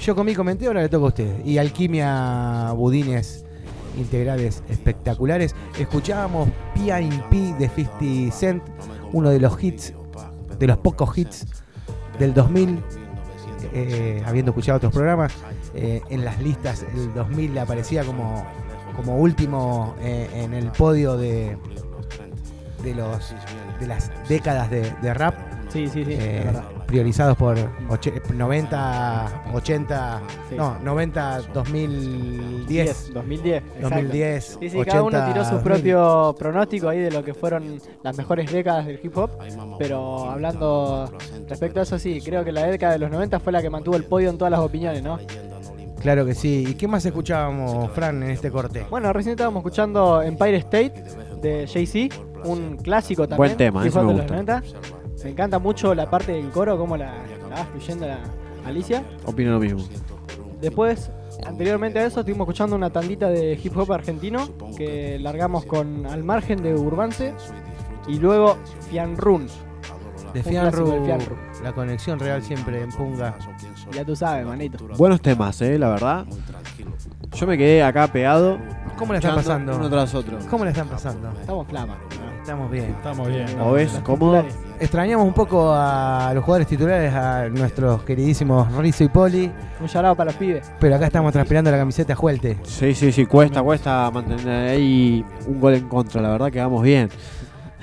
Yo 0.00 0.14
comí, 0.14 0.34
comenté, 0.34 0.66
ahora 0.66 0.82
le 0.82 0.88
toca 0.88 1.04
a 1.04 1.08
usted. 1.08 1.44
Y 1.44 1.58
Alquimia 1.58 2.72
Budines 2.72 3.44
integrales 3.96 4.62
espectaculares. 4.68 5.54
Escuchábamos 5.78 6.48
P.I.P. 6.74 7.54
de 7.58 7.68
50 7.68 8.36
Cent, 8.36 8.62
uno 9.12 9.30
de 9.30 9.40
los 9.40 9.62
hits, 9.62 9.94
de 10.58 10.66
los 10.66 10.78
pocos 10.78 11.16
hits 11.16 11.46
del 12.18 12.34
2000. 12.34 12.82
eh, 13.72 14.22
habiendo 14.26 14.50
escuchado 14.50 14.76
otros 14.76 14.92
programas, 14.92 15.32
eh, 15.74 16.00
en 16.10 16.24
las 16.24 16.40
listas 16.40 16.84
el 16.94 17.12
2000 17.14 17.58
aparecía 17.58 18.04
como, 18.04 18.46
como 18.94 19.16
último 19.16 19.94
eh, 20.00 20.28
en 20.32 20.54
el 20.54 20.70
podio 20.70 21.16
de, 21.16 21.56
de, 22.84 22.94
los, 22.94 23.34
de 23.80 23.86
las 23.86 24.10
décadas 24.28 24.70
de, 24.70 24.92
de 25.02 25.14
rap. 25.14 25.34
Sí, 25.68 25.88
sí, 25.88 26.04
sí, 26.04 26.12
eh, 26.12 26.38
es 26.40 26.44
verdad. 26.44 26.64
priorizados 26.86 27.36
por 27.36 27.56
oche- 27.88 28.22
90, 28.32 29.42
80, 29.54 30.20
Sí. 30.48 30.54
no, 30.56 30.78
90, 30.84 31.40
2010. 31.52 33.12
2010. 33.12 33.56
exacto. 33.62 33.80
2010, 33.90 34.58
Sí, 34.60 34.70
sí, 34.70 34.78
cada 34.84 35.02
uno 35.02 35.08
80, 35.18 35.32
tiró 35.32 35.44
su 35.44 35.50
2000. 35.56 35.64
propio 35.72 36.34
pronóstico 36.38 36.88
ahí 36.88 37.00
de 37.00 37.10
lo 37.10 37.24
que 37.24 37.34
fueron 37.34 37.80
las 38.02 38.16
mejores 38.16 38.52
décadas 38.52 38.86
del 38.86 39.00
hip 39.02 39.16
hop. 39.16 39.30
Pero 39.78 40.30
hablando 40.30 41.10
respecto 41.48 41.80
a 41.80 41.82
eso, 41.82 41.98
sí, 41.98 42.20
creo 42.24 42.44
que 42.44 42.52
la 42.52 42.66
década 42.66 42.92
de 42.92 42.98
los 43.00 43.10
90 43.10 43.40
fue 43.40 43.52
la 43.52 43.60
que 43.62 43.70
mantuvo 43.70 43.96
el 43.96 44.04
podio 44.04 44.30
en 44.30 44.38
todas 44.38 44.50
las 44.52 44.60
opiniones, 44.60 45.02
¿no? 45.02 45.18
Claro 46.00 46.26
que 46.26 46.34
sí. 46.34 46.64
¿Y 46.68 46.74
qué 46.74 46.86
más 46.86 47.04
escuchábamos, 47.06 47.90
Fran, 47.92 48.22
en 48.22 48.30
este 48.30 48.50
corte? 48.50 48.84
Bueno, 48.90 49.12
recién 49.12 49.32
estábamos 49.32 49.60
escuchando 49.60 50.20
Empire 50.22 50.58
State 50.58 51.02
de 51.40 51.66
Jay-Z, 51.66 52.14
un 52.44 52.76
clásico 52.76 53.22
también. 53.28 53.36
Buen 53.38 53.56
tema, 53.56 53.80
hop 53.80 53.84
me 53.84 53.90
de 53.90 53.96
los 53.96 54.12
gusta. 54.14 54.26
90. 54.32 54.62
Me 55.24 55.30
encanta 55.30 55.58
mucho 55.58 55.94
la 55.94 56.10
parte 56.10 56.32
del 56.32 56.50
coro, 56.50 56.76
cómo 56.76 56.96
la, 56.96 57.12
la 57.48 57.56
va 57.56 57.64
fluyendo 57.66 58.06
la 58.06 58.18
Alicia. 58.66 59.02
Opino 59.26 59.52
lo 59.52 59.58
mismo. 59.60 59.82
Después, 60.60 61.10
anteriormente 61.46 61.98
a 61.98 62.06
eso, 62.06 62.20
estuvimos 62.20 62.46
escuchando 62.46 62.76
una 62.76 62.90
tandita 62.90 63.28
de 63.28 63.58
hip 63.62 63.76
hop 63.76 63.92
argentino 63.92 64.48
que 64.76 65.18
largamos 65.18 65.64
con 65.64 66.06
Al 66.06 66.24
Margen 66.24 66.62
de 66.62 66.74
Urbance 66.74 67.34
y 68.06 68.18
luego 68.18 68.56
Fianrun. 68.90 69.46
De 70.32 70.42
Fianru, 70.42 70.90
de 70.90 71.04
Fianru. 71.04 71.36
la 71.62 71.72
conexión 71.72 72.18
real 72.18 72.42
siempre 72.42 72.82
en 72.82 72.90
Punga. 72.90 73.36
Ya 73.92 74.04
tú 74.04 74.16
sabes, 74.16 74.44
manito. 74.44 74.84
Buenos 74.96 75.20
temas, 75.20 75.60
eh, 75.62 75.78
la 75.78 75.90
verdad. 75.90 76.26
Yo 77.34 77.46
me 77.46 77.56
quedé 77.56 77.82
acá 77.82 78.08
pegado. 78.08 78.58
¿Cómo 78.98 79.12
la 79.12 79.20
están 79.20 79.36
pasando? 79.36 79.76
Uno 79.76 79.88
tras 79.88 80.14
otro. 80.14 80.38
¿Cómo 80.50 80.64
la 80.64 80.70
están 80.70 80.88
pasando? 80.88 81.30
Estamos 81.40 81.66
flama. 81.68 81.98
Estamos 82.44 82.70
bien. 82.70 82.90
Estamos 82.90 83.26
bien. 83.28 83.46
¿O 83.58 83.72
ves 83.72 83.90
cómodo? 84.02 84.44
Extrañamos 84.78 85.26
un 85.26 85.32
poco 85.32 85.72
a 85.74 86.30
los 86.34 86.44
jugadores 86.44 86.66
titulares, 86.68 87.10
a 87.14 87.48
nuestros 87.48 88.02
queridísimos 88.02 88.70
Rizzo 88.76 89.02
y 89.04 89.08
Poli, 89.08 89.50
Un 89.80 89.86
llamado 89.86 90.14
para 90.14 90.30
los 90.30 90.36
pibes. 90.38 90.70
pero 90.78 90.94
acá 90.96 91.06
estamos 91.06 91.32
transpirando 91.32 91.70
la 91.70 91.78
camiseta 91.78 92.14
Juelte. 92.14 92.58
Sí, 92.64 92.92
sí, 92.94 93.12
sí, 93.12 93.24
cuesta, 93.24 93.62
cuesta 93.62 94.10
mantener 94.10 94.72
ahí 94.72 95.24
un 95.46 95.58
gol 95.58 95.72
en 95.72 95.88
contra. 95.88 96.20
La 96.20 96.28
verdad 96.32 96.50
que 96.52 96.60
vamos 96.60 96.82
bien. 96.82 97.08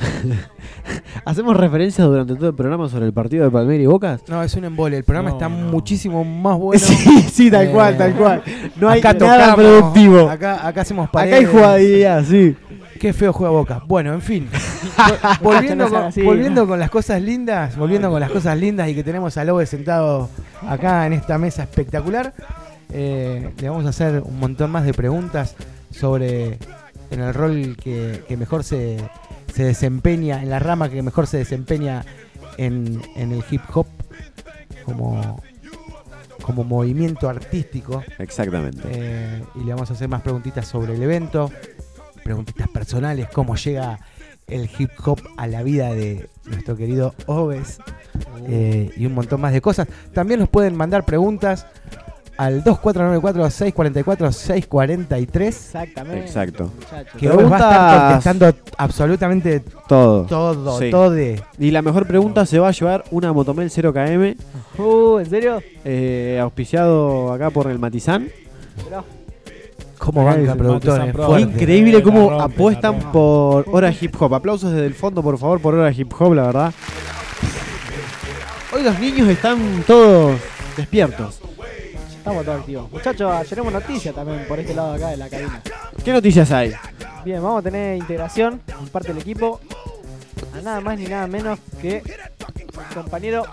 ¿Hacemos 1.26 1.58
referencias 1.58 2.08
durante 2.08 2.36
todo 2.36 2.50
el 2.50 2.56
programa 2.56 2.88
sobre 2.90 3.06
el 3.06 3.14
partido 3.14 3.46
de 3.46 3.52
Palmeiras 3.52 3.84
y 3.84 3.88
Boca? 3.88 4.20
No, 4.28 4.44
es 4.44 4.54
un 4.56 4.66
embole. 4.66 4.98
El 4.98 5.04
programa 5.04 5.32
está 5.32 5.50
muchísimo 5.50 6.24
más 6.24 6.58
bueno. 6.60 6.80
Sí, 6.80 6.96
sí, 7.32 7.50
tal 7.52 7.68
Eh, 7.68 7.72
cual, 7.72 7.98
tal 7.98 8.14
cual. 8.14 8.44
No 8.76 8.90
hay 8.90 9.00
acá 9.00 9.14
nada 9.14 9.56
tocamos, 9.56 9.56
productivo. 9.56 10.30
Acá, 10.30 10.68
acá 10.68 10.82
hacemos 10.82 11.08
Acá 11.10 11.20
hay 11.22 11.30
paredes. 11.32 11.50
jugabilidad, 11.50 12.24
sí. 12.26 12.56
Qué 13.02 13.14
feo 13.14 13.34
juega 13.34 13.52
Boca. 13.52 13.82
Bueno, 13.88 14.14
en 14.14 14.22
fin. 14.22 14.48
Vol- 14.52 15.40
volviendo, 15.42 15.90
con, 15.90 16.04
así. 16.04 16.22
volviendo 16.22 16.68
con 16.68 16.78
las 16.80 16.92
cosas 16.92 17.20
lindas, 17.20 17.76
volviendo 17.76 18.12
con 18.12 18.20
las 18.20 18.30
cosas 18.30 18.56
lindas 18.60 18.90
y 18.90 18.94
que 18.94 19.04
tenemos 19.04 19.38
a 19.38 19.44
Lobe 19.44 19.66
sentado 19.66 20.30
acá 20.68 21.08
en 21.08 21.14
esta 21.14 21.40
mesa 21.40 21.64
espectacular, 21.64 22.32
eh, 22.94 23.50
le 23.60 23.70
vamos 23.70 23.88
a 23.88 23.90
hacer 23.90 24.22
un 24.24 24.40
montón 24.40 24.70
más 24.70 24.84
de 24.86 24.94
preguntas 24.94 25.56
sobre 25.90 26.60
en 27.10 27.22
el 27.22 27.34
rol 27.34 27.76
que, 27.84 28.24
que 28.28 28.38
mejor 28.38 28.64
se, 28.64 28.98
se 29.52 29.64
desempeña, 29.64 30.44
en 30.44 30.52
la 30.52 30.60
rama 30.60 30.88
que 30.90 31.02
mejor 31.02 31.26
se 31.26 31.38
desempeña 31.38 32.06
en, 32.58 33.02
en 33.16 33.32
el 33.32 33.44
hip 33.50 33.62
hop 33.74 33.88
como, 34.86 35.42
como 36.44 36.64
movimiento 36.64 37.28
artístico. 37.30 38.04
Exactamente. 38.20 38.84
Eh, 38.92 39.44
y 39.56 39.64
le 39.64 39.74
vamos 39.74 39.90
a 39.90 39.94
hacer 39.94 40.08
más 40.08 40.22
preguntitas 40.22 40.68
sobre 40.68 40.94
el 40.94 41.02
evento, 41.02 41.52
preguntitas 42.24 42.68
personales, 42.70 43.28
cómo 43.34 43.56
llega 43.56 44.00
el 44.48 44.70
hip 44.78 44.90
hop 45.06 45.20
a 45.38 45.48
la 45.48 45.64
vida 45.64 45.94
de 45.94 46.30
nuestro 46.46 46.76
querido 46.76 47.16
Oves 47.28 47.80
eh, 48.48 48.92
y 48.98 49.06
un 49.06 49.14
montón 49.14 49.40
más 49.42 49.54
de 49.54 49.62
cosas. 49.62 49.88
También 50.14 50.40
nos 50.42 50.50
pueden 50.50 50.76
mandar 50.76 51.06
preguntas 51.06 51.66
al 52.38 52.64
2494-644-643. 52.64 55.48
Exactamente. 55.48 56.22
Exacto. 56.26 56.72
Que 57.18 57.30
Oves 57.30 57.50
va 57.52 57.56
a 57.56 57.60
estar 57.60 58.08
contestando 58.08 58.54
absolutamente 58.78 59.60
Todo. 59.88 60.26
todo, 60.26 60.80
Sí. 60.80 60.90
todo 60.92 61.10
de... 61.12 61.42
Y 61.60 61.72
la 61.72 61.82
mejor 61.82 62.08
pregunta 62.08 62.46
se 62.46 62.60
va 62.60 62.70
a 62.70 62.72
llevar 62.72 63.04
una 63.12 63.32
Motomel 63.34 63.70
0KM, 63.70 64.36
Uh, 64.78 65.20
¿en 65.20 65.30
serio? 65.30 65.62
eh, 65.86 66.40
auspiciado 66.42 67.32
acá 67.32 67.50
por 67.52 67.70
el 67.70 67.78
Matizán. 67.80 68.28
Mirá. 68.86 69.04
¿Cómo 70.02 70.22
Ay, 70.22 70.38
banca 70.38 70.52
el 70.54 70.58
productores? 70.58 71.16
Fuerte. 71.16 71.42
Increíble 71.42 72.02
cómo 72.02 72.42
apuestan 72.42 73.12
por 73.12 73.66
Hora 73.72 73.94
Hip 74.02 74.20
Hop. 74.20 74.34
Aplausos 74.34 74.72
desde 74.72 74.88
el 74.88 74.96
fondo, 74.96 75.22
por 75.22 75.38
favor, 75.38 75.62
por 75.62 75.76
Hora 75.76 75.92
Hip 75.92 76.12
Hop, 76.20 76.34
la 76.34 76.48
verdad. 76.48 76.74
Hoy 78.74 78.82
los 78.82 79.00
niños 79.00 79.28
están 79.28 79.84
todos 79.86 80.40
despiertos. 80.76 81.40
Estamos 82.18 82.44
todos 82.44 82.62
activos. 82.62 82.92
Muchachos, 82.92 83.48
tenemos 83.48 83.72
noticias 83.72 84.16
también 84.16 84.46
por 84.48 84.60
este 84.60 84.74
lado 84.74 84.94
acá 84.94 85.10
de 85.10 85.18
la 85.18 85.30
cabina. 85.30 85.62
¿Qué 86.04 86.12
noticias 86.12 86.52
hay? 86.52 86.74
Bien, 87.24 87.44
vamos 87.44 87.60
a 87.60 87.62
tener 87.62 87.96
integración 87.96 88.60
en 88.68 88.88
parte 88.88 89.10
del 89.10 89.22
equipo. 89.22 89.60
A 90.58 90.62
nada 90.62 90.82
más 90.82 90.98
ni 90.98 91.06
nada 91.06 91.28
menos 91.28 91.60
que 91.80 92.02
mi 92.58 92.96
compañero 92.96 93.44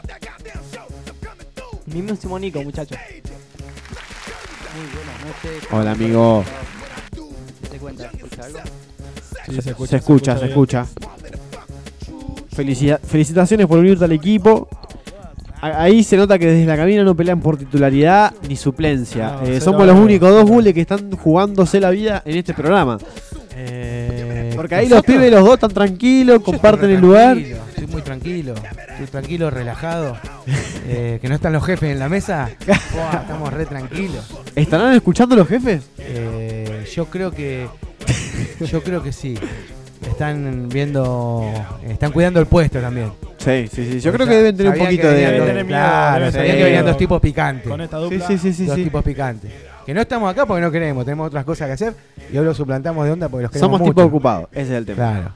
mismísimo 1.84 2.38
Nico, 2.38 2.62
muchachos. 2.62 2.96
Muy. 4.74 5.07
Hola, 5.70 5.92
amigo. 5.92 6.44
¿Qué 7.62 7.68
te 7.68 7.78
cuenta? 7.78 8.10
¿Escucha 8.14 8.44
algo? 8.44 8.58
Sí, 9.46 9.54
se, 9.56 9.62
se 9.62 9.70
escucha, 9.70 9.90
se 9.90 9.96
escucha, 9.96 10.38
se 10.38 10.46
escucha. 10.46 10.86
Felicitaciones 13.04 13.66
por 13.66 13.78
unirte 13.78 14.04
al 14.04 14.12
equipo. 14.12 14.68
Ahí 15.60 16.04
se 16.04 16.16
nota 16.16 16.38
que 16.38 16.46
desde 16.46 16.66
la 16.66 16.76
cabina 16.76 17.02
no 17.02 17.16
pelean 17.16 17.40
por 17.40 17.56
titularidad 17.56 18.32
ni 18.48 18.56
suplencia. 18.56 19.38
No, 19.42 19.46
Eh, 19.48 19.60
somos 19.60 19.86
los 19.86 19.96
únicos 19.98 20.30
dos 20.30 20.44
gules 20.44 20.72
que 20.72 20.82
están 20.82 21.10
jugándose 21.16 21.80
la 21.80 21.90
vida 21.90 22.22
en 22.24 22.36
este 22.36 22.54
programa. 22.54 22.98
Eh, 23.56 24.52
Porque 24.54 24.76
ahí 24.76 24.88
los 24.88 25.02
pibes, 25.02 25.32
los 25.32 25.44
dos 25.44 25.54
están 25.54 25.72
tranquilos, 25.72 26.42
comparten 26.42 26.90
el 26.90 27.00
lugar. 27.00 27.36
Estoy 27.88 27.92
muy 27.94 28.02
tranquilo, 28.02 28.54
estoy 28.90 29.06
tranquilo, 29.06 29.48
relajado. 29.50 30.18
Eh, 30.86 31.18
que 31.22 31.28
no 31.28 31.34
están 31.34 31.54
los 31.54 31.64
jefes 31.64 31.90
en 31.90 31.98
la 31.98 32.10
mesa. 32.10 32.50
Buah, 32.94 33.22
estamos 33.22 33.50
re 33.52 33.64
tranquilos. 33.64 34.26
¿Estarán 34.54 34.92
escuchando 34.94 35.34
los 35.34 35.48
jefes? 35.48 35.88
Eh, 35.98 36.84
yo 36.94 37.06
creo 37.06 37.30
que. 37.30 37.66
Yo 38.60 38.82
creo 38.82 39.02
que 39.02 39.12
sí. 39.12 39.38
Están 40.06 40.68
viendo. 40.68 41.50
Están 41.88 42.12
cuidando 42.12 42.40
el 42.40 42.46
puesto 42.46 42.78
también. 42.78 43.10
Sí, 43.38 43.68
sí, 43.72 43.90
sí. 43.92 44.00
Yo 44.00 44.12
creo 44.12 44.26
que 44.26 44.34
deben 44.36 44.54
tener 44.56 44.72
un 44.72 44.78
Sabían 44.78 44.86
poquito 44.90 45.08
que 45.08 45.14
de. 45.14 45.14
venían 45.14 45.38
dos- 45.38 45.46
tener 45.46 45.64
miedo, 45.64 45.78
Claro, 45.78 46.32
sabían 46.32 46.56
que 46.58 46.64
venían 46.64 46.84
dos 46.86 46.96
tipos 46.98 47.20
picantes. 47.22 47.68
Con 47.68 47.80
esta 47.80 47.96
Sí, 47.96 48.02
dupla. 48.02 48.26
sí, 48.26 48.38
sí, 48.38 48.52
sí. 48.52 48.66
dos 48.66 48.76
sí. 48.76 48.84
tipos 48.84 49.02
picantes. 49.02 49.50
Que 49.86 49.94
no 49.94 50.02
estamos 50.02 50.30
acá 50.30 50.44
porque 50.44 50.60
no 50.60 50.70
queremos, 50.70 51.06
tenemos 51.06 51.28
otras 51.28 51.46
cosas 51.46 51.66
que 51.68 51.72
hacer 51.72 51.94
y 52.30 52.36
hoy 52.36 52.44
los 52.44 52.54
suplantamos 52.58 53.06
de 53.06 53.12
onda 53.12 53.30
porque 53.30 53.44
los 53.44 53.50
queremos 53.52 53.66
Somos 53.66 53.80
mucho. 53.80 53.92
tipo 53.94 54.02
ocupados, 54.06 54.48
ese 54.52 54.62
es 54.62 54.70
el 54.70 54.84
tema. 54.84 54.96
Claro. 54.96 55.32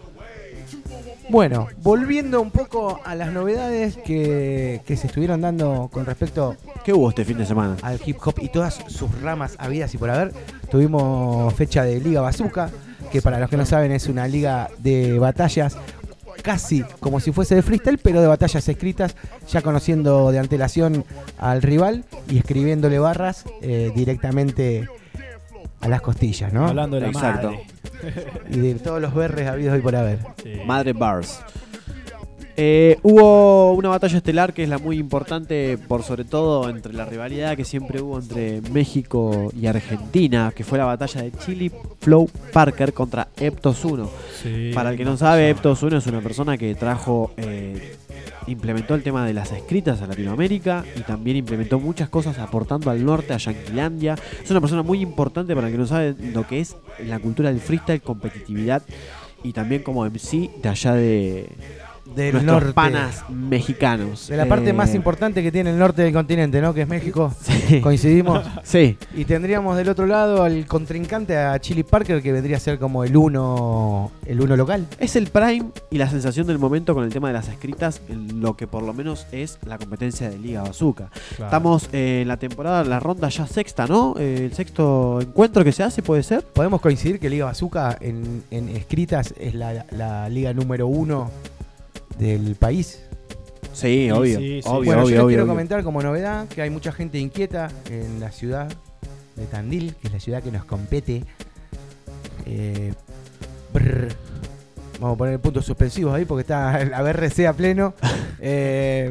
Bueno, 1.33 1.67
volviendo 1.83 2.43
un 2.43 2.51
poco 2.51 3.01
a 3.07 3.15
las 3.15 3.33
novedades 3.33 3.97
que, 3.97 4.83
que 4.85 4.97
se 4.99 5.07
estuvieron 5.07 5.41
dando 5.41 5.89
con 5.91 6.05
respecto 6.05 6.57
¿Qué 6.85 6.93
hubo 6.93 7.09
este 7.09 7.25
fin 7.25 7.39
de 7.39 7.47
semana? 7.47 7.79
al 7.81 7.99
hip 8.05 8.19
hop 8.23 8.35
y 8.43 8.51
todas 8.51 8.81
sus 8.89 9.11
ramas 9.23 9.55
habidas 9.59 9.95
y 9.95 9.97
por 9.99 10.11
haber, 10.11 10.35
tuvimos 10.71 11.55
fecha 11.55 11.85
de 11.85 12.01
Liga 12.01 12.21
Bazooka, 12.21 12.69
que 13.11 13.23
para 13.23 13.41
los 13.41 13.49
que 13.49 13.57
no 13.57 13.65
saben 13.65 13.93
es 13.93 14.09
una 14.09 14.29
liga 14.29 14.69
de 14.77 15.19
batallas 15.19 15.79
casi 16.43 16.85
como 17.01 17.19
si 17.19 17.33
fuese 17.33 17.55
de 17.55 17.63
freestyle, 17.63 17.97
pero 17.97 18.21
de 18.21 18.27
batallas 18.27 18.69
escritas, 18.69 19.17
ya 19.49 19.63
conociendo 19.63 20.33
de 20.33 20.39
antelación 20.39 21.03
al 21.39 21.63
rival 21.63 22.05
y 22.29 22.37
escribiéndole 22.37 22.99
barras 22.99 23.47
eh, 23.63 23.91
directamente 23.95 24.87
a 25.81 25.89
las 25.89 26.03
costillas, 26.03 26.53
¿no? 26.53 26.67
Hablando 26.69 26.97
de 26.97 27.03
la 27.03 27.09
Exacto. 27.09 27.53
madre. 27.53 27.67
Y 28.49 28.59
de 28.59 28.75
todos 28.77 29.01
los 29.01 29.15
berres 29.15 29.49
habidos 29.49 29.79
y 29.79 29.81
por 29.81 29.97
haber. 29.97 30.19
Madre 30.67 30.93
Bars. 30.93 31.41
Eh, 32.57 32.99
hubo 33.03 33.73
una 33.73 33.89
batalla 33.89 34.19
estelar 34.19 34.53
que 34.53 34.63
es 34.63 34.69
la 34.69 34.79
muy 34.79 34.99
importante 34.99 35.79
por 35.89 36.03
sobre 36.03 36.25
todo 36.25 36.69
entre 36.69 36.93
la 36.93 37.07
rivalidad 37.07 37.57
que 37.57 37.65
siempre 37.65 38.03
hubo 38.03 38.19
entre 38.19 38.61
México 38.73 39.51
y 39.59 39.67
Argentina, 39.67 40.53
que 40.55 40.63
fue 40.63 40.79
la 40.79 40.85
batalla 40.85 41.23
de 41.23 41.33
Chili 41.33 41.73
Flow 42.01 42.29
Parker 42.53 42.93
contra 42.93 43.29
Eptos 43.39 43.85
1. 43.85 44.11
Sí. 44.43 44.71
Para 44.75 44.91
el 44.91 44.99
que 44.99 45.05
no 45.05 45.17
sabe, 45.17 45.49
Eptos 45.49 45.83
1 45.83 45.97
es 45.97 46.07
una 46.07 46.21
persona 46.21 46.59
que 46.59 46.75
trajo, 46.75 47.33
eh, 47.39 47.97
implementó 48.47 48.95
el 48.95 49.03
tema 49.03 49.25
de 49.27 49.33
las 49.33 49.51
escritas 49.53 50.03
a 50.03 50.07
Latinoamérica 50.07 50.85
y 50.95 51.01
también 51.01 51.39
implementó 51.39 51.81
muchas 51.81 52.11
cosas 52.11 52.39
aportando 52.39 52.91
al 52.91 53.03
norte, 53.03 53.33
a 53.33 53.39
Yanquilandia. 53.39 54.17
Es 54.43 54.51
una 54.51 54.61
persona 54.61 54.83
muy 54.83 55.01
importante 55.01 55.55
para 55.55 55.69
el 55.69 55.73
que 55.73 55.79
no 55.79 55.87
sabe 55.87 56.15
lo 56.35 56.47
que 56.47 56.61
es 56.61 56.77
la 57.07 57.19
cultura 57.19 57.51
del 57.51 57.61
freestyle, 57.61 58.03
competitividad 58.03 58.83
y 59.43 59.53
también 59.53 59.83
como 59.83 60.05
MC 60.05 60.51
de 60.63 60.69
allá 60.69 60.95
de, 60.95 61.49
Del 62.15 62.33
nuestros 62.35 62.63
norte. 62.63 62.73
panas 62.73 63.25
mexicanos. 63.29 64.29
De 64.29 64.37
la 64.37 64.47
parte 64.47 64.73
más 64.73 64.91
Eh, 64.93 64.97
importante 64.97 65.43
que 65.43 65.53
tiene 65.53 65.71
el 65.71 65.79
norte 65.79 66.03
del 66.03 66.13
continente, 66.13 66.61
¿no? 66.61 66.73
Que 66.75 66.83
es 66.83 66.89
México. 66.89 67.33
Coincidimos. 67.83 68.45
Sí. 68.65 68.97
Y 69.15 69.25
tendríamos 69.25 69.77
del 69.77 69.89
otro 69.89 70.07
lado 70.07 70.43
al 70.45 70.67
contrincante 70.67 71.37
a 71.37 71.59
Chili 71.61 71.83
Parker, 71.83 72.23
que 72.23 72.33
vendría 72.33 72.57
a 72.57 72.61
ser 72.61 72.79
como 72.79 73.05
el 73.05 73.17
uno, 73.17 74.11
el 74.27 74.41
uno 74.41 74.57
local. 74.57 74.87
Es 74.99 75.17
el 75.17 75.27
prime 75.29 75.67
y 75.91 75.99
la 75.99 76.09
sensación 76.09 76.47
del 76.47 76.59
momento 76.59 76.95
con 76.95 77.05
el 77.05 77.13
tema 77.13 77.29
de 77.29 77.35
las 77.35 77.49
escritas, 77.49 78.01
lo 78.09 78.57
que 78.57 78.67
por 78.67 78.83
lo 78.83 78.95
menos 78.95 79.27
es 79.33 79.59
la 79.67 79.79
competencia 79.79 80.31
de 80.31 80.39
Liga 80.39 80.63
Bazooka. 80.63 81.11
Claro. 81.37 81.45
Estamos 81.47 81.89
eh, 81.93 82.21
en 82.23 82.29
la 82.29 82.37
temporada, 82.37 82.85
la 82.85 83.01
ronda 83.01 83.29
ya 83.29 83.47
sexta, 83.47 83.87
¿no? 83.87 84.15
Eh, 84.19 84.45
el 84.45 84.55
sexto 84.55 85.21
encuentro 85.21 85.65
que 85.65 85.73
se 85.73 85.83
hace, 85.83 86.03
¿puede 86.03 86.23
ser? 86.23 86.43
Podemos 86.45 86.81
coincidir 86.81 87.19
que 87.19 87.29
Liga 87.29 87.47
Bazooka 87.47 87.97
en, 88.01 88.45
en 88.51 88.69
escritas 88.71 89.35
es 89.39 89.55
la, 89.55 89.85
la 89.91 90.29
liga 90.29 90.53
número 90.55 90.87
uno 90.87 91.31
del 92.19 92.55
país. 92.57 93.01
Sí, 93.73 94.11
obvio. 94.11 94.39
obvio, 94.39 94.63
bueno, 94.63 94.73
obvio, 94.73 94.85
yo 94.85 94.97
les 94.97 95.05
obvio, 95.05 95.07
quiero 95.09 95.25
obvio. 95.25 95.47
comentar 95.47 95.83
como 95.83 96.03
novedad 96.03 96.47
que 96.49 96.63
hay 96.63 96.71
mucha 96.71 96.93
gente 96.93 97.19
inquieta 97.19 97.71
en 97.89 98.21
la 98.21 98.31
ciudad 98.31 98.69
de 99.37 99.47
Tandil, 99.47 99.95
que 99.97 100.09
es 100.09 100.13
la 100.13 100.21
ciudad 100.21 100.43
que 100.43 100.51
nos 100.51 100.65
compete. 100.65 101.25
Eh, 102.47 102.93
vamos 105.01 105.15
a 105.15 105.19
poner 105.19 105.41
puntos 105.41 105.65
suspensivos 105.65 106.15
ahí 106.15 106.25
porque 106.25 106.43
está 106.43 106.85
la 106.85 107.03
BRC 107.13 107.47
a 107.47 107.53
pleno. 107.53 107.95
Eh, 108.45 109.09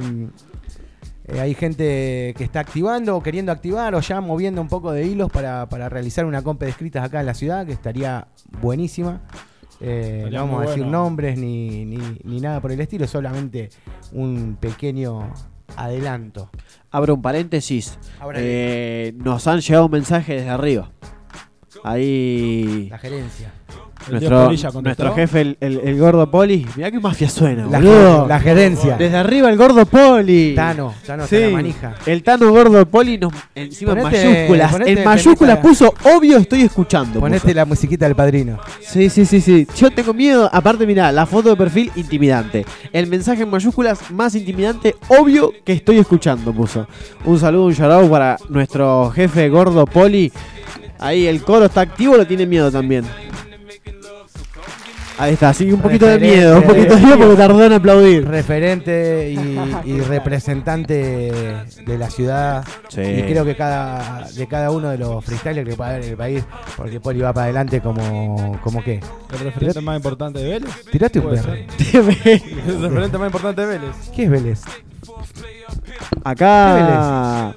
eh, 1.30 1.40
hay 1.40 1.54
gente 1.54 2.34
que 2.38 2.44
está 2.44 2.60
activando 2.60 3.16
o 3.16 3.24
queriendo 3.24 3.54
activar 3.54 3.96
o 3.96 4.02
ya 4.02 4.20
moviendo 4.20 4.60
un 4.62 4.68
poco 4.68 4.92
de 4.92 5.06
hilos 5.06 5.32
para, 5.32 5.70
para 5.70 5.88
realizar 5.88 6.26
una 6.26 6.42
compa 6.42 6.66
de 6.66 6.72
escritas 6.72 7.06
acá 7.06 7.22
en 7.22 7.28
la 7.28 7.34
ciudad, 7.34 7.66
que 7.66 7.72
estaría 7.72 8.28
buenísima. 8.62 9.22
Eh, 9.82 10.30
no 10.32 10.42
vamos 10.42 10.60
a 10.60 10.62
decir 10.70 10.84
bueno. 10.84 11.00
nombres 11.00 11.38
ni, 11.38 11.86
ni, 11.86 11.98
ni 12.24 12.40
nada 12.40 12.62
por 12.62 12.72
el 12.72 12.80
estilo, 12.80 13.08
solamente 13.08 13.70
un 14.12 14.58
pequeño 14.60 15.34
adelanto. 15.76 16.50
Abro 16.92 17.16
un 17.16 17.22
paréntesis. 17.22 17.98
Eh, 18.36 19.14
nos 19.18 19.48
han 19.48 19.60
llegado 19.60 19.86
un 19.86 19.92
mensaje 19.92 20.36
desde 20.36 20.50
arriba. 20.50 20.92
Ahí. 21.84 22.88
La 22.90 22.98
gerencia. 22.98 23.52
El 24.08 24.14
Nuestro, 24.14 24.82
nuestro 24.82 25.14
jefe, 25.14 25.42
el, 25.42 25.58
el- 25.62 25.80
el 25.84 26.00
gordo 26.00 26.30
Poli. 26.30 26.66
Mirá 26.76 26.90
qué 26.92 27.00
mafia 27.00 27.30
suena, 27.30 27.68
La, 27.68 27.78
boludo. 27.80 28.28
la 28.28 28.40
gerencia. 28.40 28.98
Desde 28.98 29.16
arriba 29.18 29.50
el 29.50 29.58
gordo 29.58 29.86
Poli. 29.86 30.54
Tano, 30.56 30.94
Tano 31.06 31.28
Sí. 31.28 31.40
la 31.40 31.50
manija. 31.50 31.94
El 32.06 32.24
Tano 32.24 32.50
gordo 32.52 32.86
Poli 32.88 33.18
nos, 33.18 33.32
encima 33.54 33.94
en 33.94 34.04
mayúsculas. 34.04 34.76
en 34.86 35.04
mayúsculas 35.04 35.58
puso 35.60 35.94
obvio 36.16 36.38
estoy 36.38 36.62
escuchando. 36.62 37.20
Ponete 37.20 37.42
puso. 37.42 37.54
la 37.56 37.66
musiquita 37.66 38.06
del 38.06 38.16
padrino. 38.16 38.60
Sí, 38.82 39.10
sí, 39.10 39.26
sí, 39.26 39.40
sí. 39.40 39.68
Yo 39.78 39.92
tengo 39.92 40.14
miedo. 40.14 40.50
Aparte, 40.52 40.86
mirá, 40.88 41.12
la 41.12 41.26
foto 41.26 41.50
de 41.50 41.56
perfil 41.56 41.92
intimidante. 41.96 42.66
El 42.92 43.08
mensaje 43.08 43.44
en 43.44 43.50
mayúsculas 43.50 44.10
más 44.12 44.34
intimidante, 44.36 44.96
obvio 45.10 45.54
que 45.64 45.74
estoy 45.74 46.00
escuchando, 46.00 46.52
puso. 46.54 46.88
Un 47.26 47.40
saludo, 47.40 47.66
un 47.66 47.74
shout 47.74 48.10
para 48.10 48.38
nuestro 48.50 49.12
jefe 49.12 49.48
gordo 49.50 49.86
Poli. 49.86 50.32
Ahí 51.00 51.26
el 51.28 51.42
coro 51.44 51.66
está 51.66 51.82
activo, 51.82 52.16
lo 52.18 52.28
tiene 52.28 52.46
miedo 52.46 52.72
también. 52.72 53.04
Ahí 55.22 55.34
está, 55.34 55.50
así 55.50 55.68
que 55.68 55.74
un 55.76 55.82
poquito 55.82 56.08
de 56.08 56.18
miedo, 56.18 56.58
un 56.58 56.64
poquito 56.64 56.96
de 56.96 57.02
miedo 57.02 57.18
porque 57.20 57.36
tardó 57.36 57.64
en 57.64 57.74
aplaudir. 57.74 58.28
Referente 58.28 59.32
y, 59.32 59.60
y 59.86 60.02
representante 60.02 61.32
de 61.86 61.98
la 62.00 62.10
ciudad. 62.10 62.66
Sí. 62.90 63.02
Y 63.02 63.22
creo 63.22 63.46
que 63.46 63.56
cada 63.56 64.28
de 64.28 64.48
cada 64.48 64.72
uno 64.72 64.90
de 64.90 64.98
los 64.98 65.24
freestylers 65.24 65.70
que 65.70 65.76
puede 65.76 65.92
haber 65.92 66.04
en 66.06 66.10
el 66.10 66.18
país, 66.18 66.44
porque 66.76 67.00
Poli 67.00 67.20
va 67.22 67.34
para 67.34 67.44
adelante 67.46 67.82
como, 67.82 68.60
como 68.64 68.84
qué. 68.84 69.00
¿El 69.32 69.40
referente 69.40 69.80
más 69.82 69.98
importante 69.98 70.40
de 70.40 70.50
Vélez? 70.50 70.86
Tiraste 70.92 71.20
un 71.20 71.38
ser. 71.38 71.50
El 71.94 72.82
referente 72.82 73.18
más 73.20 73.28
importante 73.28 73.62
de 73.62 73.68
Vélez. 73.68 73.96
¿Qué 74.16 74.24
es 74.24 74.30
Vélez? 74.32 74.62
Acá. 76.24 77.54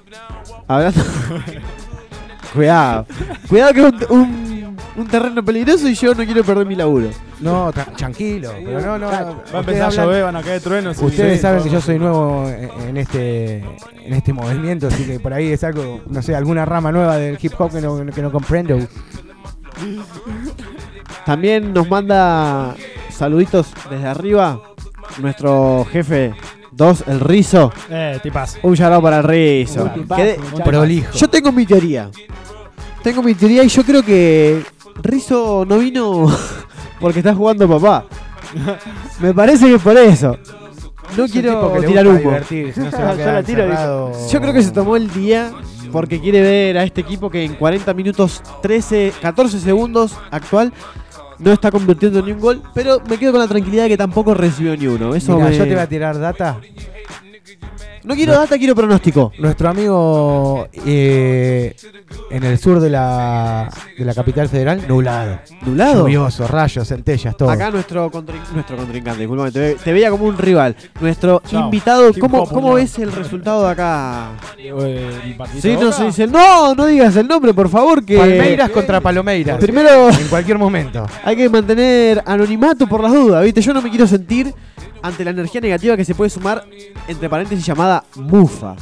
Hablando. 0.68 1.00
Cuidado. 2.54 3.06
Cuidado 3.48 3.72
que 3.72 3.80
es 3.80 4.10
un, 4.10 4.18
un, 4.20 4.53
un 4.96 5.06
terreno 5.08 5.44
peligroso 5.44 5.88
y 5.88 5.94
yo 5.94 6.14
no 6.14 6.24
quiero 6.24 6.44
perder 6.44 6.66
mi 6.66 6.76
laburo. 6.76 7.08
No, 7.40 7.72
tra- 7.72 7.94
tranquilo, 7.96 8.52
pero 8.64 8.80
no, 8.80 8.98
no. 8.98 9.06
Va 9.08 9.18
a 9.18 9.30
ustedes 9.32 9.54
empezar 9.54 9.82
a 9.82 9.86
hablan- 9.88 10.04
llover, 10.04 10.24
van 10.24 10.36
a 10.36 10.42
caer 10.42 10.60
truenos. 10.62 11.00
y- 11.00 11.04
Ustedes 11.04 11.40
saben 11.40 11.62
que 11.62 11.70
yo 11.70 11.80
soy 11.80 11.98
nuevo 11.98 12.48
en 12.48 12.70
en 12.88 12.96
este 12.96 13.56
en 14.04 14.12
este 14.12 14.32
movimiento, 14.32 14.86
así 14.88 15.04
que 15.04 15.18
por 15.18 15.32
ahí 15.32 15.50
es 15.52 15.64
algo, 15.64 16.00
no 16.06 16.22
sé, 16.22 16.36
alguna 16.36 16.64
rama 16.64 16.92
nueva 16.92 17.16
del 17.16 17.38
hip 17.40 17.52
hop 17.58 17.72
que 17.72 17.80
no, 17.80 18.04
que 18.06 18.22
no 18.22 18.30
comprendo. 18.30 18.78
También 21.26 21.72
nos 21.72 21.88
manda 21.88 22.74
saluditos 23.10 23.68
desde 23.90 24.06
arriba 24.06 24.60
nuestro 25.18 25.86
jefe 25.90 26.34
2, 26.72 27.04
el 27.06 27.20
Rizo. 27.20 27.72
Eh, 27.88 28.18
tipazo. 28.22 28.58
Un 28.62 28.80
out 28.82 29.02
para 29.02 29.18
el 29.18 29.24
Rizo. 29.24 29.84
Un 29.84 29.94
tipazo, 29.94 30.22
Que 30.22 30.28
de- 30.32 30.38
muchacho. 30.38 30.64
Prolijo. 30.64 31.12
Yo 31.12 31.28
tengo 31.28 31.52
mi 31.52 31.66
teoría. 31.66 32.10
Tengo 33.02 33.22
mi 33.22 33.34
teoría 33.34 33.62
y 33.64 33.68
yo 33.68 33.84
creo 33.84 34.02
que 34.02 34.62
Rizo 35.02 35.64
no 35.66 35.78
vino 35.78 36.26
porque 37.00 37.18
está 37.20 37.34
jugando 37.34 37.68
papá. 37.68 38.06
Me 39.20 39.34
parece 39.34 39.66
que 39.66 39.74
es 39.74 39.82
por 39.82 39.96
eso. 39.96 40.36
No 41.16 41.24
Es 41.24 41.32
quiero 41.32 41.72
que 41.74 41.86
tirar 41.86 42.06
humo. 42.06 42.18
divertirse, 42.18 42.80
no 42.80 42.90
se 42.90 42.96
va 43.02 43.10
a 43.10 43.14
Yo 43.16 43.24
la 43.32 43.42
tiro. 43.42 44.12
Yo 44.30 44.40
creo 44.40 44.52
que 44.52 44.62
se 44.62 44.70
tomó 44.70 44.96
el 44.96 45.10
día 45.12 45.52
porque 45.92 46.20
quiere 46.20 46.40
ver 46.40 46.78
a 46.78 46.84
este 46.84 47.02
equipo 47.02 47.30
que 47.30 47.44
en 47.44 47.54
40 47.54 47.92
minutos 47.94 48.42
13, 48.62 49.12
14 49.20 49.60
segundos 49.60 50.12
actual 50.30 50.72
no 51.38 51.52
está 51.52 51.70
convirtiendo 51.70 52.22
ni 52.22 52.32
un 52.32 52.40
gol, 52.40 52.62
pero 52.74 53.00
me 53.08 53.16
quedo 53.18 53.32
con 53.32 53.40
la 53.40 53.48
tranquilidad 53.48 53.84
de 53.84 53.90
que 53.90 53.96
tampoco 53.96 54.34
recibió 54.34 54.76
ni 54.76 54.86
uno. 54.86 55.14
Eso 55.14 55.36
Mirá, 55.36 55.50
me- 55.50 55.56
yo 55.58 55.64
te 55.64 55.70
voy 55.70 55.80
a 55.80 55.88
tirar 55.88 56.18
data. 56.18 56.58
No 58.04 58.14
quiero 58.14 58.34
data, 58.34 58.58
quiero 58.58 58.74
pronóstico. 58.74 59.32
Nuestro 59.38 59.68
amigo 59.70 60.68
eh, 60.86 61.74
en 62.30 62.44
el 62.44 62.58
sur 62.58 62.78
de 62.80 62.90
la, 62.90 63.70
de 63.96 64.04
la 64.04 64.12
capital 64.14 64.48
federal, 64.50 64.82
nublado. 64.86 65.38
¿Nublado? 65.62 66.00
Lluvioso, 66.02 66.46
rayos, 66.46 66.86
centellas, 66.86 67.34
todo. 67.36 67.48
Acá 67.48 67.70
nuestro, 67.70 68.10
contrin- 68.10 68.42
nuestro 68.52 68.76
contrincante, 68.76 69.20
disculpame, 69.20 69.50
te, 69.52 69.58
ve- 69.58 69.76
te 69.82 69.92
veía 69.92 70.10
como 70.10 70.26
un 70.26 70.36
rival. 70.36 70.76
Nuestro 71.00 71.40
Chao. 71.48 71.64
invitado, 71.64 72.10
¿cómo, 72.20 72.46
cómo 72.46 72.74
ves 72.74 72.98
el 72.98 73.10
resultado 73.10 73.64
de 73.64 73.70
acá? 73.72 74.32
Eh, 74.58 75.34
Sí, 75.60 75.74
no 75.80 75.90
se 75.92 76.04
dice. 76.04 76.26
No, 76.26 76.74
no 76.74 76.86
digas 76.86 77.16
el 77.16 77.26
nombre, 77.26 77.54
por 77.54 77.68
favor, 77.70 78.04
que. 78.04 78.18
Palmeiras 78.18 78.68
contra 78.70 79.00
Palomeiras. 79.00 79.58
Primero- 79.58 80.10
En 80.10 80.28
cualquier 80.28 80.58
momento. 80.58 81.06
Hay 81.24 81.36
que 81.36 81.48
mantener 81.48 82.22
anonimato 82.26 82.86
por 82.86 83.02
las 83.02 83.12
dudas, 83.12 83.42
¿viste? 83.42 83.62
Yo 83.62 83.72
no 83.72 83.80
me 83.80 83.88
quiero 83.88 84.06
sentir 84.06 84.52
ante 85.04 85.24
la 85.24 85.30
energía 85.30 85.60
negativa 85.60 85.96
que 85.96 86.04
se 86.04 86.14
puede 86.14 86.30
sumar, 86.30 86.64
entre 87.06 87.28
paréntesis, 87.28 87.64
llamada 87.64 88.02
mufa. 88.16 88.74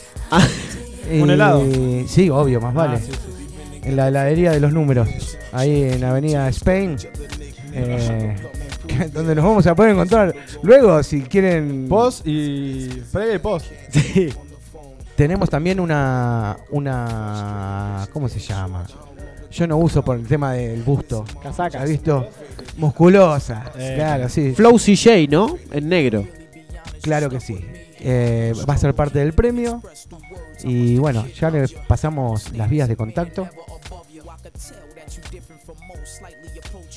¿Un 1.11 1.29
helado? 1.29 1.63
Sí, 2.07 2.29
obvio, 2.29 2.61
más 2.61 2.73
vale. 2.73 2.97
Ah, 2.97 2.99
sí, 2.99 3.11
sí, 3.11 3.17
sí. 3.17 3.79
En 3.83 3.95
la 3.95 4.07
heladería 4.09 4.51
de 4.51 4.59
los 4.59 4.73
números. 4.73 5.37
Ahí 5.51 5.83
en 5.83 6.03
Avenida 6.03 6.47
Spain. 6.49 6.97
eh, 7.73 8.35
donde 9.13 9.35
nos 9.35 9.45
vamos 9.45 9.67
a 9.67 9.75
poder 9.75 9.91
encontrar 9.91 10.33
luego 10.63 11.01
si 11.03 11.21
quieren. 11.21 11.87
Post 11.87 12.25
y. 12.27 12.87
Previa 13.11 13.35
y 13.35 13.39
post. 13.39 13.65
Sí. 13.91 14.29
Tenemos 15.15 15.49
también 15.49 15.79
una. 15.79 16.57
una. 16.71 18.07
¿Cómo 18.13 18.29
se 18.29 18.39
llama? 18.39 18.85
Yo 19.51 19.67
no 19.67 19.77
uso 19.77 20.03
por 20.03 20.17
el 20.17 20.25
tema 20.27 20.53
del 20.53 20.81
busto. 20.83 21.25
Casaca. 21.41 21.81
¿Has 21.81 21.89
visto? 21.89 22.27
Musculosa. 22.77 23.71
Eh. 23.77 23.93
Claro, 23.95 24.29
sí. 24.29 24.53
Flow 24.53 24.77
CJ, 24.77 25.27
¿no? 25.29 25.57
En 25.71 25.89
negro. 25.89 26.25
Claro 27.01 27.29
que 27.29 27.39
sí. 27.39 27.57
Eh, 27.99 28.53
va 28.69 28.75
a 28.75 28.77
ser 28.77 28.93
parte 28.93 29.19
del 29.19 29.33
premio. 29.33 29.81
Y 30.63 30.97
bueno, 30.97 31.25
ya 31.27 31.49
le 31.49 31.67
pasamos 31.87 32.51
las 32.53 32.69
vías 32.69 32.87
de 32.87 32.95
contacto. 32.95 33.47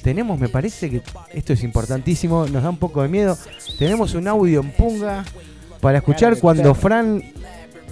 tenemos, 0.03 0.39
me 0.39 0.49
parece 0.49 0.91
que 0.91 1.03
esto 1.33 1.53
es 1.53 1.63
importantísimo, 1.63 2.47
nos 2.47 2.63
da 2.63 2.71
un 2.71 2.79
poco 2.79 3.03
de 3.03 3.09
miedo. 3.09 3.37
Tenemos 3.79 4.15
un 4.15 4.29
audio 4.29 4.61
en 4.61 4.73
punga 4.73 5.25
para 5.81 5.99
escuchar 5.99 6.39
cuando 6.39 6.75
Fran, 6.75 7.23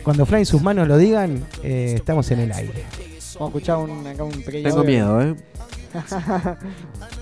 cuando 0.02 0.26
Fran 0.26 0.42
y 0.42 0.44
sus 0.44 0.62
manos 0.62 0.88
lo 0.88 0.98
digan, 0.98 1.44
eh, 1.62 1.94
estamos 1.96 2.30
en 2.30 2.40
el 2.40 2.52
aire. 2.52 2.84
Vamos 3.34 3.54
a 3.54 3.58
escuchar 3.58 3.76
un, 3.78 4.06
acá 4.06 4.24
un 4.24 4.42
pequeño. 4.42 4.64
Tengo 4.64 4.80
audio. 4.80 4.90
miedo, 4.90 5.22
¿eh? 5.22 5.36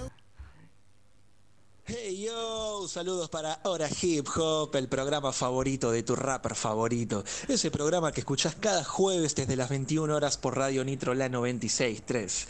Hey 1.91 2.25
yo, 2.27 2.87
saludos 2.87 3.31
para 3.31 3.61
Hora 3.63 3.89
Hip 4.03 4.27
Hop, 4.37 4.77
el 4.77 4.89
programa 4.89 5.33
favorito 5.33 5.91
de 5.91 6.03
tu 6.03 6.15
rapper 6.15 6.55
favorito. 6.55 7.25
Ese 7.49 7.71
programa 7.71 8.13
que 8.13 8.21
escuchás 8.21 8.55
cada 8.57 8.85
jueves 8.85 9.35
desde 9.35 9.57
las 9.57 9.71
21 9.71 10.15
horas 10.15 10.37
por 10.37 10.59
Radio 10.59 10.85
Nitro 10.85 11.15
La 11.15 11.31
96.3. 11.31 12.47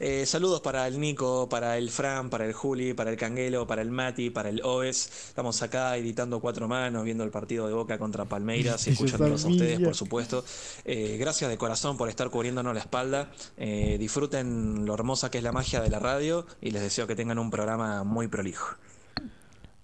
Eh, 0.00 0.26
saludos 0.26 0.60
para 0.60 0.88
el 0.88 0.98
Nico, 0.98 1.48
para 1.48 1.78
el 1.78 1.88
Fran, 1.88 2.30
para 2.30 2.44
el 2.44 2.52
Juli, 2.52 2.92
para 2.92 3.10
el 3.12 3.16
Canguelo, 3.16 3.64
para 3.64 3.80
el 3.80 3.92
Mati, 3.92 4.30
para 4.30 4.48
el 4.48 4.60
Oves. 4.64 5.08
Estamos 5.28 5.62
acá 5.62 5.96
editando 5.96 6.40
cuatro 6.40 6.66
manos, 6.66 7.04
viendo 7.04 7.22
el 7.22 7.30
partido 7.30 7.68
de 7.68 7.74
Boca 7.74 7.96
contra 7.96 8.24
Palmeiras 8.24 8.84
y 8.88 8.90
escuchándolos 8.90 9.44
a 9.44 9.48
ustedes, 9.50 9.78
por 9.78 9.94
supuesto. 9.94 10.44
Eh, 10.84 11.16
gracias 11.16 11.48
de 11.48 11.56
corazón 11.56 11.96
por 11.96 12.08
estar 12.08 12.28
cubriéndonos 12.28 12.74
la 12.74 12.80
espalda. 12.80 13.30
Eh, 13.56 13.98
disfruten 14.00 14.84
lo 14.84 14.94
hermosa 14.94 15.30
que 15.30 15.38
es 15.38 15.44
la 15.44 15.52
magia 15.52 15.80
de 15.80 15.90
la 15.90 16.00
radio 16.00 16.44
y 16.60 16.72
les 16.72 16.82
deseo 16.82 17.06
que 17.06 17.14
tengan 17.14 17.38
un 17.38 17.50
programa 17.50 18.02
muy 18.02 18.26
prolijo. 18.26 18.79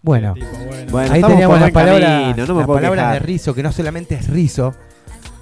Bueno, 0.07 0.35
Bueno, 0.93 1.13
ahí 1.13 1.21
teníamos 1.21 1.61
las 1.61 1.73
palabras, 1.73 2.09
camino, 2.09 2.47
no 2.47 2.55
me 2.55 2.61
las 2.61 2.69
palabras 2.69 3.13
de. 3.15 3.19
Rizo, 3.19 3.53
que 3.53 3.63
no 3.65 3.73
solamente 3.73 4.15
es 4.15 4.29
Rizo, 4.29 4.73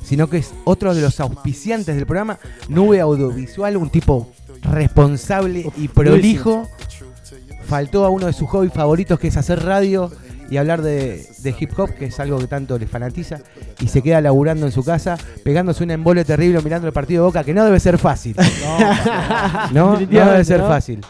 sino 0.02 0.30
que 0.30 0.38
es 0.38 0.54
otro 0.64 0.94
de 0.94 1.02
los 1.02 1.20
auspiciantes 1.20 1.94
del 1.94 2.06
programa, 2.06 2.38
Nube 2.70 2.98
Audiovisual, 2.98 3.76
un 3.76 3.90
tipo 3.90 4.32
responsable 4.62 5.70
y 5.76 5.88
prolijo. 5.88 6.66
Faltó 7.66 8.06
a 8.06 8.08
uno 8.08 8.24
de 8.24 8.32
sus 8.32 8.48
hobbies 8.48 8.72
favoritos, 8.72 9.18
que 9.18 9.28
es 9.28 9.36
hacer 9.36 9.62
radio 9.62 10.10
y 10.48 10.56
hablar 10.56 10.80
de, 10.80 11.26
de 11.40 11.54
hip 11.60 11.78
hop, 11.78 11.90
que 11.90 12.06
es 12.06 12.18
algo 12.18 12.38
que 12.38 12.46
tanto 12.46 12.78
le 12.78 12.86
fanatiza, 12.86 13.40
y 13.80 13.88
se 13.88 14.00
queda 14.00 14.22
laburando 14.22 14.64
en 14.64 14.72
su 14.72 14.82
casa, 14.82 15.18
pegándose 15.44 15.84
un 15.84 15.90
embole 15.90 16.24
terrible 16.24 16.62
mirando 16.62 16.86
el 16.86 16.94
partido 16.94 17.24
de 17.24 17.26
Boca, 17.26 17.44
que 17.44 17.52
no 17.52 17.66
debe 17.66 17.80
ser 17.80 17.98
fácil. 17.98 18.34
No, 19.72 20.00
no 20.00 20.06
debe 20.06 20.42
ser 20.42 20.60
fácil. 20.62 21.02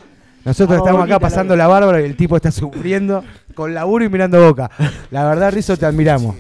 Nosotros 0.45 0.79
estamos 0.79 1.05
acá 1.05 1.19
pasando 1.19 1.57
la 1.57 1.67
bárbara 1.67 2.03
y 2.03 2.05
el 2.05 2.17
tipo 2.17 2.37
está 2.37 2.51
sufriendo 2.51 3.25
con 3.55 3.75
laburo 3.75 4.05
y 4.05 4.09
mirando 4.09 4.45
boca. 4.45 4.71
La 5.11 5.25
verdad, 5.25 5.53
Rizo, 5.53 5.77
te 5.77 5.87
admiramos. 5.87 6.37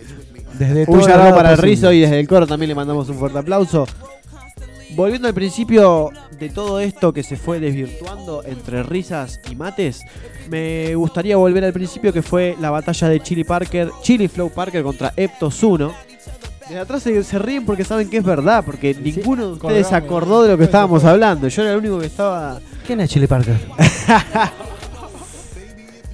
Desde 0.59 0.85
Un 0.87 1.03
saludo 1.03 1.35
para 1.35 1.53
el. 1.53 1.59
Rizo 1.59 1.93
y 1.93 2.01
desde 2.01 2.21
el 2.21 2.29
coro 2.29 2.47
también 2.47 2.69
le 2.69 2.75
mandamos 2.75 3.09
un 3.09 3.17
fuerte 3.17 3.39
aplauso. 3.39 3.87
Volviendo 4.95 5.27
al 5.27 5.35
principio 5.35 6.11
de 6.39 6.51
todo 6.51 6.79
esto 6.79 7.12
que 7.12 7.25
se 7.25 7.37
fue 7.37 7.59
desvirtuando 7.59 8.45
entre 8.45 8.85
risas 8.85 9.41
y 9.51 9.57
mates, 9.57 10.03
me 10.49 10.95
gustaría 10.95 11.37
volver 11.37 11.65
al 11.65 11.73
principio 11.73 12.12
que 12.12 12.23
fue 12.23 12.57
la 12.61 12.71
batalla 12.71 13.09
de 13.09 13.21
Chili 13.21 13.43
Parker, 13.43 13.91
Chili 14.03 14.29
Flow 14.29 14.51
Parker 14.51 14.85
contra 14.85 15.12
Eptos 15.17 15.61
1. 15.65 15.93
Desde 16.61 16.79
atrás 16.79 17.03
se, 17.03 17.25
se 17.25 17.39
ríen 17.41 17.67
porque 17.67 17.85
saben 17.85 18.09
que 18.09 18.19
es 18.19 18.25
verdad, 18.25 18.62
porque 18.65 18.95
ninguno 18.95 19.49
de 19.49 19.53
ustedes 19.55 19.93
acordó 19.93 20.45
de 20.45 20.51
lo 20.51 20.59
que 20.59 20.65
estábamos 20.65 21.05
hablando. 21.05 21.49
Yo 21.49 21.62
era 21.62 21.73
el 21.73 21.79
único 21.79 21.99
que 21.99 22.07
estaba. 22.07 22.61
¿Quién 22.87 23.01
es 23.01 23.11
Chili 23.11 23.27
Parker? 23.27 23.59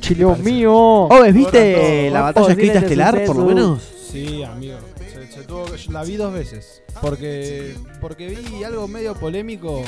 Chileo 0.00 0.36
mío. 0.36 0.72
Oh, 0.74 1.22
¿viste 1.32 2.10
la 2.10 2.22
batalla 2.22 2.48
escrita 2.50 2.78
estelar, 2.80 3.24
por 3.24 3.36
lo 3.36 3.44
menos? 3.44 3.82
Sí, 4.10 4.42
amigo. 4.42 4.78
Se, 5.12 5.26
se 5.30 5.42
tuvo 5.44 5.64
la 5.90 6.02
vi 6.02 6.16
dos 6.16 6.32
veces. 6.32 6.82
Porque, 7.00 7.74
porque 8.00 8.28
vi 8.28 8.64
algo 8.64 8.88
medio 8.88 9.14
polémico 9.14 9.82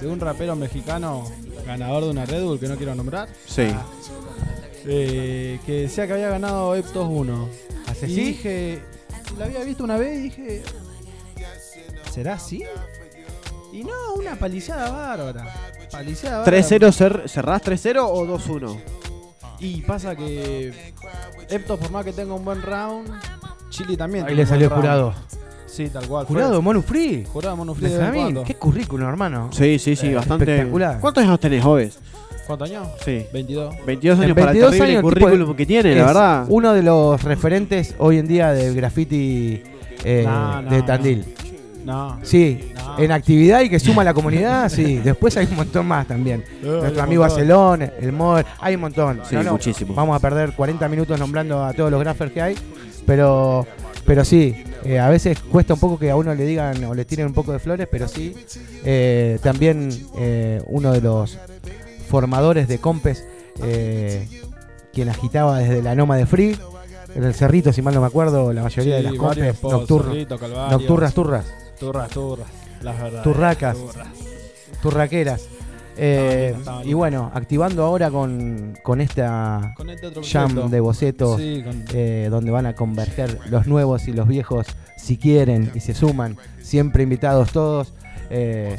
de 0.00 0.06
un 0.06 0.20
rapero 0.20 0.54
mexicano 0.56 1.24
ganador 1.66 2.04
de 2.04 2.10
una 2.10 2.24
Red 2.24 2.44
Bull 2.44 2.60
que 2.60 2.68
no 2.68 2.76
quiero 2.76 2.94
nombrar. 2.94 3.28
Sí. 3.46 3.66
Eh, 4.86 5.58
que 5.64 5.72
decía 5.82 6.06
que 6.06 6.12
había 6.12 6.28
ganado 6.28 6.74
Eptos 6.74 7.06
1. 7.10 7.48
¿Hace 7.88 8.06
y 8.06 8.14
sí? 8.14 8.24
dije, 8.24 8.82
la 9.38 9.46
había 9.46 9.60
visto 9.64 9.82
una 9.84 9.96
vez 9.96 10.18
y 10.18 10.22
dije, 10.22 10.62
¿será 12.12 12.34
así? 12.34 12.62
Y 13.72 13.82
no, 13.82 14.14
una 14.16 14.36
paliciada 14.38 14.90
bárbara. 14.90 15.52
Paliciada 15.90 16.38
bárbara. 16.38 16.58
3-0, 16.62 16.78
cer- 16.92 17.28
¿cerrás 17.28 17.62
3-0 17.62 18.06
o 18.08 18.26
2-1? 18.26 18.78
Y 19.64 19.80
pasa 19.80 20.14
que 20.14 20.72
Eptos, 21.48 21.78
por 21.78 21.90
más 21.90 22.04
que 22.04 22.12
tenga 22.12 22.34
un 22.34 22.44
buen 22.44 22.60
round, 22.60 23.08
Chile 23.70 23.96
también. 23.96 24.26
Ahí 24.26 24.34
le 24.34 24.44
salió 24.44 24.68
jurado. 24.68 25.14
Sí, 25.66 25.88
tal 25.88 26.06
cual. 26.06 26.26
Jurado 26.26 26.60
Monu 26.60 26.82
Free. 26.82 27.24
Jurado 27.24 27.56
Monu 27.56 27.74
Free. 27.74 27.90
Qué 28.44 28.54
currículum, 28.56 29.08
hermano. 29.08 29.48
Sí, 29.52 29.78
sí, 29.78 29.96
sí, 29.96 30.08
Eh, 30.08 30.14
bastante. 30.16 30.44
Espectacular. 30.44 31.00
¿Cuántos 31.00 31.24
años 31.24 31.40
tenés, 31.40 31.64
Joves? 31.64 31.98
¿Cuántos 32.46 32.68
años? 32.68 32.88
Sí. 33.02 33.24
22. 33.32 33.74
22 33.86 34.18
En 34.18 34.24
años 34.24 34.34
para 34.34 34.50
el 34.50 34.58
22 34.58 34.70
terrible 34.70 34.84
años, 34.84 34.96
el 34.96 35.02
currículum 35.22 35.56
que 35.56 35.66
tiene, 35.66 35.94
la 35.94 36.04
verdad. 36.04 36.46
Uno 36.48 36.72
de 36.74 36.82
los 36.82 37.24
referentes 37.24 37.94
hoy 37.98 38.18
en 38.18 38.28
día 38.28 38.52
del 38.52 38.76
graffiti 38.76 39.62
eh, 40.04 40.24
No, 40.26 40.60
no, 40.60 40.70
de. 40.70 40.82
Tandil. 40.82 41.24
No. 41.26 41.53
Sí, 42.22 42.72
No. 42.74 42.98
en 42.98 43.12
actividad 43.12 43.60
y 43.62 43.68
que 43.68 43.78
suma 43.78 44.02
a 44.02 44.04
la 44.04 44.14
comunidad, 44.14 44.68
sí. 44.68 44.98
Después 45.04 45.36
hay 45.36 45.46
un 45.46 45.56
montón 45.56 45.86
más 45.86 46.06
también. 46.06 46.44
Eh, 46.62 46.66
Nuestro 46.80 47.02
amigo. 47.02 47.24
Acelón, 47.24 47.82
el 47.82 48.12
Moder, 48.12 48.46
hay 48.60 48.74
un 48.74 48.80
montón. 48.82 49.20
Sí, 49.28 49.34
No, 49.34 49.42
no, 49.42 49.52
muchísimo. 49.52 49.94
Vamos 49.94 50.16
a 50.16 50.18
perder 50.20 50.52
40 50.52 50.88
minutos 50.88 51.18
nombrando 51.18 51.62
a 51.64 51.72
todos 51.72 51.90
los 51.90 52.00
graffers 52.00 52.32
que 52.32 52.42
hay, 52.42 52.54
pero, 53.06 53.66
pero 54.06 54.24
sí, 54.24 54.64
eh, 54.84 54.98
a 54.98 55.08
veces 55.08 55.38
cuesta 55.40 55.74
un 55.74 55.80
poco 55.80 55.98
que 55.98 56.10
a 56.10 56.16
uno 56.16 56.34
le 56.34 56.44
digan 56.44 56.82
o 56.84 56.94
le 56.94 57.04
tiren 57.04 57.26
un 57.26 57.32
poco 57.34 57.52
de 57.52 57.58
flores, 57.58 57.88
pero 57.90 58.08
sí, 58.08 58.34
eh, 58.84 59.38
también 59.42 59.88
eh, 60.18 60.62
uno 60.66 60.92
de 60.92 61.00
los 61.00 61.38
formadores 62.08 62.68
de 62.68 62.78
Compes, 62.78 63.24
eh, 63.62 64.28
quien 64.92 65.08
agitaba 65.08 65.58
desde 65.58 65.82
la 65.82 65.94
Noma 65.94 66.16
de 66.16 66.26
Free, 66.26 66.56
en 67.14 67.24
el 67.24 67.34
Cerrito, 67.34 67.72
si 67.72 67.80
mal 67.82 67.94
no 67.94 68.00
me 68.00 68.06
acuerdo, 68.08 68.52
la 68.52 68.62
mayoría 68.62 68.96
de 68.96 69.02
Sí, 69.02 69.06
las 69.08 69.14
Compes 69.14 69.62
nocturnas, 69.62 71.14
turras. 71.14 71.44
Turras, 71.78 72.10
turras. 72.10 72.46
Las 72.82 72.96
verdades. 73.00 73.22
Turracas. 73.22 73.76
turras. 73.76 74.08
turraqueras. 74.82 75.48
Eh, 75.96 76.56
y 76.84 76.92
bueno, 76.92 77.30
activando 77.34 77.84
ahora 77.84 78.10
con, 78.10 78.74
con 78.82 79.00
esta 79.00 79.74
Con 79.76 79.90
este 79.90 80.08
otro 80.08 80.22
jam 80.28 80.68
de 80.68 80.80
bocetos, 80.80 81.40
Sí, 81.40 81.62
con- 81.64 81.84
eh, 81.94 82.26
donde 82.30 82.50
van 82.50 82.66
a 82.66 82.74
converger 82.74 83.38
los 83.48 83.68
nuevos 83.68 84.08
y 84.08 84.12
los 84.12 84.26
viejos 84.26 84.66
si 84.96 85.16
quieren 85.18 85.70
y 85.72 85.78
se 85.80 85.94
suman, 85.94 86.36
siempre 86.60 87.04
invitados 87.04 87.52
todos. 87.52 87.92
Eh, 88.28 88.76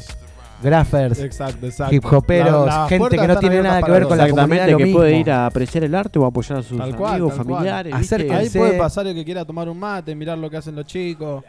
graffers, 0.62 1.18
Exacto, 1.20 1.66
exacto. 1.66 1.94
hip 1.94 2.04
hoperos, 2.04 2.66
La- 2.66 2.86
gente 2.88 3.16
que 3.16 3.26
no 3.26 3.38
tiene 3.38 3.62
nada 3.62 3.82
que 3.82 3.90
ver 3.90 4.04
con 4.04 4.18
la 4.18 4.28
comunidad, 4.28 4.68
lo 4.70 4.76
que 4.78 4.84
mismo. 4.84 4.98
puede 5.00 5.16
ir 5.18 5.30
a 5.30 5.46
apreciar 5.46 5.84
el 5.84 5.94
arte 5.94 6.18
o 6.18 6.26
apoyar 6.26 6.58
a 6.58 6.62
sus 6.62 6.76
Tal 6.78 6.92
amigos, 6.94 7.32
cual. 7.32 7.32
familiares. 7.32 8.12
Ahí 8.30 8.50
puede 8.50 8.76
pasar 8.78 9.06
el 9.06 9.14
que 9.14 9.24
quiera 9.24 9.44
tomar 9.44 9.68
un 9.70 9.78
mate, 9.78 10.14
mirar 10.14 10.36
lo 10.36 10.50
que 10.50 10.56
hacen 10.58 10.74
los 10.74 10.84
chicos. 10.86 11.42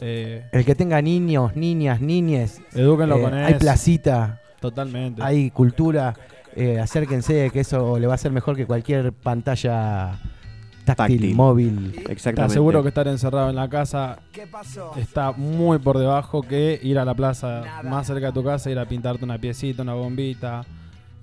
Eh, 0.00 0.46
El 0.52 0.64
que 0.64 0.74
tenga 0.74 1.00
niños, 1.02 1.56
niñas, 1.56 2.00
niñes, 2.00 2.60
Edúquenlo 2.72 3.18
eh, 3.18 3.22
con 3.22 3.34
hay 3.34 3.50
eso. 3.52 3.58
placita, 3.58 4.40
Totalmente. 4.60 5.22
hay 5.22 5.50
cultura, 5.50 6.14
eh, 6.54 6.78
acérquense 6.80 7.50
que 7.50 7.60
eso 7.60 7.98
le 7.98 8.06
va 8.06 8.14
a 8.14 8.18
ser 8.18 8.32
mejor 8.32 8.56
que 8.56 8.66
cualquier 8.66 9.12
pantalla 9.12 10.18
táctil, 10.84 11.18
Táctil. 11.20 11.34
móvil. 11.34 12.02
Te 12.34 12.42
aseguro 12.42 12.82
que 12.82 12.88
estar 12.88 13.06
encerrado 13.08 13.50
en 13.50 13.56
la 13.56 13.68
casa 13.68 14.18
está 14.96 15.32
muy 15.32 15.78
por 15.78 15.98
debajo 15.98 16.42
que 16.42 16.80
ir 16.82 16.98
a 16.98 17.04
la 17.04 17.14
plaza 17.14 17.62
más 17.84 18.06
cerca 18.06 18.26
de 18.28 18.32
tu 18.32 18.42
casa, 18.42 18.70
ir 18.70 18.78
a 18.78 18.86
pintarte 18.86 19.24
una 19.24 19.38
piecita, 19.38 19.82
una 19.82 19.94
bombita 19.94 20.64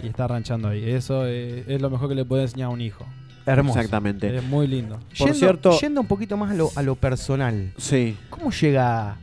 y 0.02 0.08
estar 0.08 0.30
ranchando 0.30 0.70
ahí. 0.70 0.90
Eso 0.90 1.26
eh, 1.26 1.64
es 1.68 1.82
lo 1.82 1.90
mejor 1.90 2.10
que 2.10 2.16
le 2.16 2.24
puede 2.26 2.44
enseñar 2.44 2.68
a 2.68 2.70
un 2.70 2.82
hijo. 2.82 3.06
Hermoso. 3.48 3.80
Exactamente. 3.80 4.36
Es 4.38 4.44
muy 4.44 4.68
lindo. 4.68 4.98
Por 5.18 5.28
yendo, 5.30 5.34
cierto- 5.34 5.80
yendo 5.80 6.02
un 6.02 6.08
poquito 6.08 6.36
más 6.38 6.52
a 6.52 6.54
lo, 6.54 6.70
a 6.76 6.82
lo 6.84 6.96
personal. 6.96 7.74
Sí. 7.78 8.16
¿Cómo 8.30 8.52
llega 8.52 9.18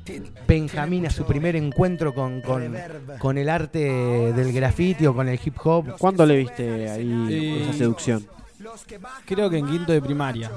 Benjamín 0.48 1.06
a 1.06 1.10
su 1.10 1.24
primer 1.24 1.54
encuentro 1.56 2.14
con, 2.14 2.40
con, 2.40 2.74
con 3.18 3.38
el 3.38 3.48
arte 3.48 3.78
del 3.80 4.52
graffiti 4.52 5.06
o 5.06 5.14
con 5.14 5.28
el 5.28 5.38
hip 5.44 5.54
hop? 5.64 5.96
¿Cuándo 5.98 6.24
le 6.26 6.36
viste 6.38 6.90
ahí 6.90 7.26
Eh, 7.30 7.62
esa 7.64 7.72
seducción? 7.74 8.26
Creo 9.26 9.50
que 9.50 9.58
en 9.58 9.66
quinto 9.66 9.92
de 9.92 10.00
primaria. 10.00 10.50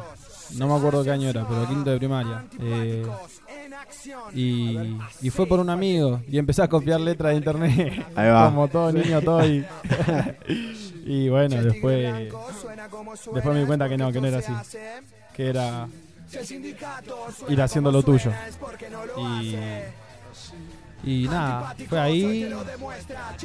No 0.56 0.68
me 0.69 0.76
acuerdo 0.76 1.03
qué 1.03 1.11
año 1.11 1.27
era, 1.30 1.45
pero 1.45 1.68
quinto 1.68 1.89
de 1.91 1.98
primaria. 1.98 2.45
Eh, 2.61 3.06
y, 4.34 4.77
y 5.22 5.30
fue 5.30 5.45
por 5.45 5.60
un 5.60 5.69
amigo 5.69 6.22
y 6.27 6.38
empecé 6.38 6.61
a 6.61 6.68
copiar 6.69 7.02
letras 7.02 7.31
de 7.31 7.38
internet. 7.38 8.06
Ahí 8.15 8.30
va. 8.30 8.45
Como 8.49 8.68
todo 8.69 8.91
niño, 8.94 9.22
todo. 9.22 9.45
Y, 9.45 9.65
y 11.07 11.29
bueno, 11.29 11.63
después, 11.63 12.34
después 13.34 13.55
me 13.55 13.61
di 13.61 13.65
cuenta 13.65 13.88
que 13.88 13.97
no, 13.97 14.11
que 14.11 14.19
no 14.19 14.27
era 14.27 14.39
así. 14.39 14.51
Que 15.34 15.47
era 15.49 15.88
ir 17.47 17.61
haciendo 17.61 17.91
lo 17.91 18.03
tuyo. 18.03 18.31
Y, 19.17 19.55
y 21.03 21.27
nada, 21.29 21.73
fue 21.88 21.99
ahí. 21.99 22.53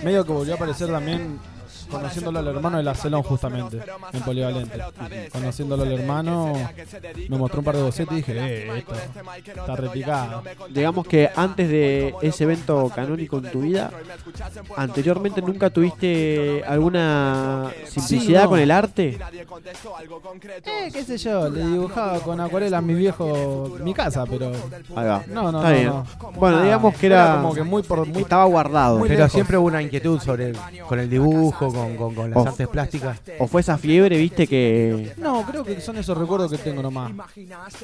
Medio 0.03 0.25
que 0.25 0.33
volvió 0.33 0.55
a 0.55 0.57
aparecer 0.57 0.89
también 0.91 1.39
conociéndolo 1.93 2.39
al 2.41 2.49
hermano 2.49 2.77
de 2.79 2.83
la 2.83 2.95
Celón 2.95 3.23
justamente, 3.23 3.79
en 4.13 4.21
Polivalente. 4.23 4.79
Conociéndolo 5.31 5.83
al 5.85 5.93
hermano, 5.93 6.53
me 7.29 7.39
mostró 7.39 7.61
un 7.61 7.65
par 7.65 7.77
de 7.77 7.83
bocetos 7.83 8.13
y 8.15 8.17
dije, 8.17 8.33
eh, 8.37 8.79
esto 8.79 8.95
está 9.47 9.77
replicado. 9.77 10.43
Digamos 10.71 11.07
que 11.07 11.31
antes 11.35 11.69
de 11.69 12.15
ese 12.23 12.45
evento 12.45 12.91
canónico 12.95 13.39
en 13.39 13.51
tu 13.51 13.61
vida, 13.61 13.91
anteriormente 14.77 15.41
nunca 15.43 15.71
tuviste 15.71 16.63
alguna 16.67 17.71
simplicidad 17.87 18.45
no. 18.45 18.49
con 18.51 18.59
el 18.61 18.71
arte. 18.71 19.19
Eh, 20.65 20.91
qué 20.93 21.05
sé 21.05 21.19
yo, 21.19 21.49
le 21.49 21.65
dibujaba 21.67 22.19
con 22.21 22.41
acuarela 22.41 22.79
a 22.79 22.81
mi 22.81 22.95
viejo 22.95 23.77
mi 23.83 23.95
casa, 23.95 24.25
pero... 24.27 24.53
Ahí 24.97 25.07
va. 25.07 25.23
No, 25.29 25.51
no, 25.53 25.59
Está 25.59 25.71
no, 25.71 25.75
bien. 25.77 25.87
no. 25.89 26.07
Bueno, 26.39 26.57
Nada, 26.57 26.65
digamos 26.65 26.97
que 26.97 27.07
era, 27.07 27.37
como 27.37 27.55
que 27.55 27.63
muy 27.63 27.83
por 27.83 28.07
muy 28.07 28.23
estaba 28.23 28.45
guardado. 28.45 28.99
muy 28.99 29.09
Pero 29.09 29.21
lejos. 29.21 29.33
siempre 29.33 29.57
hubo 29.59 29.67
una 29.67 29.83
inquietud 29.83 30.21
sobre 30.21 30.51
el- 30.51 30.59
con 30.89 30.99
el 30.99 31.09
dibujo, 31.11 31.73
con, 31.73 31.82
con- 31.97 32.15
con 32.15 32.31
las 32.31 32.39
Oh. 32.39 32.49
artes 32.49 32.69
plásticas. 32.69 33.19
O 33.39 33.47
fue 33.47 33.61
esa 33.61 33.79
fiebre, 33.79 34.17
viste, 34.19 34.47
que 34.47 35.13
No, 35.17 35.43
creo 35.47 35.65
que 35.65 35.81
son 35.81 35.97
esos 35.99 36.17
recuerdos 36.17 36.51
que 36.51 36.59
tengo 36.59 36.83
nomás. 36.83 37.13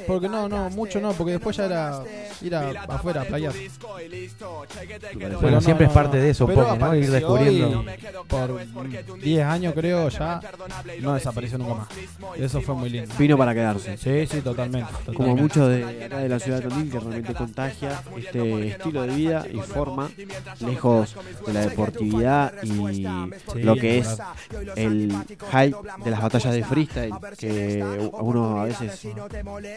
Porque 0.06 0.28
no, 0.28 0.48
no, 0.48 0.70
mucho 0.70 1.00
no, 1.00 1.12
porque 1.12 1.32
después 1.32 1.56
ya 1.56 1.64
era 1.66 2.02
ir 2.42 2.54
a, 2.54 2.70
afuera 2.88 3.22
a 3.22 3.24
playar. 3.24 3.52
Bueno, 5.40 5.60
siempre 5.60 5.86
es 5.86 5.92
parte 5.92 6.16
de 6.18 6.30
eso 6.30 6.46
pero 6.46 6.64
poco, 6.64 6.76
¿no? 6.76 6.94
Ir 6.96 7.10
descubriendo. 7.10 7.84
Por 8.28 9.18
10 9.20 9.44
años 9.44 9.74
creo 9.74 10.08
ya 10.08 10.40
no 11.00 11.14
desapareció 11.14 11.58
nunca 11.58 11.74
más. 11.74 11.88
Eso 12.38 12.60
fue 12.60 12.74
muy 12.74 12.90
lindo. 12.90 13.14
vino 13.18 13.36
para 13.36 13.54
quedarse. 13.54 13.96
Sí, 13.96 14.26
sí, 14.26 14.40
totalmente. 14.40 14.90
Como 15.14 15.36
muchos 15.36 15.68
de 15.68 16.04
acá 16.04 16.18
de 16.18 16.28
la 16.28 16.38
ciudad 16.38 16.62
de 16.62 16.68
Tandil 16.68 16.90
que 16.90 16.98
realmente 17.00 17.34
contagia 17.34 18.02
este 18.16 18.68
estilo 18.68 19.02
de 19.02 19.14
vida 19.14 19.44
y 19.52 19.56
forma 19.58 20.10
lejos 20.60 21.14
de 21.46 21.52
la 21.52 21.60
deportividad 21.60 22.52
y 22.62 23.04
lo 23.62 23.76
que 23.76 23.88
es 23.89 24.19
el 24.77 25.12
hype 25.51 25.77
de 26.05 26.10
las 26.10 26.20
batallas 26.20 26.52
de 26.52 26.65
freestyle 26.65 27.15
que 27.39 27.82
uno 28.12 28.60
a 28.60 28.65
veces 28.65 29.09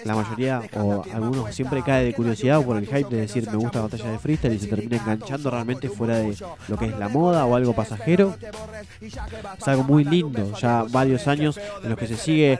la 0.03 0.15
mayoría 0.15 0.61
o 0.75 1.03
algunos 1.13 1.55
siempre 1.55 1.81
cae 1.81 2.05
de 2.05 2.13
curiosidad 2.13 2.61
por 2.63 2.77
el 2.77 2.85
hype 2.85 3.09
de 3.09 3.21
decir 3.21 3.49
me 3.49 3.57
gusta 3.57 3.79
la 3.79 3.83
batalla 3.83 4.11
de 4.11 4.19
freestyle 4.19 4.53
y 4.53 4.59
se 4.59 4.67
termina 4.67 4.97
enganchando 4.97 5.49
realmente 5.49 5.89
fuera 5.89 6.17
de 6.17 6.35
lo 6.67 6.77
que 6.77 6.85
es 6.85 6.97
la 6.97 7.09
moda 7.09 7.45
o 7.45 7.55
algo 7.55 7.73
pasajero. 7.73 8.35
Es 9.01 9.67
algo 9.67 9.83
muy 9.83 10.03
lindo. 10.03 10.51
Ya 10.59 10.83
varios 10.83 11.27
años 11.27 11.59
en 11.83 11.89
los 11.89 11.97
que 11.97 12.07
se 12.07 12.17
sigue 12.17 12.59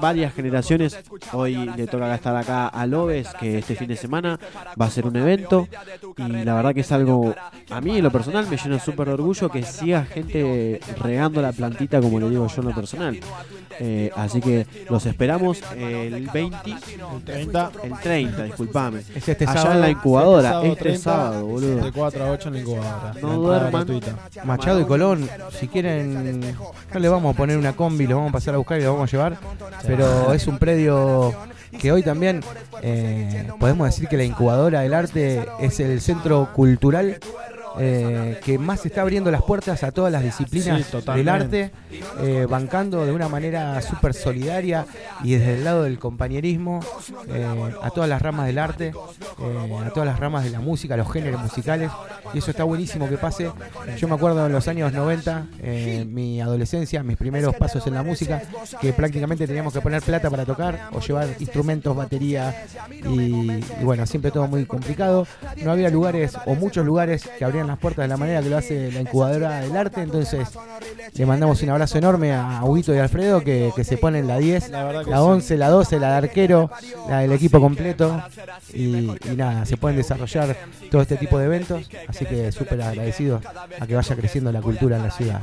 varias 0.00 0.34
generaciones. 0.34 0.98
Hoy 1.32 1.54
le 1.76 1.86
toca 1.86 2.14
estar 2.14 2.36
acá 2.36 2.68
a 2.68 2.86
Lobes 2.86 3.28
que 3.38 3.58
este 3.58 3.76
fin 3.76 3.88
de 3.88 3.96
semana 3.96 4.38
va 4.80 4.86
a 4.86 4.90
ser 4.90 5.06
un 5.06 5.16
evento. 5.16 5.68
Y 6.16 6.44
la 6.44 6.54
verdad 6.54 6.74
que 6.74 6.80
es 6.80 6.92
algo 6.92 7.34
a 7.70 7.80
mí 7.80 7.98
en 7.98 8.04
lo 8.04 8.10
personal 8.10 8.46
me 8.48 8.56
llena 8.56 8.78
súper 8.78 9.08
de 9.08 9.14
orgullo 9.14 9.48
que 9.48 9.62
siga 9.62 10.04
gente 10.04 10.69
regando 10.98 11.40
la 11.42 11.52
plantita 11.52 12.00
como 12.00 12.20
le 12.20 12.28
digo 12.30 12.46
yo 12.46 12.60
en 12.62 12.68
lo 12.68 12.74
personal 12.74 13.18
Eh, 13.82 14.10
así 14.14 14.40
que 14.42 14.66
los 14.90 15.06
esperamos 15.06 15.62
el 15.74 16.28
20 16.28 16.56
El 16.70 17.22
30. 17.24 17.70
el 17.84 17.92
30 18.02 18.42
disculpame 18.44 19.00
Es 19.14 19.26
este 19.26 19.44
allá 19.46 19.54
sábado. 19.54 19.74
en 19.76 19.80
la 19.80 19.88
incubadora 19.90 20.48
Este 20.48 20.52
sábado 20.52 20.72
este 20.72 20.82
30, 20.82 21.02
sábado 21.02 21.46
boludo 21.46 21.76
De 21.84 21.92
4 21.92 22.24
a 22.24 22.30
8 22.30 22.48
en 22.48 22.54
la 22.54 22.60
incubadora. 22.60 23.14
No 23.22 23.32
duerman. 23.40 23.70
gratuita. 23.72 24.16
Machado 24.44 24.80
y 24.80 24.84
Colón, 24.84 25.28
si 25.58 25.66
quieren, 25.68 26.40
no 26.92 27.00
le 27.00 27.08
vamos 27.08 27.34
a 27.34 27.36
poner 27.36 27.56
una 27.56 27.72
combi, 27.74 28.06
lo 28.06 28.16
vamos 28.16 28.30
a 28.30 28.32
pasar 28.32 28.54
a 28.54 28.58
buscar 28.58 28.78
y 28.80 28.84
lo 28.84 28.92
vamos 28.94 29.08
a 29.08 29.12
llevar. 29.16 29.38
Pero 29.86 30.32
es 30.34 30.46
un 30.46 30.58
predio 30.58 31.32
que 31.78 31.90
hoy 31.92 32.02
también 32.02 32.42
eh, 32.82 33.48
podemos 33.58 33.86
decir 33.86 34.08
que 34.08 34.16
la 34.18 34.24
incubadora 34.24 34.80
del 34.82 34.92
arte 34.92 35.46
es 35.60 35.80
el 35.80 36.00
centro 36.02 36.50
cultural 36.52 37.18
eh, 37.78 38.40
que 38.44 38.58
más 38.58 38.84
está 38.84 39.02
abriendo 39.02 39.30
las 39.30 39.42
puertas 39.42 39.82
a 39.82 39.92
todas 39.92 40.12
las 40.12 40.22
disciplinas 40.22 40.86
Sí, 40.86 40.98
del 41.14 41.28
arte, 41.28 41.70
eh, 42.20 42.46
bancando 42.48 43.04
de 43.04 43.12
una 43.12 43.28
manera 43.28 43.80
súper 43.82 44.14
solidaria 44.14 44.86
y 45.22 45.32
desde 45.32 45.54
el 45.54 45.64
lado 45.64 45.84
del 45.84 45.98
compañerismo 45.98 46.80
eh, 47.28 47.46
a 47.82 47.90
todas 47.90 48.08
las 48.08 48.20
ramas 48.22 48.46
del 48.46 48.58
arte, 48.58 48.92
a 49.84 49.90
todas 49.90 50.06
las 50.06 50.18
ramas 50.18 50.44
de 50.44 50.50
la 50.50 50.60
música, 50.60 50.96
los 50.96 51.10
géneros 51.10 51.40
musicales. 51.42 51.90
Y 52.32 52.38
eso 52.38 52.50
está 52.50 52.64
buenísimo 52.64 53.08
que 53.08 53.18
pase. 53.18 53.50
Yo 53.96 54.08
me 54.08 54.14
acuerdo 54.14 54.46
en 54.46 54.52
los 54.52 54.68
años 54.68 54.92
90, 54.92 55.46
eh, 55.60 56.04
mi 56.08 56.40
adolescencia, 56.40 57.02
mis 57.02 57.16
primeros 57.16 57.54
pasos 57.56 57.86
en 57.86 57.94
la 57.94 58.02
música, 58.02 58.42
que 58.80 58.92
prácticamente 58.92 59.46
teníamos 59.46 59.72
que 59.72 59.80
poner 59.80 60.02
plata 60.02 60.30
para 60.30 60.44
tocar 60.44 60.88
o 60.92 61.00
llevar 61.00 61.28
instrumentos, 61.38 61.96
batería 61.96 62.64
y, 63.04 63.50
y 63.52 63.84
bueno, 63.84 64.06
siempre 64.06 64.30
todo 64.30 64.46
muy 64.46 64.64
complicado. 64.64 65.26
No 65.62 65.72
había 65.72 65.90
lugares 65.90 66.36
o 66.46 66.54
muchos 66.54 66.84
lugares 66.84 67.28
que 67.38 67.44
abrían 67.44 67.59
las 67.66 67.78
puertas 67.78 68.04
de 68.04 68.08
la 68.08 68.16
manera 68.16 68.42
que 68.42 68.50
lo 68.50 68.56
hace 68.56 68.92
la 68.92 69.00
incubadora 69.00 69.60
del 69.60 69.76
arte, 69.76 70.02
entonces 70.02 70.48
le 71.14 71.26
mandamos 71.26 71.62
un 71.62 71.70
abrazo 71.70 71.98
enorme 71.98 72.32
a 72.32 72.60
Huguito 72.64 72.94
y 72.94 72.98
Alfredo 72.98 73.40
que, 73.40 73.72
que 73.74 73.84
se 73.84 73.96
ponen 73.96 74.26
la 74.26 74.38
10, 74.38 74.70
La 74.70 74.92
la 74.92 75.04
sí. 75.04 75.10
11, 75.12 75.56
la 75.56 75.68
12, 75.68 75.98
la 76.00 76.10
de 76.10 76.16
arquero, 76.16 76.70
la 77.08 77.20
del 77.20 77.32
equipo 77.32 77.60
completo 77.60 78.22
y, 78.72 79.10
y 79.10 79.36
nada, 79.36 79.66
se 79.66 79.76
pueden 79.76 79.96
desarrollar 79.96 80.56
todo 80.90 81.02
este 81.02 81.16
tipo 81.16 81.38
de 81.38 81.46
eventos, 81.46 81.88
así 82.08 82.26
que 82.26 82.52
súper 82.52 82.82
agradecido 82.82 83.40
a 83.78 83.86
que 83.86 83.94
vaya 83.94 84.16
creciendo 84.16 84.52
la 84.52 84.60
cultura 84.60 84.96
en 84.96 85.02
la 85.04 85.10
ciudad. 85.10 85.40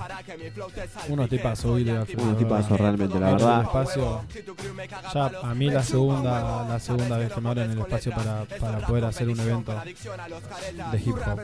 Unos 1.09 1.29
tipazos, 1.29 1.71
Willy 1.71 1.91
Alfredo. 1.91 2.23
Unos 2.23 2.37
tipazos, 2.37 2.79
realmente, 2.79 3.19
la 3.19 3.31
verdad. 3.31 3.61
espacio, 3.63 4.21
ya 5.13 5.31
a 5.43 5.55
mí 5.55 5.69
la 5.69 5.83
segunda, 5.83 6.67
la 6.67 6.79
segunda 6.79 7.17
vez 7.17 7.31
que 7.31 7.41
me 7.41 7.49
abren 7.49 7.71
el 7.71 7.79
espacio 7.79 8.11
para, 8.13 8.45
para 8.59 8.79
poder 8.79 9.05
hacer 9.05 9.29
un 9.29 9.39
evento 9.39 9.73
de 10.91 10.97
hip 10.99 11.15
hop. 11.25 11.39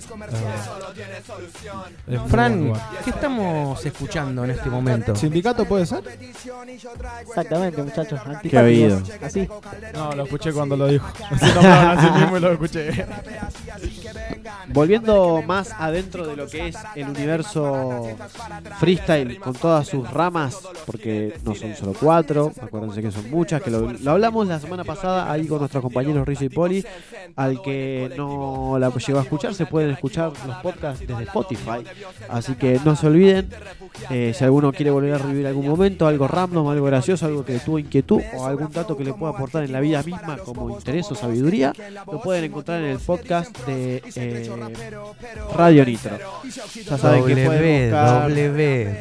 Buen 2.08 2.30
Fran. 2.30 2.74
¿qué 3.04 3.10
estamos 3.10 3.86
escuchando 3.86 4.44
en 4.44 4.52
este 4.52 4.70
momento? 4.70 5.16
¿Sindicato 5.16 5.66
puede 5.66 5.86
ser? 5.86 6.04
Exactamente, 7.22 7.84
muchachos. 7.84 8.20
Qué 8.42 8.58
oído. 8.58 9.02
Así. 9.22 9.48
No, 9.94 10.14
lo 10.14 10.24
escuché 10.24 10.52
cuando 10.52 10.76
lo 10.76 10.88
dijo. 10.88 11.08
Se 11.40 11.54
nombraban 11.54 11.98
así 11.98 12.20
mismo 12.20 12.38
y 12.38 12.40
lo 12.40 12.52
escuché. 12.54 13.06
Volviendo 14.68 15.42
más 15.46 15.72
adentro 15.78 16.26
de 16.26 16.36
lo 16.36 16.48
que 16.48 16.70
es 16.70 16.76
el 16.96 17.10
universo 17.10 18.10
freestyle 18.80 19.40
con 19.40 19.54
todas 19.54 19.88
sus 19.88 20.10
ramas, 20.10 20.58
porque 20.86 21.38
no 21.44 21.54
son 21.56 21.76
solo 21.76 21.94
cuatro, 22.00 22.52
acuérdense 22.62 23.02
que 23.02 23.12
son 23.12 23.30
muchas, 23.30 23.62
que 23.62 23.70
lo, 23.70 23.92
lo 23.92 24.12
hablamos 24.12 24.48
la 24.48 24.60
semana 24.60 24.84
pasada 24.84 25.32
ahí 25.32 25.48
con 25.48 25.60
nuestros 25.60 25.82
compañeros 25.82 26.28
Rizzo 26.28 26.46
y 26.46 26.50
Poli, 26.50 26.86
al 27.36 27.62
que 27.62 28.14
no 28.18 28.78
la 28.80 28.90
llegó 29.08 29.20
a 29.20 29.24
escuchar, 29.24 29.54
se 29.54 29.66
pueden 29.66 29.92
escuchar 29.92 30.32
los 30.46 30.53
podcasts 30.62 31.06
desde 31.06 31.24
Spotify, 31.24 31.84
así 32.30 32.56
que 32.56 32.80
no 32.84 32.96
se 32.96 33.08
olviden, 33.08 33.50
eh, 34.10 34.34
si 34.36 34.44
alguno 34.44 34.72
quiere 34.72 34.92
volver 34.92 35.14
a 35.14 35.18
revivir 35.18 35.48
algún 35.48 35.68
momento, 35.68 36.08
algo 36.08 36.28
random, 36.28 36.68
algo 36.68 36.86
gracioso, 36.86 37.26
algo 37.26 37.46
que 37.46 37.60
tuvo 37.60 37.80
inquietud 37.80 38.22
o 38.36 38.46
algún 38.46 38.72
dato 38.72 38.98
que 38.98 39.04
le 39.04 39.14
pueda 39.14 39.34
aportar 39.34 39.64
en 39.64 39.72
la 39.72 39.80
vida 39.80 40.04
misma 40.04 40.38
como 40.38 40.70
interés 40.70 41.12
o 41.12 41.16
sabiduría, 41.16 41.74
lo 42.12 42.22
pueden 42.22 42.46
encontrar 42.46 42.82
en 42.82 42.92
el 42.92 43.00
podcast 43.00 43.58
de 43.66 44.04
eh, 44.16 44.50
Radio 45.56 45.86
Nitro. 45.86 46.18
Ya 46.86 46.98
saben 46.98 47.26
que 47.26 47.46
pueden 47.46 47.94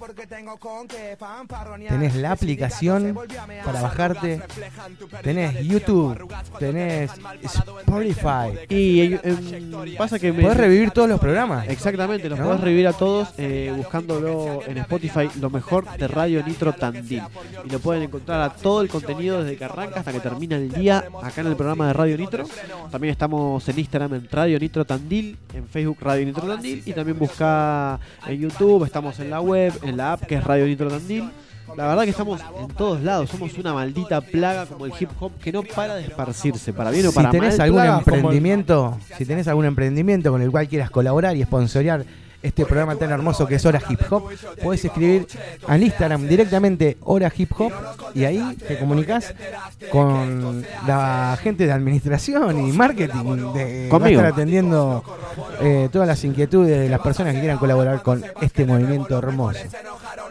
Tenés 1.89 2.15
la 2.17 2.33
aplicación 2.33 3.17
para 3.65 3.83
bajarte, 3.83 4.43
tenés 5.23 5.67
YouTube, 5.67 6.29
tenés 6.59 6.98
Spotify. 7.05 8.59
Y 8.69 9.01
eh, 9.01 9.21
em, 9.23 9.97
pasa 9.97 10.19
que 10.19 10.33
me- 10.33 10.43
Podés 10.43 10.57
revivir 10.57 10.91
todos 10.91 11.09
los 11.09 11.21
programas. 11.21 11.69
Exactamente, 11.69 12.29
los 12.29 12.39
¿No? 12.39 12.47
podés 12.47 12.61
revivir 12.61 12.87
a 12.89 12.93
todos 12.93 13.29
eh, 13.39 13.73
buscándolo 13.77 14.61
en 14.67 14.79
Spotify, 14.79 15.29
lo 15.41 15.51
mejor 15.51 15.87
de 15.97 16.09
Radio 16.09 16.43
Nitro 16.45 16.73
Tandil. 16.73 17.23
Y 17.65 17.71
lo 17.71 17.79
pueden 17.81 18.03
encontrar 18.05 18.41
a 18.41 18.51
todo 18.51 18.81
el 18.83 18.89
contenido 18.89 19.43
desde 19.43 19.57
que 19.57 19.65
arranca 19.65 20.01
hasta 20.01 20.13
que 20.13 20.21
termina 20.21 20.57
el 20.57 20.71
día 20.73 21.05
acá 21.23 21.41
en 21.41 21.49
el 21.49 21.57
programa 21.57 21.87
de 21.89 21.93
Radio 21.93 22.17
Nitro. 22.19 22.45
También 22.91 23.13
estamos 23.13 23.69
en 23.69 23.79
Instagram 23.79 24.15
en 24.15 24.29
Radio 24.31 24.59
Nitro 24.59 24.85
Tandil, 24.85 25.37
en 25.55 25.67
Facebook 25.67 25.99
Radio 26.01 26.27
Nitro 26.27 26.47
Tandil 26.47 26.83
y 26.85 26.93
también 26.93 27.19
busca 27.19 27.99
en 28.27 28.39
YouTube, 28.41 28.85
estamos 28.85 29.19
en 29.21 29.31
la 29.31 29.41
web, 29.41 29.73
en 29.83 29.97
la 29.97 30.13
app 30.13 30.23
que 30.25 30.37
es 30.37 30.45
Radio 30.45 30.67
Nitro 30.67 30.89
Tandil. 30.89 31.29
La 31.77 31.87
verdad 31.87 32.05
que 32.05 32.11
estamos 32.11 32.41
en 32.61 32.69
todos 32.69 33.03
lados, 33.03 33.31
somos 33.31 33.57
una 33.59 33.73
maldita 33.75 34.21
plaga 34.21 34.67
como 34.67 34.87
el 34.87 34.93
hip 34.99 35.11
hop 35.21 35.33
que 35.43 35.53
no 35.53 35.63
para 35.63 35.95
de 35.97 36.03
esparcirse, 36.05 36.73
para 36.73 36.91
bien 36.91 37.07
o 37.07 37.11
Si 37.11 37.15
para 37.17 37.31
tenés 37.31 37.59
mal. 37.59 37.61
algún 37.67 37.77
plaga 37.81 37.93
como 38.03 38.09
el- 38.11 38.15
emprendimiento, 38.15 38.99
si 39.17 39.25
tenés 39.25 39.47
algún 39.49 39.65
emprendimiento 39.67 40.31
con 40.31 40.43
el 40.43 40.51
cual 40.51 40.69
quieras 40.69 40.91
colaborar 40.91 41.37
y 41.37 41.43
sponsorear 41.45 42.05
este 42.41 42.65
programa 42.65 42.95
tan 42.95 43.11
hermoso 43.11 43.49
que 43.49 43.57
es 43.57 43.67
Hora 43.67 43.83
Hip 43.91 44.01
Hop, 44.11 44.31
podés 44.63 44.85
escribir 44.85 45.27
al 45.67 45.83
Instagram 45.83 46.29
directamente 46.29 46.97
Hora 47.03 47.33
Hip 47.37 47.51
Hop 47.59 47.73
y 48.15 48.25
ahí 48.25 48.57
te 48.67 48.79
comunicas 48.79 49.35
con 49.91 50.65
la 50.87 51.37
gente 51.43 51.67
de 51.67 51.73
administración 51.73 52.69
y 52.69 52.71
marketing 52.73 53.53
de 53.55 53.81
va 53.83 53.87
a 53.87 53.91
Conmigo. 53.91 54.21
estar 54.21 54.27
atendiendo 54.33 55.03
eh, 55.61 55.89
todas 55.91 56.07
las 56.07 56.23
inquietudes 56.25 56.79
de 56.79 56.89
las 56.89 57.01
personas 57.01 57.35
que 57.35 57.41
quieran 57.41 57.59
colaborar 57.59 58.03
con 58.05 58.23
este 58.41 58.65
movimiento 58.65 59.19
hermoso. 59.19 59.59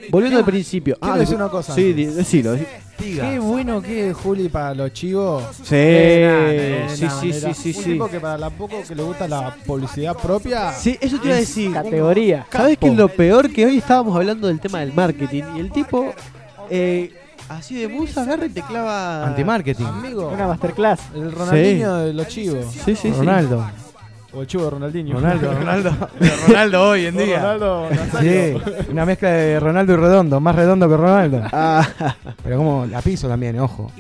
Volviendo 0.10 0.40
al 0.40 0.46
principio. 0.46 0.98
Quiero 1.00 1.14
Ah, 1.16 1.18
decir 1.18 1.38
de- 1.38 1.44
una 1.44 1.52
cosa 1.52 1.74
Sí, 1.76 1.94
di- 1.94 2.06
decilo. 2.06 2.56
Qué 2.98 3.38
bueno 3.40 3.82
que 3.82 4.10
es 4.10 4.18
Juli 4.18 4.50
para 4.50 4.74
los 4.74 4.92
chivos. 4.92 5.44
Sí, 5.64 5.76
De 5.76 6.86
sí, 6.90 7.08
sí, 7.22 7.32
sí, 7.34 7.54
sí, 7.54 7.70
Un 7.78 7.84
sí. 7.84 7.92
tipo 7.92 8.08
que 8.10 8.20
para 8.20 8.38
la 8.38 8.50
poco 8.50 8.82
que 8.88 8.96
le 8.96 9.04
gusta 9.04 9.28
la 9.28 9.56
publicidad 9.66 10.16
propia. 10.18 10.72
Sí, 10.74 10.98
eso 11.00 11.20
te 11.20 11.28
iba 11.28 11.36
a 11.36 11.40
decir. 11.40 11.72
Categoría. 11.74 12.46
¿Sabes 12.52 12.78
qué 12.80 12.88
es 12.88 12.96
lo 12.96 13.08
peor? 13.08 13.52
Que 13.52 13.66
hoy 13.68 13.78
estábamos 13.78 14.16
hablando 14.16 14.48
del 14.48 14.60
tema 14.60 14.80
del 14.80 14.94
marketing 14.94 15.44
y 15.56 15.60
el 15.60 15.72
tipo, 15.72 16.12
eh, 16.72 17.14
así 17.50 17.76
de 17.76 17.88
musa, 17.88 18.24
agarra 18.24 18.48
y 18.48 18.50
te 18.50 18.62
clava. 18.64 19.28
Antimarketing. 19.28 19.86
Amigo. 19.86 20.30
Una 20.34 20.48
masterclass. 20.48 21.00
El 21.14 21.32
Ronaldinho 21.32 21.96
de 21.98 22.14
los 22.14 22.28
chivos. 22.28 22.66
Sí, 22.72 22.80
sí, 22.84 22.96
sí. 22.96 23.12
Ronaldo. 23.12 23.64
O 24.38 24.42
el 24.42 24.48
chivo 24.48 24.66
de 24.66 24.70
Ronaldinho. 24.70 25.16
Ronaldo, 25.16 25.52
Ronaldo. 25.58 25.92
Ronaldo 26.48 26.90
hoy 26.90 27.06
en 27.08 27.18
día. 27.18 27.40
Ronaldo 27.40 27.90
Sí, 28.22 28.54
una 28.92 29.04
mezcla 29.04 29.32
de 29.32 29.60
Ronaldo 29.60 29.94
y 29.94 29.96
Redondo, 29.96 30.40
más 30.40 30.56
redondo 30.56 30.88
que 30.88 30.96
Ronaldo. 30.96 31.42
Ah. 31.52 31.88
Pero 32.44 32.58
como 32.58 32.86
la 32.86 33.02
piso 33.02 33.28
también, 33.28 33.60
ojo. 33.60 33.92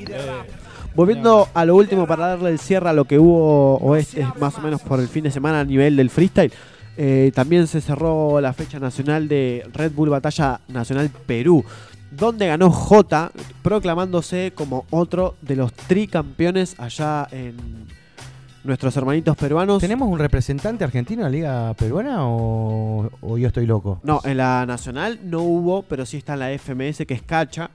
Volviendo 0.93 1.47
a 1.55 1.65
lo 1.65 1.75
último 1.75 2.05
para 2.05 2.27
darle 2.27 2.51
el 2.51 2.59
cierre 2.59 2.89
a 2.89 2.93
lo 2.93 3.05
que 3.05 3.17
hubo 3.17 3.77
o 3.77 3.95
es, 3.95 4.13
es 4.13 4.27
más 4.39 4.55
o 4.59 4.61
menos 4.61 4.81
por 4.83 4.99
el 4.99 5.07
fin 5.07 5.23
de 5.23 5.31
semana 5.31 5.61
a 5.61 5.63
nivel 5.63 5.95
del 5.95 6.11
freestyle. 6.11 6.53
eh, 6.97 7.31
también 7.33 7.65
se 7.65 7.81
cerró 7.81 8.39
la 8.39 8.53
fecha 8.53 8.79
nacional 8.79 9.27
de 9.27 9.67
Red 9.73 9.91
Bull 9.93 10.09
Batalla 10.09 10.59
Nacional 10.67 11.09
Perú, 11.25 11.63
donde 12.11 12.45
ganó 12.45 12.69
J, 12.69 13.31
proclamándose 13.63 14.51
como 14.53 14.85
otro 14.91 15.35
de 15.41 15.55
los 15.55 15.73
tricampeones 15.73 16.75
allá 16.79 17.27
en 17.31 17.55
nuestros 18.63 18.95
hermanitos 18.97 19.35
peruanos. 19.37 19.79
¿Tenemos 19.79 20.07
un 20.09 20.19
representante 20.19 20.83
argentino 20.83 21.21
en 21.21 21.23
la 21.25 21.29
Liga 21.29 21.73
Peruana 21.75 22.25
o, 22.27 23.09
o 23.21 23.37
yo 23.37 23.47
estoy 23.47 23.65
loco? 23.65 23.99
No, 24.03 24.19
en 24.23 24.37
la 24.37 24.65
nacional 24.65 25.19
no 25.23 25.41
hubo, 25.41 25.83
pero 25.83 26.05
sí 26.05 26.17
está 26.17 26.33
en 26.33 26.39
la 26.39 26.49
FMS 26.57 27.05
que 27.05 27.13
es 27.13 27.21
Cacha. 27.21 27.69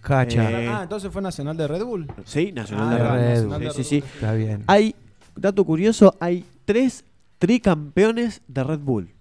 Cacha. 0.00 0.50
Eh, 0.50 0.68
Ah, 0.68 0.80
entonces 0.82 1.12
fue 1.12 1.20
Nacional 1.22 1.56
de 1.56 1.68
Red 1.68 1.84
Bull. 1.84 2.06
Sí, 2.24 2.52
Nacional 2.52 2.88
Ah, 2.88 2.94
de 2.94 2.98
Red 2.98 3.08
Bull. 3.42 3.50
Nacional 3.50 3.60
de 3.60 3.70
Sí, 3.70 3.84
sí, 3.84 3.84
sí. 3.84 3.96
Está 4.14 4.32
bien. 4.32 4.64
Hay, 4.66 4.94
dato 5.36 5.64
curioso, 5.64 6.16
hay 6.20 6.44
tres 6.64 7.04
tricampeones 7.38 8.42
de 8.48 8.64
Red 8.64 8.80
Bull. 8.80 9.12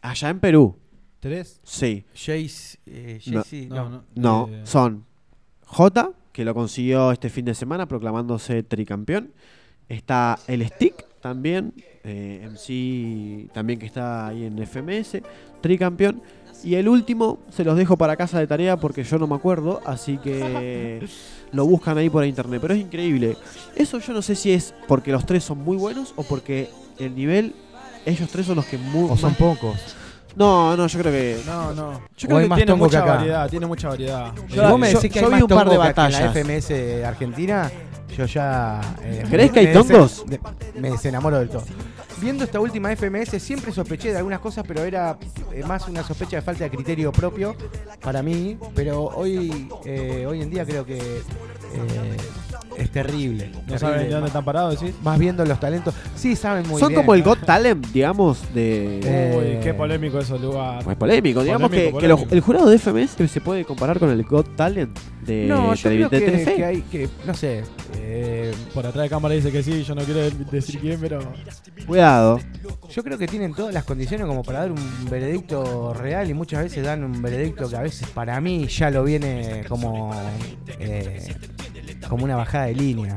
Allá 0.00 0.28
en 0.30 0.38
Perú. 0.40 0.76
¿Tres? 1.20 1.60
Sí. 1.64 2.04
Jace, 2.14 2.78
eh, 2.86 3.20
No, 3.68 3.88
no. 3.90 3.90
no. 3.90 4.02
No, 4.14 4.48
Eh, 4.52 4.60
son 4.64 5.04
J, 5.66 6.12
que 6.32 6.44
lo 6.44 6.54
consiguió 6.54 7.10
este 7.10 7.28
fin 7.28 7.44
de 7.44 7.54
semana 7.54 7.86
proclamándose 7.86 8.62
tricampeón. 8.62 9.32
Está 9.88 10.38
el 10.46 10.66
Stick 10.66 11.06
también, 11.20 11.72
eh, 12.04 12.46
MC 12.50 13.52
también 13.52 13.78
que 13.78 13.86
está 13.86 14.28
ahí 14.28 14.44
en 14.44 14.58
FMS, 14.58 15.22
tricampeón. 15.60 16.22
Y 16.64 16.74
el 16.74 16.88
último 16.88 17.38
se 17.50 17.64
los 17.64 17.76
dejo 17.76 17.96
para 17.96 18.16
casa 18.16 18.38
de 18.40 18.46
tarea 18.46 18.76
porque 18.76 19.04
yo 19.04 19.18
no 19.18 19.26
me 19.28 19.36
acuerdo, 19.36 19.80
así 19.86 20.18
que 20.18 21.06
lo 21.52 21.66
buscan 21.66 21.96
ahí 21.98 22.10
por 22.10 22.24
internet. 22.24 22.60
Pero 22.60 22.74
es 22.74 22.80
increíble. 22.80 23.36
Eso 23.76 23.98
yo 24.00 24.12
no 24.12 24.22
sé 24.22 24.34
si 24.34 24.52
es 24.52 24.74
porque 24.88 25.12
los 25.12 25.24
tres 25.24 25.44
son 25.44 25.58
muy 25.58 25.76
buenos 25.76 26.12
o 26.16 26.24
porque 26.24 26.68
el 26.98 27.14
nivel, 27.14 27.54
ellos 28.04 28.28
tres 28.28 28.46
son 28.46 28.56
los 28.56 28.66
que 28.66 28.76
muy... 28.76 29.08
O 29.10 29.16
son 29.16 29.34
pocos. 29.34 29.78
No, 30.38 30.76
no, 30.76 30.86
yo 30.86 30.98
creo 31.00 31.12
que... 31.12 31.40
No, 31.46 31.72
no. 31.74 32.00
Yo 32.16 32.28
creo 32.28 32.48
que 32.48 32.54
tiene 32.54 32.74
mucha 32.74 33.00
acá. 33.00 33.14
variedad, 33.16 33.50
tiene 33.50 33.66
mucha 33.66 33.88
variedad. 33.88 34.32
Yo- 34.48 34.68
vos 34.70 34.78
me 34.78 34.88
decís 34.92 35.10
que 35.12 35.20
yo 35.20 35.26
hay 35.26 35.32
vi 35.34 35.40
más 35.40 35.42
un 35.42 35.48
par 35.48 35.68
de 35.68 35.74
acá 35.76 36.06
en 36.06 36.12
la 36.12 36.20
batallas. 36.20 36.36
FMS 36.36 37.04
Argentina, 37.04 37.70
yo 38.16 38.24
ya... 38.26 38.80
eh, 39.02 39.24
¿Crees 39.28 39.50
que 39.50 39.60
hay 39.60 39.72
tongos? 39.72 40.24
Me 40.76 40.90
desenamoro 40.90 41.38
del 41.38 41.48
todo. 41.48 41.64
Viendo 42.20 42.42
esta 42.44 42.58
última 42.58 42.90
FMS 42.96 43.40
siempre 43.40 43.70
sospeché 43.72 44.10
de 44.10 44.16
algunas 44.18 44.40
cosas, 44.40 44.64
pero 44.66 44.82
era 44.82 45.16
eh, 45.52 45.62
más 45.64 45.86
una 45.88 46.02
sospecha 46.02 46.36
de 46.36 46.42
falta 46.42 46.64
de 46.64 46.70
criterio 46.70 47.12
propio 47.12 47.54
para 48.00 48.22
mí. 48.22 48.56
Pero 48.74 49.04
hoy, 49.04 49.68
eh, 49.84 50.24
hoy 50.28 50.42
en 50.42 50.50
día 50.50 50.64
creo 50.64 50.84
que 50.84 50.98
eh, 50.98 52.16
es 52.78 52.90
terrible. 52.90 53.46
¿No 53.48 53.58
terrible. 53.60 53.78
saben 53.78 54.02
de 54.08 54.10
dónde 54.10 54.26
están 54.28 54.44
parados, 54.44 54.80
decís? 54.80 54.94
Más 55.02 55.18
viendo 55.18 55.44
los 55.44 55.58
talentos. 55.60 55.94
Sí, 56.14 56.36
saben 56.36 56.66
muy 56.68 56.78
Son 56.80 56.88
bien. 56.90 57.00
como 57.00 57.14
el 57.14 57.22
Got 57.22 57.44
Talent, 57.44 57.86
digamos, 57.88 58.42
de... 58.54 59.34
Uy, 59.58 59.64
qué 59.64 59.74
polémico 59.74 60.18
eso, 60.18 60.38
lugar. 60.38 60.82
Es 60.88 60.96
polémico, 60.96 61.42
digamos 61.42 61.70
que, 61.70 61.76
Polémico, 61.76 61.98
que 61.98 62.08
lo- 62.08 62.14
polémico. 62.16 62.34
el 62.34 62.40
jurado 62.40 62.70
de 62.70 62.78
FMS 62.78 63.28
se 63.28 63.40
puede 63.40 63.64
comparar 63.64 63.98
con 63.98 64.10
el 64.10 64.22
Got 64.24 64.56
Talent 64.56 64.98
de, 65.24 65.46
No, 65.46 65.74
yo 65.74 65.90
televi- 65.90 66.08
creo 66.08 66.08
de 66.08 66.44
que, 66.44 66.54
que 66.56 66.64
hay 66.64 66.80
que, 66.82 67.08
no 67.26 67.34
sé, 67.34 67.62
eh, 67.96 68.52
Por 68.72 68.86
atrás 68.86 69.02
de 69.02 69.10
cámara 69.10 69.34
dice 69.34 69.52
que 69.52 69.62
sí, 69.62 69.82
yo 69.82 69.94
no 69.94 70.02
quiero 70.02 70.20
decir 70.50 70.80
quién, 70.80 70.98
pero. 71.00 71.18
Cuidado. 71.86 72.40
yo 72.90 73.04
creo 73.04 73.18
que 73.18 73.26
tienen 73.26 73.54
todas 73.54 73.74
las 73.74 73.84
condiciones 73.84 74.26
como 74.26 74.42
para 74.42 74.60
dar 74.60 74.72
un 74.72 75.06
veredicto 75.10 75.92
real 75.94 76.28
y 76.30 76.34
muchas 76.34 76.62
veces 76.64 76.84
dan 76.84 77.04
un 77.04 77.20
veredicto 77.22 77.68
que 77.68 77.76
a 77.76 77.82
veces 77.82 78.08
para 78.08 78.40
mí 78.40 78.66
ya 78.68 78.90
lo 78.90 79.04
viene 79.04 79.64
como 79.68 80.10
eh, 80.78 81.34
como 82.08 82.24
una 82.24 82.36
bajada 82.36 82.66
de 82.66 82.74
línea. 82.74 83.16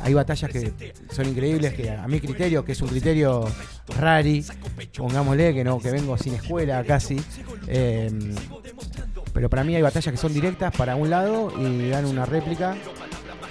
Hay 0.00 0.14
batallas 0.14 0.50
que 0.50 0.94
son 1.10 1.28
increíbles 1.28 1.74
que 1.74 1.90
a 1.90 2.06
mi 2.08 2.20
criterio, 2.20 2.64
que 2.64 2.72
es 2.72 2.82
un 2.82 2.88
criterio 2.88 3.44
rari, 3.98 4.44
pongámosle 4.96 5.54
que 5.54 5.64
no, 5.64 5.78
que 5.78 5.90
vengo 5.90 6.16
sin 6.18 6.34
escuela 6.34 6.82
casi. 6.84 7.20
eh, 7.66 8.10
pero 9.32 9.50
para 9.50 9.64
mí 9.64 9.76
hay 9.76 9.82
batallas 9.82 10.12
que 10.12 10.18
son 10.18 10.32
directas 10.32 10.74
para 10.74 10.96
un 10.96 11.10
lado 11.10 11.52
y 11.60 11.90
dan 11.90 12.06
una 12.06 12.24
réplica 12.24 12.74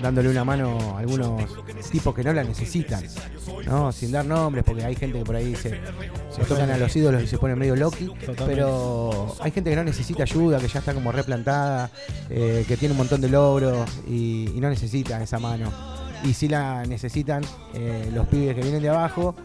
dándole 0.02 0.30
una 0.30 0.44
mano 0.44 0.96
a 0.96 1.00
algunos 1.00 1.44
tipos 1.92 2.14
que 2.14 2.24
no 2.24 2.34
la 2.34 2.44
necesitan, 2.44 3.04
¿no? 3.66 3.92
Sin 3.92 4.12
dar 4.12 4.26
nombres, 4.26 4.64
porque 4.66 4.84
hay 4.84 4.96
gente 4.96 5.20
que 5.20 5.26
por 5.26 5.36
ahí 5.36 5.56
se, 5.56 5.80
se 6.30 6.44
tocan 6.48 6.70
a 6.70 6.78
los 6.78 6.96
ídolos 6.96 7.24
y 7.24 7.28
se 7.28 7.38
ponen 7.38 7.58
medio 7.58 7.76
loki, 7.76 8.12
pero 8.46 9.36
hay 9.40 9.52
gente 9.52 9.70
que 9.70 9.76
no 9.76 9.84
necesita 9.84 10.24
ayuda, 10.24 10.60
que 10.60 10.68
ya 10.68 10.80
está 10.80 10.94
como 10.94 11.12
replantada, 11.12 11.90
eh, 12.30 12.66
que 12.68 12.78
tiene 12.78 12.94
un 12.94 12.98
montón 12.98 13.22
de 13.22 13.30
logros 13.30 13.90
y, 14.08 14.52
y 14.56 14.60
no 14.60 14.70
necesitan 14.70 15.22
esa 15.22 15.40
mano. 15.40 15.72
Y 16.24 16.34
si 16.34 16.48
la 16.48 16.84
necesitan 16.86 17.44
eh, 17.74 18.10
los 18.14 18.28
pibes 18.28 18.56
que 18.56 18.62
vienen 18.62 18.82
de 18.82 18.90
abajo 18.90 19.36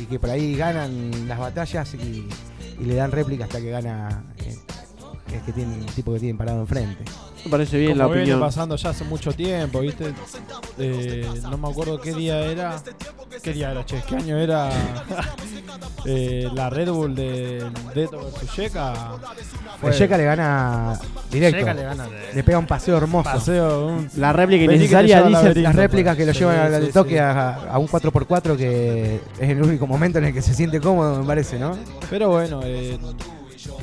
y 0.00 0.04
que 0.04 0.18
por 0.18 0.30
ahí 0.30 0.56
ganan 0.56 1.26
las 1.26 1.38
batallas 1.38 1.94
y, 1.94 2.28
y 2.78 2.84
le 2.84 2.94
dan 2.94 3.10
réplica 3.10 3.44
hasta 3.44 3.60
que 3.60 3.70
gana 3.70 4.24
eh, 4.38 4.56
que 5.28 5.52
tiene, 5.52 5.74
el 5.76 5.86
tipo 5.86 6.12
que 6.12 6.18
tienen 6.20 6.36
parado 6.38 6.60
enfrente. 6.60 7.04
Me 7.44 7.50
parece 7.50 7.78
bien 7.78 7.92
Como 7.92 8.02
la 8.02 8.06
viene 8.08 8.22
opinión. 8.22 8.40
pasando 8.40 8.76
ya 8.76 8.90
hace 8.90 9.04
mucho 9.04 9.32
tiempo, 9.32 9.80
¿viste? 9.80 10.12
Eh, 10.78 11.28
no 11.42 11.56
me 11.58 11.68
acuerdo 11.68 12.00
qué 12.00 12.12
día 12.14 12.40
era. 12.46 12.76
¿Qué 13.42 13.52
día 13.52 13.70
era, 13.70 13.84
che? 13.86 14.02
¿Qué 14.08 14.16
año 14.16 14.36
era? 14.38 14.70
Eh, 16.04 16.48
la 16.54 16.70
Red 16.70 16.90
Bull 16.90 17.14
de 17.14 17.64
Deto 17.94 18.18
vs 18.18 18.56
Yeka. 18.56 18.94
El 19.82 19.92
Yeka 19.92 20.16
le 20.16 20.24
gana 20.24 20.98
directo. 21.30 21.58
Le 21.58 21.82
gana 21.82 22.06
Le 22.34 22.42
pega 22.44 22.58
un 22.58 22.66
paseo 22.66 22.96
hermoso. 22.96 23.24
Paseo, 23.30 23.86
un- 23.88 24.08
La 24.16 24.32
réplica 24.32 24.60
Vení 24.60 24.66
que 24.66 24.68
te 24.68 24.74
innecesaria 25.02 25.16
lleva 25.16 25.26
al 25.26 25.32
dice... 25.32 25.42
laberinto. 25.42 25.68
Las 25.68 25.76
réplicas 25.76 26.16
que 26.16 26.26
lo 26.26 26.32
Sí, 26.32 26.38
llevan 26.38 26.56
a 26.60 26.68
la 26.68 26.78
sí, 26.80 26.86
de 26.86 26.92
toque 26.92 27.10
sí. 27.10 27.18
a, 27.18 27.50
a 27.72 27.78
un 27.78 27.88
4x4 27.88 28.56
que 28.56 29.20
es 29.38 29.50
el 29.50 29.62
único 29.62 29.86
momento 29.86 30.18
en 30.18 30.26
el 30.26 30.32
que 30.32 30.40
se 30.40 30.54
siente 30.54 30.80
cómodo, 30.80 31.20
me 31.20 31.26
parece, 31.26 31.58
¿no? 31.58 31.76
Pero 32.08 32.30
bueno, 32.30 32.60
eh, 32.64 32.96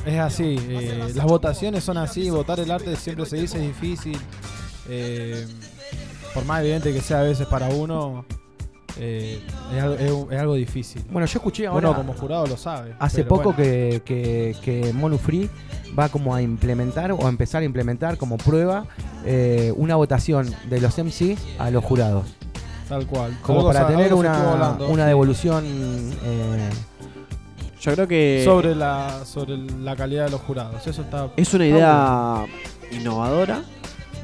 es 0.04 0.18
así. 0.18 0.56
eh, 0.68 1.12
las 1.14 1.26
votaciones 1.26 1.84
son 1.84 1.98
así. 1.98 2.30
Votar 2.30 2.60
el 2.60 2.70
arte 2.70 2.94
siempre 2.96 3.26
se 3.26 3.36
dice 3.36 3.58
es 3.58 3.66
difícil. 3.66 4.18
eh, 4.88 5.46
por 6.34 6.44
más 6.44 6.60
evidente 6.60 6.92
que 6.92 7.00
sea 7.00 7.20
a 7.20 7.22
veces 7.22 7.46
para 7.46 7.68
uno, 7.70 8.24
eh, 8.98 9.40
es, 9.74 9.82
algo, 9.82 10.54
es 10.54 10.60
difícil. 10.60 11.02
Bueno, 11.10 11.26
yo 11.26 11.38
escuché 11.38 11.66
ahora. 11.66 11.88
Uno 11.90 11.96
como 11.96 12.12
jurado 12.14 12.46
lo 12.46 12.56
sabe. 12.56 12.94
Hace 12.98 13.24
poco 13.24 13.52
bueno. 13.52 13.56
que, 13.56 14.02
que, 14.04 14.56
que 14.62 14.92
Monu 14.92 15.18
Free 15.18 15.48
va 15.98 16.08
como 16.08 16.34
a 16.34 16.42
implementar 16.42 17.12
o 17.12 17.24
a 17.26 17.28
empezar 17.28 17.62
a 17.62 17.64
implementar 17.64 18.16
como 18.18 18.36
prueba 18.36 18.86
eh, 19.24 19.72
una 19.76 19.96
votación 19.96 20.54
de 20.68 20.80
los 20.80 20.96
MC 20.98 21.36
a 21.58 21.70
los 21.70 21.84
jurados. 21.84 22.26
Tal 22.88 23.06
cual. 23.06 23.36
Como 23.42 23.60
Algo 23.60 23.72
para 23.72 23.86
tener 23.88 24.14
una, 24.14 24.76
una 24.88 25.06
devolución. 25.06 25.64
eh, 25.66 26.70
Yo 27.86 27.94
creo 27.94 28.08
que 28.08 28.42
sobre 28.44 28.74
la 28.74 29.24
sobre 29.24 29.56
la 29.56 29.94
calidad 29.96 30.24
de 30.26 30.30
los 30.30 30.40
jurados. 30.40 30.86
Eso 30.86 31.02
está. 31.02 31.30
es 31.36 31.54
una 31.54 31.66
idea 31.66 32.44
innovadora 32.90 33.62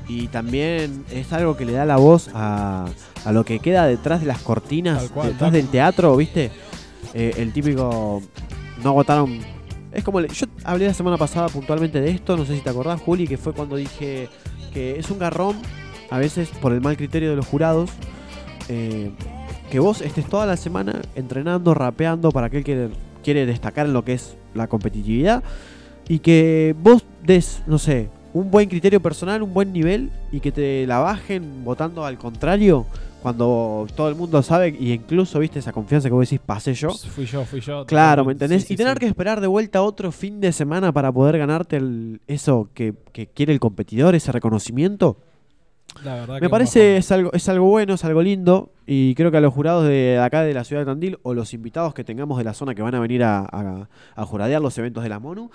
y 0.09 0.27
también 0.29 1.05
es 1.11 1.33
algo 1.33 1.57
que 1.57 1.65
le 1.65 1.73
da 1.73 1.85
la 1.85 1.97
voz 1.97 2.29
a, 2.35 2.87
a 3.25 3.33
lo 3.33 3.45
que 3.45 3.61
queda 3.61 3.87
detrás 3.87 4.21
de 4.21 4.27
las 4.27 4.41
cortinas, 4.41 5.11
cual, 5.11 5.29
detrás 5.29 5.51
tal 5.51 5.53
del 5.53 5.69
teatro, 5.69 6.17
¿viste? 6.17 6.51
Eh, 7.15 7.35
el 7.39 7.53
típico 7.53 8.23
no 8.83 8.93
votaron. 8.93 9.39
Es 9.93 10.03
como. 10.05 10.21
Yo 10.21 10.47
hablé 10.65 10.87
la 10.87 10.95
semana 10.95 11.17
pasada 11.17 11.49
puntualmente 11.49 12.01
de 12.01 12.11
esto, 12.11 12.37
no 12.37 12.45
sé 12.45 12.57
si 12.57 12.61
te 12.63 12.71
acordás, 12.71 13.01
Juli, 13.01 13.27
que 13.27 13.39
fue 13.39 13.53
cuando 13.53 13.77
dije 13.77 14.29
que 14.73 14.99
es 14.99 15.11
un 15.11 15.19
garrón, 15.19 15.57
a 16.11 16.19
veces 16.19 16.49
por 16.61 16.73
el 16.73 16.81
mal 16.81 16.97
criterio 16.97 17.31
de 17.31 17.37
los 17.37 17.47
jurados, 17.47 17.91
eh, 18.69 19.11
que 19.71 19.79
vos 19.79 20.01
estés 20.01 20.27
toda 20.27 20.47
la 20.47 20.57
semana 20.57 21.01
entrenando, 21.15 21.75
rapeando 21.75 22.31
para 22.33 22.47
aquel 22.47 22.65
que 22.65 22.91
quiere 23.23 23.47
destacar 23.47 23.87
en 23.87 23.93
lo 23.93 24.05
que 24.05 24.15
es 24.15 24.37
la 24.55 24.67
competitividad 24.67 25.43
y 26.09 26.19
que 26.19 26.75
vos 26.83 27.05
des, 27.25 27.63
no 27.67 27.79
sé, 27.79 28.09
un 28.35 28.51
buen 28.51 28.69
criterio 28.69 29.01
personal, 29.01 29.43
un 29.43 29.53
buen 29.53 29.73
nivel 29.73 30.11
y 30.31 30.41
que 30.41 30.53
te 30.53 30.87
la 30.87 30.99
bajen 30.99 31.65
votando 31.65 32.05
al 32.05 32.17
contrario 32.17 32.87
Cuando 33.21 33.87
todo 33.95 34.09
el 34.09 34.15
mundo 34.15 34.43
sabe 34.43 34.75
y 34.79 34.93
incluso 34.93 35.39
viste 35.39 35.59
esa 35.59 35.73
confianza 35.73 36.09
que 36.09 36.15
vos 36.15 36.29
decís, 36.29 36.41
pasé 36.45 36.75
yo. 36.75 36.91
Fui 36.91 37.25
yo, 37.27 37.45
fui 37.45 37.61
yo. 37.61 37.87
Claro, 37.87 38.25
¿me 38.25 38.33
entendés? 38.33 38.63
Sí, 38.63 38.69
sí, 38.69 38.75
y 38.75 38.77
tener 38.77 38.95
sí. 38.95 39.01
que 39.01 39.07
esperar 39.07 39.41
de 39.41 39.47
vuelta 39.47 39.83
otro 39.83 40.11
fin 40.11 40.41
de 40.41 40.53
semana 40.53 40.93
para 40.93 41.13
poder 41.13 41.39
ganarte 41.39 41.77
el, 41.77 42.21
eso 42.27 42.69
que, 42.75 42.95
que 43.13 43.27
quiere 43.29 43.53
el 43.53 43.61
competidor, 43.61 44.15
ese 44.15 44.33
reconocimiento. 44.33 45.19
La 46.05 46.15
verdad 46.15 46.37
que 46.37 46.41
Me 46.43 46.49
parece 46.51 46.97
es 46.97 47.13
algo, 47.13 47.33
es 47.33 47.49
algo 47.49 47.67
bueno, 47.69 47.95
es 47.95 48.05
algo 48.05 48.23
lindo. 48.23 48.73
Y 48.87 49.15
creo 49.15 49.31
que 49.31 49.37
a 49.37 49.41
los 49.41 49.55
jurados 49.55 49.87
de 49.87 50.19
acá 50.19 50.43
de 50.43 50.53
la 50.53 50.65
ciudad 50.65 50.83
de 50.83 50.87
Tandil 50.87 51.19
o 51.23 51.35
los 51.35 51.55
invitados 51.55 51.95
que 51.95 52.03
tengamos 52.03 52.39
de 52.39 52.45
la 52.45 52.55
zona 52.55 52.75
que 52.75 52.83
van 52.83 52.95
a 52.95 53.01
venir 53.01 53.23
a, 53.23 53.41
a- 53.41 53.89
a 54.17 54.27
juradear 54.27 54.61
los 54.61 54.77
eventos 54.79 55.03
de 55.05 55.09
la 55.09 55.21
MONU, 55.21 55.51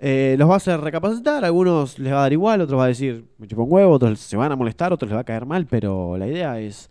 eh, 0.00 0.34
los 0.38 0.48
va 0.48 0.54
a 0.54 0.56
hacer 0.56 0.80
recapacitar. 0.80 1.44
Algunos 1.44 1.98
les 1.98 2.12
va 2.12 2.18
a 2.18 2.22
dar 2.22 2.32
igual, 2.32 2.60
otros 2.62 2.78
va 2.80 2.84
a 2.84 2.88
decir 2.88 3.24
me 3.38 3.46
chupo 3.46 3.62
un 3.62 3.72
huevo, 3.72 3.92
otros 3.92 4.18
se 4.18 4.36
van 4.36 4.50
a 4.50 4.56
molestar, 4.56 4.92
otros 4.92 5.08
les 5.10 5.16
va 5.16 5.20
a 5.20 5.24
caer 5.24 5.46
mal. 5.46 5.66
Pero 5.66 6.16
la 6.16 6.26
idea 6.26 6.58
es, 6.58 6.90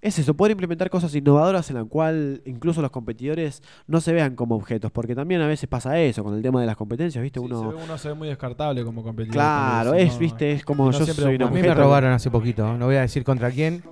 es 0.00 0.18
eso, 0.18 0.34
poder 0.34 0.52
implementar 0.52 0.90
cosas 0.90 1.12
innovadoras 1.14 1.68
en 1.70 1.76
la 1.76 1.84
cual 1.84 2.40
incluso 2.44 2.80
los 2.82 2.90
competidores 2.92 3.62
no 3.88 4.00
se 4.00 4.12
vean 4.12 4.36
como 4.36 4.54
objetos. 4.54 4.92
Porque 4.92 5.14
también 5.14 5.40
a 5.40 5.46
veces 5.48 5.68
pasa 5.68 5.98
eso 6.00 6.22
con 6.22 6.34
el 6.34 6.42
tema 6.42 6.60
de 6.60 6.66
las 6.66 6.76
competencias, 6.76 7.20
¿viste? 7.22 7.40
Sí, 7.40 7.46
Uno. 7.46 7.60
se 7.60 7.76
ve- 7.76 7.82
uno 7.84 7.98
se 7.98 8.08
ve 8.08 8.14
muy 8.14 8.28
descartable 8.28 8.84
como 8.84 9.02
competidor. 9.02 9.34
Claro, 9.34 9.94
es, 9.94 10.12
¿no? 10.14 10.18
viste, 10.20 10.52
es 10.52 10.64
como 10.64 10.86
no 10.86 10.92
yo 10.92 11.04
siempre 11.04 11.24
soy 11.24 11.34
un 11.34 11.42
A 11.42 11.50
mí 11.50 11.60
me 11.62 11.74
robaron 11.74 12.12
hace 12.12 12.30
poquito, 12.30 12.76
no 12.78 12.86
voy 12.86 12.96
a 12.96 13.00
decir 13.00 13.24
contra 13.24 13.50
quién, 13.50 13.82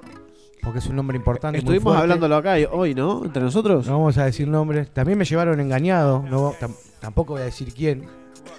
porque 0.62 0.78
es 0.78 0.86
un 0.86 0.94
nombre 0.96 1.16
importante. 1.16 1.58
muy 1.58 1.62
Estuvimos 1.62 1.84
fuerte. 1.94 2.02
hablándolo 2.02 2.36
acá 2.36 2.54
hoy, 2.70 2.94
¿no? 2.94 3.24
Entre 3.24 3.42
nosotros. 3.42 3.86
No 3.86 3.92
vamos 3.94 4.16
a 4.18 4.24
decir 4.26 4.46
nombres. 4.46 4.88
También 4.90 5.18
me 5.18 5.24
llevaron 5.24 5.58
engañado, 5.60 6.24
no, 6.30 6.52
tam- 6.54 6.74
tampoco 7.00 7.32
voy 7.34 7.42
a 7.42 7.46
decir 7.46 7.72
quién. 7.74 8.04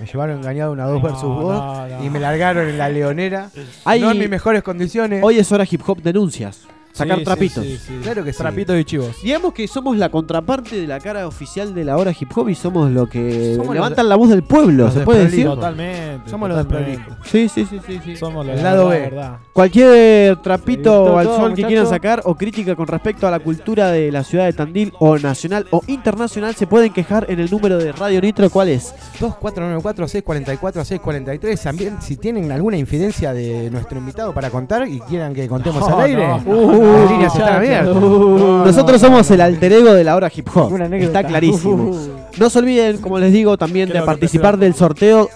Me 0.02 0.06
llevaron 0.06 0.38
engañado 0.40 0.74
una 0.74 0.86
2 0.86 1.02
No, 1.02 1.08
versus 1.08 1.24
vos 1.30 1.54
no, 1.56 1.88
no. 1.88 2.04
y 2.04 2.10
me 2.10 2.20
largaron 2.20 2.68
en 2.68 2.78
la 2.78 2.90
leonera. 2.90 3.50
Hay- 3.86 4.02
No 4.02 4.12
en 4.12 4.20
mis 4.20 4.30
mejores 4.30 4.62
condiciones. 4.64 5.24
Hoy 5.24 5.40
es 5.40 5.50
hora 5.52 5.66
hip 5.70 5.82
hop 5.88 6.02
denuncias. 6.02 6.68
Sacar 6.98 7.20
Sí, 7.20 7.24
trapitos. 7.24 7.64
sí, 7.64 7.78
sí, 7.78 7.84
sí. 7.88 8.00
Claro 8.04 8.24
que 8.24 8.34
sí. 8.34 8.38
Trapitos 8.40 8.80
y 8.80 8.84
chivos. 8.86 9.22
Digamos 9.22 9.54
que 9.54 9.68
somos 9.68 9.98
la 9.98 10.10
contraparte 10.10 10.82
de 10.82 10.88
la 10.88 11.00
cara 11.00 11.28
oficial 11.28 11.74
de 11.74 11.86
la 11.86 11.98
hora 11.98 12.12
hip 12.20 12.30
hop 12.36 12.50
y 12.50 12.56
somos 12.56 12.92
lo 12.92 13.08
que 13.08 13.52
Somos 13.54 13.68
los 13.68 13.76
levantan 13.76 14.06
de- 14.06 14.10
la 14.10 14.16
voz 14.16 14.30
del 14.30 14.44
pueblo, 14.44 14.86
los 14.86 14.94
¿se 14.94 15.02
puede 15.02 15.20
decir? 15.26 15.46
desprolijos. 15.46 15.56
Totalmente. 15.56 16.30
Somos 16.30 16.50
los 16.50 16.58
totalmente. 16.64 16.92
desprolijos. 16.98 17.28
Sí, 17.30 17.50
sí, 17.50 17.66
sí, 17.70 17.80
sí, 17.86 18.00
sí. 18.04 18.16
Somos 18.16 18.46
la 18.46 18.54
El 18.54 18.64
lado 18.64 18.88
verdad, 18.90 19.04
B. 19.04 19.10
verdad. 19.16 19.38
Cualquier 19.54 20.36
trapito 20.38 20.84
todo, 20.84 21.18
al 21.18 21.26
todo, 21.26 21.36
sol 21.38 21.44
que 21.46 21.50
muchacho. 21.52 21.68
quieran 21.68 21.88
sacar 21.88 22.22
o 22.26 22.36
crítica 22.36 22.76
con 22.76 22.88
respecto 22.88 23.28
a 23.28 23.32
la 23.32 23.40
cultura 23.40 23.92
de 23.92 24.12
la 24.12 24.24
ciudad 24.24 24.46
de 24.46 24.54
Tandil 24.54 24.94
o 25.00 25.18
nacional 25.18 25.66
o 25.72 25.82
internacional 25.88 26.56
se 26.56 26.68
pueden 26.68 26.94
quejar 26.94 27.26
en 27.30 27.40
el 27.40 27.50
número 27.52 27.78
de 27.78 27.92
Radio 27.92 28.22
Nitro, 28.22 28.50
¿cuál 28.50 28.70
es? 28.70 28.94
2494-644-643. 29.20 31.62
También, 31.64 31.98
si 32.02 32.18
tienen 32.18 32.52
alguna 32.52 32.78
infidencia 32.78 33.34
de 33.34 33.70
nuestro 33.72 33.98
invitado 34.00 34.34
para 34.34 34.50
contar 34.50 34.88
y 34.88 35.00
quieran 35.02 35.34
que 35.34 35.48
contemos 35.48 35.82
No, 35.88 35.98
al 35.98 36.06
aire, 36.06 36.28
no, 36.28 36.40
no. 36.40 36.44
Las 36.92 37.12
líneas 37.12 37.36
están 37.36 37.56
abiertas. 37.56 37.96
Nosotros 37.96 39.02
somos 39.02 39.30
el 39.32 39.42
alter 39.42 39.74
ego 39.74 39.94
de 39.94 40.04
la 40.04 40.16
hora 40.16 40.32
hip 40.34 40.48
hop. 40.54 40.82
Está 40.94 41.24
clarísimo. 41.24 41.92
Uh. 41.92 42.10
No 42.38 42.50
se 42.50 42.60
olviden, 42.60 42.98
como 43.00 43.20
les 43.20 43.34
digo, 43.34 43.58
también 43.58 43.90
de 43.90 44.02
participar 44.02 44.58
del 44.58 44.74
sorteo. 44.74 45.30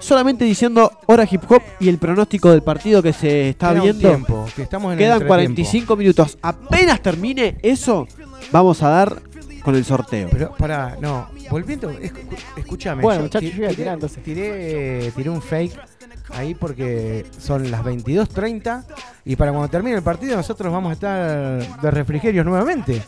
Solamente 0.00 0.44
diciendo 0.44 0.92
hora 1.06 1.26
hip 1.28 1.42
hop 1.50 1.60
y 1.80 1.88
el 1.88 1.98
pronóstico 1.98 2.50
del 2.50 2.62
partido 2.62 3.02
que 3.02 3.12
se 3.12 3.50
está 3.50 3.72
Queda 3.72 3.82
viendo. 3.82 4.08
tiempo, 4.08 4.46
que 4.54 4.62
estamos 4.62 4.92
en 4.92 4.98
Quedan 4.98 5.22
entretiempo. 5.22 5.54
45 5.54 5.96
minutos. 5.96 6.38
Apenas 6.40 7.00
termine 7.02 7.56
eso, 7.62 8.06
vamos 8.52 8.80
a 8.84 8.90
dar 8.90 9.20
con 9.64 9.74
el 9.74 9.84
sorteo. 9.84 10.28
Pero 10.30 10.54
para, 10.56 10.96
no, 11.00 11.28
volviendo, 11.50 11.90
escúchame. 12.56 13.02
Bueno, 13.02 13.22
muchachos, 13.22 13.50
yo 13.52 13.68
tiré, 13.68 13.96
tiré, 14.22 15.12
tiré 15.16 15.30
un 15.30 15.42
fake 15.42 15.76
ahí 16.30 16.54
porque 16.54 17.26
son 17.38 17.70
las 17.70 17.82
22.30 17.84 18.84
y 19.24 19.36
para 19.36 19.50
cuando 19.52 19.68
termine 19.68 19.96
el 19.96 20.02
partido 20.02 20.36
nosotros 20.36 20.72
vamos 20.72 20.90
a 20.90 20.92
estar 20.94 21.80
de 21.80 21.90
refrigerios 21.90 22.44
nuevamente. 22.44 23.02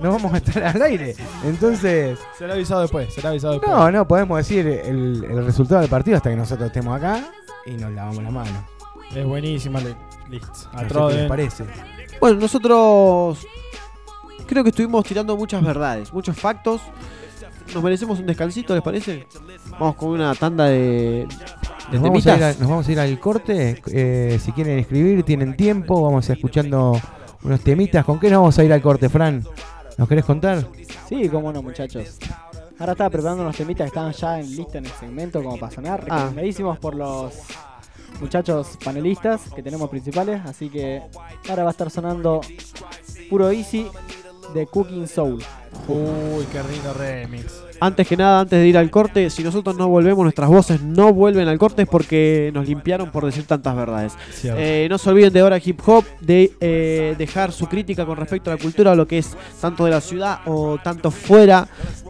No 0.00 0.10
vamos 0.12 0.34
a 0.34 0.36
estar 0.38 0.62
al 0.62 0.82
aire. 0.82 1.16
Entonces, 1.44 2.18
Será 2.38 2.54
avisado 2.54 2.82
después, 2.82 3.12
será 3.14 3.30
avisado 3.30 3.54
después. 3.54 3.74
no, 3.74 3.90
no 3.90 4.06
podemos 4.06 4.36
decir 4.38 4.66
el, 4.66 5.24
el 5.24 5.44
resultado 5.44 5.80
del 5.80 5.90
partido 5.90 6.16
hasta 6.18 6.30
que 6.30 6.36
nosotros 6.36 6.66
estemos 6.66 6.96
acá 6.96 7.24
y 7.64 7.72
nos 7.72 7.90
lavamos 7.92 8.22
la 8.22 8.30
mano. 8.30 8.66
Es 9.14 9.24
buenísima, 9.24 9.80
listo. 10.28 10.52
A 10.72 10.82
No 10.82 11.08
sé 11.08 11.14
qué 11.14 11.20
les 11.20 11.28
parece. 11.28 11.64
Bueno, 12.20 12.40
nosotros 12.40 13.46
creo 14.46 14.62
que 14.62 14.70
estuvimos 14.70 15.04
tirando 15.04 15.36
muchas 15.36 15.62
verdades, 15.62 16.12
muchos 16.12 16.36
factos. 16.36 16.80
Nos 17.74 17.82
merecemos 17.82 18.18
un 18.18 18.26
descansito, 18.26 18.74
¿les 18.74 18.82
parece? 18.82 19.26
Vamos 19.72 19.96
con 19.96 20.10
una 20.10 20.34
tanda 20.34 20.64
de, 20.66 21.26
de 21.90 21.98
Nos 21.98 22.02
vamos, 22.02 22.26
a 22.26 22.36
ir 22.36 22.42
a- 22.42 22.46
temitas. 22.52 22.60
nos 22.60 22.70
vamos 22.70 22.88
a 22.88 22.92
ir 22.92 23.00
al 23.00 23.20
corte. 23.20 23.82
eh, 23.92 24.38
si 24.42 24.52
quieren 24.52 24.78
escribir, 24.78 25.22
tienen 25.24 25.56
tiempo. 25.56 26.02
Vamos 26.02 26.28
a 26.28 26.32
ir 26.32 26.38
escuchando 26.38 26.98
unos 27.42 27.60
temitas. 27.60 28.04
¿Con 28.04 28.18
qué 28.18 28.30
nos 28.30 28.38
vamos 28.40 28.58
a 28.58 28.64
ir 28.64 28.72
al 28.72 28.80
corte, 28.82 29.08
Fran? 29.08 29.44
¿Nos 29.98 30.08
querés 30.08 30.24
contar? 30.24 30.66
Sí, 31.08 31.28
cómo 31.28 31.52
no, 31.52 31.62
muchachos. 31.62 32.18
Ahora 32.78 32.92
estaba 32.92 33.10
preparando 33.10 33.42
unos 33.42 33.56
temitas 33.56 33.84
que 33.84 33.88
estaban 33.88 34.12
ya 34.12 34.38
en 34.40 34.56
lista 34.56 34.78
en 34.78 34.86
el 34.86 34.92
segmento 34.92 35.42
como 35.42 35.58
para 35.58 35.72
sonar. 35.74 36.00
Ah. 36.08 36.16
Recomendadísimos 36.16 36.78
por 36.78 36.94
los 36.94 37.34
muchachos 38.20 38.78
panelistas 38.84 39.42
que 39.54 39.62
tenemos 39.62 39.88
principales. 39.90 40.40
Así 40.44 40.68
que 40.68 41.02
ahora 41.48 41.62
va 41.64 41.70
a 41.70 41.72
estar 41.72 41.90
sonando 41.90 42.40
puro 43.30 43.50
easy 43.50 43.86
de 44.54 44.66
Cooking 44.66 45.06
Soul. 45.06 45.42
Uy, 45.88 46.44
qué 46.50 46.62
rico 46.62 46.92
remix. 46.96 47.62
Antes 47.78 48.08
que 48.08 48.16
nada, 48.16 48.40
antes 48.40 48.58
de 48.58 48.66
ir 48.66 48.78
al 48.78 48.90
corte, 48.90 49.28
si 49.28 49.44
nosotros 49.44 49.76
no 49.76 49.88
volvemos, 49.88 50.22
nuestras 50.22 50.48
voces 50.48 50.82
no 50.82 51.12
vuelven 51.12 51.46
al 51.46 51.58
corte 51.58 51.82
es 51.82 51.88
porque 51.88 52.50
nos 52.54 52.66
limpiaron 52.66 53.10
por 53.10 53.26
decir 53.26 53.44
tantas 53.44 53.76
verdades. 53.76 54.14
Eh, 54.44 54.86
no 54.88 54.96
se 54.96 55.10
olviden 55.10 55.32
de 55.32 55.42
Hora 55.42 55.60
Hip 55.62 55.80
Hop, 55.86 56.04
de 56.20 56.52
eh, 56.60 57.14
dejar 57.18 57.52
su 57.52 57.66
crítica 57.66 58.06
con 58.06 58.16
respecto 58.16 58.50
a 58.50 58.54
la 58.54 58.60
cultura, 58.60 58.94
lo 58.94 59.06
que 59.06 59.18
es 59.18 59.36
tanto 59.60 59.84
de 59.84 59.90
la 59.90 60.00
ciudad 60.00 60.40
o 60.46 60.78
tanto 60.82 61.10
fuera. 61.10 61.68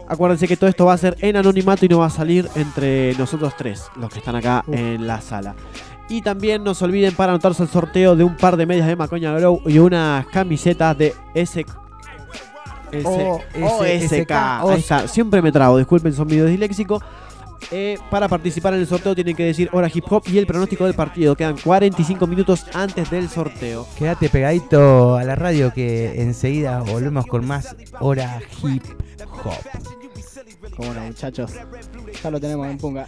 Acuérdense 0.09 0.47
que 0.47 0.57
todo 0.57 0.71
esto 0.71 0.87
va 0.87 0.93
a 0.93 0.99
ser 0.99 1.17
en 1.21 1.37
anonimato 1.37 1.85
y 1.85 1.89
no 1.89 1.99
va 1.99 2.07
a 2.07 2.11
salir 2.11 2.49
entre 2.55 3.15
nosotros 3.15 3.55
tres, 3.59 3.87
los 3.97 4.11
que 4.13 4.21
están 4.21 4.37
acá 4.37 4.65
en 4.71 5.07
la 5.07 5.21
sala. 5.21 5.57
Y 6.09 6.23
también 6.23 6.63
no 6.63 6.75
se 6.75 6.85
olviden 6.85 7.15
para 7.17 7.33
anotarse 7.33 7.65
al 7.65 7.69
sorteo 7.69 8.15
de 8.15 8.23
un 8.23 8.37
par 8.37 8.57
de 8.57 8.67
medias 8.67 8.87
de 8.87 8.95
Macoña 8.95 9.37
Grow 9.37 9.61
y 9.67 9.79
unas 9.79 10.25
camisetas 10.29 10.97
de 10.97 11.13
S. 11.35 11.67
OSK. 13.05 13.63
OSK. 13.63 14.31
Ahí 14.31 14.79
está. 14.79 15.09
Siempre 15.09 15.43
me 15.43 15.53
trago, 15.53 15.79
disculpen, 15.79 16.13
son 16.13 16.27
medio 16.27 16.47
disléxico. 16.47 17.01
Eh, 17.71 17.99
para 18.11 18.29
participar 18.29 18.75
en 18.75 18.81
el 18.81 18.87
sorteo 18.87 19.15
tienen 19.15 19.35
que 19.35 19.45
decir 19.45 19.69
hora 19.73 19.91
hip 19.93 20.05
hop 20.11 20.23
y 20.27 20.39
el 20.39 20.47
pronóstico 20.47 20.85
del 20.85 20.95
partido. 20.95 21.35
Quedan 21.37 21.57
45 21.57 22.27
minutos 22.27 22.67
antes 22.73 23.11
del 23.11 23.29
sorteo. 23.29 23.87
Quédate 23.99 24.29
pegadito 24.29 25.17
a 25.17 25.25
la 25.25 25.35
radio 25.35 25.73
que 25.73 26.21
enseguida 26.21 26.81
volvemos 26.81 27.27
con 27.27 27.47
más 27.47 27.75
hora 27.99 28.41
hip 28.63 28.85
hop. 29.45 30.75
Cómo 30.77 30.95
no, 30.95 31.01
muchachos. 31.01 31.53
Ya 32.23 32.31
lo 32.31 32.41
tenemos 32.41 32.67
en 32.69 32.79
punga. 32.79 33.07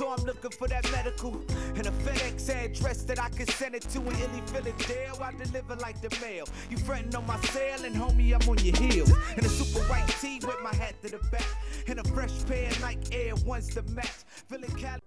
So 0.00 0.08
I'm 0.08 0.24
looking 0.24 0.50
for 0.52 0.66
that 0.68 0.90
medical 0.92 1.42
and 1.76 1.86
a 1.86 1.90
FedEx 1.90 2.48
address 2.48 3.02
that 3.02 3.20
I 3.20 3.28
can 3.28 3.46
send 3.46 3.74
it 3.74 3.82
to 3.82 3.98
and 3.98 4.18
Illy 4.18 4.40
Philadelphia. 4.46 5.12
I 5.20 5.32
deliver 5.32 5.76
like 5.76 6.00
the 6.00 6.08
mail. 6.22 6.46
You 6.70 6.78
fretting 6.78 7.14
on 7.14 7.26
my 7.26 7.38
sale 7.40 7.84
and 7.84 7.94
homie, 7.94 8.32
I'm 8.32 8.48
on 8.48 8.56
your 8.64 8.74
heels. 8.78 9.12
In 9.36 9.44
a 9.44 9.48
super 9.50 9.84
white 9.90 10.08
tee 10.18 10.40
with 10.42 10.56
my 10.62 10.74
hat 10.74 10.94
to 11.02 11.10
the 11.10 11.18
back. 11.30 11.44
And 11.86 11.98
a 11.98 12.04
fresh 12.14 12.32
pair 12.46 12.70
of 12.70 12.80
Nike 12.80 13.14
Air 13.14 13.34
Ones 13.44 13.74
to 13.74 13.82
match. 13.82 14.24
Feeling 14.48 14.70
Cali. 14.70 15.00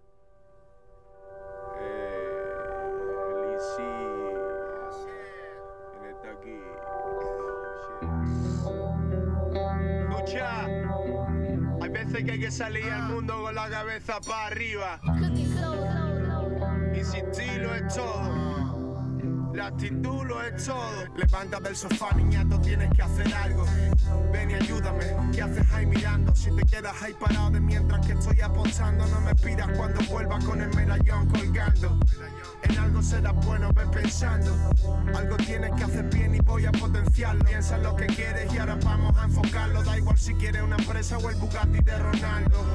Escucha, 8.04 8.43
que 12.22 12.32
hay 12.32 12.40
que 12.40 12.52
salir 12.52 12.92
al 12.92 13.12
mundo 13.12 13.42
con 13.42 13.56
la 13.56 13.68
cabeza 13.70 14.22
para 14.22 14.48
arriba. 14.48 15.02
Ti 17.36 17.58
lo 17.58 17.74
es 17.74 17.94
todo. 17.96 19.52
La 19.54 19.68
actitud 19.68 20.24
lo 20.26 20.42
es 20.44 20.64
todo. 20.64 21.06
Levanta 21.16 21.60
del 21.60 21.76
sofá, 21.76 22.14
niñato, 22.16 22.60
tienes 22.62 22.92
que 22.94 23.02
hacer 23.02 23.34
algo. 23.34 23.66
Ven 24.32 24.52
y 24.52 24.54
ayúdame. 24.54 25.06
¿Qué 25.34 25.42
haces 25.42 25.72
ahí 25.74 25.88
mirando? 25.88 26.36
Si 26.36 26.56
te 26.56 26.64
quedas 26.64 27.02
ahí 27.02 27.14
parado 27.20 27.50
de 27.50 27.60
mientras 27.60 28.06
que 28.06 28.14
estoy 28.14 28.42
apostando, 28.42 29.08
no 29.08 29.22
me 29.22 29.34
pidas 29.34 29.76
cuando 29.76 30.00
vuelva 30.04 30.38
con 30.40 30.62
el 30.62 30.74
medallón 30.76 31.28
colgando. 31.30 32.00
En 32.64 32.78
algo 32.80 33.02
será 33.02 33.32
bueno, 33.32 33.72
ve 33.74 33.86
pensando. 33.88 34.52
Algo 35.16 35.38
tienes 35.38 35.72
que 35.76 35.84
hacer 35.84 36.06
bien 36.10 36.36
y 36.36 36.40
voy 36.40 36.66
a 36.66 36.72
potenciarlo. 36.72 37.44
Piensa 37.46 37.76
en 37.76 37.84
lo 37.84 37.96
que 37.96 38.08
quieres 38.08 38.54
y 38.54 38.58
ahora 38.58 38.78
vamos 38.84 39.18
a 39.18 39.26
enfocarlo. 39.26 39.84
Da 39.84 39.98
igual 39.98 40.18
si 40.18 40.34
quieres 40.36 40.62
una 40.62 40.78
empresa 40.78 41.18
o 41.18 41.30
el 41.30 41.36
Bugatti 41.36 41.80
de 41.80 41.98
Ronaldo. 41.98 42.66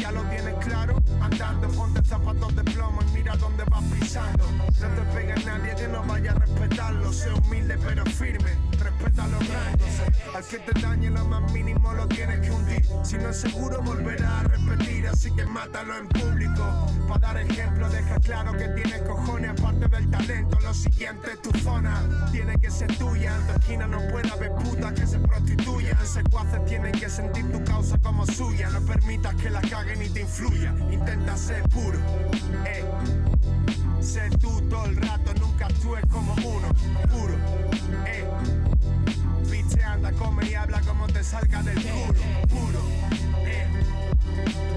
Ya 0.00 0.12
lo 0.12 0.22
tienes 0.24 0.54
claro, 0.64 1.02
andando, 1.20 1.68
ponte 1.68 2.02
zapatos 2.04 2.56
de 2.56 2.64
plomo 2.64 3.00
y 3.02 3.18
mira 3.18 3.36
dónde 3.36 3.64
vas 3.64 3.84
pisando. 3.84 4.44
No 4.52 4.88
te 4.88 5.02
pegue 5.14 5.34
nadie 5.44 5.74
que 5.76 5.88
no 5.88 6.02
vaya 6.04 6.32
a 6.32 6.34
respetarlo. 6.34 7.12
Sé 7.12 7.32
humilde 7.32 7.78
pero 7.84 8.04
firme. 8.06 8.56
respeta 8.78 9.26
los 9.28 9.48
rangos. 9.48 10.34
Al 10.34 10.44
que 10.44 10.58
te 10.58 10.80
dañe 10.80 11.10
lo 11.10 11.24
más 11.26 11.52
mínimo 11.52 11.92
lo 11.92 12.08
tienes 12.08 12.40
que 12.40 12.50
hundir. 12.50 12.84
Si 13.02 13.16
no 13.18 13.28
es 13.28 13.36
seguro, 13.36 13.82
volverá 13.82 14.40
a 14.40 14.42
repetir. 14.44 15.06
Así 15.08 15.30
que 15.32 15.44
mátalo 15.44 15.98
en 15.98 16.08
público. 16.08 16.86
Para 17.08 17.20
dar 17.20 17.36
ejemplo, 17.38 17.88
deja 17.90 18.18
claro 18.20 18.52
que 18.52 18.68
tienes 18.68 19.01
cojones. 19.04 19.50
Aparte 19.50 19.88
del 19.88 20.10
talento, 20.10 20.60
lo 20.60 20.74
siguiente 20.74 21.32
es 21.32 21.42
tu 21.42 21.58
zona. 21.58 22.28
Tiene 22.30 22.58
que 22.58 22.70
ser 22.70 22.96
tuya. 22.96 23.36
En 23.36 23.46
tu 23.46 23.52
esquina 23.52 23.86
no 23.86 23.98
puede 24.10 24.30
haber 24.30 24.52
putas 24.52 24.92
que 24.92 25.06
se 25.06 25.18
prostituyan. 25.18 25.96
Secuaces 26.06 26.64
tienen 26.66 26.92
que 26.92 27.08
sentir 27.08 27.50
tu 27.50 27.62
causa 27.64 27.98
como 27.98 28.26
suya. 28.26 28.68
No 28.70 28.80
permitas 28.80 29.34
que 29.36 29.50
la 29.50 29.60
caguen 29.62 30.02
y 30.02 30.08
te 30.08 30.20
influya. 30.20 30.74
Intenta 30.90 31.36
ser 31.36 31.62
puro. 31.68 31.98
Eh. 32.66 32.84
Sé 34.02 34.28
tú 34.40 34.60
todo 34.68 34.84
el 34.86 34.96
rato, 34.96 35.32
nunca 35.40 35.66
actúes 35.66 36.04
como 36.10 36.34
uno, 36.34 36.68
puro. 37.08 37.34
Eh. 38.04 38.24
Biche 39.48 39.82
anda, 39.82 40.10
come 40.12 40.50
y 40.50 40.54
habla 40.54 40.80
como 40.80 41.06
te 41.06 41.22
salga 41.22 41.62
del 41.62 41.80
culo, 41.80 42.20
puro. 42.48 42.80
Eh. 43.46 43.66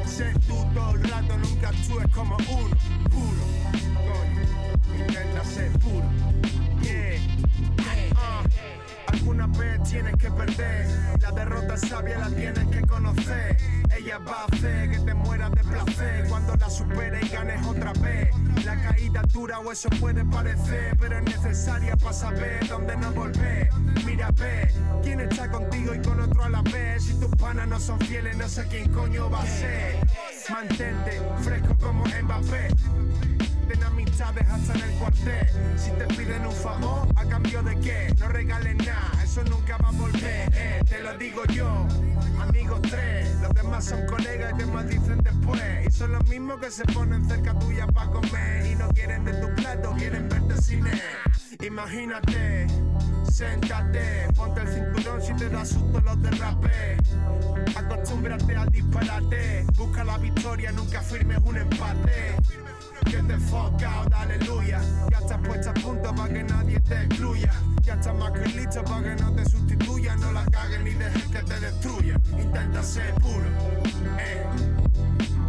Sé 0.06 0.32
tú 0.48 0.64
todo 0.76 0.92
el 0.92 1.10
rato, 1.10 1.38
nunca 1.40 1.70
actúes 1.70 2.08
como 2.14 2.38
uno, 2.38 2.78
puro. 3.10 3.55
Intenta 4.98 5.44
ser 5.44 5.72
puro. 5.80 6.06
Yeah. 6.82 7.20
Ah. 8.16 8.44
Alguna 9.08 9.48
vez 9.48 9.84
tienes 9.84 10.16
que 10.18 10.30
perder, 10.32 10.88
la 11.22 11.32
derrota 11.32 11.78
sabia 11.78 12.18
la 12.20 12.30
tienes 12.30 12.66
que 12.68 12.82
conocer. 12.82 13.58
Ella 13.96 14.18
va 14.20 14.44
a 14.44 14.46
hacer 14.46 14.92
que 14.92 15.00
te 15.00 15.14
mueras 15.14 15.52
de 15.52 15.64
placer 15.64 16.26
cuando 16.30 16.56
la 16.56 16.70
superes 16.70 17.24
y 17.24 17.30
ganes 17.30 17.66
otra 17.66 17.94
vez. 17.94 18.30
La 18.66 18.76
caída 18.82 19.22
dura 19.32 19.60
o 19.60 19.72
eso 19.72 19.90
puede 20.00 20.26
parecer, 20.26 20.96
pero 21.00 21.18
es 21.18 21.24
necesaria 21.24 21.96
para 21.96 22.14
saber 22.14 22.68
dónde 22.68 22.98
no 22.98 23.12
volver. 23.12 23.70
Mira, 24.06 24.32
ve, 24.32 24.72
quién 25.04 25.22
está 25.22 25.50
contigo 25.50 25.94
y 25.94 26.02
con 26.02 26.20
otro 26.20 26.44
a 26.44 26.50
la 26.50 26.62
vez. 26.62 27.04
Si 27.04 27.20
tus 27.20 27.30
panas 27.36 27.68
no 27.68 27.80
son 27.80 28.00
fieles, 28.00 28.36
no 28.38 28.48
sé 28.48 28.66
quién 28.68 28.92
coño 28.92 29.30
va 29.30 29.44
a 29.44 29.46
ser. 29.46 29.96
Mantente 30.50 31.22
fresco 31.42 31.76
como 31.80 32.04
Mbappé. 32.06 33.35
Ten 33.68 33.84
amistades 33.84 34.48
hasta 34.48 34.74
en 34.74 34.82
el 34.82 34.92
cuartel. 35.00 35.48
Si 35.76 35.92
te 35.92 36.06
piden 36.16 36.46
un 36.46 36.54
favor, 36.54 37.08
¿a 37.16 37.26
cambio 37.26 37.64
de 37.64 37.80
qué? 37.80 38.14
No 38.20 38.28
regales 38.28 38.76
nada, 38.78 39.24
eso 39.24 39.44
nunca 39.46 39.78
va 39.78 39.90
a 39.90 39.92
volver. 39.92 40.52
Eh, 40.54 40.82
te 40.88 41.02
lo 41.02 41.18
digo 41.18 41.44
yo, 41.46 41.88
amigos 42.40 42.82
tres. 42.84 43.36
Los 43.42 43.54
demás 43.56 43.86
son 43.86 44.06
colegas 44.06 44.54
y 44.54 44.64
te 44.64 44.84
dicen 44.84 45.18
después. 45.24 45.88
Y 45.88 45.92
son 45.92 46.12
los 46.12 46.28
mismos 46.28 46.60
que 46.60 46.70
se 46.70 46.86
ponen 46.86 47.28
cerca 47.28 47.58
tuya 47.58 47.88
para 47.88 48.12
comer. 48.12 48.66
Y 48.68 48.76
no 48.76 48.88
quieren 48.90 49.26
de 49.26 49.34
tu 49.34 49.54
plato, 49.56 49.94
quieren 49.98 50.30
verte 50.30 50.56
él. 50.70 51.02
Imagínate, 51.66 52.68
séntate, 53.32 54.28
ponte 54.36 54.62
el 54.62 54.68
cinturón 54.68 55.22
si 55.22 55.34
te 55.34 55.50
da 55.50 55.66
susto 55.66 56.00
los 56.02 56.22
derrapes. 56.22 57.00
Acostúmbrate 57.76 58.56
al 58.56 58.70
disparate, 58.70 59.66
busca 59.76 60.04
la 60.04 60.18
victoria, 60.18 60.72
nunca 60.72 61.02
firmes 61.02 61.40
un 61.44 61.58
empate. 61.58 62.36
Que 63.06 63.22
te 63.22 63.34
out, 63.86 64.14
aleluya. 64.14 64.82
Ya 65.12 65.18
estás 65.20 65.40
puesta 65.48 65.70
a 65.70 65.74
punto 65.74 66.16
para 66.16 66.34
que 66.34 66.44
nadie 66.44 66.80
te 66.80 67.04
excluya. 67.04 67.54
Ya 67.84 67.94
estás 67.94 68.16
más 68.16 68.32
que 68.32 68.46
listo 68.50 68.84
para 68.84 69.04
que 69.04 69.22
no 69.22 69.32
te 69.34 69.46
sustituya. 69.46 70.16
No 70.16 70.32
la 70.32 70.46
cagues 70.46 70.82
ni 70.82 70.92
dejes 70.92 71.24
que 71.26 71.40
te 71.40 71.60
destruya. 71.60 72.20
Intenta 72.38 72.84
ser 72.84 73.14
puro, 73.16 73.46
eh. 74.20 74.44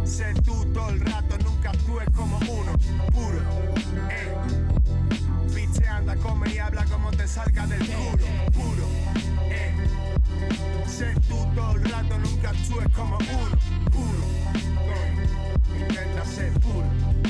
Sé 0.05 0.33
tú 0.45 0.65
todo 0.73 0.89
el 0.89 1.01
rato, 1.01 1.37
nunca 1.43 1.71
actúes 1.71 2.07
como 2.15 2.37
uno, 2.37 2.71
puro, 3.11 3.39
eh. 4.09 4.33
Biche 5.53 5.85
anda, 5.87 6.15
come 6.15 6.53
y 6.53 6.59
habla 6.59 6.85
como 6.85 7.11
te 7.11 7.27
salga 7.27 7.67
del 7.67 7.85
culo, 7.85 8.25
puro, 8.53 8.87
eh. 9.49 9.73
Sé 10.87 11.13
tú 11.27 11.45
todo 11.53 11.71
el 11.73 11.83
rato, 11.83 12.17
nunca 12.19 12.49
actúes 12.51 12.87
como 12.95 13.17
uno, 13.17 13.57
puro, 13.91 14.23
coño. 14.87 15.77
Intenta 15.77 16.25
ser 16.25 16.53
puro. 16.53 17.26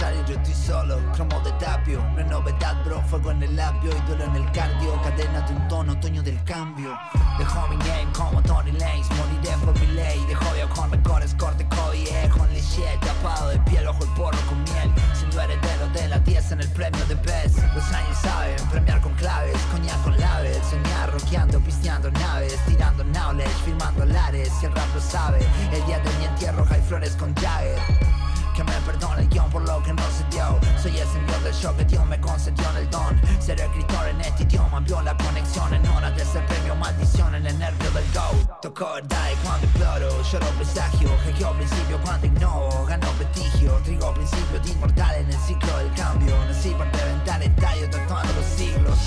Adversario, 0.00 0.24
yo 0.26 0.40
estoy 0.40 0.54
solo 0.54 0.98
Cromo 1.12 1.40
de 1.40 1.52
tapio, 1.52 2.02
no 2.14 2.20
es 2.20 2.26
novedad 2.26 2.82
bro 2.84 3.02
Fuego 3.02 3.32
en 3.32 3.42
el 3.42 3.54
labio 3.54 3.90
y 3.94 4.00
duelo 4.06 4.24
en 4.24 4.36
el 4.36 4.52
cardio. 4.52 5.00
Cadena 5.02 5.42
de 5.42 5.54
un 5.54 5.68
tono, 5.68 5.92
otoño 5.92 6.22
del 6.22 6.42
cambio. 6.44 6.98
Dejó 7.38 7.68
mi 7.68 7.76
name 7.76 8.06
como 8.14 8.40
Tony 8.42 8.72
Lanes 8.72 9.06
Moriré 9.10 9.54
por 9.62 9.78
mi 9.78 9.86
ley, 9.88 10.24
de 10.26 10.34
joyo 10.34 10.68
con 10.70 10.90
rencores 10.90 11.34
Corte 11.34 11.66
codie, 11.68 12.30
con 12.30 12.48
leche 12.48 12.98
Tapado 13.00 13.50
de 13.50 13.58
piel, 13.60 13.86
ojo 13.88 14.02
el 14.04 14.10
porro 14.10 14.38
con 14.48 14.62
miel. 14.62 14.90
Siendo 15.12 15.38
heredero 15.40 15.88
de 15.92 16.08
la 16.08 16.18
10 16.18 16.52
en 16.52 16.60
el 16.60 16.68
premio 16.70 17.04
de 17.04 17.14
Best. 17.16 17.58
Los 17.74 17.92
años 17.92 18.16
saben 18.22 18.56
premiar 18.70 19.02
con 19.02 19.12
claves 19.14 19.56
Coñac 19.70 20.02
con 20.02 20.18
laves, 20.18 20.58
soñar 20.70 21.12
rockeando, 21.12 21.60
pisteando 21.60 22.10
naves 22.12 22.58
Tirando 22.66 23.04
knowledge, 23.04 23.50
firmando 23.64 24.06
lares 24.06 24.50
Si 24.60 24.66
el 24.66 24.72
rap 24.72 24.94
lo 24.94 25.00
sabe, 25.00 25.40
el 25.72 25.84
día 25.84 25.98
de 25.98 26.10
mi 26.18 26.24
entierro 26.24 26.64
hay 26.70 26.80
flores 26.80 27.16
con 27.16 27.34
Jagger 27.34 28.19
que 28.60 28.64
me 28.64 28.80
perdone 28.80 29.22
el 29.22 29.28
guion 29.28 29.48
por 29.50 29.62
lo 29.66 29.82
que 29.82 29.92
no 29.92 30.02
se 30.10 30.24
dio. 30.30 30.58
Soy 30.82 30.92
ese 30.98 31.18
envío 31.18 31.40
del 31.40 31.54
show 31.54 31.74
que 31.76 31.84
Dios 31.84 32.04
me 32.06 32.20
concedió 32.20 32.68
en 32.70 32.76
el 32.76 32.90
don. 32.90 33.20
Ser 33.40 33.58
escritor 33.58 34.08
en 34.08 34.20
este 34.20 34.42
idioma 34.42 34.80
vio 34.80 35.00
la 35.00 35.16
conexión 35.16 35.72
En 35.72 35.86
hora 35.88 36.10
de 36.10 36.22
ese 36.22 36.40
premio, 36.40 36.74
maldición 36.74 37.34
en 37.34 37.46
el 37.46 37.58
nervio 37.58 37.90
del 37.92 38.04
go. 38.12 38.58
Tocó 38.60 38.98
el 38.98 39.08
die 39.08 39.36
cuando 39.42 39.66
imploro, 39.66 40.22
lloro 40.22 40.46
presagio 40.58 41.08
Hackeó 41.24 41.52
principio 41.54 42.00
cuando 42.04 42.26
ignoro, 42.26 42.84
ganó 42.86 43.08
prestigio 43.12 43.72
Trigo 43.84 44.12
principio 44.12 44.60
de 44.60 44.70
inmortal 44.70 45.14
en 45.16 45.26
el 45.26 45.38
ciclo 45.38 45.78
del 45.78 45.92
cambio. 45.94 46.34
Nací 46.46 46.70
para 46.70 46.90
reventar 46.90 47.42
el 47.42 47.54
tallo 47.56 47.88
tatuando 47.90 48.32
los 48.34 48.44
siglos. 48.44 48.98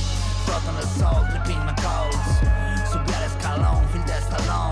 Floto 0.45 0.69
en 0.71 0.77
el 0.77 0.89
sol, 0.99 1.27
tripping 1.29 1.65
my 1.65 1.75
codes 1.75 2.91
Subí 2.91 3.13
al 3.13 3.23
escalón, 3.23 3.87
fil 3.91 4.05
de 4.05 4.17
estalón. 4.17 4.71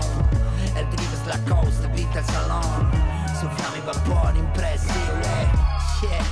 El 0.76 0.90
drip 0.90 1.12
es 1.12 1.26
la 1.26 1.38
coast, 1.54 1.84
evita 1.84 2.18
el 2.18 2.24
salón 2.26 3.01
Sufra 3.42 3.70
mi 3.70 3.80
vapor 3.80 4.36
impresible. 4.36 5.50
Yeah. 6.00 6.22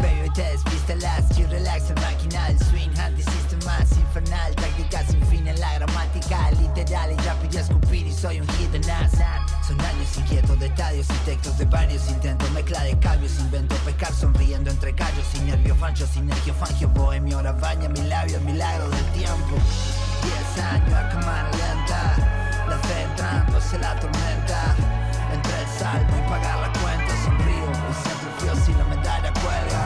Baby 0.00 0.28
te 0.34 0.42
despiste 0.42 0.96
las 0.96 1.38
y 1.38 1.44
relax 1.44 1.90
el 1.90 1.94
máquina 2.00 2.48
El 2.48 2.58
swing 2.58 2.90
anti-system 2.98 3.60
más 3.64 3.92
infernal 3.92 4.56
Táctica 4.56 5.04
sin 5.06 5.44
la 5.60 5.74
gramática 5.74 6.50
Literal 6.50 7.12
y 7.12 7.16
rápido 7.22 7.60
escupir 7.60 8.08
y 8.08 8.12
soy 8.12 8.40
un 8.40 8.48
hit 8.48 8.72
de 8.72 8.82
Son 8.82 9.80
años 9.80 10.16
inquietos 10.16 10.58
de 10.58 10.66
estadios 10.66 11.06
y 11.08 11.24
textos 11.24 11.58
de 11.58 11.64
varios 11.66 12.08
intentos 12.08 12.50
Mezcla 12.50 12.82
de 12.82 12.98
cambios, 12.98 13.38
invento 13.38 13.76
pescar 13.76 14.12
sonriendo 14.12 14.68
entre 14.72 14.92
callos 14.96 15.26
Sin 15.32 15.46
nervio 15.46 15.76
fancho, 15.76 16.08
sinergio 16.08 16.54
fangio 16.54 16.88
Bohemio, 16.88 17.36
ahora 17.36 17.52
baña 17.52 17.88
mi 17.88 18.02
labio, 18.02 18.40
milagro 18.40 18.88
del 18.90 19.04
tiempo. 19.12 19.54
Diez 20.24 20.64
años 20.64 20.92
a 20.92 21.08
cámara 21.08 21.50
lenta 21.52 22.66
La 22.68 22.78
fe 22.78 23.02
entrando 23.02 23.58
hacia 23.58 23.78
la 23.78 24.00
tormenta 24.00 24.97
tal, 25.78 26.04
voy 26.06 26.20
a 26.20 26.26
pagar 26.26 26.58
la 26.58 26.72
cuenta, 26.80 27.16
sonrío, 27.24 27.70
el 27.88 27.94
centro 27.94 28.30
frío 28.38 28.56
si 28.56 28.74
la 28.74 28.84
medalla 28.84 29.32
cuelga. 29.32 29.82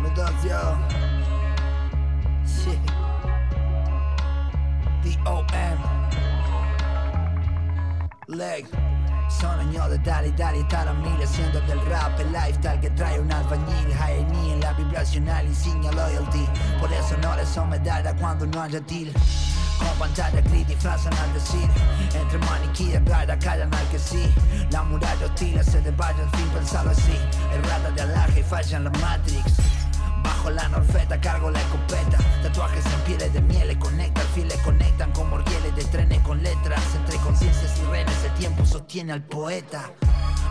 Me 0.00 0.10
das 0.10 0.44
yo. 0.44 0.76
D.O.M. 5.02 5.78
Leg. 8.28 8.66
Son 9.28 9.58
años 9.60 9.90
de 9.90 9.98
dar 9.98 10.24
y 10.24 10.30
dar 10.32 10.54
y 10.54 10.60
estar 10.60 10.88
a 10.88 10.92
mil 10.92 11.20
Haciendo 11.20 11.60
del 11.62 11.84
rap 11.86 12.18
el 12.20 12.32
lifestyle 12.32 12.80
que 12.80 12.90
trae 12.90 13.18
un 13.18 13.30
albañil 13.30 13.92
High 13.92 14.24
knee 14.28 14.52
en 14.52 14.60
la 14.60 14.72
vibracional 14.72 15.46
insignia 15.46 15.90
loyalty 15.90 16.46
Por 16.80 16.92
eso 16.92 17.16
no 17.20 17.34
le 17.34 17.44
son 17.44 17.68
medalla 17.70 18.14
cuando 18.14 18.46
no 18.46 18.62
haya 18.62 18.80
deal 18.80 19.12
Combanciata 19.78 20.40
gridi 20.40 20.74
fra 20.76 20.96
sanate 20.98 21.40
sin 21.40 21.68
Entre 22.14 22.38
maniquí 22.38 22.92
de 22.92 23.00
plata 23.00 23.38
callan 23.38 23.72
al 23.74 23.88
que 23.88 23.98
sí 23.98 24.32
La 24.70 24.82
muralla 24.82 25.26
hostil 25.26 25.62
se 25.64 25.80
te 25.80 25.90
vayan 25.90 26.30
sin 26.36 26.48
pensarlo 26.48 26.90
así 26.90 27.18
Errata 27.52 27.90
de 27.90 28.02
alaje 28.02 28.40
y 28.40 28.42
fallan 28.42 28.84
la 28.84 28.90
Matrix. 28.90 29.85
Bajo 30.26 30.50
la 30.50 30.68
norfeta, 30.68 31.20
cargo 31.20 31.52
la 31.52 31.60
escopeta. 31.60 32.18
Tatuajes 32.42 32.84
en 32.84 33.00
pieles 33.02 33.32
de 33.32 33.40
miel, 33.42 33.78
conecta 33.78 34.22
alfiles, 34.22 34.56
conectan 34.64 35.12
como 35.12 35.36
orieles 35.36 35.76
de 35.76 35.84
trenes 35.84 36.20
con 36.22 36.42
letras. 36.42 36.82
Entre 36.96 37.16
conciencias 37.18 37.78
y 37.78 37.90
renes, 37.92 38.24
el 38.24 38.32
tiempo 38.32 38.66
sostiene 38.66 39.12
al 39.12 39.22
poeta. 39.22 39.84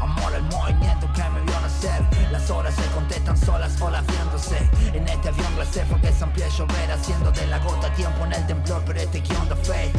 Amor 0.01 0.33
al 0.33 0.43
movimiento 0.43 1.11
que 1.13 1.23
me 1.23 1.41
vio 1.41 1.59
nacer 1.61 2.01
Las 2.29 2.49
horas 2.49 2.75
se 2.75 2.83
contestan 2.93 3.37
solas, 3.37 3.79
olas 3.81 4.05
viéndose 4.05 4.57
En 4.93 5.07
este 5.07 5.29
avión 5.29 5.55
glacé 5.55 5.85
porque 5.89 6.11
San 6.11 6.31
Pie 6.33 6.49
llover 6.49 6.91
Haciendo 6.91 7.31
de 7.31 7.47
la 7.47 7.59
gota 7.59 7.89
tiempo 7.93 8.25
en 8.25 8.33
el 8.33 8.45
temblor 8.45 8.83
Pero 8.85 8.99
este 8.99 9.21
guion 9.21 9.47
da 9.47 9.55
fe 9.55 9.93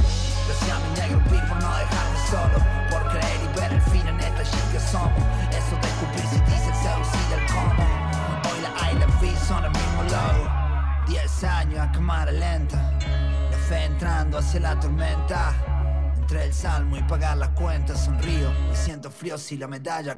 Decía 0.48 0.78
mi 0.85 1.01
negro 1.01 1.19
pi 1.24 1.36
no 1.36 1.77
dejarme 1.78 2.19
solo 2.31 2.59
Por 2.90 3.11
creer 3.11 3.40
y 3.43 3.59
ver 3.59 3.73
el 3.73 3.82
fin 3.90 4.07
en 4.07 4.20
esta 4.20 4.43
shit 4.43 4.73
que 4.73 4.81
somos 4.81 5.24
Eso 5.51 5.77
son 9.47 9.64
al 9.64 9.70
mismo 9.70 10.02
lado. 10.10 11.06
Diez 11.06 11.44
años 11.44 11.78
a 11.78 11.93
cámara 11.93 12.32
lenta, 12.32 12.98
la 13.51 13.56
fe 13.68 13.85
entrando 13.85 14.39
hacia 14.39 14.60
la 14.60 14.81
tormenta. 14.81 15.55
Entre 16.16 16.44
el 16.47 16.52
salmo 16.52 16.97
y 16.97 17.02
pagar 17.05 17.36
las 17.36 17.51
cuentas 17.51 18.05
sonrío, 18.05 18.51
me 18.68 18.74
siento 18.74 19.09
frío 19.09 19.39
si 19.39 19.56
la 19.56 19.68
medalla 19.68 20.16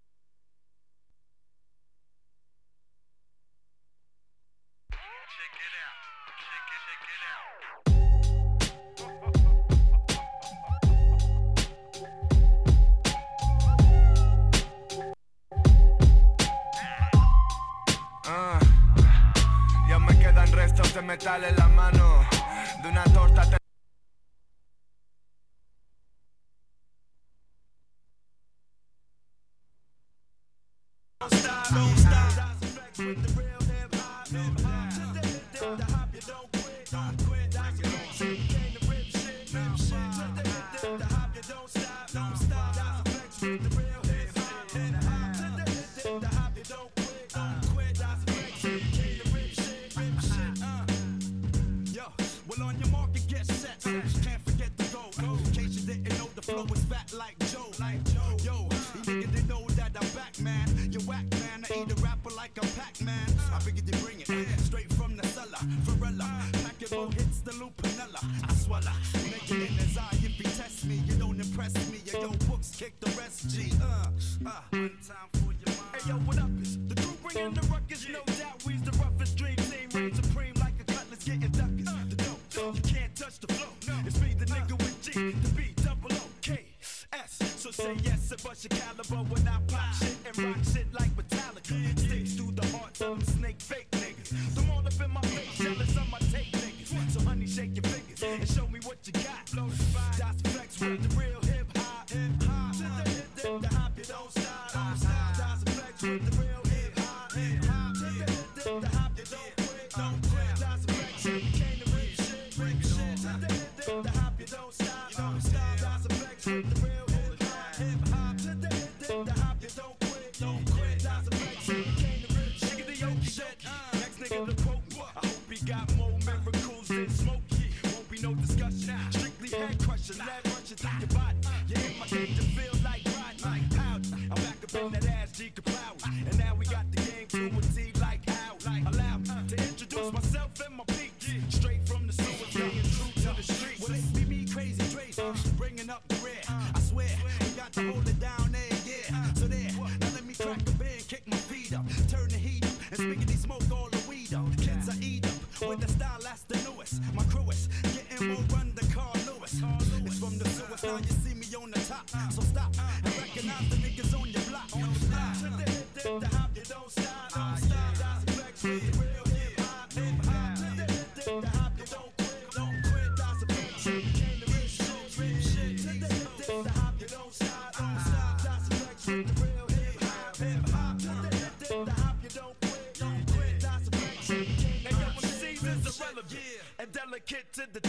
it 187.58 187.72
the 187.72 187.87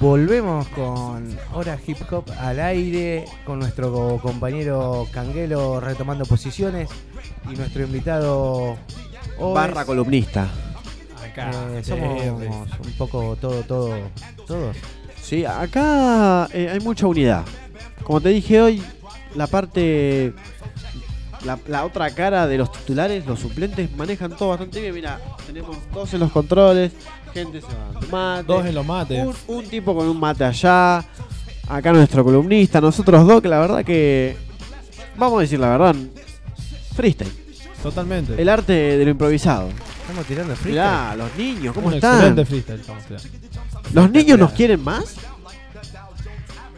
Volvemos 0.00 0.66
con 0.68 1.36
Hora 1.52 1.78
Hip 1.86 1.98
Hop 2.10 2.24
al 2.40 2.58
aire, 2.58 3.26
con 3.44 3.58
nuestro 3.58 4.18
compañero 4.22 5.06
Canguelo 5.12 5.78
retomando 5.78 6.24
posiciones 6.24 6.88
y 7.52 7.54
nuestro 7.54 7.82
invitado 7.82 8.78
Oves. 9.38 9.54
Barra 9.54 9.84
columnista. 9.84 10.48
Eh, 11.36 11.82
somos 11.84 12.68
un 12.82 12.92
poco 12.96 13.36
todo, 13.38 13.62
todo, 13.62 13.94
todos. 14.46 14.74
Sí, 15.20 15.44
acá 15.44 16.48
eh, 16.54 16.70
hay 16.72 16.80
mucha 16.80 17.06
unidad. 17.06 17.44
Como 18.02 18.22
te 18.22 18.30
dije 18.30 18.60
hoy, 18.60 18.82
la 19.34 19.46
parte. 19.48 20.32
La, 21.44 21.58
la 21.68 21.84
otra 21.84 22.10
cara 22.10 22.46
de 22.46 22.58
los 22.58 22.72
titulares, 22.72 23.26
los 23.26 23.40
suplentes, 23.40 23.94
manejan 23.96 24.34
todo 24.36 24.50
bastante 24.50 24.80
bien. 24.80 24.94
Mira, 24.94 25.20
tenemos 25.46 25.76
dos 25.92 26.12
en 26.14 26.20
los 26.20 26.32
controles, 26.32 26.92
gente 27.32 27.60
se 27.60 27.66
va 27.66 27.99
a 28.18 28.36
mate. 28.36 28.44
Dos 28.52 28.66
en 28.66 28.74
los 28.74 28.86
mates. 28.86 29.26
Un, 29.26 29.56
un 29.56 29.64
tipo 29.68 29.94
con 29.94 30.06
un 30.08 30.18
mate 30.18 30.44
allá. 30.44 31.04
Acá 31.68 31.92
nuestro 31.92 32.24
columnista, 32.24 32.80
nosotros 32.80 33.26
dos, 33.26 33.40
que 33.40 33.48
la 33.48 33.58
verdad 33.60 33.84
que. 33.84 34.36
Vamos 35.16 35.38
a 35.38 35.40
decir 35.42 35.58
la 35.60 35.68
verdad. 35.70 35.94
Freestyle. 36.94 37.32
Totalmente. 37.82 38.40
El 38.40 38.48
arte 38.48 38.72
de 38.72 39.04
lo 39.04 39.10
improvisado. 39.10 39.68
Estamos 40.00 40.26
tirando 40.26 40.54
freestyle. 40.56 40.72
Mirá, 40.72 41.16
los 41.16 41.36
niños, 41.36 41.74
¿cómo 41.74 41.86
Un 41.88 41.94
están? 41.94 42.14
excelente 42.14 42.44
freestyle 42.44 42.80
estamos 42.80 43.04
tirando. 43.04 43.28
¿Los 43.92 44.10
niños 44.10 44.38
nos 44.38 44.52
quieren 44.52 44.82
más? 44.82 45.14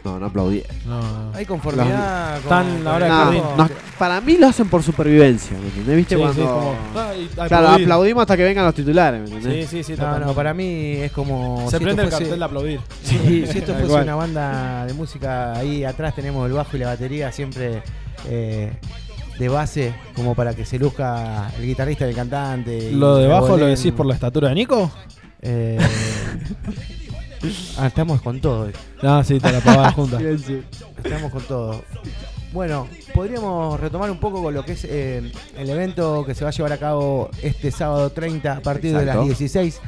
No, 0.03 0.19
no 0.19 0.25
aplaudí. 0.25 0.61
No, 0.85 0.99
no. 1.01 1.31
Hay 1.33 1.45
conformidad. 1.45 2.33
Los- 2.35 2.43
con- 2.43 2.57
Están 2.61 2.77
con 2.79 2.87
ahora 2.87 3.05
el 3.07 3.11
No, 3.13 3.31
equipo. 3.31 3.53
nos- 3.57 3.71
para 3.97 4.19
mí 4.21 4.37
lo 4.37 4.47
hacen 4.47 4.67
por 4.67 4.83
supervivencia, 4.83 5.57
¿me 5.57 5.67
entendés? 5.67 5.95
¿Viste 5.95 6.15
Sí, 6.15 6.21
cuando... 6.21 6.41
sí, 6.43 6.47
como- 6.49 6.75
y 7.21 7.25
claro, 7.27 7.55
aplaudir. 7.57 7.85
aplaudimos 7.85 8.21
hasta 8.21 8.37
que 8.37 8.43
vengan 8.43 8.65
los 8.65 8.75
titulares, 8.75 9.21
¿me 9.29 9.37
entendés? 9.37 9.69
Sí, 9.69 9.83
sí, 9.83 9.95
sí. 9.95 10.01
No, 10.01 10.19
no, 10.19 10.33
para 10.33 10.53
mí 10.53 10.65
es 10.97 11.11
como. 11.13 11.65
Se 11.69 11.77
si 11.77 11.83
prende 11.85 12.01
el 12.03 12.09
fuese- 12.09 12.19
cartel 12.19 12.39
de 12.39 12.45
aplaudir. 12.45 12.79
Sí, 13.03 13.45
si 13.49 13.57
esto 13.59 13.73
fuese 13.79 14.01
una 14.01 14.15
banda 14.15 14.85
de 14.85 14.93
música, 14.93 15.53
ahí 15.53 15.85
atrás 15.85 16.13
tenemos 16.15 16.45
el 16.47 16.53
bajo 16.53 16.75
y 16.75 16.79
la 16.81 16.87
batería 16.87 17.31
siempre 17.31 17.81
eh, 18.27 18.73
de 19.39 19.49
base, 19.49 19.95
como 20.15 20.35
para 20.35 20.53
que 20.53 20.65
se 20.65 20.77
luzca 20.79 21.49
el 21.57 21.65
guitarrista 21.65 22.05
y 22.05 22.09
el 22.09 22.15
cantante. 22.15 22.77
y 22.89 22.95
¿Lo 22.95 23.15
de 23.15 23.27
bajo 23.27 23.55
lo 23.55 23.67
decís 23.67 23.93
por 23.93 24.05
la 24.05 24.15
estatura 24.15 24.49
de 24.49 24.55
Nico? 24.55 24.91
Eh, 25.41 25.77
ah, 27.77 27.87
estamos 27.87 28.21
con 28.21 28.39
todo. 28.39 28.69
No, 29.01 29.23
sí, 29.23 29.39
te 29.39 29.51
la 29.51 29.59
pavada 29.59 29.91
junta. 29.93 30.19
Estamos 30.21 31.31
con 31.31 31.43
todo. 31.43 31.83
Bueno, 32.53 32.87
podríamos 33.15 33.79
retomar 33.79 34.11
un 34.11 34.19
poco 34.19 34.43
con 34.43 34.53
lo 34.53 34.63
que 34.63 34.73
es 34.73 34.85
eh, 34.85 35.31
el 35.57 35.69
evento 35.69 36.23
que 36.23 36.35
se 36.35 36.43
va 36.43 36.51
a 36.51 36.53
llevar 36.53 36.71
a 36.71 36.77
cabo 36.77 37.31
este 37.41 37.71
sábado 37.71 38.11
30 38.11 38.57
a 38.57 38.61
partir 38.61 38.95
de 38.95 39.05
las 39.05 39.23
16 39.23 39.81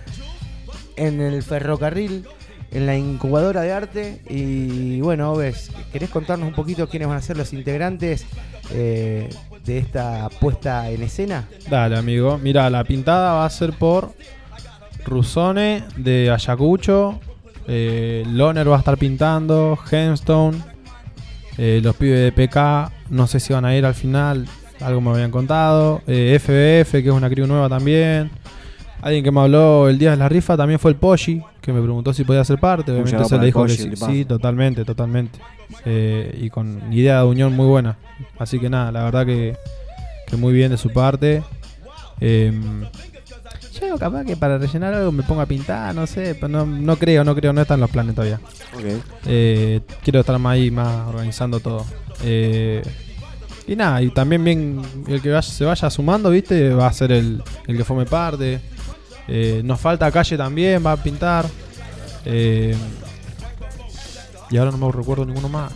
en 0.95 1.22
el 1.22 1.44
ferrocarril, 1.44 2.26
en 2.72 2.86
la 2.88 2.98
incubadora 2.98 3.61
de 3.61 3.72
arte. 3.72 4.22
Y 4.27 4.99
bueno, 5.02 5.36
ves, 5.36 5.69
¿querés 5.94 6.10
contarnos 6.10 6.48
un 6.48 6.56
poquito 6.56 6.90
quiénes 6.90 7.07
van 7.07 7.18
a 7.18 7.22
ser 7.22 7.38
los 7.38 7.53
integrantes 7.53 8.26
eh, 8.72 9.30
de 9.64 9.77
esta 9.77 10.30
puesta 10.40 10.90
en 10.90 11.03
escena? 11.03 11.48
Dale, 11.69 11.98
amigo. 11.98 12.40
Mira, 12.40 12.68
la 12.72 12.84
pintada 12.84 13.34
va 13.34 13.45
a 13.45 13.49
ser 13.52 13.73
por 13.73 14.14
Rusone 15.06 15.84
de 15.98 16.32
Ayacucho. 16.32 17.19
Eh, 17.67 18.23
Loner 18.27 18.69
va 18.69 18.75
a 18.75 18.79
estar 18.79 18.97
pintando. 18.97 19.75
Gemstone. 19.85 20.57
eh, 21.57 21.79
los 21.83 21.95
pibes 21.95 22.19
de 22.19 22.31
PK. 22.31 22.91
No 23.09 23.27
sé 23.27 23.39
si 23.39 23.53
van 23.53 23.65
a 23.65 23.75
ir 23.75 23.85
al 23.85 23.93
final. 23.95 24.47
Algo 24.81 25.01
me 25.01 25.11
habían 25.11 25.31
contado. 25.31 26.01
Eh, 26.07 26.37
FBF, 26.39 26.91
que 27.01 27.07
es 27.09 27.13
una 27.13 27.29
crew 27.29 27.47
nueva 27.47 27.69
también. 27.69 28.29
Alguien 29.01 29.23
que 29.23 29.31
me 29.31 29.39
habló 29.39 29.87
el 29.87 29.99
día 29.99 30.11
de 30.11 30.17
la 30.17 30.27
rifa 30.27 30.57
también 30.57 30.79
fue 30.79 30.89
el 30.91 30.97
Poshi, 30.97 31.41
que 31.61 31.71
me 31.71 31.79
preguntó 31.81 32.11
si 32.13 32.23
podía 32.23 32.43
ser 32.43 32.59
parte. 32.59 32.91
Obviamente 32.91 33.25
se 33.25 33.37
le 33.37 33.45
dijo 33.45 33.63
que 33.65 33.95
sí. 33.95 34.25
totalmente, 34.25 34.83
totalmente. 34.83 35.39
Eh, 35.85 36.37
y 36.41 36.49
con 36.49 36.91
idea 36.91 37.19
de 37.19 37.25
unión 37.25 37.53
muy 37.55 37.67
buena. 37.67 37.97
Así 38.39 38.57
que 38.59 38.69
nada, 38.69 38.91
la 38.91 39.03
verdad 39.03 39.25
que, 39.25 39.55
que 40.27 40.37
muy 40.37 40.53
bien 40.53 40.71
de 40.71 40.77
su 40.77 40.89
parte. 40.91 41.43
Em, 42.19 42.83
yo 43.80 43.97
capaz 43.97 44.23
que 44.26 44.35
para 44.38 44.57
rellenar 44.57 44.93
algo 44.93 45.11
me 45.11 45.23
ponga 45.23 45.43
a 45.43 45.45
pintar, 45.45 45.93
no 45.95 46.06
sé, 46.07 46.35
pero 46.35 46.47
no, 46.47 46.65
no 46.65 46.95
creo, 46.97 47.23
no 47.23 47.35
creo, 47.35 47.53
no 47.53 47.61
están 47.61 47.80
los 47.80 47.89
planes 47.89 48.15
todavía. 48.15 48.39
Ok. 48.73 49.02
Eh, 49.26 49.81
quiero 50.03 50.19
estar 50.22 50.38
más 50.39 50.53
ahí, 50.53 50.72
más 50.72 51.07
organizando 51.07 51.60
todo. 51.60 51.85
Eh, 52.23 52.81
y 53.68 53.76
nada, 53.76 54.02
y 54.02 54.10
también 54.10 54.43
bien 54.43 54.81
el 55.07 55.22
que 55.22 55.30
vaya- 55.31 55.41
se 55.41 55.65
vaya 55.65 55.89
sumando, 55.89 56.30
viste, 56.30 56.69
va 56.73 56.88
a 56.88 56.93
ser 56.93 57.11
el, 57.11 57.41
el 57.68 57.77
que 57.77 57.84
forme 57.84 58.06
parte. 58.06 58.61
Eh, 59.27 59.61
nos 59.64 59.80
falta 59.80 60.11
calle 60.11 60.38
también, 60.38 60.85
va 60.85 60.91
a 60.93 60.97
pintar. 60.97 61.45
Y 64.52 64.57
ahora 64.57 64.72
no 64.72 64.77
me 64.77 64.91
recuerdo 64.91 65.26
ninguno 65.26 65.49
más. 65.49 65.72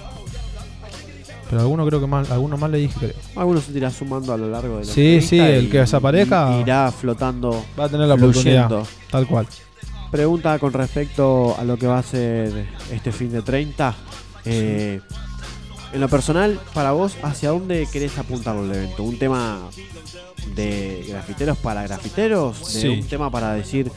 Pero 1.50 1.62
alguno 1.62 1.86
creo 1.88 2.00
que 2.00 2.06
más, 2.08 2.30
alguno 2.30 2.58
más 2.58 2.70
le 2.70 2.78
dije 2.78 2.96
creo. 3.00 3.14
Algunos 3.36 3.64
se 3.64 3.72
irá 3.72 3.90
sumando 3.90 4.34
a 4.34 4.38
lo 4.38 4.50
largo 4.50 4.78
de 4.78 4.86
la 4.86 4.92
Sí, 4.94 5.20
sí, 5.22 5.40
el 5.40 5.66
y- 5.66 5.68
que 5.70 5.80
desaparezca 5.80 6.58
y- 6.58 6.62
irá 6.62 6.92
flotando. 6.92 7.66
Va 7.80 7.86
a 7.86 7.90
tener 7.90 8.08
la 8.08 8.16
fluyendo. 8.18 8.66
oportunidad. 8.80 8.88
Tal 9.10 9.28
cual. 9.28 9.48
Pregunta 10.12 10.58
con 10.60 10.74
respecto 10.74 11.56
a 11.58 11.64
lo 11.64 11.78
que 11.78 11.88
va 11.88 12.00
a 12.00 12.04
ser 12.04 12.68
este 12.92 13.12
fin 13.12 13.32
de 13.32 13.42
30. 13.42 13.96
Eh, 14.46 15.02
en 15.94 16.00
lo 16.02 16.08
personal, 16.08 16.60
para 16.74 16.92
vos, 16.92 17.16
¿hacia 17.24 17.50
dónde 17.50 17.88
querés 17.92 18.18
apuntarlo 18.20 18.64
el 18.66 18.72
evento? 18.72 19.04
¿Un 19.04 19.18
tema 19.18 19.60
de 20.56 21.06
grafiteros 21.08 21.58
para 21.58 21.82
grafiteros? 21.84 22.60
¿De 22.74 22.82
Sí. 22.82 22.88
un 22.88 23.08
tema 23.08 23.30
para 23.32 23.54
decir, 23.54 23.92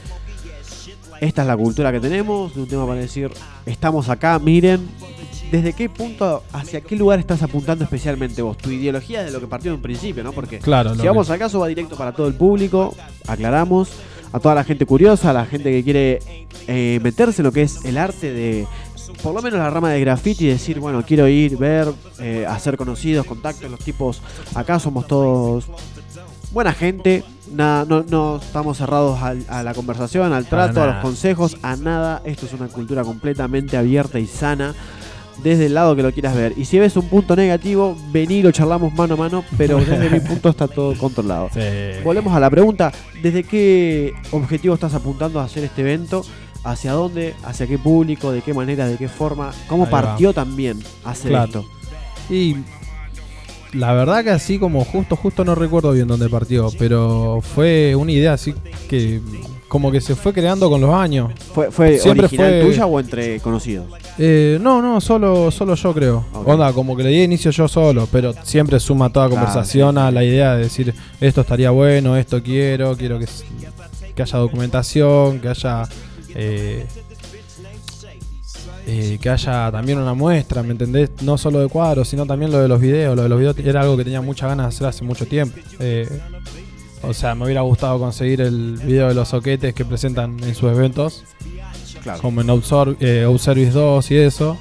esta 1.21 1.41
es 1.43 1.47
la 1.47 1.55
cultura 1.57 1.91
que 1.91 1.99
tenemos? 1.99 2.53
¿De 2.55 2.61
un 2.61 2.67
tema 2.67 2.85
para 2.87 2.99
decir, 2.99 3.31
estamos 3.65 4.09
acá, 4.09 4.37
miren? 4.39 4.87
¿Desde 5.53 5.73
qué 5.73 5.87
punto, 5.87 6.41
hacia 6.51 6.81
qué 6.81 6.95
lugar 6.95 7.19
estás 7.19 7.43
apuntando 7.43 7.83
especialmente 7.83 8.41
vos? 8.41 8.57
Tu 8.57 8.71
ideología 8.71 9.21
de 9.23 9.29
lo 9.29 9.39
que 9.39 9.45
partió 9.45 9.69
en 9.69 9.75
un 9.75 9.83
principio, 9.83 10.23
¿no? 10.23 10.31
Porque 10.31 10.57
Claro, 10.57 10.95
si 10.95 11.05
vamos 11.05 11.27
que- 11.27 11.33
al 11.33 11.37
caso 11.37 11.59
va 11.59 11.67
directo 11.67 11.95
para 11.95 12.11
todo 12.11 12.25
el 12.27 12.33
público, 12.33 12.95
aclaramos, 13.27 13.89
a 14.31 14.39
toda 14.39 14.55
la 14.55 14.63
gente 14.63 14.87
curiosa, 14.87 15.29
a 15.29 15.33
la 15.33 15.45
gente 15.45 15.69
que 15.69 15.83
quiere 15.83 16.19
eh, 16.67 16.99
meterse 17.03 17.43
en 17.43 17.45
lo 17.45 17.51
que 17.51 17.61
es 17.61 17.85
el 17.85 17.99
arte 17.99 18.33
de, 18.33 18.65
por 19.21 19.35
lo 19.35 19.43
menos 19.43 19.59
la 19.59 19.69
rama 19.69 19.91
de 19.91 19.99
graffiti, 19.99 20.47
decir, 20.47 20.79
bueno, 20.79 21.03
quiero 21.05 21.27
ir, 21.27 21.55
ver, 21.55 21.89
eh, 22.19 22.47
hacer 22.49 22.75
conocidos, 22.75 23.23
contactos, 23.27 23.69
los 23.69 23.79
tipos, 23.79 24.23
acá 24.55 24.79
somos 24.79 25.05
todos 25.05 25.65
buena 26.51 26.73
gente, 26.73 27.23
nada, 27.51 27.85
no, 27.87 28.03
no 28.09 28.37
estamos 28.37 28.77
cerrados 28.77 29.21
al- 29.21 29.45
a 29.49 29.61
la 29.61 29.75
conversación, 29.75 30.33
al 30.33 30.45
trato, 30.47 30.81
a 30.81 30.87
los 30.87 30.95
consejos, 31.03 31.57
a 31.61 31.75
nada, 31.75 32.23
esto 32.25 32.47
es 32.47 32.53
una 32.53 32.69
cultura 32.69 33.03
completamente 33.03 33.77
abierta 33.77 34.17
y 34.19 34.25
sana. 34.25 34.73
Desde 35.41 35.65
el 35.65 35.73
lado 35.73 35.95
que 35.95 36.03
lo 36.03 36.11
quieras 36.11 36.35
ver. 36.35 36.53
Y 36.57 36.65
si 36.65 36.77
ves 36.79 36.95
un 36.95 37.07
punto 37.09 37.35
negativo, 37.35 37.97
vení 38.11 38.41
lo 38.43 38.51
charlamos 38.51 38.93
mano 38.93 39.15
a 39.15 39.17
mano, 39.17 39.43
pero 39.57 39.77
desde 39.79 40.09
mi 40.09 40.19
punto 40.19 40.49
está 40.49 40.67
todo 40.67 40.95
controlado. 40.97 41.49
Volvemos 42.03 42.33
a 42.35 42.39
la 42.39 42.49
pregunta, 42.49 42.91
¿desde 43.21 43.43
qué 43.43 44.13
objetivo 44.31 44.75
estás 44.75 44.93
apuntando 44.93 45.39
a 45.39 45.45
hacer 45.45 45.63
este 45.63 45.81
evento? 45.81 46.23
¿Hacia 46.63 46.93
dónde? 46.93 47.33
¿Hacia 47.43 47.67
qué 47.67 47.77
público? 47.77 48.31
¿De 48.31 48.41
qué 48.41 48.53
manera? 48.53 48.87
¿De 48.87 48.95
qué 48.97 49.09
forma? 49.09 49.51
¿Cómo 49.67 49.83
Ahí 49.85 49.91
va. 49.91 50.01
partió 50.01 50.33
también 50.33 50.79
hacer 51.03 51.31
Claro. 51.31 51.45
esto? 51.45 51.65
Y 52.33 52.55
la 53.73 53.91
verdad 53.93 54.23
que 54.23 54.29
así 54.29 54.59
como 54.59 54.85
justo, 54.85 55.15
justo 55.17 55.43
no 55.43 55.55
recuerdo 55.55 55.91
bien 55.91 56.07
dónde 56.07 56.29
partió, 56.29 56.69
pero 56.79 57.41
fue 57.41 57.95
una 57.95 58.11
idea 58.13 58.33
así 58.33 58.53
que 58.87 59.19
como 59.73 59.91
que 59.91 59.99
se 60.01 60.13
fue 60.15 60.31
creando 60.33 60.69
con 60.69 60.79
los 60.79 60.93
años. 60.93 61.31
¿Fue, 61.51 61.71
fue 61.71 61.97
Siempre 61.97 62.27
original 62.27 62.61
fue- 62.61 62.69
tuya 62.69 62.85
o 62.85 62.99
entre 62.99 63.39
conocidos? 63.39 63.87
Eh, 64.19 64.59
no, 64.61 64.83
no, 64.83 65.01
solo, 65.01 65.49
solo 65.49 65.73
yo 65.73 65.91
creo. 65.95 66.25
Ok. 66.31 66.47
Onda, 66.47 66.71
como 66.73 66.95
que 66.95 67.01
le 67.01 67.09
di 67.09 67.23
inicio 67.23 67.49
yo 67.49 67.67
solo, 67.67 68.07
pero 68.11 68.35
siempre 68.43 68.79
suma 68.79 69.09
toda 69.11 69.29
conversación 69.29 69.95
sí. 69.95 69.99
a 70.01 70.11
la 70.11 70.23
idea 70.23 70.53
de 70.55 70.65
decir 70.65 70.93
esto 71.19 71.41
estaría 71.41 71.71
bueno, 71.71 72.15
esto 72.15 72.43
quiero, 72.43 72.95
quiero 72.95 73.17
que, 73.17 73.25
que 74.13 74.21
haya 74.21 74.37
documentación, 74.37 75.39
que 75.39 75.47
haya 75.49 75.89
eh, 76.35 76.85
eh, 78.85 79.17
que 79.19 79.29
haya 79.31 79.71
también 79.71 79.97
una 79.97 80.13
muestra, 80.13 80.61
¿me 80.61 80.73
entendés? 80.73 81.09
No 81.23 81.35
solo 81.39 81.61
de 81.61 81.67
cuadros, 81.67 82.07
sino 82.09 82.27
también 82.27 82.51
lo 82.51 82.59
de 82.59 82.67
los 82.67 82.79
videos. 82.79 83.15
Lo 83.15 83.23
de 83.23 83.29
los 83.29 83.39
videos 83.39 83.57
era 83.57 83.81
algo 83.81 83.97
que 83.97 84.03
tenía 84.03 84.21
muchas 84.21 84.49
ganas 84.49 84.67
de 84.67 84.69
hacer 84.75 84.85
hace 84.87 85.03
mucho 85.03 85.25
tiempo. 85.25 85.57
Eh, 85.79 86.07
o 87.03 87.13
sea, 87.13 87.35
me 87.35 87.45
hubiera 87.45 87.61
gustado 87.61 87.99
conseguir 87.99 88.41
el 88.41 88.77
video 88.83 89.07
de 89.09 89.13
los 89.13 89.29
soquetes 89.29 89.73
que 89.73 89.85
presentan 89.85 90.41
en 90.43 90.55
sus 90.55 90.71
eventos 90.71 91.23
Claro. 92.01 92.21
como 92.21 92.41
en 92.41 92.47
Outsor- 92.47 92.97
eh, 92.99 93.23
Outservice 93.23 93.71
2 93.71 94.11
y 94.11 94.17
eso. 94.17 94.57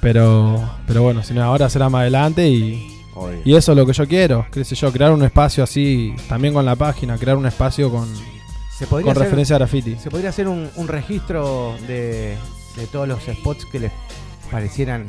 Pero, 0.00 0.60
pero 0.86 1.02
bueno, 1.02 1.22
si 1.22 1.32
no, 1.34 1.42
ahora 1.44 1.68
será 1.70 1.88
más 1.88 2.00
adelante 2.00 2.48
y, 2.48 2.88
y 3.44 3.54
eso 3.54 3.72
es 3.72 3.78
lo 3.78 3.86
que 3.86 3.92
yo 3.92 4.06
quiero, 4.08 4.46
qué 4.52 4.64
sé 4.64 4.74
yo, 4.74 4.90
crear 4.92 5.12
un 5.12 5.22
espacio 5.22 5.62
así, 5.62 6.14
también 6.28 6.54
con 6.54 6.64
la 6.64 6.74
página, 6.74 7.16
crear 7.18 7.36
un 7.36 7.46
espacio 7.46 7.88
con, 7.90 8.08
Se 8.76 8.86
podría 8.86 9.04
con 9.06 9.12
hacer- 9.12 9.22
referencia 9.24 9.56
a 9.56 9.58
graffiti. 9.60 9.96
Se 9.96 10.10
podría 10.10 10.30
hacer 10.30 10.48
un, 10.48 10.68
un 10.76 10.88
registro 10.88 11.76
de, 11.86 12.36
de 12.76 12.86
todos 12.90 13.06
los 13.06 13.20
spots 13.22 13.64
que 13.66 13.78
les 13.78 13.92
parecieran 14.50 15.06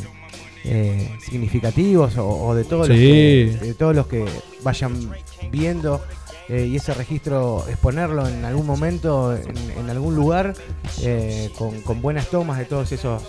eh, 0.64 1.18
significativos 1.22 2.18
o, 2.18 2.28
o 2.28 2.56
de 2.56 2.64
todos 2.64 2.88
los 2.88 2.98
que, 2.98 3.58
de 3.62 3.74
todos 3.74 3.96
los 3.96 4.08
que 4.08 4.26
vayan 4.64 5.12
viendo 5.52 6.02
eh, 6.50 6.68
y 6.72 6.76
ese 6.76 6.94
registro 6.94 7.66
exponerlo 7.70 8.28
en 8.28 8.44
algún 8.46 8.66
momento 8.66 9.36
en, 9.36 9.56
en 9.80 9.90
algún 9.90 10.16
lugar 10.16 10.54
eh, 11.02 11.50
con, 11.58 11.82
con 11.82 12.02
buenas 12.02 12.28
tomas 12.28 12.58
de 12.58 12.66
todos 12.66 12.92
esos 12.92 13.22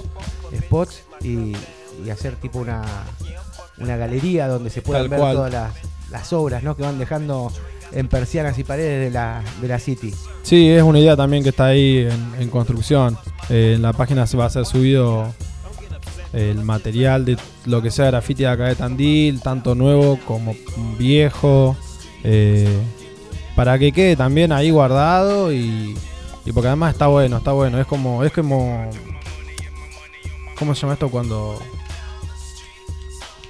spots 0.56 1.02
y, 1.22 1.52
y 2.04 2.10
hacer 2.10 2.36
tipo 2.36 2.58
una, 2.58 2.82
una 3.78 3.96
galería 3.96 4.48
donde 4.48 4.70
se 4.70 4.82
puedan 4.82 5.02
Tal 5.02 5.08
ver 5.10 5.18
cual. 5.20 5.36
todas 5.36 5.52
las, 5.52 5.72
las 6.10 6.32
obras 6.32 6.62
¿no? 6.62 6.76
que 6.76 6.82
van 6.82 6.98
dejando 6.98 7.52
en 7.92 8.08
persianas 8.08 8.58
y 8.58 8.64
paredes 8.64 9.04
de 9.04 9.10
la, 9.10 9.42
de 9.60 9.68
la 9.68 9.78
City. 9.78 10.12
Sí, 10.42 10.68
es 10.68 10.82
una 10.82 10.98
idea 10.98 11.16
también 11.16 11.42
que 11.44 11.50
está 11.50 11.66
ahí 11.66 11.98
en, 11.98 12.42
en 12.42 12.48
construcción. 12.50 13.16
Eh, 13.50 13.74
en 13.76 13.82
la 13.82 13.92
página 13.92 14.26
se 14.26 14.36
va 14.36 14.46
a 14.46 14.50
ser 14.50 14.66
subido 14.66 15.32
el 16.34 16.62
material 16.64 17.24
de 17.24 17.38
lo 17.64 17.80
que 17.80 17.90
sea 17.90 18.06
graffiti 18.06 18.42
de 18.42 18.48
acá 18.48 18.64
de 18.64 18.74
Tandil, 18.74 19.40
tanto 19.40 19.74
nuevo 19.74 20.18
como 20.26 20.54
viejo, 20.98 21.76
eh, 22.24 22.80
para 23.54 23.78
que 23.78 23.92
quede 23.92 24.16
también 24.16 24.50
ahí 24.50 24.70
guardado 24.70 25.52
y, 25.52 25.96
y 26.44 26.52
porque 26.52 26.68
además 26.68 26.92
está 26.92 27.06
bueno, 27.06 27.36
está 27.36 27.52
bueno. 27.52 27.80
Es 27.80 27.86
como, 27.86 28.24
es 28.24 28.32
como, 28.32 28.90
¿cómo 30.58 30.74
se 30.74 30.82
llama 30.82 30.94
esto 30.94 31.08
cuando 31.08 31.58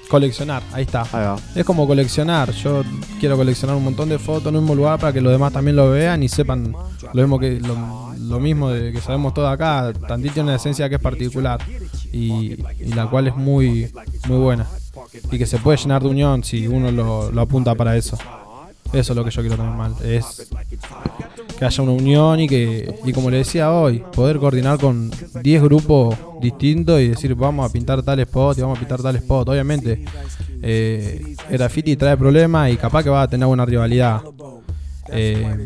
coleccionar? 0.07 0.61
Ahí 0.71 0.83
está. 0.83 1.05
Es 1.55 1.65
como 1.65 1.87
coleccionar. 1.87 2.51
Yo 2.51 2.83
quiero 3.19 3.35
coleccionar 3.35 3.75
un 3.75 3.83
montón 3.83 4.09
de 4.09 4.19
fotos 4.19 4.47
en 4.47 4.57
un 4.57 4.63
mismo 4.63 4.75
lugar 4.75 4.99
para 4.99 5.11
que 5.11 5.21
los 5.21 5.31
demás 5.31 5.51
también 5.51 5.75
lo 5.75 5.89
vean 5.89 6.21
y 6.21 6.29
sepan 6.29 6.73
lo 7.13 7.21
mismo 7.21 7.39
que 7.39 7.59
lo, 7.59 8.13
lo 8.19 8.39
mismo 8.39 8.69
de 8.69 8.91
que 8.91 9.01
sabemos 9.01 9.33
todo 9.33 9.47
acá. 9.47 9.91
Tandil 10.07 10.31
tiene 10.31 10.49
una 10.49 10.57
esencia 10.57 10.87
que 10.87 10.95
es 10.95 11.01
particular 11.01 11.59
y, 12.15 12.57
la 12.93 13.07
cual 13.09 13.27
es 13.27 13.35
muy 13.35 13.91
muy 14.27 14.37
buena 14.37 14.67
y 15.31 15.37
que 15.37 15.45
se 15.45 15.57
puede 15.57 15.77
llenar 15.77 16.01
de 16.01 16.09
unión 16.09 16.43
si 16.43 16.67
uno 16.67 16.91
lo, 16.91 17.31
lo 17.31 17.41
apunta 17.41 17.75
para 17.75 17.95
eso. 17.97 18.17
Eso 18.93 19.11
es 19.11 19.17
lo 19.17 19.25
que 19.25 19.31
yo 19.31 19.41
quiero 19.41 19.57
también 19.57 19.77
mal. 19.77 19.95
Es 20.03 20.47
que 21.57 21.65
haya 21.65 21.83
una 21.83 21.91
unión 21.91 22.39
y 22.39 22.47
que, 22.47 22.95
y 23.03 23.11
como 23.11 23.29
le 23.29 23.37
decía 23.37 23.71
hoy, 23.71 24.01
poder 24.13 24.39
coordinar 24.39 24.79
con 24.79 25.11
10 25.41 25.63
grupos 25.63 26.15
distintos 26.39 27.01
y 27.01 27.09
decir 27.09 27.35
vamos 27.35 27.69
a 27.69 27.73
pintar 27.73 28.03
tal 28.03 28.19
spot 28.19 28.57
y 28.57 28.61
vamos 28.61 28.77
a 28.77 28.79
pintar 28.79 29.01
tal 29.01 29.15
spot. 29.17 29.49
Obviamente, 29.49 30.05
eh, 30.61 31.35
el 31.49 31.57
graffiti 31.57 31.95
trae 31.95 32.15
problemas 32.15 32.71
y 32.71 32.77
capaz 32.77 33.03
que 33.03 33.09
va 33.09 33.23
a 33.23 33.27
tener 33.27 33.47
una 33.47 33.65
rivalidad. 33.65 34.21
Eh, 35.09 35.65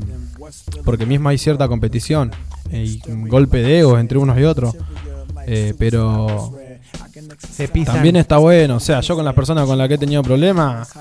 porque 0.84 1.06
mismo 1.06 1.30
hay 1.30 1.38
cierta 1.38 1.68
competición 1.68 2.32
eh, 2.72 2.84
y 2.86 3.12
un 3.12 3.28
golpe 3.28 3.60
de 3.62 3.80
egos 3.80 4.00
entre 4.00 4.18
unos 4.18 4.40
y 4.40 4.44
otros. 4.44 4.76
Eh, 5.52 5.74
pero 5.80 6.52
pisan. 7.74 7.96
también 7.96 8.16
está 8.18 8.38
bueno. 8.38 8.76
O 8.76 8.80
sea, 8.80 9.02
yo 9.02 9.16
con 9.16 9.26
las 9.26 9.34
personas 9.34 9.66
con 9.66 9.78
las 9.78 9.88
que 9.88 9.96
he 9.96 9.98
tenido 9.98 10.22
problemas, 10.22 10.92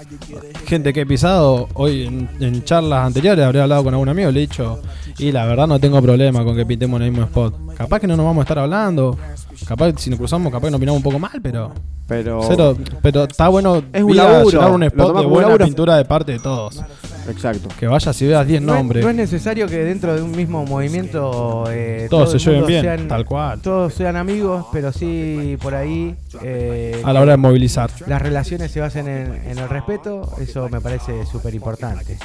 gente 0.67 0.93
que 0.93 1.03
he 1.03 1.07
pisado, 1.07 1.69
hoy 1.75 2.05
en, 2.07 2.29
en 2.41 2.65
charlas 2.65 3.07
anteriores 3.07 3.45
habré 3.45 3.61
hablado 3.61 3.85
con 3.85 3.93
algún 3.95 4.09
amigo, 4.09 4.31
le 4.31 4.39
he 4.39 4.47
dicho, 4.47 4.81
y 5.19 5.33
la 5.33 5.45
verdad 5.45 5.67
no 5.67 5.79
tengo 5.79 6.01
problema 6.01 6.45
con 6.45 6.57
que 6.57 6.65
pintemos 6.65 6.99
en 7.01 7.07
el 7.07 7.11
mismo 7.13 7.27
spot. 7.27 7.75
Capaz 7.77 8.01
que 8.01 8.07
no 8.07 8.17
nos 8.17 8.25
vamos 8.25 8.41
a 8.43 8.45
estar 8.45 8.59
hablando, 8.59 9.19
capaz 9.67 9.93
si 9.99 10.09
nos 10.11 10.19
cruzamos, 10.19 10.51
capaz 10.53 10.67
que 10.69 10.71
nos 10.73 10.79
opinamos 10.79 10.99
un 10.99 11.03
poco 11.05 11.19
mal, 11.19 11.39
pero... 11.43 11.73
Pero- 12.07 12.41
Cero, 12.49 12.75
pero 13.03 13.25
está 13.25 13.49
bueno 13.49 13.83
Es 13.93 14.03
un 14.03 14.17
laburo, 14.17 14.75
un 14.75 14.83
spot 14.83 15.19
de 15.19 15.27
buena 15.27 15.49
laburo. 15.49 15.65
pintura 15.67 15.97
de 15.99 16.07
parte 16.07 16.33
de 16.33 16.39
todos. 16.39 16.81
Exacto. 17.31 17.69
Que 17.79 17.87
vayas 17.87 18.21
y 18.23 18.27
veas 18.27 18.47
10 18.47 18.63
No 18.63 18.73
es- 18.73 18.79
nombres. 18.79 19.05
No 19.05 19.11
es 19.11 19.17
necesario 19.17 19.67
que 19.67 19.77
dentro 19.85 20.15
de 20.15 20.23
un 20.23 20.31
mismo 20.33 20.65
movimiento 20.65 21.65
eh, 21.71 22.07
Todos 22.11 22.31
todo 22.31 22.39
se 22.39 22.51
lleven 22.51 22.67
bien, 22.67 23.09
tal 23.09 23.25
cual. 23.25 23.61
Todos 23.61 23.95
sean 23.95 24.17
amigos, 24.17 24.67
pero 24.73 24.93
sí 24.93 25.57
por 25.63 25.75
ahí. 25.75 26.15
eh, 26.43 27.01
A 27.05 27.13
la 27.13 27.21
hora 27.21 27.33
de 27.33 27.37
movilizar. 27.39 27.91
Las 28.07 28.21
relaciones 28.23 28.71
se 28.71 28.81
basen 28.81 29.09
en, 29.09 29.35
en 29.51 29.59
el 29.59 29.69
respeto, 29.69 30.33
eso 30.41 30.69
me 30.69 30.81
parece 30.81 31.27
súper 31.27 31.55
importante. 31.55 32.17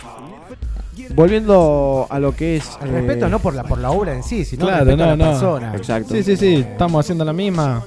Volviendo 1.15 2.05
a 2.09 2.19
lo 2.19 2.35
que 2.35 2.57
es. 2.57 2.69
El 2.81 2.89
eh, 2.89 2.91
respeto 3.01 3.27
no 3.27 3.39
por 3.39 3.53
la, 3.55 3.63
por 3.63 3.79
la 3.79 3.91
obra 3.91 4.13
en 4.13 4.23
sí, 4.23 4.45
sino 4.45 4.65
Claro, 4.67 4.95
no, 4.95 5.03
a 5.03 5.07
la 5.07 5.15
no. 5.15 5.25
persona. 5.31 5.73
Exacto. 5.75 6.13
Sí, 6.13 6.23
sí, 6.23 6.37
sí, 6.37 6.55
estamos 6.55 7.03
haciendo 7.03 7.25
la 7.25 7.33
misma. 7.33 7.83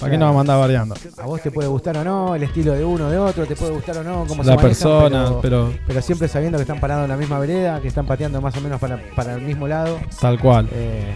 ¿Para 0.00 0.12
qué 0.12 0.18
nos 0.18 0.26
vamos 0.28 0.38
a 0.38 0.40
andar 0.42 0.58
variando? 0.60 0.94
A 1.18 1.26
vos 1.26 1.40
te 1.40 1.50
puede 1.50 1.68
gustar 1.68 1.96
o 1.98 2.04
no, 2.04 2.34
el 2.34 2.42
estilo 2.42 2.72
de 2.74 2.84
uno 2.84 3.08
de 3.10 3.18
otro, 3.18 3.46
te 3.46 3.56
puede 3.56 3.72
gustar 3.72 3.96
o 3.98 4.04
no, 4.04 4.24
cómo 4.26 4.42
La 4.42 4.52
se 4.52 4.56
manejan, 4.56 4.60
persona, 4.62 5.30
pero- 5.40 5.72
pero 5.86 6.02
siempre 6.02 6.28
sabiendo 6.28 6.58
que 6.58 6.62
están 6.62 6.80
parados 6.80 7.04
en 7.04 7.10
la 7.10 7.16
misma 7.16 7.38
vereda, 7.38 7.80
que 7.80 7.88
están 7.88 8.06
pateando 8.06 8.40
más 8.40 8.56
o 8.56 8.60
menos 8.60 8.78
para, 8.80 9.00
para 9.14 9.34
el 9.34 9.42
mismo 9.42 9.66
lado. 9.66 9.98
Tal 10.20 10.38
cual. 10.38 10.68
Eh, 10.72 11.14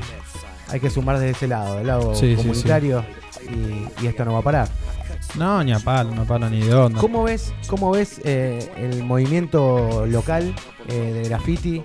hay 0.68 0.80
que 0.80 0.88
sumar 0.88 1.18
desde 1.18 1.30
ese 1.32 1.48
lado, 1.48 1.76
del 1.76 1.86
lado 1.88 2.14
Sí, 2.14 2.20
sí, 2.20 2.30
sí. 2.30 2.36
comunitario, 2.36 3.04
Y, 3.48 4.04
y 4.04 4.06
esto 4.06 4.24
no 4.24 4.34
va 4.34 4.38
a 4.38 4.42
parar. 4.42 4.68
No, 5.36 5.62
ni 5.64 5.72
a 5.72 5.78
palo, 5.80 6.14
no 6.14 6.24
para 6.24 6.48
ni 6.48 6.60
de 6.60 6.74
onda. 6.74 7.00
¿Cómo 7.00 7.22
ves, 7.24 7.52
cómo 7.66 7.90
ves 7.90 8.20
eh, 8.24 8.70
el 8.76 9.02
movimiento 9.04 10.06
local 10.06 10.54
eh, 10.88 11.12
de 11.22 11.28
graffiti? 11.28 11.82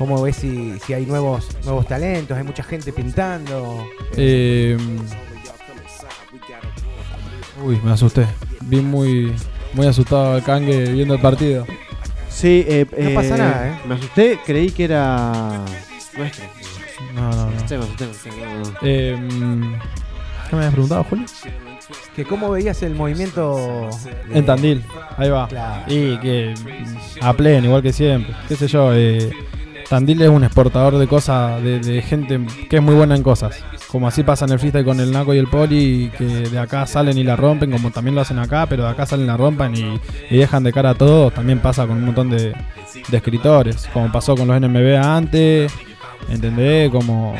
Eh, 0.00 0.02
¿Cómo 0.02 0.22
ves 0.22 0.36
si, 0.36 0.78
si 0.80 0.94
hay 0.94 1.04
nuevos, 1.06 1.46
nuevos 1.64 1.86
talentos? 1.86 2.36
¿Hay 2.36 2.44
mucha 2.44 2.62
gente 2.62 2.92
pintando? 2.92 3.86
Eh, 4.16 4.76
uy, 7.62 7.78
me 7.84 7.92
asusté. 7.92 8.26
Vi 8.62 8.80
muy, 8.80 9.34
muy 9.74 9.86
asustado 9.86 10.34
al 10.34 10.42
cangue 10.42 10.90
viendo 10.92 11.14
el 11.14 11.20
partido. 11.20 11.66
Sí, 12.28 12.64
eh, 12.66 12.86
No 12.98 13.14
pasa 13.14 13.36
nada, 13.36 13.68
¿eh? 13.68 13.78
Me 13.86 13.94
asusté, 13.96 14.38
creí 14.46 14.70
que 14.70 14.84
era 14.84 15.62
nuestro. 16.16 16.44
No, 17.14 17.30
no, 17.30 17.36
no. 17.36 17.46
Me 17.50 17.56
asusté, 17.56 17.76
me 17.78 17.84
asusté, 17.84 18.04
me 18.06 18.10
asusté, 18.10 18.30
no, 18.30 18.70
no. 18.70 18.76
Eh, 18.82 19.78
¿Qué 20.48 20.56
me 20.56 20.62
habías 20.62 20.72
preguntado, 20.72 21.04
Julio? 21.04 21.26
Que 22.16 22.24
cómo 22.24 22.50
veías 22.50 22.82
el 22.82 22.94
movimiento 22.94 23.88
de- 24.28 24.38
En 24.38 24.46
Tandil, 24.46 24.82
ahí 25.16 25.28
va. 25.28 25.48
Claro. 25.48 25.82
Y 25.92 26.16
que 26.18 26.54
a 27.20 27.32
pleno, 27.34 27.66
igual 27.66 27.82
que 27.82 27.92
siempre. 27.92 28.34
Qué 28.48 28.56
sé 28.56 28.66
yo, 28.68 28.94
eh, 28.94 29.30
Tandil 29.90 30.22
es 30.22 30.28
un 30.28 30.44
exportador 30.44 30.98
de 30.98 31.08
cosas, 31.08 31.60
de, 31.64 32.00
gente 32.00 32.40
que 32.68 32.76
es 32.76 32.82
muy 32.82 32.94
buena 32.94 33.16
en 33.16 33.24
cosas. 33.24 33.60
Como 33.88 34.06
así 34.06 34.22
pasa 34.22 34.44
en 34.44 34.52
el 34.52 34.60
freestyle 34.60 34.84
con 34.84 35.00
el 35.00 35.10
Naco 35.10 35.34
y 35.34 35.38
el 35.38 35.48
Poli, 35.48 36.12
que 36.16 36.24
de 36.24 36.58
acá 36.60 36.86
salen 36.86 37.18
y 37.18 37.24
la 37.24 37.34
rompen, 37.34 37.72
como 37.72 37.90
también 37.90 38.14
lo 38.14 38.20
hacen 38.20 38.38
acá, 38.38 38.66
pero 38.66 38.84
de 38.84 38.90
acá 38.90 39.04
salen 39.04 39.26
la 39.26 39.36
rompen 39.36 39.74
y, 39.74 40.00
dejan 40.30 40.62
de 40.62 40.72
cara 40.72 40.90
a 40.90 40.94
todos. 40.94 41.34
También 41.34 41.58
pasa 41.58 41.88
con 41.88 41.96
un 41.96 42.04
montón 42.04 42.30
de, 42.30 42.54
escritores, 43.10 43.88
como 43.92 44.12
pasó 44.12 44.36
con 44.36 44.46
los 44.46 44.60
NMB 44.60 44.94
antes, 45.04 45.72
¿entendés? 46.28 46.88
Como, 46.88 47.34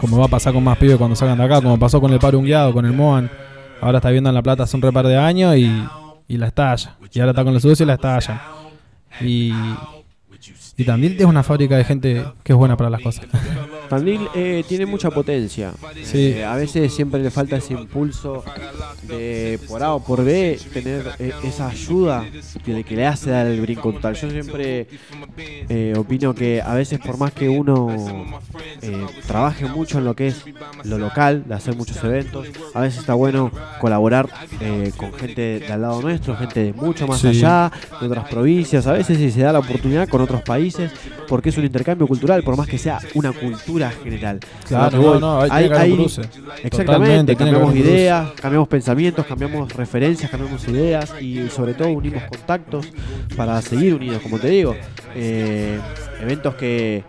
como 0.00 0.18
va 0.18 0.24
a 0.24 0.28
pasar 0.28 0.52
con 0.52 0.64
más 0.64 0.78
pibes 0.78 0.96
cuando 0.96 1.14
salgan 1.14 1.38
de 1.38 1.44
acá, 1.44 1.62
como 1.62 1.78
pasó 1.78 2.00
con 2.00 2.12
el 2.12 2.18
Paro 2.18 2.40
Ungueado, 2.40 2.72
con 2.72 2.86
el 2.86 2.92
Moan. 2.92 3.30
Ahora 3.80 3.98
está 3.98 4.10
viendo 4.10 4.30
en 4.30 4.34
La 4.34 4.42
Plata 4.42 4.64
hace 4.64 4.76
un 4.76 4.82
repar 4.82 5.06
de 5.06 5.16
años 5.16 5.54
y, 5.56 5.70
y 6.26 6.38
la 6.38 6.48
estalla. 6.48 6.96
Y 7.12 7.20
ahora 7.20 7.30
está 7.30 7.44
con 7.44 7.54
el 7.54 7.60
sucio 7.60 7.84
y 7.84 7.86
la 7.86 7.94
estalla. 7.94 8.42
Y, 9.20 9.52
y 10.76 10.84
Tandil 10.84 11.16
es 11.18 11.24
una 11.24 11.42
fábrica 11.42 11.76
de 11.76 11.84
gente 11.84 12.24
que 12.42 12.52
es 12.52 12.56
buena 12.58 12.76
para 12.76 12.90
las 12.90 13.00
cosas. 13.00 13.26
Tandil 13.88 14.20
eh, 14.34 14.64
tiene 14.68 14.86
mucha 14.86 15.10
potencia. 15.10 15.72
Sí. 16.02 16.32
Eh, 16.36 16.44
a 16.44 16.56
veces 16.56 16.92
siempre 16.92 17.22
le 17.22 17.30
falta 17.30 17.56
ese 17.56 17.74
impulso 17.74 18.42
de 19.02 19.58
por 19.68 19.82
A 19.82 19.94
o 19.94 20.00
por 20.02 20.24
B 20.24 20.58
tener 20.72 21.12
eh, 21.18 21.32
esa 21.44 21.68
ayuda 21.68 22.24
que 22.64 22.96
le 22.96 23.06
hace 23.06 23.30
dar 23.30 23.46
el 23.46 23.60
brinco 23.60 23.92
total. 23.92 24.14
Yo 24.14 24.30
siempre 24.30 24.88
eh, 25.68 25.94
opino 25.96 26.34
que 26.34 26.60
a 26.62 26.74
veces 26.74 26.98
por 26.98 27.18
más 27.18 27.32
que 27.32 27.48
uno 27.48 27.88
eh, 28.82 29.06
trabaje 29.26 29.66
mucho 29.66 29.98
en 29.98 30.04
lo 30.06 30.16
que 30.16 30.28
es 30.28 30.44
lo 30.84 30.98
local, 30.98 31.44
de 31.46 31.54
hacer 31.54 31.76
muchos 31.76 32.02
eventos, 32.02 32.46
a 32.74 32.80
veces 32.80 33.00
está 33.00 33.14
bueno 33.14 33.50
colaborar 33.80 34.28
eh, 34.60 34.90
con 34.96 35.12
gente 35.12 35.60
de 35.60 35.72
al 35.72 35.82
lado 35.82 36.00
nuestro, 36.02 36.36
gente 36.36 36.64
de 36.64 36.72
mucho 36.72 37.06
más 37.06 37.20
Sí. 37.20 37.28
allá, 37.28 37.70
de 38.00 38.06
otras 38.06 38.28
provincias, 38.28 38.86
a 38.86 38.92
veces 38.92 39.18
si 39.18 39.30
se 39.30 39.40
da 39.42 39.52
la 39.52 39.60
oportunidad 39.60 40.08
con 40.08 40.20
otros 40.20 40.42
países, 40.42 40.63
porque 41.28 41.48
es 41.50 41.58
un 41.58 41.64
intercambio 41.64 42.06
cultural, 42.06 42.42
por 42.42 42.56
más 42.56 42.66
que 42.68 42.78
sea 42.78 42.98
una 43.14 43.32
cultura 43.32 43.90
general. 43.90 44.40
Claro, 44.66 45.18
no, 45.18 45.20
no, 45.20 45.40
hay- 45.52 45.90
un 45.90 45.96
cruce. 45.96 46.22
Exactamente, 46.62 47.36
cambiamos 47.36 47.72
cruce. 47.72 47.88
ideas, 47.88 48.30
cambiamos 48.40 48.68
pensamientos, 48.68 49.26
cambiamos 49.26 49.72
referencias, 49.72 50.30
cambiamos 50.30 50.66
ideas 50.68 51.14
y 51.20 51.48
sobre 51.48 51.74
todo 51.74 51.88
unimos 51.88 52.22
contactos 52.24 52.86
para 53.36 53.60
seguir 53.62 53.94
unidos, 53.94 54.22
como 54.22 54.38
te 54.38 54.48
digo. 54.48 54.74
Eh, 55.16 55.78
eventos 56.20 56.54
que, 56.54 57.04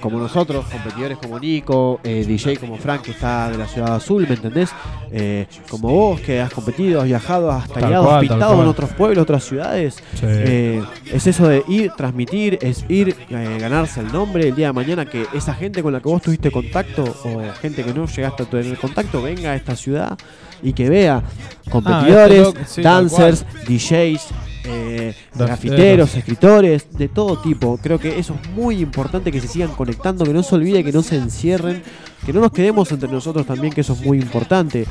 como 0.00 0.18
nosotros, 0.18 0.64
competidores 0.66 1.18
como 1.18 1.38
Nico, 1.38 2.00
eh, 2.04 2.24
DJ 2.26 2.56
como 2.56 2.76
Frank, 2.76 3.02
que 3.02 3.10
está 3.10 3.50
de 3.50 3.58
la 3.58 3.66
Ciudad 3.66 3.94
Azul, 3.96 4.26
¿me 4.28 4.34
entendés? 4.34 4.70
Eh, 5.10 5.46
como 5.68 5.88
vos, 5.88 6.20
que 6.20 6.40
has 6.40 6.52
competido, 6.52 7.00
has 7.00 7.06
viajado, 7.06 7.50
has 7.50 7.68
Tal 7.68 7.82
tallado, 7.82 8.10
has 8.14 8.20
pintado 8.20 8.62
en 8.62 8.68
otros 8.68 8.90
pueblos, 8.90 9.22
otras 9.22 9.44
ciudades. 9.44 9.96
Sí. 10.14 10.22
Eh, 10.26 10.82
es 11.12 11.26
eso 11.26 11.48
de 11.48 11.64
ir, 11.68 11.90
transmitir, 11.96 12.58
es 12.62 12.83
ir, 12.88 13.16
eh, 13.30 13.58
ganarse 13.60 14.00
el 14.00 14.12
nombre 14.12 14.48
el 14.48 14.54
día 14.54 14.68
de 14.68 14.72
mañana, 14.72 15.06
que 15.06 15.26
esa 15.34 15.54
gente 15.54 15.82
con 15.82 15.92
la 15.92 16.00
que 16.00 16.08
vos 16.08 16.22
tuviste 16.22 16.50
contacto 16.50 17.04
o 17.24 17.42
gente 17.60 17.84
que 17.84 17.92
no 17.92 18.06
llegaste 18.06 18.42
a 18.42 18.46
tener 18.46 18.76
contacto 18.78 19.22
venga 19.22 19.52
a 19.52 19.56
esta 19.56 19.76
ciudad 19.76 20.18
y 20.62 20.72
que 20.72 20.88
vea 20.88 21.22
competidores, 21.70 22.48
este 22.48 22.64
sí, 22.66 22.82
tal 22.82 23.08
dancers, 23.08 23.44
DJs, 23.66 24.28
eh, 24.66 25.14
Grafiteros. 25.34 25.46
grafiteros, 25.46 26.14
escritores, 26.14 26.86
de 26.92 27.08
todo 27.08 27.38
tipo. 27.38 27.78
Creo 27.82 27.98
que 27.98 28.18
eso 28.18 28.34
es 28.40 28.50
muy 28.50 28.80
importante 28.80 29.30
que 29.30 29.40
se 29.40 29.48
sigan 29.48 29.70
conectando, 29.72 30.24
que 30.24 30.32
no 30.32 30.42
se 30.42 30.54
olvide, 30.54 30.82
que 30.82 30.92
no 30.92 31.02
se 31.02 31.16
encierren, 31.16 31.82
que 32.24 32.32
no 32.32 32.40
nos 32.40 32.50
quedemos 32.50 32.90
entre 32.90 33.10
nosotros 33.10 33.44
también, 33.46 33.74
que 33.74 33.82
eso 33.82 33.92
es 33.92 34.00
muy 34.00 34.18
importante. 34.18 34.86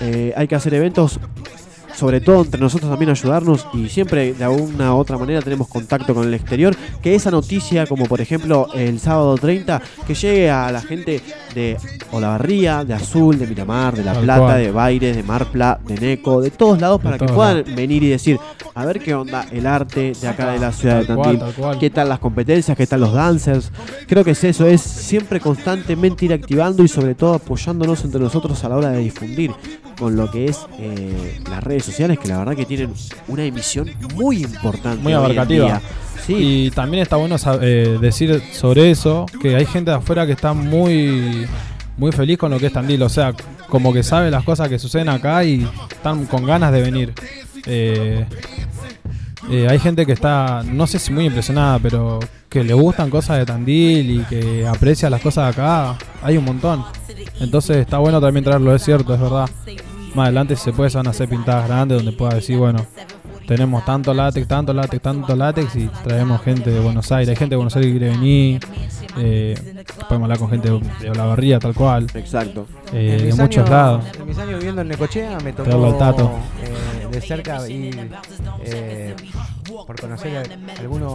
Eh, 0.00 0.34
hay 0.36 0.46
que 0.46 0.54
hacer 0.54 0.74
eventos 0.74 1.18
sobre 1.96 2.20
todo 2.20 2.42
entre 2.42 2.60
nosotros 2.60 2.90
también 2.90 3.10
ayudarnos 3.10 3.66
y 3.72 3.88
siempre 3.88 4.34
de 4.34 4.44
alguna 4.44 4.94
u 4.94 4.98
otra 4.98 5.18
manera 5.18 5.40
tenemos 5.42 5.68
contacto 5.68 6.14
con 6.14 6.26
el 6.26 6.34
exterior, 6.34 6.74
que 7.02 7.14
esa 7.14 7.30
noticia, 7.30 7.86
como 7.86 8.06
por 8.06 8.20
ejemplo 8.20 8.68
el 8.74 8.98
sábado 9.00 9.36
30, 9.36 9.80
que 10.06 10.14
llegue 10.14 10.50
a 10.50 10.70
la 10.72 10.80
gente 10.80 11.20
de 11.54 11.76
Olavarría, 12.10 12.84
de 12.84 12.94
Azul, 12.94 13.38
de 13.38 13.46
Miramar, 13.46 13.94
de 13.94 14.04
La 14.04 14.12
Tal 14.14 14.24
Plata, 14.24 14.40
cual. 14.42 14.62
de 14.62 14.70
Baires, 14.70 15.16
de 15.16 15.22
Marpla, 15.22 15.78
de 15.86 15.94
Neco, 15.96 16.40
de 16.40 16.50
todos 16.50 16.80
lados 16.80 17.00
para 17.00 17.18
que 17.18 17.26
puedan 17.26 17.58
lados. 17.58 17.74
venir 17.74 18.02
y 18.02 18.08
decir, 18.08 18.38
a 18.74 18.84
ver 18.84 19.00
qué 19.00 19.14
onda 19.14 19.46
el 19.52 19.66
arte 19.66 20.12
de 20.20 20.28
acá 20.28 20.50
de 20.52 20.58
la 20.58 20.72
ciudad 20.72 21.00
de 21.00 21.06
Tal 21.06 21.22
Tandil, 21.22 21.40
cual. 21.56 21.78
qué 21.78 21.90
tal 21.90 22.08
las 22.08 22.18
competencias, 22.18 22.76
qué 22.76 22.86
tal 22.86 23.00
los 23.00 23.12
dancers. 23.12 23.70
Creo 24.06 24.24
que 24.24 24.32
es 24.32 24.44
eso, 24.44 24.66
es 24.66 24.80
siempre 24.80 25.40
constantemente 25.40 26.24
ir 26.24 26.32
activando 26.32 26.82
y 26.82 26.88
sobre 26.88 27.14
todo 27.14 27.34
apoyándonos 27.34 28.04
entre 28.04 28.20
nosotros 28.20 28.62
a 28.64 28.68
la 28.68 28.76
hora 28.76 28.90
de 28.90 28.98
difundir 28.98 29.52
con 29.98 30.16
lo 30.16 30.30
que 30.30 30.46
es 30.46 30.66
eh, 30.78 31.40
las 31.48 31.62
redes 31.62 31.84
sociales, 31.84 32.18
que 32.18 32.28
la 32.28 32.38
verdad 32.38 32.56
que 32.56 32.66
tienen 32.66 32.92
una 33.28 33.44
emisión 33.44 33.88
muy 34.16 34.42
importante. 34.42 35.02
Muy 35.02 35.12
abarcativa. 35.12 35.66
día. 35.66 35.82
Y 36.26 36.70
también 36.70 37.02
está 37.02 37.16
bueno 37.16 37.36
eh, 37.60 37.98
decir 38.00 38.42
sobre 38.52 38.90
eso 38.90 39.26
que 39.42 39.56
hay 39.56 39.66
gente 39.66 39.90
de 39.90 39.98
afuera 39.98 40.26
que 40.26 40.32
está 40.32 40.54
muy 41.96 42.12
feliz 42.12 42.38
con 42.38 42.50
lo 42.50 42.58
que 42.58 42.66
es 42.66 42.72
Tandil, 42.72 43.02
o 43.02 43.08
sea, 43.08 43.34
como 43.68 43.92
que 43.92 44.02
sabe 44.02 44.30
las 44.30 44.44
cosas 44.44 44.68
que 44.68 44.78
suceden 44.78 45.08
acá 45.08 45.44
y 45.44 45.68
están 45.90 46.26
con 46.26 46.44
ganas 46.44 46.72
de 46.72 46.82
venir. 46.82 47.12
Eh, 47.66 48.26
eh, 49.50 49.66
hay 49.68 49.78
gente 49.78 50.06
que 50.06 50.12
está, 50.12 50.62
no 50.64 50.86
sé 50.86 50.98
si 50.98 51.12
muy 51.12 51.26
impresionada, 51.26 51.78
pero 51.78 52.20
que 52.48 52.64
le 52.64 52.74
gustan 52.74 53.10
cosas 53.10 53.38
de 53.38 53.46
Tandil 53.46 54.20
y 54.20 54.24
que 54.24 54.66
aprecia 54.66 55.10
las 55.10 55.20
cosas 55.20 55.46
de 55.46 55.62
acá, 55.62 55.96
hay 56.22 56.36
un 56.36 56.44
montón. 56.44 56.84
Entonces 57.40 57.78
está 57.78 57.98
bueno 57.98 58.20
también 58.20 58.44
traerlo, 58.44 58.74
es 58.74 58.82
cierto, 58.82 59.14
es 59.14 59.20
verdad. 59.20 59.48
Más 60.14 60.24
adelante 60.26 60.56
si 60.56 60.62
se 60.62 60.72
puede 60.72 60.90
se 60.90 60.96
van 60.96 61.08
a 61.08 61.10
hacer 61.10 61.28
pintadas 61.28 61.66
grandes 61.66 61.98
donde 61.98 62.12
pueda 62.12 62.34
decir, 62.34 62.56
bueno, 62.56 62.86
tenemos 63.46 63.84
tanto 63.84 64.12
látex, 64.14 64.46
tanto 64.48 64.72
látex, 64.72 65.02
tanto 65.02 65.36
látex 65.36 65.76
y 65.76 65.88
traemos 66.02 66.40
gente 66.42 66.70
de 66.70 66.80
Buenos 66.80 67.10
Aires. 67.12 67.28
Hay 67.30 67.36
gente 67.36 67.52
de 67.52 67.56
Buenos 67.56 67.76
Aires 67.76 67.92
que 67.92 67.98
quiere 67.98 68.14
venir. 68.16 68.60
eh, 69.18 69.54
podemos 70.08 70.24
hablar 70.24 70.38
con 70.38 70.50
gente 70.50 70.68
de, 71.00 71.10
Olavarría, 71.10 71.58
tal 71.58 71.74
cual. 71.74 72.06
Exacto. 72.14 72.66
Eh, 72.92 73.16
En 73.20 73.36
de 73.36 73.42
muchos 73.42 73.58
años- 73.58 73.70
lados. 73.70 74.04
En 74.18 74.26
mis 74.26 74.38
años 74.38 74.58
viviendo 74.58 74.82
en 74.82 74.88
Necochea 74.88 75.38
me 75.44 75.52
tocó 75.52 75.84
al 75.86 75.98
Tato. 75.98 76.30
eh, 76.62 77.06
de 77.10 77.20
cerca 77.20 77.68
ir 77.68 78.10
eh, 78.64 79.14
por 79.86 80.00
conocer 80.00 80.36
a 80.38 80.80
algunos 80.80 81.14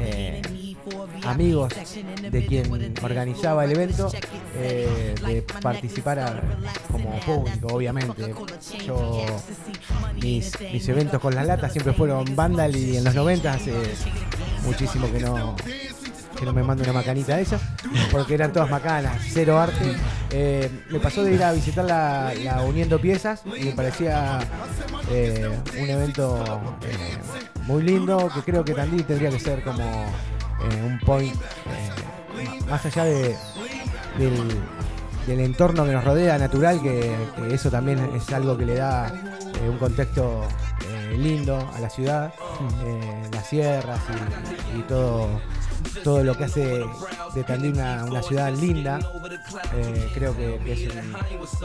eh, 0.00 0.42
amigos 1.24 1.72
de 2.30 2.46
quien 2.46 2.94
organizaba 3.02 3.64
el 3.64 3.72
evento, 3.72 4.10
eh, 4.56 5.14
de 5.26 5.42
participar 5.60 6.42
como 6.90 7.18
público, 7.20 7.68
obviamente. 7.68 8.34
Yo, 8.86 9.24
mis, 10.20 10.52
mis 10.72 10.88
eventos 10.88 11.20
con 11.20 11.34
las 11.34 11.46
latas 11.46 11.72
siempre 11.72 11.92
fueron 11.92 12.24
Vandal 12.34 12.74
y 12.76 12.96
en 12.96 13.04
los 13.04 13.14
90 13.14 13.52
hace 13.52 13.72
muchísimo 14.64 15.10
que 15.10 15.20
no 15.20 15.56
que 16.38 16.44
no 16.44 16.52
me 16.52 16.62
mando 16.62 16.84
una 16.84 16.92
macanita 16.92 17.36
de 17.36 17.42
esas, 17.42 17.60
porque 18.12 18.34
eran 18.34 18.52
todas 18.52 18.70
macanas, 18.70 19.20
cero 19.32 19.58
arte. 19.58 19.96
Eh, 20.30 20.70
me 20.90 21.00
pasó 21.00 21.24
de 21.24 21.34
ir 21.34 21.42
a 21.42 21.52
visitar 21.52 21.84
la, 21.84 22.62
Uniendo 22.66 23.00
Piezas 23.00 23.42
y 23.44 23.64
me 23.64 23.72
parecía 23.72 24.38
eh, 25.10 25.50
un 25.80 25.90
evento 25.90 26.62
muy 27.66 27.82
lindo, 27.82 28.30
que 28.32 28.42
creo 28.42 28.64
que 28.64 28.74
Tandil 28.74 29.04
tendría 29.04 29.30
que 29.30 29.40
ser 29.40 29.62
como 29.62 30.06
eh, 30.60 30.82
un 30.84 30.98
point, 31.00 31.34
eh, 31.34 32.60
más 32.68 32.84
allá 32.86 33.04
de, 33.04 33.36
del, 34.18 34.60
del 35.26 35.40
entorno 35.40 35.84
que 35.84 35.92
nos 35.92 36.04
rodea 36.04 36.38
natural, 36.38 36.80
que, 36.82 37.14
que 37.36 37.54
eso 37.54 37.70
también 37.70 37.98
es 38.14 38.32
algo 38.32 38.56
que 38.56 38.66
le 38.66 38.76
da 38.76 39.08
eh, 39.08 39.68
un 39.68 39.78
contexto 39.78 40.42
eh, 40.88 41.16
lindo 41.18 41.56
a 41.74 41.80
la 41.80 41.90
ciudad, 41.90 42.32
eh, 42.84 43.28
las 43.32 43.46
sierras 43.46 44.00
y, 44.74 44.78
y 44.78 44.82
todo, 44.82 45.28
todo 46.02 46.24
lo 46.24 46.36
que 46.36 46.44
hace 46.44 46.84
de 47.34 47.44
Tandil 47.44 47.72
una, 47.72 48.22
ciudad 48.22 48.52
linda. 48.54 48.98
Eh, 49.74 50.10
creo 50.14 50.36
que, 50.36 50.58
es 50.72 50.88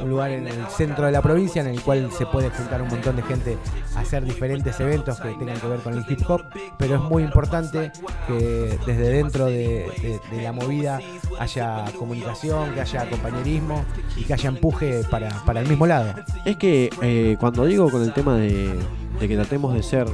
un, 0.02 0.10
lugar 0.10 0.32
en 0.32 0.48
el 0.48 0.68
centro 0.68 1.06
de 1.06 1.12
la 1.12 1.22
provincia 1.22 1.62
en 1.62 1.68
el 1.68 1.82
cual 1.82 2.10
se 2.12 2.26
puede 2.26 2.50
juntar 2.50 2.82
un 2.82 2.90
montón 2.90 3.16
de 3.16 3.24
gente 3.24 3.58
a 3.96 4.02
hacer 4.02 4.24
diferentes 4.24 4.80
eventos 4.80 5.20
que 5.20 5.30
tengan 5.34 5.60
que 5.60 5.68
ver 5.68 5.80
con 5.80 5.94
el 5.94 6.06
hip 6.08 6.20
hop, 6.28 6.44
pero 6.78 6.96
es 6.96 7.02
muy 7.02 7.24
importante 7.24 7.92
que 8.28 8.80
desde 8.86 9.10
dentro 9.10 9.46
de, 9.46 10.20
la 10.32 10.52
movida 10.52 11.00
haya 11.40 11.86
comunicación, 11.98 12.74
que 12.74 12.82
haya 12.82 13.10
compañerismo 13.10 13.86
y 14.16 14.24
que 14.24 14.34
haya 14.34 14.50
empuje 14.50 15.04
para, 15.10 15.30
para 15.46 15.62
el 15.62 15.68
mismo 15.68 15.88
lado. 15.88 16.14
Es 16.46 16.58
que 16.58 16.90
eh, 17.02 17.38
cuando 17.40 17.66
digo 17.66 17.90
con 17.90 18.04
el 18.04 18.14
tema 18.14 18.38
de, 18.38 18.80
de 19.20 19.28
que 19.28 19.36
tratemos 19.36 19.74
de 19.74 19.84
ser 19.84 20.08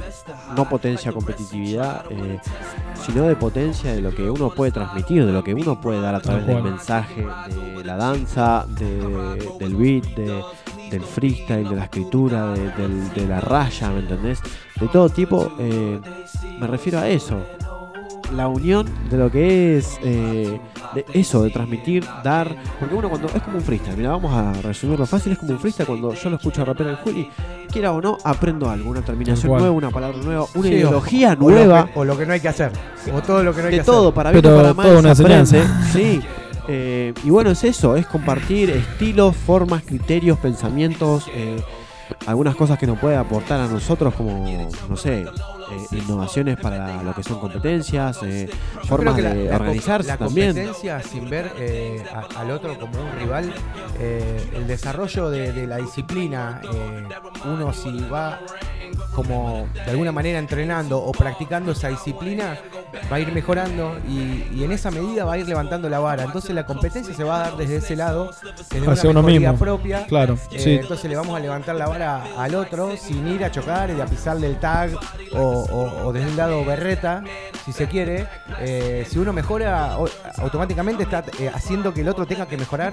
no 0.56 0.68
potencia 0.68 1.12
competitividad, 1.12 2.04
eh, 2.10 2.38
sino 3.06 3.24
de 3.24 3.36
potencia 3.36 3.92
de 3.94 4.00
lo 4.00 4.14
que 4.14 4.28
uno 4.30 4.50
puede 4.50 4.72
transmitir, 4.72 5.24
de 5.26 5.32
lo 5.32 5.42
que 5.42 5.54
uno 5.54 5.80
puede 5.80 6.00
dar 6.00 6.14
a 6.14 6.20
través 6.20 6.46
del 6.46 6.62
mensaje, 6.62 7.26
de 7.76 7.84
la 7.84 7.96
danza, 7.96 8.66
de- 8.68 9.52
del 9.58 9.74
beat, 9.74 10.04
de- 10.16 10.42
del 10.90 11.02
freestyle, 11.02 11.68
de 11.68 11.76
la 11.76 11.84
escritura, 11.84 12.52
de, 12.52 12.70
de 13.14 13.26
la 13.26 13.40
raya, 13.40 13.90
¿me 13.90 14.00
entendés? 14.00 14.40
De 14.80 14.88
todo 14.88 15.08
tipo, 15.08 15.52
eh, 15.58 16.00
me 16.58 16.66
refiero 16.66 16.98
a 16.98 17.08
eso. 17.08 17.36
La 18.34 18.48
unión 18.48 18.86
de 19.10 19.16
lo 19.16 19.30
que 19.30 19.76
es 19.78 19.98
eh, 20.02 20.60
de 20.94 21.04
eso, 21.14 21.42
de 21.42 21.50
transmitir, 21.50 22.04
dar. 22.22 22.54
Porque 22.78 22.94
uno 22.94 23.08
cuando. 23.08 23.28
Es 23.28 23.42
como 23.42 23.58
un 23.58 23.62
freestyle, 23.62 23.96
mira, 23.96 24.10
vamos 24.10 24.32
a 24.32 24.52
resumirlo 24.62 25.04
fácil. 25.06 25.32
Es 25.32 25.38
como 25.38 25.52
un 25.52 25.58
freestyle 25.58 25.86
cuando 25.86 26.14
yo 26.14 26.30
lo 26.30 26.36
escucho 26.36 26.64
rapear 26.64 26.90
al 26.90 26.96
Juli, 26.96 27.28
quiera 27.72 27.92
o 27.92 28.00
no, 28.00 28.18
aprendo 28.24 28.70
algo, 28.70 28.90
una 28.90 29.02
terminación 29.02 29.50
nueva, 29.52 29.70
una 29.70 29.90
palabra 29.90 30.18
nueva, 30.22 30.46
una 30.54 30.68
Sí, 30.68 30.74
ideología 30.74 31.32
o 31.32 31.34
lo 31.34 31.50
nueva. 31.50 31.86
que- 31.86 31.98
o 31.98 32.04
lo 32.04 32.16
que 32.18 32.26
no 32.26 32.32
hay 32.32 32.40
que 32.40 32.48
hacer. 32.48 32.70
O 33.14 33.20
todo 33.22 33.42
lo 33.42 33.52
que 33.54 33.60
no 33.62 33.66
hay 33.68 33.72
de 33.72 33.78
que 33.78 33.84
todo, 33.84 34.08
hacer. 34.08 34.14
para 34.14 34.30
bien 34.32 34.46
o 34.46 34.56
para 34.56 34.74
mal, 34.74 34.96
una 34.96 35.14
se 35.14 35.22
aprende. 35.22 35.40
enseñanza. 35.40 35.80
Sí. 35.92 36.20
Eh, 36.68 37.12
y 37.24 37.30
bueno, 37.30 37.50
es 37.50 37.64
eso, 37.64 37.96
es 37.96 38.06
compartir 38.06 38.70
estilos, 38.70 39.34
formas, 39.34 39.82
criterios, 39.82 40.38
pensamientos, 40.38 41.26
eh, 41.34 41.60
algunas 42.26 42.54
cosas 42.54 42.78
que 42.78 42.86
nos 42.86 42.98
puede 42.98 43.16
aportar 43.16 43.60
a 43.60 43.66
nosotros 43.66 44.14
como, 44.14 44.46
no 44.88 44.96
sé, 44.96 45.24
eh, 45.72 45.86
innovaciones 45.92 46.58
para 46.58 47.02
lo 47.02 47.14
que 47.14 47.22
son 47.22 47.38
competencias, 47.40 48.18
eh, 48.22 48.48
formas 48.84 49.16
de 49.16 49.22
la- 49.22 49.56
organizarse 49.56 50.08
la 50.08 50.16
también. 50.16 50.48
competencia 50.54 51.02
sin 51.02 51.28
ver 51.30 51.52
eh, 51.58 52.04
a- 52.12 52.40
al 52.40 52.50
otro 52.50 52.78
como 52.78 53.00
un 53.00 53.18
rival, 53.18 53.52
eh, 53.98 54.50
el 54.54 54.66
desarrollo 54.66 55.30
de, 55.30 55.52
de 55.52 55.66
la 55.66 55.76
disciplina, 55.78 56.60
eh, 56.72 57.04
uno 57.46 57.72
si 57.72 57.90
va 58.12 58.38
como 59.14 59.66
de 59.74 59.90
alguna 59.90 60.12
manera 60.12 60.38
entrenando 60.38 60.98
o 60.98 61.12
practicando 61.12 61.72
esa 61.72 61.88
disciplina, 61.88 62.56
va 63.12 63.16
a 63.16 63.20
ir 63.20 63.32
mejorando 63.32 63.96
y, 64.08 64.44
y 64.54 64.64
en 64.64 64.72
esa 64.72 64.90
medida 64.90 65.24
va 65.24 65.34
a 65.34 65.38
ir 65.38 65.48
levantando 65.48 65.88
la 65.88 65.98
vara. 65.98 66.24
Entonces 66.24 66.54
la 66.54 66.64
competencia 66.66 67.14
se 67.14 67.24
va 67.24 67.36
a 67.36 67.38
dar 67.50 67.56
desde 67.56 67.76
ese 67.76 67.96
lado, 67.96 68.30
desde 68.70 68.82
una 68.82 68.92
Hacia 68.92 69.10
uno 69.10 69.22
mejoría 69.22 69.52
mismo. 69.52 69.64
propia. 69.64 70.06
Claro, 70.06 70.34
Eh, 70.52 70.58
sí. 70.58 70.70
Entonces 70.80 71.08
le 71.10 71.16
vamos 71.16 71.36
a 71.36 71.40
levantar 71.40 71.74
la 71.76 71.86
vara 71.86 72.24
al 72.38 72.54
otro 72.54 72.96
sin 72.96 73.26
ir 73.28 73.44
a 73.44 73.50
chocar 73.50 73.90
y 73.90 74.00
a 74.00 74.06
pisarle 74.06 74.46
el 74.46 74.56
tag 74.58 74.90
o, 75.34 75.38
o- 75.40 76.06
o 76.08 76.12
desde 76.12 76.28
un 76.30 76.36
lado 76.36 76.64
berreta, 76.64 77.22
si 77.64 77.72
se 77.72 77.86
quiere. 77.88 78.26
Eh, 78.60 79.06
si 79.08 79.18
uno 79.18 79.32
mejora, 79.32 79.96
automáticamente 80.38 81.02
está 81.02 81.24
eh, 81.38 81.50
haciendo 81.52 81.92
que 81.92 82.00
el 82.00 82.08
otro 82.08 82.26
tenga 82.26 82.46
que 82.46 82.56
mejorar, 82.56 82.92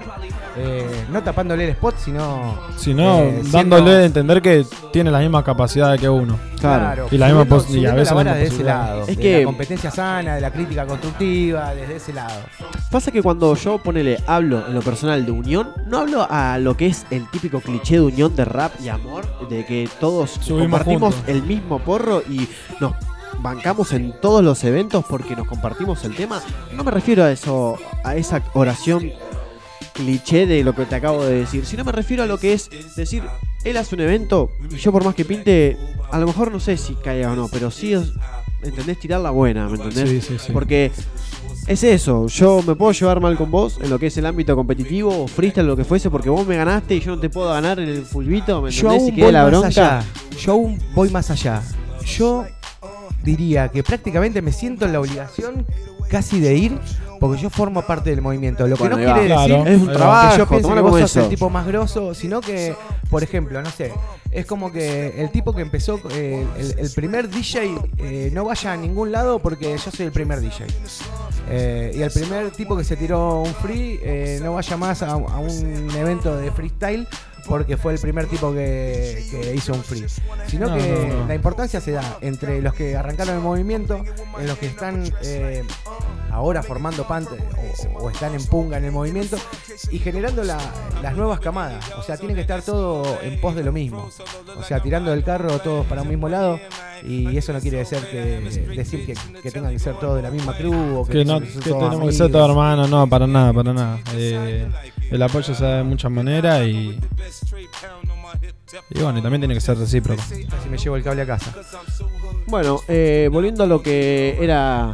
no 1.10 1.22
tapándole 1.22 1.64
el 1.64 1.70
spot, 1.70 1.96
sino. 1.98 2.58
Sino 2.76 3.22
dándole 3.50 3.90
a 3.92 4.04
entender 4.04 4.42
que 4.42 4.64
tiene 4.92 5.10
las 5.10 5.20
mismas 5.20 5.42
que 5.96 6.08
uno. 6.08 6.38
Claro, 6.60 7.06
Y 7.10 7.16
la 7.18 7.26
misma 7.26 7.42
subiendo- 7.44 7.56
pos- 7.56 7.64
y 7.64 7.66
a 7.66 7.70
subiendo 7.70 7.94
veces 7.96 8.08
la 8.08 8.10
la 8.10 8.14
vara 8.16 8.30
misma 8.30 8.34
de 8.36 8.42
ese 8.42 8.50
posibilidad. 8.50 8.86
lado. 8.88 9.00
Es 9.02 9.06
de 9.16 9.22
que- 9.22 9.38
la 9.38 9.44
competencia 9.44 9.90
sana, 9.92 10.34
de 10.34 10.40
la 10.40 10.50
crítica 10.50 10.86
constructiva, 10.86 11.74
desde 11.74 11.96
ese 11.96 12.12
lado. 12.12 12.40
Pasa 12.90 13.10
que 13.12 13.22
cuando 13.22 13.54
yo 13.54 13.78
ponele, 13.78 14.18
hablo 14.26 14.66
en 14.66 14.74
lo 14.74 14.82
personal 14.82 15.24
de 15.24 15.30
unión, 15.32 15.68
no 15.86 15.98
hablo 15.98 16.26
a 16.28 16.58
lo 16.58 16.76
que 16.76 16.86
es 16.86 17.06
el 17.10 17.30
típico 17.30 17.60
cliché 17.60 17.94
de 17.94 18.00
unión 18.02 18.34
de 18.36 18.44
rap 18.44 18.72
y 18.82 18.88
amor, 18.88 19.48
de 19.48 19.64
que 19.64 19.88
todos 20.00 20.32
Subimos 20.32 20.62
compartimos 20.62 21.14
juntos. 21.14 21.30
el 21.34 21.42
mismo 21.44 21.78
porro 21.78 22.22
y 22.28 22.48
nos 22.80 22.92
bancamos 23.40 23.92
en 23.92 24.12
todos 24.20 24.42
los 24.42 24.64
eventos 24.64 25.04
porque 25.08 25.36
nos 25.36 25.46
compartimos 25.46 26.04
el 26.04 26.14
tema. 26.16 26.42
No 26.74 26.82
me 26.82 26.90
refiero 26.90 27.22
a 27.22 27.30
eso, 27.30 27.76
a 28.02 28.16
esa 28.16 28.42
oración 28.54 29.12
cliché 29.92 30.46
de 30.46 30.62
lo 30.64 30.74
que 30.74 30.84
te 30.86 30.94
acabo 30.96 31.24
de 31.24 31.40
decir, 31.40 31.64
sino 31.66 31.84
me 31.84 31.92
refiero 31.92 32.22
a 32.22 32.26
lo 32.26 32.38
que 32.38 32.52
es 32.52 32.70
decir, 32.96 33.22
él 33.64 33.76
hace 33.76 33.94
un 33.94 34.00
evento 34.02 34.50
y 34.70 34.76
yo 34.76 34.92
por 34.92 35.04
más 35.04 35.14
que 35.14 35.24
pinte, 35.24 35.76
a 36.10 36.18
lo 36.18 36.26
mejor 36.26 36.50
no 36.52 36.60
sé 36.60 36.76
si 36.76 36.94
caiga 36.94 37.32
o 37.32 37.36
no, 37.36 37.48
pero 37.48 37.70
sí, 37.70 37.94
¿entendés? 38.62 38.98
Tirar 39.00 39.20
la 39.20 39.30
buena, 39.30 39.68
¿me 39.68 39.76
entendés? 39.76 40.08
Sí, 40.08 40.20
sí, 40.20 40.36
sí. 40.38 40.52
Porque 40.52 40.90
Es 41.66 41.82
eso, 41.84 42.28
yo 42.28 42.62
me 42.66 42.74
puedo 42.76 42.92
llevar 42.92 43.20
mal 43.20 43.36
con 43.36 43.50
vos 43.50 43.78
en 43.82 43.90
lo 43.90 43.98
que 43.98 44.06
es 44.06 44.16
el 44.16 44.24
ámbito 44.24 44.56
competitivo 44.56 45.24
o 45.24 45.28
freestyle 45.28 45.66
lo 45.66 45.76
que 45.76 45.84
fuese 45.84 46.08
porque 46.08 46.30
vos 46.30 46.46
me 46.46 46.56
ganaste 46.56 46.94
y 46.94 47.00
yo 47.00 47.14
no 47.14 47.20
te 47.20 47.28
puedo 47.28 47.50
ganar 47.50 47.78
en 47.78 47.90
el 47.90 48.04
fulbito, 48.06 48.62
¿me 48.62 48.70
Yo 48.70 48.88
entendés? 48.90 49.00
aún 49.02 49.06
Si 49.10 49.14
quedé 49.14 49.24
voy 49.24 49.32
la 49.32 49.42
más 49.42 49.50
bronca. 49.50 49.66
allá. 49.68 50.04
Yo 50.40 50.52
aún 50.52 50.78
voy 50.94 51.10
más 51.10 51.30
allá. 51.30 51.62
Yo 52.06 52.46
diría 53.28 53.68
que 53.68 53.82
prácticamente 53.82 54.40
me 54.42 54.52
siento 54.52 54.86
en 54.86 54.92
la 54.92 55.00
obligación 55.00 55.66
casi 56.08 56.40
de 56.40 56.54
ir 56.54 56.78
porque 57.20 57.40
yo 57.42 57.50
formo 57.50 57.82
parte 57.82 58.10
del 58.10 58.22
movimiento. 58.22 58.66
Lo 58.66 58.76
que 58.76 58.82
Bueno, 58.84 58.96
no 58.96 59.02
quiere 59.04 59.26
Claro, 59.26 59.58
decir 59.64 59.72
es 59.74 59.80
un 59.80 59.88
que 59.88 59.92
trabajo, 59.92 60.36
yo 60.38 60.48
piense 60.48 60.74
que 60.74 60.80
vos 60.80 61.00
sos 61.00 61.16
el 61.16 61.28
tipo 61.28 61.50
más 61.50 61.66
grosso, 61.66 62.14
sino 62.14 62.40
que, 62.40 62.74
por 63.10 63.22
ejemplo, 63.22 63.60
no 63.60 63.70
sé, 63.70 63.92
es 64.30 64.46
como 64.46 64.70
que 64.72 65.20
el 65.20 65.30
tipo 65.30 65.52
que 65.54 65.62
empezó, 65.62 66.00
eh, 66.12 66.46
el, 66.56 66.78
el 66.78 66.90
primer 66.92 67.28
DJ 67.28 67.74
eh, 67.98 68.30
no 68.32 68.44
vaya 68.44 68.72
a 68.72 68.76
ningún 68.76 69.10
lado 69.10 69.40
porque 69.40 69.76
yo 69.76 69.90
soy 69.90 70.06
el 70.06 70.12
primer 70.12 70.40
DJ. 70.40 70.66
Eh, 71.50 71.92
y 71.96 72.02
el 72.02 72.10
primer 72.10 72.50
tipo 72.52 72.76
que 72.76 72.84
se 72.84 72.96
tiró 72.96 73.42
un 73.42 73.54
free 73.54 73.98
no 74.42 74.54
vaya 74.54 74.76
más 74.76 75.02
a, 75.02 75.10
a 75.10 75.16
un 75.38 75.88
evento 75.96 76.36
de 76.36 76.50
freestyle 76.52 77.06
porque 77.48 77.76
fue 77.76 77.92
el 77.94 77.98
primer 77.98 78.26
tipo 78.26 78.52
que, 78.52 79.26
que 79.30 79.54
hizo 79.54 79.72
un 79.72 79.82
free. 79.82 80.04
Sino 80.46 80.68
No, 80.68 80.76
que 80.76 81.08
no, 81.10 81.16
no. 81.20 81.26
la 81.26 81.34
importancia 81.34 81.80
se 81.80 81.92
da 81.92 82.18
entre 82.20 82.60
los 82.62 82.74
que 82.74 82.96
arrancaron 82.96 83.34
el 83.36 83.40
movimiento, 83.40 84.02
en 84.38 84.46
los 84.46 84.58
que 84.58 84.66
están 84.66 85.04
eh, 85.22 85.64
ahora 86.30 86.62
formando 86.62 87.06
parte 87.06 87.36
o, 87.96 88.04
o 88.04 88.10
están 88.10 88.34
en 88.34 88.44
punga 88.46 88.76
en 88.78 88.84
el 88.84 88.92
movimiento 88.92 89.36
y 89.90 89.98
generando 89.98 90.44
la- 90.44 90.58
las 91.02 91.16
nuevas 91.16 91.40
camadas. 91.40 91.84
O 91.96 92.02
sea, 92.02 92.16
tiene 92.16 92.34
que 92.34 92.42
estar 92.42 92.62
todo 92.62 93.18
en 93.22 93.40
pos 93.40 93.54
de 93.54 93.62
lo 93.64 93.72
mismo. 93.72 94.08
O 94.56 94.62
sea, 94.62 94.80
tirando 94.82 95.10
del 95.10 95.24
carro 95.24 95.58
todos 95.60 95.86
para 95.86 96.02
un 96.02 96.08
mismo 96.08 96.28
lado. 96.28 96.58
Y 97.04 97.36
eso 97.36 97.52
no 97.52 97.60
quiere 97.60 97.78
decir 97.78 97.98
que, 98.10 98.40
decir 98.74 99.06
que, 99.06 99.14
que 99.40 99.50
tengan 99.52 99.72
que 99.72 99.78
ser 99.78 99.94
todos 100.00 100.16
de 100.16 100.22
la 100.22 100.30
misma 100.32 100.56
crew 100.56 100.98
o 100.98 101.06
que, 101.06 101.12
Que, 101.12 101.24
no, 101.24 101.38
que 101.40 101.46
tenemos 101.46 102.06
que 102.06 102.12
ser 102.12 102.32
todos 102.32 102.48
hermanos, 102.50 102.90
no, 102.90 103.06
para 103.08 103.26
nada, 103.28 103.52
para 103.52 103.72
nada. 103.72 104.00
Eh, 104.14 104.66
el 105.10 105.22
apoyo 105.22 105.54
se 105.54 105.64
da 105.64 105.76
de 105.78 105.84
muchas 105.84 106.10
maneras 106.10 106.66
y. 106.66 106.98
Y 108.90 109.00
bueno, 109.00 109.18
y 109.18 109.22
también 109.22 109.40
tiene 109.40 109.54
que 109.54 109.60
ser 109.60 109.78
recíproco. 109.78 110.20
Así 110.22 110.68
me 110.70 110.76
llevo 110.76 110.96
el 110.96 111.02
cable 111.02 111.22
a 111.22 111.26
casa. 111.26 111.54
Bueno, 112.46 112.80
eh, 112.88 113.28
volviendo 113.32 113.64
a 113.64 113.66
lo 113.66 113.82
que 113.82 114.36
era 114.40 114.92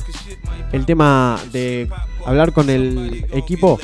el 0.72 0.86
tema 0.86 1.38
de 1.52 1.88
hablar 2.24 2.52
con 2.52 2.70
el 2.70 3.26
equipo. 3.32 3.78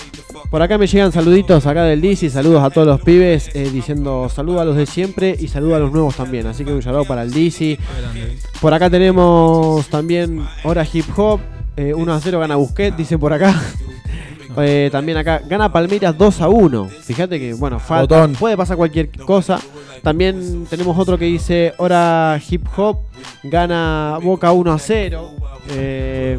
Por 0.51 0.63
acá 0.63 0.79
me 0.79 0.87
llegan 0.87 1.13
saluditos 1.13 1.67
acá 1.67 1.85
del 1.85 2.01
DC, 2.01 2.31
saludos 2.31 2.63
a 2.65 2.71
todos 2.71 2.87
los 2.87 3.01
pibes, 3.01 3.55
eh, 3.55 3.71
diciendo 3.71 4.29
saludos 4.29 4.63
a 4.63 4.65
los 4.65 4.77
de 4.77 4.87
siempre 4.87 5.37
y 5.39 5.49
saludos 5.49 5.77
a 5.77 5.79
los 5.81 5.93
nuevos 5.93 6.17
también. 6.17 6.47
Así 6.47 6.65
que 6.65 6.73
un 6.73 6.83
saludo 6.83 7.05
para 7.05 7.23
el 7.23 7.31
DC. 7.31 7.79
Por 8.61 8.75
acá 8.75 8.91
tenemos 8.91 9.87
también 9.89 10.45
hora 10.65 10.87
hip 10.91 11.07
hop, 11.17 11.41
eh, 11.77 11.95
1 11.95 12.13
a 12.13 12.21
0 12.21 12.41
gana 12.41 12.57
Busquets, 12.57 12.97
dice 12.97 13.19
por 13.19 13.33
acá. 13.33 13.61
Eh, 14.57 14.89
también 14.91 15.19
acá 15.19 15.41
gana 15.47 15.73
Palmeiras 15.73 16.17
2 16.17 16.41
a 16.41 16.49
1. 16.49 16.89
Fíjate 17.03 17.39
que, 17.39 17.55
bueno, 17.55 17.79
falta, 17.79 18.17
Botón. 18.17 18.33
puede 18.35 18.57
pasar 18.57 18.77
cualquier 18.77 19.11
cosa. 19.11 19.61
También 20.03 20.67
tenemos 20.69 20.99
otro 20.99 21.19
que 21.19 21.27
dice 21.27 21.75
hora 21.77 22.41
hip 22.49 22.67
hop, 22.77 23.01
gana 23.43 24.19
Boca 24.23 24.53
1 24.53 24.73
a 24.73 24.79
0. 24.79 25.31
Eh, 25.71 26.39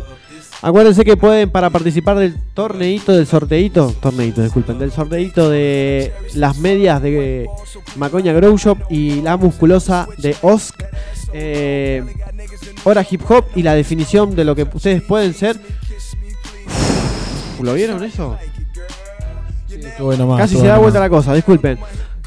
acuérdense 0.62 1.06
que 1.06 1.16
pueden 1.16 1.50
para 1.50 1.70
participar 1.70 2.18
del 2.18 2.36
torneito, 2.54 3.14
del 3.14 3.28
sorteito, 3.28 3.94
torneito, 4.02 4.42
disculpen, 4.42 4.80
del 4.80 4.92
sorteito 4.92 5.50
de 5.50 6.12
las 6.36 6.58
medias 6.58 7.02
de 7.02 7.48
Macoña 7.96 8.34
Grow 8.34 8.58
Shop 8.58 8.78
y 8.90 9.22
la 9.22 9.38
musculosa 9.38 10.08
de 10.18 10.36
OSC. 10.42 10.86
Eh, 11.34 12.04
hora 12.84 13.06
hip 13.10 13.22
hop 13.30 13.46
y 13.56 13.64
la 13.64 13.76
definición 13.76 14.36
de 14.36 14.44
lo 14.44 14.56
que 14.56 14.64
ustedes 14.64 15.02
pueden 15.02 15.34
ser. 15.34 15.58
¿Lo 17.64 17.74
vieron 17.74 18.04
eso? 18.04 18.38
Estuvo 19.70 20.08
bueno 20.08 20.28
más, 20.28 20.40
Casi 20.40 20.58
se 20.58 20.68
da 20.68 20.78
vuelta 20.78 21.00
más. 21.00 21.10
la 21.10 21.16
cosa, 21.16 21.34
disculpen. 21.34 21.80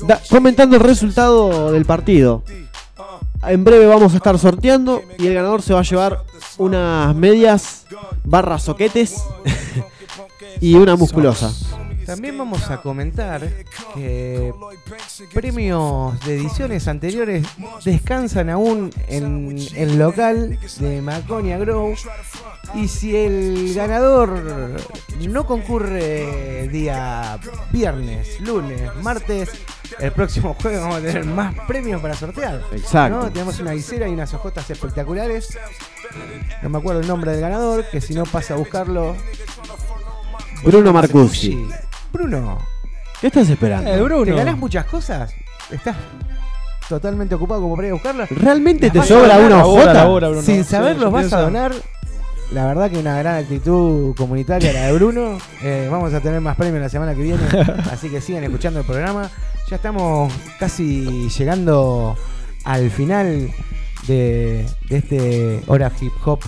Da- 0.07 0.21
comentando 0.31 0.77
el 0.77 0.83
resultado 0.83 1.73
del 1.73 1.85
partido. 1.85 2.43
En 3.47 3.63
breve 3.65 3.87
vamos 3.87 4.15
a 4.15 4.17
estar 4.17 4.39
sorteando 4.39 5.03
y 5.19 5.27
el 5.27 5.35
ganador 5.35 5.61
se 5.61 5.75
va 5.75 5.81
a 5.81 5.83
llevar 5.83 6.23
unas 6.57 7.15
medias 7.15 7.85
barra 8.25 8.59
soquetes 8.59 9.17
y 10.61 10.75
una 10.77 10.97
musculosa. 10.97 11.53
También 12.07 12.39
vamos 12.39 12.71
a 12.71 12.81
comentar 12.81 13.49
que 13.95 14.53
premios 15.33 16.19
de 16.25 16.37
ediciones 16.37 16.89
anteriores 16.89 17.47
descansan 17.85 18.51
aún 18.51 18.91
en 19.09 19.57
el 19.75 19.99
local 19.99 20.59
de 20.79 21.03
Maconia 21.03 21.59
Grow. 21.59 21.95
Y 22.75 22.89
si 22.89 23.15
el 23.17 23.73
ganador 23.75 24.81
no 25.29 25.47
concurre 25.47 26.69
día 26.69 27.39
viernes, 27.71 28.41
lunes, 28.41 28.95
martes, 29.03 29.51
el 29.99 30.13
próximo 30.13 30.55
jueves 30.61 30.81
vamos 30.81 30.97
a 30.97 31.01
tener 31.01 31.25
más 31.25 31.55
premios 31.67 32.01
para 32.01 32.15
sortear. 32.15 32.63
Exacto. 32.73 33.17
¿no? 33.17 33.33
Tenemos 33.33 33.61
una 33.61 33.73
visera 33.73 34.09
y 34.09 34.13
unas 34.13 34.33
hojotas 34.35 34.69
espectaculares. 34.71 35.57
No 36.63 36.69
me 36.69 36.79
acuerdo 36.79 37.01
el 37.01 37.07
nombre 37.07 37.33
del 37.33 37.41
ganador, 37.41 37.85
que 37.91 38.01
si 38.01 38.15
no 38.15 38.25
pasa 38.25 38.55
a 38.55 38.57
buscarlo. 38.57 39.17
Bruno 40.65 40.93
Marcucci. 40.93 41.69
Bruno. 42.15 42.59
¿Qué 43.21 43.27
estás 43.27 43.49
esperando? 43.51 44.25
¿Te 44.25 44.33
ganás 44.33 44.57
muchas 44.57 44.85
cosas? 44.87 45.35
¿Estás 45.71 45.97
totalmente 46.89 47.35
ocupado 47.35 47.61
como 47.63 47.75
para 47.75 47.89
ir 47.89 47.91
a 47.91 47.95
buscarlas? 47.95 48.31
¿Realmente 48.31 48.91
¿Las 48.95 49.07
te 49.09 49.15
sobra 49.15 49.39
una 49.39 49.65
hojota? 49.65 50.43
Sin 50.43 50.65
Sí, 50.65 50.71
saber, 50.71 50.95
yo 50.97 51.03
los 51.03 51.13
vas 51.13 51.33
a 51.33 51.41
donar. 51.41 51.73
La 52.53 52.67
verdad 52.67 52.91
que 52.91 52.99
una 52.99 53.19
gran 53.19 53.37
actitud 53.37 54.15
comunitaria 54.15 54.73
la 54.73 54.87
de 54.87 54.93
Bruno. 54.93 55.39
Eh, 55.63 55.89
vamos 55.91 56.15
a 56.15 56.21
tener 56.21 56.41
más 56.41 56.57
premios 56.57 56.81
la 56.83 56.89
semana 56.89 57.15
que 57.15 57.23
viene. 57.23 57.43
así 57.91 58.09
que 58.09 58.21
sigan 58.21 58.45
escuchando 58.45 58.81
el 58.81 58.87
programa. 58.87 59.29
Ya 59.69 59.77
estamos 59.77 60.33
casi 60.61 61.29
llegando 61.31 62.17
al 62.65 62.91
final 62.91 63.51
de, 64.07 64.67
de 64.89 64.97
este 64.97 65.63
Hora 65.67 65.91
Hip 66.01 66.13
Hop 66.27 66.41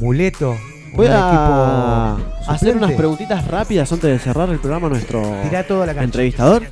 Muleto. 0.00 0.56
Voy 0.94 1.06
un 1.06 1.12
a 1.12 2.16
equipo 2.16 2.23
hacer 2.48 2.76
unas 2.76 2.92
preguntitas 2.92 3.46
rápidas 3.46 3.90
antes 3.92 4.10
de 4.10 4.18
cerrar 4.18 4.48
el 4.50 4.58
programa 4.58 4.86
a 4.88 4.90
nuestro 4.90 5.22
Tirá 5.44 5.64
toda 5.66 5.86
la 5.86 5.92
cancha. 5.92 6.04
entrevistador. 6.04 6.62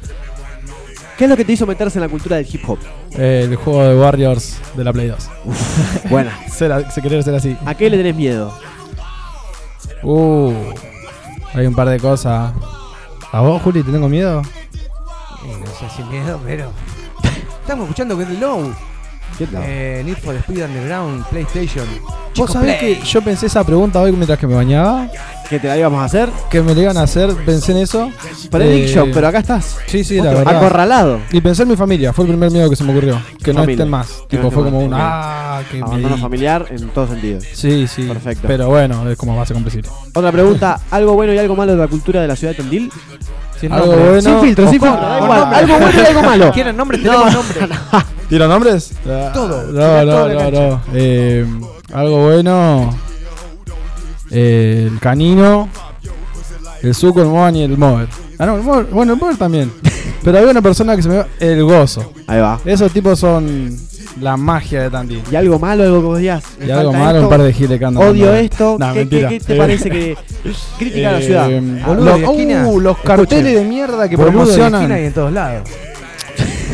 ¿Qué 1.19 1.25
es 1.25 1.31
lo 1.31 1.37
que 1.37 1.45
te 1.45 1.53
hizo 1.53 1.67
meterse 1.67 1.99
en 1.99 2.03
la 2.03 2.09
cultura 2.09 2.37
del 2.37 2.47
hip 2.51 2.69
hop? 2.69 2.79
Eh, 3.13 3.47
el 3.49 3.57
juego 3.57 3.85
de 3.85 3.95
Warriors 3.99 4.59
de 4.75 4.85
la 4.85 4.93
Play 4.93 5.09
2. 5.09 5.31
Buena. 6.11 6.37
se, 6.51 6.69
la- 6.69 6.91
se 6.91 7.01
querer 7.03 7.23
ser 7.23 7.35
así. 7.35 7.57
¿A 7.65 7.75
qué 7.75 7.89
le 7.91 7.97
tenés 7.97 8.17
miedo? 8.17 8.53
Uh, 10.03 10.53
hay 11.55 11.67
un 11.67 11.75
par 11.75 11.89
de 11.89 12.01
cosas. 12.01 12.53
¿A 13.31 13.41
vos, 13.41 13.63
Juli, 13.63 13.83
te 13.83 13.93
tengo 13.93 14.09
miedo? 14.09 14.43
Eh, 15.45 15.57
no 15.61 15.67
sé 15.67 15.95
si 15.97 16.03
miedo, 16.05 16.41
pero. 16.45 16.71
Estamos 17.63 17.85
escuchando 17.85 18.19
Get 18.19 18.29
Low. 18.41 18.75
Eh, 19.41 20.03
Need 20.05 20.17
for 20.19 20.35
Speed 20.37 20.65
Underground, 20.65 21.25
PlayStation. 21.27 21.87
Chico 22.33 22.47
¿Vos 22.47 22.53
sabés 22.53 22.77
Play. 22.79 22.97
que 22.97 23.05
yo 23.07 23.21
pensé 23.23 23.47
esa 23.47 23.65
pregunta 23.65 24.01
hoy 24.01 24.13
mientras 24.13 24.39
que 24.39 24.47
me 24.47 24.55
bañaba? 24.55 25.09
¿Que 25.51 25.59
te 25.59 25.69
la 25.69 25.77
íbamos 25.77 26.01
a 26.01 26.05
hacer? 26.05 26.31
Que 26.51 26.63
me 26.63 26.75
la 26.75 26.81
iban 26.81 26.97
a 26.97 27.03
hacer, 27.03 27.35
pensé 27.45 27.73
en 27.73 27.79
eso. 27.79 28.11
Prediction, 28.51 29.09
Eh, 29.09 29.13
pero 29.13 29.29
acá 29.29 29.39
estás. 29.41 29.77
Sí, 29.87 30.03
sí, 30.03 30.17
la 30.17 30.33
verdad. 30.33 30.57
Acorralado. 30.57 31.21
Y 31.31 31.41
pensé 31.43 31.63
en 31.65 31.69
mi 31.69 31.77
familia, 31.77 32.13
fue 32.13 32.25
el 32.25 32.31
primer 32.31 32.51
miedo 32.51 32.71
que 32.71 32.77
se 32.77 32.85
me 32.85 32.93
ocurrió. 32.93 33.21
Que 33.43 33.53
no 33.53 33.65
estén 33.65 33.91
más. 33.91 34.09
Que 34.29 34.37
Tipo, 34.39 34.45
no 34.45 34.51
fue 34.51 34.65
como 34.65 34.81
un. 34.81 34.93
Ah, 34.95 35.61
que 35.71 35.81
Abandono 35.81 36.17
familiar 36.17 36.67
en 36.71 36.89
todos 36.89 37.11
sentidos. 37.11 37.45
Sí, 37.53 37.87
sí. 37.87 38.05
Perfecto. 38.05 38.47
Pero 38.49 38.69
bueno, 38.69 39.09
es 39.11 39.17
como 39.19 39.37
base 39.37 39.53
comprensible. 39.53 39.91
Otra 40.15 40.33
pregunta, 40.33 40.81
¿algo 40.91 41.13
bueno 41.15 41.35
y 41.35 41.39
algo 41.39 41.55
malo 41.55 41.73
de 41.73 41.79
la 41.79 41.89
cultura 41.89 42.23
de 42.23 42.29
la 42.29 42.37
ciudad 42.37 42.53
de 42.55 42.63
Tandil? 42.63 42.91
Sin 43.61 43.73
Algo 43.73 43.87
nombre. 43.89 44.05
bueno. 44.11 44.23
Sin 44.23 44.41
filtro, 44.41 44.65
sin 44.71 44.81
filtro, 44.81 44.91
da 45.01 45.19
con 45.19 45.25
igual. 45.25 45.41
nombre. 45.41 45.59
Algo 45.59 45.79
bueno 45.79 46.01
y 46.03 46.07
algo 46.07 46.23
malo. 46.23 46.53
¿Quieren 46.53 46.77
nombres? 46.77 47.03
Tenemos 47.03 47.35
nombres. 48.39 48.89
¿Tiro 49.03 49.15
nombres? 49.15 49.33
Todo, 49.35 49.63
No, 49.67 49.73
tirá 49.73 50.05
no, 50.05 50.29
no, 50.29 50.39
cancha. 50.39 50.61
no. 50.61 50.81
Eh, 50.95 51.47
algo 51.93 52.25
bueno. 52.25 52.99
eh, 54.31 54.89
el 54.93 54.99
canino. 54.99 55.69
El 56.83 56.95
suco, 56.95 57.21
el 57.23 57.29
moan 57.29 57.55
y 57.57 57.63
el 57.63 57.79
mover. 57.79 58.09
Ah, 58.39 58.47
no, 58.47 58.57
el 58.57 58.63
mover. 58.63 58.87
Bueno, 58.87 59.13
el 59.13 59.19
mover 59.21 59.37
también. 59.37 59.73
Pero 60.25 60.39
había 60.39 60.51
una 60.51 60.63
persona 60.63 60.97
que 60.97 61.03
se 61.03 61.09
me 61.09 61.15
dio 61.15 61.27
el 61.41 61.63
gozo. 61.65 62.13
Ahí 62.27 62.41
va. 62.41 62.59
Esos 62.65 62.91
tipos 62.93 63.19
son 63.19 63.77
la 64.21 64.37
magia 64.37 64.83
de 64.83 64.91
Tandil. 64.91 65.23
¿Y 65.31 65.37
algo 65.37 65.59
malo, 65.59 65.83
algo 65.85 66.01
que 66.01 66.07
vos 66.07 66.19
digas? 66.19 66.45
Y 66.65 66.71
algo 66.71 66.93
malo, 66.93 67.19
esto, 67.19 67.23
un 67.23 67.29
par 67.31 67.43
de 67.43 67.53
giles 67.53 67.79
que 67.79 67.85
andan 67.85 68.09
Odio 68.09 68.33
esto. 68.35 68.77
Nah, 68.79 68.93
¿Qué, 68.93 68.99
mentira. 69.01 69.29
qué- 69.29 69.39
qué 69.39 69.45
te 69.45 69.55
Eh, 69.55 69.59
parece 69.59 69.91
que 69.91 70.17
crítica 70.79 71.09
a 71.09 71.13
la 71.13 71.19
Eh, 71.21 71.23
ciudad? 71.25 71.49
Boludo 71.87 72.05
los, 72.05 72.19
de 72.21 72.25
esquina. 72.27 72.67
uh, 72.67 72.81
los 72.81 72.97
Escuchen. 72.97 73.17
carteles 73.17 73.55
de 73.55 73.65
mierda 73.65 74.09
que 74.09 74.17
Boludo 74.17 74.31
de 74.33 74.37
promocionan. 74.39 74.83
esquina 74.83 75.01
y 75.01 75.05
en 75.07 75.13
todos 75.13 75.33
lados. 75.33 75.69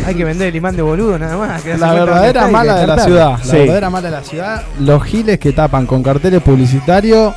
Hay 0.08 0.14
que 0.14 0.24
vender 0.24 0.48
el 0.48 0.56
imán 0.56 0.74
de 0.74 0.80
boludo 0.80 1.18
nada 1.18 1.36
más. 1.36 1.62
La 1.66 1.92
verdadera 1.92 2.48
mala 2.48 2.76
de 2.76 2.86
la 2.86 2.98
ciudad. 3.04 3.30
La 3.32 3.44
Sí. 3.44 3.56
verdadera 3.58 3.90
mala 3.90 4.08
de 4.10 4.16
la 4.16 4.22
ciudad. 4.24 4.62
Los 4.80 5.02
giles 5.04 5.38
que 5.38 5.52
tapan 5.52 5.84
con 5.84 6.02
carteles 6.02 6.40
publicitarios 6.40 7.34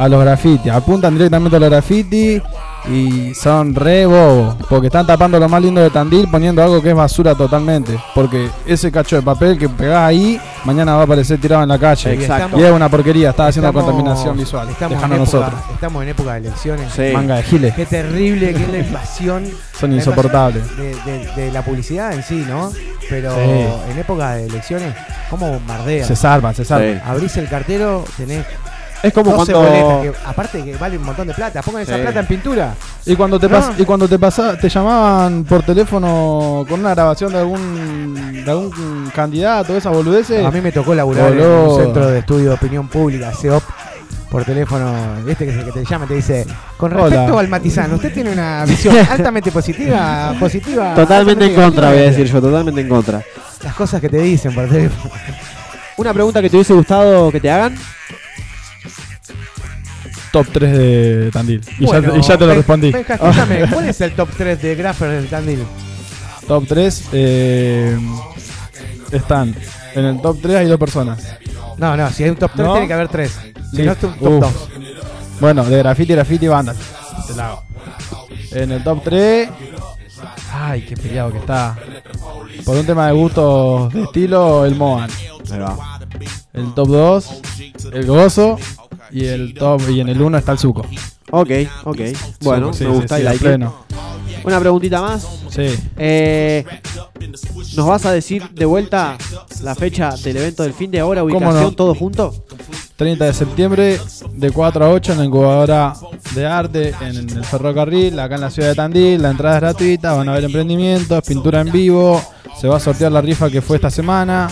a 0.00 0.08
los 0.08 0.20
graffiti. 0.24 0.68
Apuntan 0.70 1.14
directamente 1.14 1.56
a 1.56 1.60
los 1.60 1.68
graffiti 1.70 2.40
y 2.88 3.34
son 3.34 3.74
re 3.74 4.06
bobos. 4.06 4.56
Porque 4.68 4.86
están 4.86 5.06
tapando 5.06 5.38
lo 5.38 5.48
más 5.48 5.60
lindo 5.60 5.80
de 5.82 5.90
Tandil 5.90 6.26
poniendo 6.30 6.62
algo 6.62 6.80
que 6.80 6.88
es 6.90 6.94
basura 6.96 7.34
totalmente. 7.34 7.98
Porque 8.14 8.48
ese 8.66 8.90
cacho 8.90 9.16
de 9.16 9.22
papel 9.22 9.58
que 9.58 9.68
pegás 9.68 10.08
ahí, 10.08 10.40
mañana 10.64 10.94
va 10.94 11.02
a 11.02 11.04
aparecer 11.04 11.38
tirado 11.38 11.62
en 11.62 11.68
la 11.68 11.78
calle. 11.78 12.14
Exacto. 12.14 12.58
Y 12.58 12.62
es 12.62 12.72
una 12.72 12.88
porquería, 12.88 13.30
está 13.30 13.48
haciendo 13.48 13.68
Estamos- 13.68 13.86
contaminación 13.92 14.36
visual. 14.38 14.68
Estamos 14.70 14.92
en, 14.98 15.04
época, 15.04 15.18
nosotros. 15.18 15.60
estamos 15.74 16.02
en 16.02 16.08
época 16.08 16.32
de 16.32 16.38
elecciones. 16.40 16.92
Sí. 16.94 17.10
Manga 17.12 17.36
de 17.36 17.42
giles. 17.42 17.74
Qué 17.74 17.84
terrible 17.86 18.50
es 18.50 18.68
la 18.70 18.78
invasión. 18.78 19.44
Son 19.78 19.92
insoportables. 19.92 20.64
De, 20.78 20.94
de- 21.04 21.30
de 21.36 21.52
la 21.52 21.62
publicidad 21.62 22.14
en 22.14 22.22
sí, 22.22 22.44
¿no? 22.48 22.72
Pero 23.10 23.34
Sí. 23.34 23.40
en 23.92 23.98
época 23.98 24.32
de 24.36 24.46
elecciones, 24.46 24.94
¿cómo 25.28 25.50
bombardean? 25.50 26.06
Se 26.08 26.16
salvan, 26.16 26.54
se 26.54 26.64
salvan. 26.64 26.94
Sí. 26.94 27.00
Abrís 27.06 27.36
el 27.36 27.48
cartero, 27.48 28.04
tenés. 28.16 28.46
Es 29.02 29.12
como 29.14 29.32
12 29.32 29.52
cuando- 29.52 29.70
boletas, 29.70 30.02
que 30.20 30.28
aparte 30.28 30.62
que 30.64 30.76
vale 30.76 30.98
un 30.98 31.04
montón 31.04 31.26
de 31.26 31.34
plata. 31.34 31.62
Pongan 31.62 31.82
esa 31.82 31.96
Sí. 31.96 32.02
plata 32.02 32.20
en 32.20 32.26
pintura. 32.26 32.74
Y 33.06 33.16
cuando 33.16 33.40
te 33.40 33.48
No. 33.48 33.56
pas- 33.58 33.72
y 33.78 33.84
cuando 33.84 34.06
te 34.08 34.18
pasa, 34.18 34.58
te 34.58 34.68
llamaban 34.68 35.44
por 35.44 35.62
teléfono 35.62 36.64
con 36.68 36.80
una 36.80 36.90
grabación 36.90 37.32
de 37.32 37.38
algún 37.38 38.42
de 38.44 38.50
algún 38.50 39.10
candidato, 39.14 39.76
esas 39.76 39.92
boludeces. 39.94 40.44
A 40.44 40.50
mí 40.50 40.60
me 40.60 40.72
tocó 40.72 40.94
laburar 40.94 41.32
en 41.32 41.38
Boludo. 41.38 41.74
un 41.76 41.82
centro 41.84 42.06
de 42.08 42.18
estudio 42.18 42.48
de 42.50 42.54
opinión 42.56 42.88
pública, 42.88 43.32
CEOP, 43.32 43.62
por 44.30 44.44
teléfono. 44.44 44.92
Este 45.26 45.44
que, 45.46 45.50
es 45.52 45.56
el 45.58 45.64
que 45.64 45.72
te 45.72 45.84
llama 45.84 46.04
y 46.04 46.08
te 46.08 46.14
dice: 46.14 46.46
Con 46.76 46.92
Hola. 46.92 47.04
respecto 47.08 47.38
al 47.38 47.48
matizano, 47.48 47.96
¿usted 47.96 48.12
tiene 48.12 48.32
una 48.32 48.64
visión 48.66 48.94
altamente 49.10 49.50
positiva? 49.50 50.34
positiva 50.38 50.94
Totalmente 50.94 51.44
en 51.44 51.50
altamente 51.50 51.54
contra, 51.54 51.88
voy 51.88 51.96
a 51.96 52.00
negativa?" 52.00 52.18
decir 52.18 52.34
yo, 52.34 52.40
totalmente 52.40 52.80
en 52.82 52.88
contra. 52.88 53.22
Las 53.64 53.74
cosas 53.74 54.00
que 54.00 54.08
te 54.10 54.18
dicen 54.18 54.54
por 54.54 54.68
teléfono. 54.68 55.10
Una 55.96 56.12
pregunta 56.14 56.40
que 56.40 56.48
te 56.48 56.56
hubiese 56.56 56.72
gustado 56.74 57.30
que 57.30 57.40
te 57.40 57.50
hagan. 57.50 57.74
Top 60.32 60.46
3 60.52 60.72
de 60.78 61.30
Tandil. 61.32 61.60
Y, 61.78 61.80
ya, 61.82 61.86
Bueno, 61.86 62.12
te- 62.12 62.18
y 62.18 62.22
ya 62.22 62.38
te 62.38 62.46
lo 62.46 62.54
respondí. 62.54 62.92
Benja, 62.92 63.14
escúchame, 63.14 63.66
¿cuál 63.70 63.88
es 63.88 64.00
el 64.00 64.12
top 64.14 64.28
3 64.36 64.62
de 64.62 64.74
Graffer 64.76 65.10
del 65.10 65.28
Tandil? 65.28 65.64
Top 66.46 66.64
3 66.68 67.04
eh, 67.12 67.98
están. 69.10 69.54
En 69.94 70.04
el 70.04 70.20
top 70.20 70.38
3 70.40 70.56
hay 70.56 70.66
dos 70.66 70.78
personas. 70.78 71.18
No, 71.78 71.96
no, 71.96 72.10
si 72.10 72.22
hay 72.24 72.30
un 72.30 72.36
top 72.36 72.52
3 72.54 72.66
¿No? 72.66 72.72
tiene 72.74 72.86
que 72.86 72.94
haber 72.94 73.08
3. 73.08 73.30
Si 73.72 73.76
Sí. 73.78 73.82
no, 73.82 73.92
es 73.92 74.02
un 74.04 74.12
top 74.18 74.22
Uf. 74.32 74.40
2. 74.40 74.52
Bueno, 75.40 75.64
de 75.64 75.78
graffiti, 75.78 76.12
graffiti, 76.12 76.46
banda. 76.48 76.74
Te 77.26 77.34
la 77.34 77.48
hago. 77.48 77.62
En 78.52 78.70
el 78.72 78.84
top 78.84 79.02
3. 79.02 79.48
Ay, 80.52 80.82
qué 80.82 80.96
peleado 80.96 81.32
que 81.32 81.38
está. 81.38 81.76
Por 82.64 82.76
un 82.76 82.84
tema 82.86 83.06
de 83.06 83.12
gustos 83.14 83.92
de 83.92 84.02
estilo, 84.02 84.64
el 84.66 84.74
Moan. 84.76 85.10
El 86.52 86.74
top 86.74 86.88
2, 86.88 87.40
el 87.92 88.06
Gozo. 88.06 88.58
Y 89.12 89.24
el 89.26 89.54
top 89.54 89.82
y 89.90 90.00
en 90.00 90.08
el 90.08 90.20
1 90.20 90.38
está 90.38 90.52
el 90.52 90.58
Zuko. 90.58 90.86
Ok, 91.32 91.50
ok. 91.84 91.98
Bueno, 92.42 92.72
Sí, 92.72 92.84
me 92.84 92.90
gusta 92.90 93.16
sí, 93.16 93.22
y 93.22 93.24
like. 93.24 93.38
pleno. 93.44 93.74
Una 94.44 94.58
preguntita 94.58 95.00
más. 95.02 95.26
Sí. 95.50 95.66
Eh, 95.96 96.64
¿Nos 97.76 97.86
vas 97.86 98.06
a 98.06 98.12
decir 98.12 98.48
de 98.50 98.64
vuelta 98.64 99.16
la 99.62 99.74
fecha 99.74 100.10
del 100.16 100.38
evento 100.38 100.62
del 100.62 100.72
fin 100.72 100.90
de 100.90 101.02
hora, 101.02 101.20
¿Cómo 101.20 101.34
ubicación, 101.36 101.62
no? 101.62 101.72
todo 101.72 101.94
junto? 101.94 102.44
30 102.96 103.24
de 103.24 103.32
septiembre 103.32 104.00
de 104.32 104.50
4 104.50 104.84
a 104.84 104.88
8 104.90 105.12
en 105.12 105.18
la 105.18 105.24
incubadora 105.24 105.94
de 106.34 106.46
arte 106.46 106.94
en 107.00 107.16
el 107.16 107.44
ferrocarril, 107.44 108.18
acá 108.18 108.34
en 108.36 108.40
la 108.42 108.50
ciudad 108.50 108.68
de 108.70 108.74
Tandil. 108.74 109.22
La 109.22 109.30
entrada 109.30 109.56
es 109.56 109.60
gratuita, 109.62 110.12
van 110.12 110.28
a 110.28 110.32
haber 110.32 110.44
emprendimientos, 110.44 111.22
pintura 111.26 111.60
en 111.60 111.70
vivo, 111.72 112.22
se 112.60 112.68
va 112.68 112.76
a 112.76 112.80
sortear 112.80 113.12
la 113.12 113.20
rifa 113.20 113.50
que 113.50 113.60
fue 113.62 113.76
esta 113.76 113.90
semana. 113.90 114.48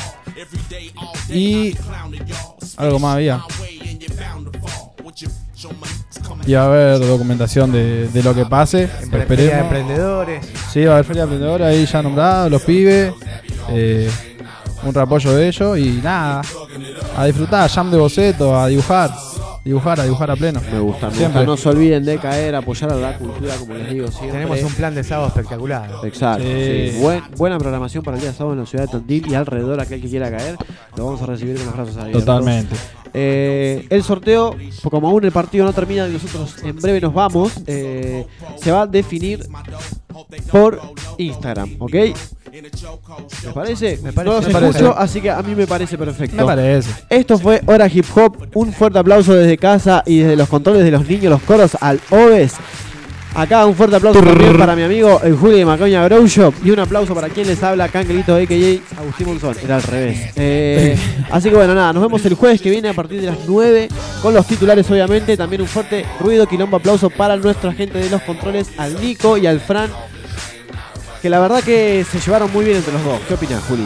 Y 1.31 1.75
algo 2.77 2.99
más 2.99 3.17
había. 3.17 3.43
Y 6.47 6.53
va 6.55 6.63
a 6.63 6.67
haber 6.67 6.99
documentación 7.01 7.73
de, 7.73 8.09
de 8.09 8.23
lo 8.23 8.35
que 8.35 8.47
pase. 8.47 8.87
Feria 8.89 9.57
de 9.57 9.59
emprendedores. 9.61 10.47
Sí, 10.73 10.85
va 10.85 10.93
a 10.93 10.95
haber 10.95 11.05
feria 11.05 11.23
de 11.27 11.33
emprendedores 11.35 11.67
ahí 11.67 11.87
ya 11.87 12.03
nombrados, 12.03 12.51
los 12.51 12.63
pibes. 12.63 13.13
eh, 13.71 14.11
un 14.85 14.95
reapoyo 14.95 15.33
de 15.33 15.49
ellos 15.49 15.77
y 15.79 16.01
nada. 16.03 16.43
A 17.17 17.25
disfrutar, 17.27 17.69
jam 17.69 17.91
de 17.91 17.97
boceto, 17.99 18.57
a 18.59 18.69
dibujar. 18.69 19.11
Dibujar, 19.65 20.01
a 20.01 20.05
dibujar 20.05 20.31
a 20.31 20.37
pleno. 20.37 20.63
Me 20.73 20.79
gusta, 20.79 21.09
me 21.09 21.15
Siempre. 21.17 21.41
gusta. 21.45 21.51
No 21.51 21.57
se 21.59 21.69
olviden 21.69 22.05
de 22.05 22.17
caer, 22.19 22.55
apoyar 22.55 22.93
a 22.93 22.95
la 22.97 23.19
cultura, 23.19 23.55
como 23.57 23.75
les 23.75 23.91
digo 23.91 24.07
siempre. 24.09 24.31
Tenemos 24.47 24.63
un 24.63 24.73
plan 24.73 24.95
de 24.95 25.03
sábado 25.05 25.29
espectacular. 25.29 25.91
Exacto. 26.05 26.45
Sí. 26.45 26.93
sí. 26.93 26.99
Buen- 27.01 27.23
buena 27.37 27.59
programación 27.59 28.03
para 28.03 28.17
el 28.17 28.23
día 28.23 28.33
sábado 28.33 28.55
en 28.55 28.61
la 28.61 28.67
ciudad 28.67 28.85
de 28.87 28.93
Tandil 28.93 29.27
y 29.31 29.35
alrededor 29.35 29.79
aquel 29.81 30.01
que 30.01 30.09
quiera 30.09 30.31
caer, 30.31 30.57
lo 30.97 31.05
vamos 31.07 31.21
a 31.21 31.27
recibir 31.27 31.57
con 31.57 31.67
los 31.67 31.75
brazos 31.75 31.97
abiertos. 31.99 32.25
Totalmente. 32.25 32.77
Eh, 33.15 33.87
el 33.91 34.03
sorteo, 34.03 34.57
como 34.91 35.09
aún 35.09 35.25
el 35.25 35.33
partido 35.33 35.65
no 35.65 35.73
termina 35.73 36.09
y 36.09 36.13
nosotros 36.13 36.57
en 36.63 36.77
breve 36.77 37.01
nos 37.01 37.15
vamos, 37.15 37.53
eh, 37.67 38.27
se 38.57 38.71
va 38.71 38.83
a 38.83 38.87
definir 38.87 39.47
por 40.51 40.81
Instagram, 41.19 41.77
¿ok? 41.79 41.95
¿Me 43.45 43.53
parece? 43.53 43.99
Me 44.03 44.13
parece. 44.13 44.53
No 44.53 44.61
los 44.61 44.75
escucho, 44.75 44.99
así 44.99 45.21
que 45.21 45.31
a 45.31 45.43
mí 45.43 45.55
me 45.55 45.67
parece 45.67 45.97
perfecto. 45.97 46.37
Me 46.37 46.45
parece. 46.45 46.91
Esto 47.09 47.39
fue 47.39 47.63
Hora 47.67 47.87
Hip 47.93 48.07
Hop. 48.17 48.49
Un 48.55 48.73
fuerte 48.73 48.99
aplauso 48.99 49.35
desde 49.35 49.57
casa 49.59 50.03
y 50.07 50.19
desde 50.19 50.37
los 50.37 50.49
controles 50.49 50.85
de 50.85 50.91
los 50.91 51.07
niños, 51.07 51.31
los 51.31 51.43
coros 51.43 51.77
al 51.81 52.01
OVES. 52.11 52.55
Acá 53.39 53.65
un 53.67 53.77
fuerte 53.77 53.95
aplauso 53.95 54.21
también 54.21 54.59
para 54.59 54.75
mi 54.75 54.83
amigo 54.83 55.21
el 55.23 55.37
Juli 55.37 55.59
de 55.59 55.65
Macoña 55.65 56.03
Grow 56.09 56.27
Shop. 56.27 56.53
Y 56.65 56.73
un 56.73 56.81
aplauso 56.81 57.15
para 57.15 57.29
quien 57.29 57.47
les 57.47 57.63
habla, 57.63 57.89
Cangelito 57.89 58.35
a.k.a. 58.35 59.01
Agustín 59.01 59.29
Monzón. 59.29 59.55
Era 59.63 59.77
al 59.77 59.83
revés. 59.85 60.33
Eh, 60.35 60.99
así 61.31 61.49
que 61.49 61.55
bueno, 61.55 61.73
nada, 61.73 61.93
nos 61.93 62.03
vemos 62.03 62.27
el 62.27 62.35
jueves 62.35 62.61
que 62.61 62.69
viene 62.69 62.89
a 62.89 62.95
partir 62.95 63.21
de 63.21 63.29
las 63.29 63.39
9 63.47 63.91
con 64.23 64.35
los 64.35 64.45
titulares, 64.45 64.91
obviamente. 64.91 65.37
También 65.37 65.63
un 65.63 65.69
fuerte 65.69 66.05
ruido, 66.19 66.49
quilombo, 66.49 66.79
aplauso 66.79 67.11
para 67.11 67.37
nuestra 67.37 67.73
gente 67.73 67.99
de 67.99 68.11
los 68.11 68.23
controles, 68.23 68.71
al 68.77 69.01
Nico 69.01 69.39
y 69.39 69.47
al 69.47 69.61
Fran. 69.61 69.89
Que 71.23 71.31
la 71.31 71.39
verdad 71.39 71.63
que 71.63 72.05
se 72.11 72.19
llevaron 72.19 72.53
muy 72.53 72.65
bien 72.65 72.79
entre 72.79 72.93
los 72.93 73.05
dos. 73.05 73.21
¿Qué 73.29 73.35
opinas, 73.35 73.63
Juli? 73.69 73.85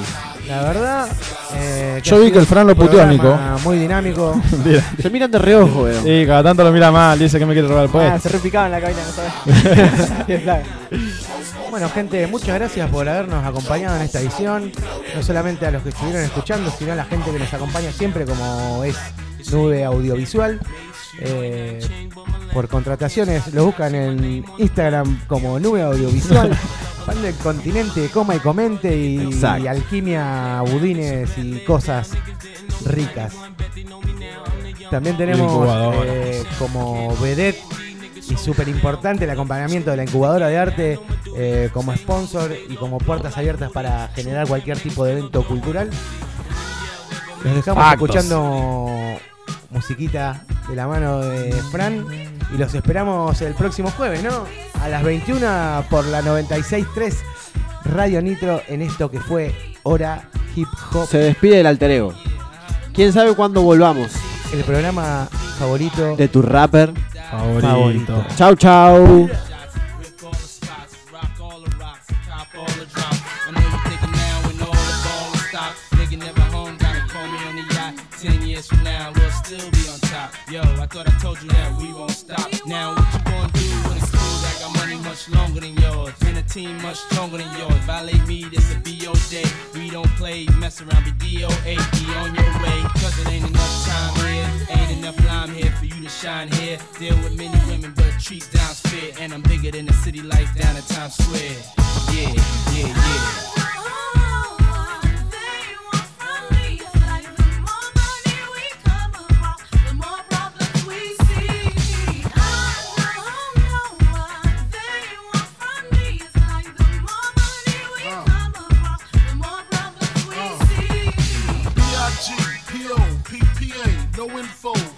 La 0.52 0.62
verdad. 0.64 1.08
eh, 1.54 2.00
Yo 2.04 2.20
vi 2.20 2.30
que 2.30 2.38
el 2.38 2.46
Fran 2.46 2.66
lo 2.66 2.76
puteó 2.76 3.00
a 3.02 3.56
Muy 3.64 3.78
dinámico. 3.78 4.40
Se 5.00 5.08
miran 5.10 5.30
de 5.30 5.38
reojo, 5.38 5.84
weón. 5.84 6.04
Sí, 6.04 6.24
cada 6.26 6.42
tanto 6.42 6.62
lo 6.62 6.70
mira 6.72 6.90
mal, 6.90 7.18
dice 7.18 7.38
que 7.38 7.46
me 7.46 7.54
quiere 7.54 7.68
robar 7.68 7.84
el 7.84 7.88
Ah, 7.88 7.92
puesto. 7.92 8.18
se 8.20 8.28
repicaba 8.28 8.66
en 8.66 8.72
la 8.72 8.80
cabina, 8.80 9.00
no 9.06 9.12
sabes. 9.12 10.62
Bueno, 11.70 11.88
gente, 11.88 12.26
muchas 12.26 12.54
gracias 12.54 12.90
por 12.90 13.08
habernos 13.08 13.42
acompañado 13.46 13.96
en 13.96 14.02
esta 14.02 14.20
edición. 14.20 14.70
No 15.16 15.22
solamente 15.22 15.64
a 15.64 15.70
los 15.70 15.82
que 15.82 15.88
estuvieron 15.88 16.22
escuchando, 16.22 16.70
sino 16.78 16.92
a 16.92 16.96
la 16.96 17.06
gente 17.06 17.30
que 17.30 17.38
nos 17.38 17.54
acompaña 17.54 17.90
siempre, 17.92 18.26
como 18.26 18.84
es 18.84 18.94
Nube 19.50 19.82
Audiovisual. 19.82 20.60
Eh, 21.18 22.08
por 22.52 22.68
contrataciones, 22.68 23.52
lo 23.52 23.66
buscan 23.66 23.94
en 23.94 24.44
Instagram 24.58 25.20
como 25.26 25.58
Nube 25.58 25.82
Audiovisual. 25.82 26.54
Fan 27.06 27.20
del 27.20 27.34
continente, 27.34 28.08
coma 28.10 28.36
y 28.36 28.38
comente 28.38 28.96
y, 28.96 29.44
alquimia, 29.66 30.62
budines 30.62 31.36
y 31.36 31.58
cosas 31.64 32.12
ricas. 32.84 33.34
También 34.88 35.16
tenemos 35.16 35.68
eh, 36.04 36.44
como 36.58 37.16
vedette 37.16 37.58
y 38.28 38.36
súper 38.36 38.68
importante 38.68 39.24
el 39.24 39.30
acompañamiento 39.30 39.90
de 39.90 39.96
la 39.96 40.04
incubadora 40.04 40.46
de 40.46 40.58
arte 40.58 41.00
eh, 41.36 41.70
como 41.72 41.94
sponsor 41.96 42.54
y 42.68 42.76
como 42.76 42.98
puertas 42.98 43.36
abiertas 43.36 43.72
para 43.72 44.08
generar 44.14 44.46
cualquier 44.46 44.78
tipo 44.78 45.04
de 45.04 45.12
evento 45.12 45.44
cultural. 45.44 45.90
Los 47.42 47.54
dejamos 47.56 47.92
escuchando 47.92 48.86
musiquita 49.70 50.44
de 50.68 50.76
la 50.76 50.86
mano 50.86 51.20
de 51.20 51.52
Fran 51.70 52.04
y 52.54 52.58
los 52.58 52.74
esperamos 52.74 53.40
el 53.42 53.54
próximo 53.54 53.90
jueves, 53.90 54.22
¿no? 54.22 54.44
A 54.80 54.88
las 54.88 55.02
21 55.02 55.84
por 55.90 56.04
la 56.06 56.22
96.3 56.22 57.14
Radio 57.84 58.22
Nitro 58.22 58.60
en 58.68 58.82
esto 58.82 59.10
que 59.10 59.20
fue 59.20 59.54
Hora 59.82 60.28
Hip 60.54 60.68
Hop, 60.92 61.08
Se 61.08 61.18
despide 61.18 61.60
el 61.60 61.66
alter 61.66 61.90
ego. 61.90 62.14
¿Quién 62.92 63.12
sabe 63.12 63.34
cuándo 63.34 63.62
volvamos? 63.62 64.12
el 64.52 64.64
programa 64.64 65.26
favorito 65.58 66.14
De 66.16 66.28
tu 66.28 66.42
rapper. 66.42 66.92
Favorito. 67.30 67.66
Favorito. 67.68 68.26
Chau, 68.36 68.54
chau. 68.54 69.28
Thought 80.92 81.08
I 81.08 81.18
told 81.20 81.42
you 81.42 81.48
that 81.48 81.74
we 81.80 81.90
won't 81.94 82.10
stop. 82.10 82.50
Now, 82.66 82.94
what 82.94 83.08
you 83.14 83.20
gonna 83.24 83.52
do 83.52 83.68
when 83.88 83.96
it's 83.96 84.10
cool? 84.10 84.38
I 84.44 84.52
got 84.60 84.76
money 84.76 84.96
much 84.96 85.26
longer 85.30 85.60
than 85.60 85.74
yours, 85.78 86.12
and 86.26 86.36
a 86.36 86.42
team 86.42 86.82
much 86.82 86.96
stronger 86.96 87.38
than 87.38 87.48
yours. 87.56 87.80
Violate 87.88 88.26
me, 88.26 88.44
this 88.44 88.70
a 88.74 88.78
BO 88.84 89.14
day. 89.30 89.48
We 89.72 89.88
don't 89.88 90.12
play, 90.20 90.44
mess 90.58 90.82
around, 90.82 91.04
be 91.04 91.12
DOA. 91.12 91.74
Be 91.96 92.04
on 92.20 92.34
your 92.34 92.52
way, 92.60 92.78
cause 93.00 93.18
it 93.20 93.28
ain't 93.32 93.48
enough 93.48 93.86
time 93.86 94.14
here. 94.26 94.50
Ain't 94.68 94.98
enough 94.98 95.16
lime 95.24 95.54
here 95.54 95.72
for 95.78 95.86
you 95.86 96.02
to 96.02 96.10
shine 96.10 96.52
here. 96.52 96.76
Deal 96.98 97.16
with 97.24 97.38
many 97.38 97.58
women, 97.72 97.94
but 97.96 98.12
treat 98.20 98.46
down's 98.52 98.80
fair. 98.80 99.12
And 99.18 99.32
I'm 99.32 99.42
bigger 99.42 99.70
than 99.70 99.86
the 99.86 99.94
city 99.94 100.20
lights 100.20 100.54
down 100.54 100.76
at 100.76 100.86
Times 100.88 101.14
Square. 101.14 101.56
Yeah, 102.12 102.34
yeah, 102.74 102.88
yeah. 102.88 103.71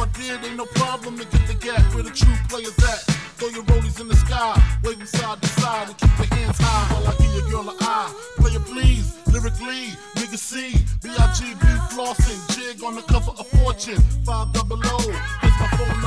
I 0.00 0.06
did, 0.14 0.42
ain't 0.44 0.56
no 0.56 0.64
problem 0.64 1.18
to 1.18 1.24
get 1.26 1.46
the 1.46 1.54
gap 1.54 1.94
where 1.94 2.02
the 2.02 2.10
true 2.10 2.34
players 2.48 2.78
at. 2.78 3.00
Throw 3.36 3.48
your 3.48 3.64
rollies 3.64 4.00
in 4.00 4.08
the 4.08 4.16
sky, 4.16 4.56
wave 4.82 5.06
side 5.06 5.42
to 5.42 5.48
side, 5.60 5.88
and 5.88 5.98
keep 5.98 6.16
your 6.16 6.38
hands 6.38 6.56
high 6.58 6.94
while 6.94 7.08
I 7.08 7.14
give 7.20 7.34
your 7.34 7.50
girl 7.50 7.68
an 7.68 7.76
eye. 7.80 8.08
Play 8.36 8.52
it 8.52 8.64
please, 8.64 9.18
lyrically, 9.26 9.92
nigga 10.16 10.38
C, 10.38 10.72
B-I-G-B 11.02 11.66
flossing, 11.92 12.40
jig 12.56 12.82
on 12.82 12.94
the 12.94 13.02
cover 13.02 13.32
of 13.32 13.46
Fortune, 13.48 14.00
5 14.24 14.52
double 14.54 14.80
O. 14.82 14.96
It's 15.42 15.60
my 15.60 15.68
phone 15.76 15.88
number. 15.88 16.00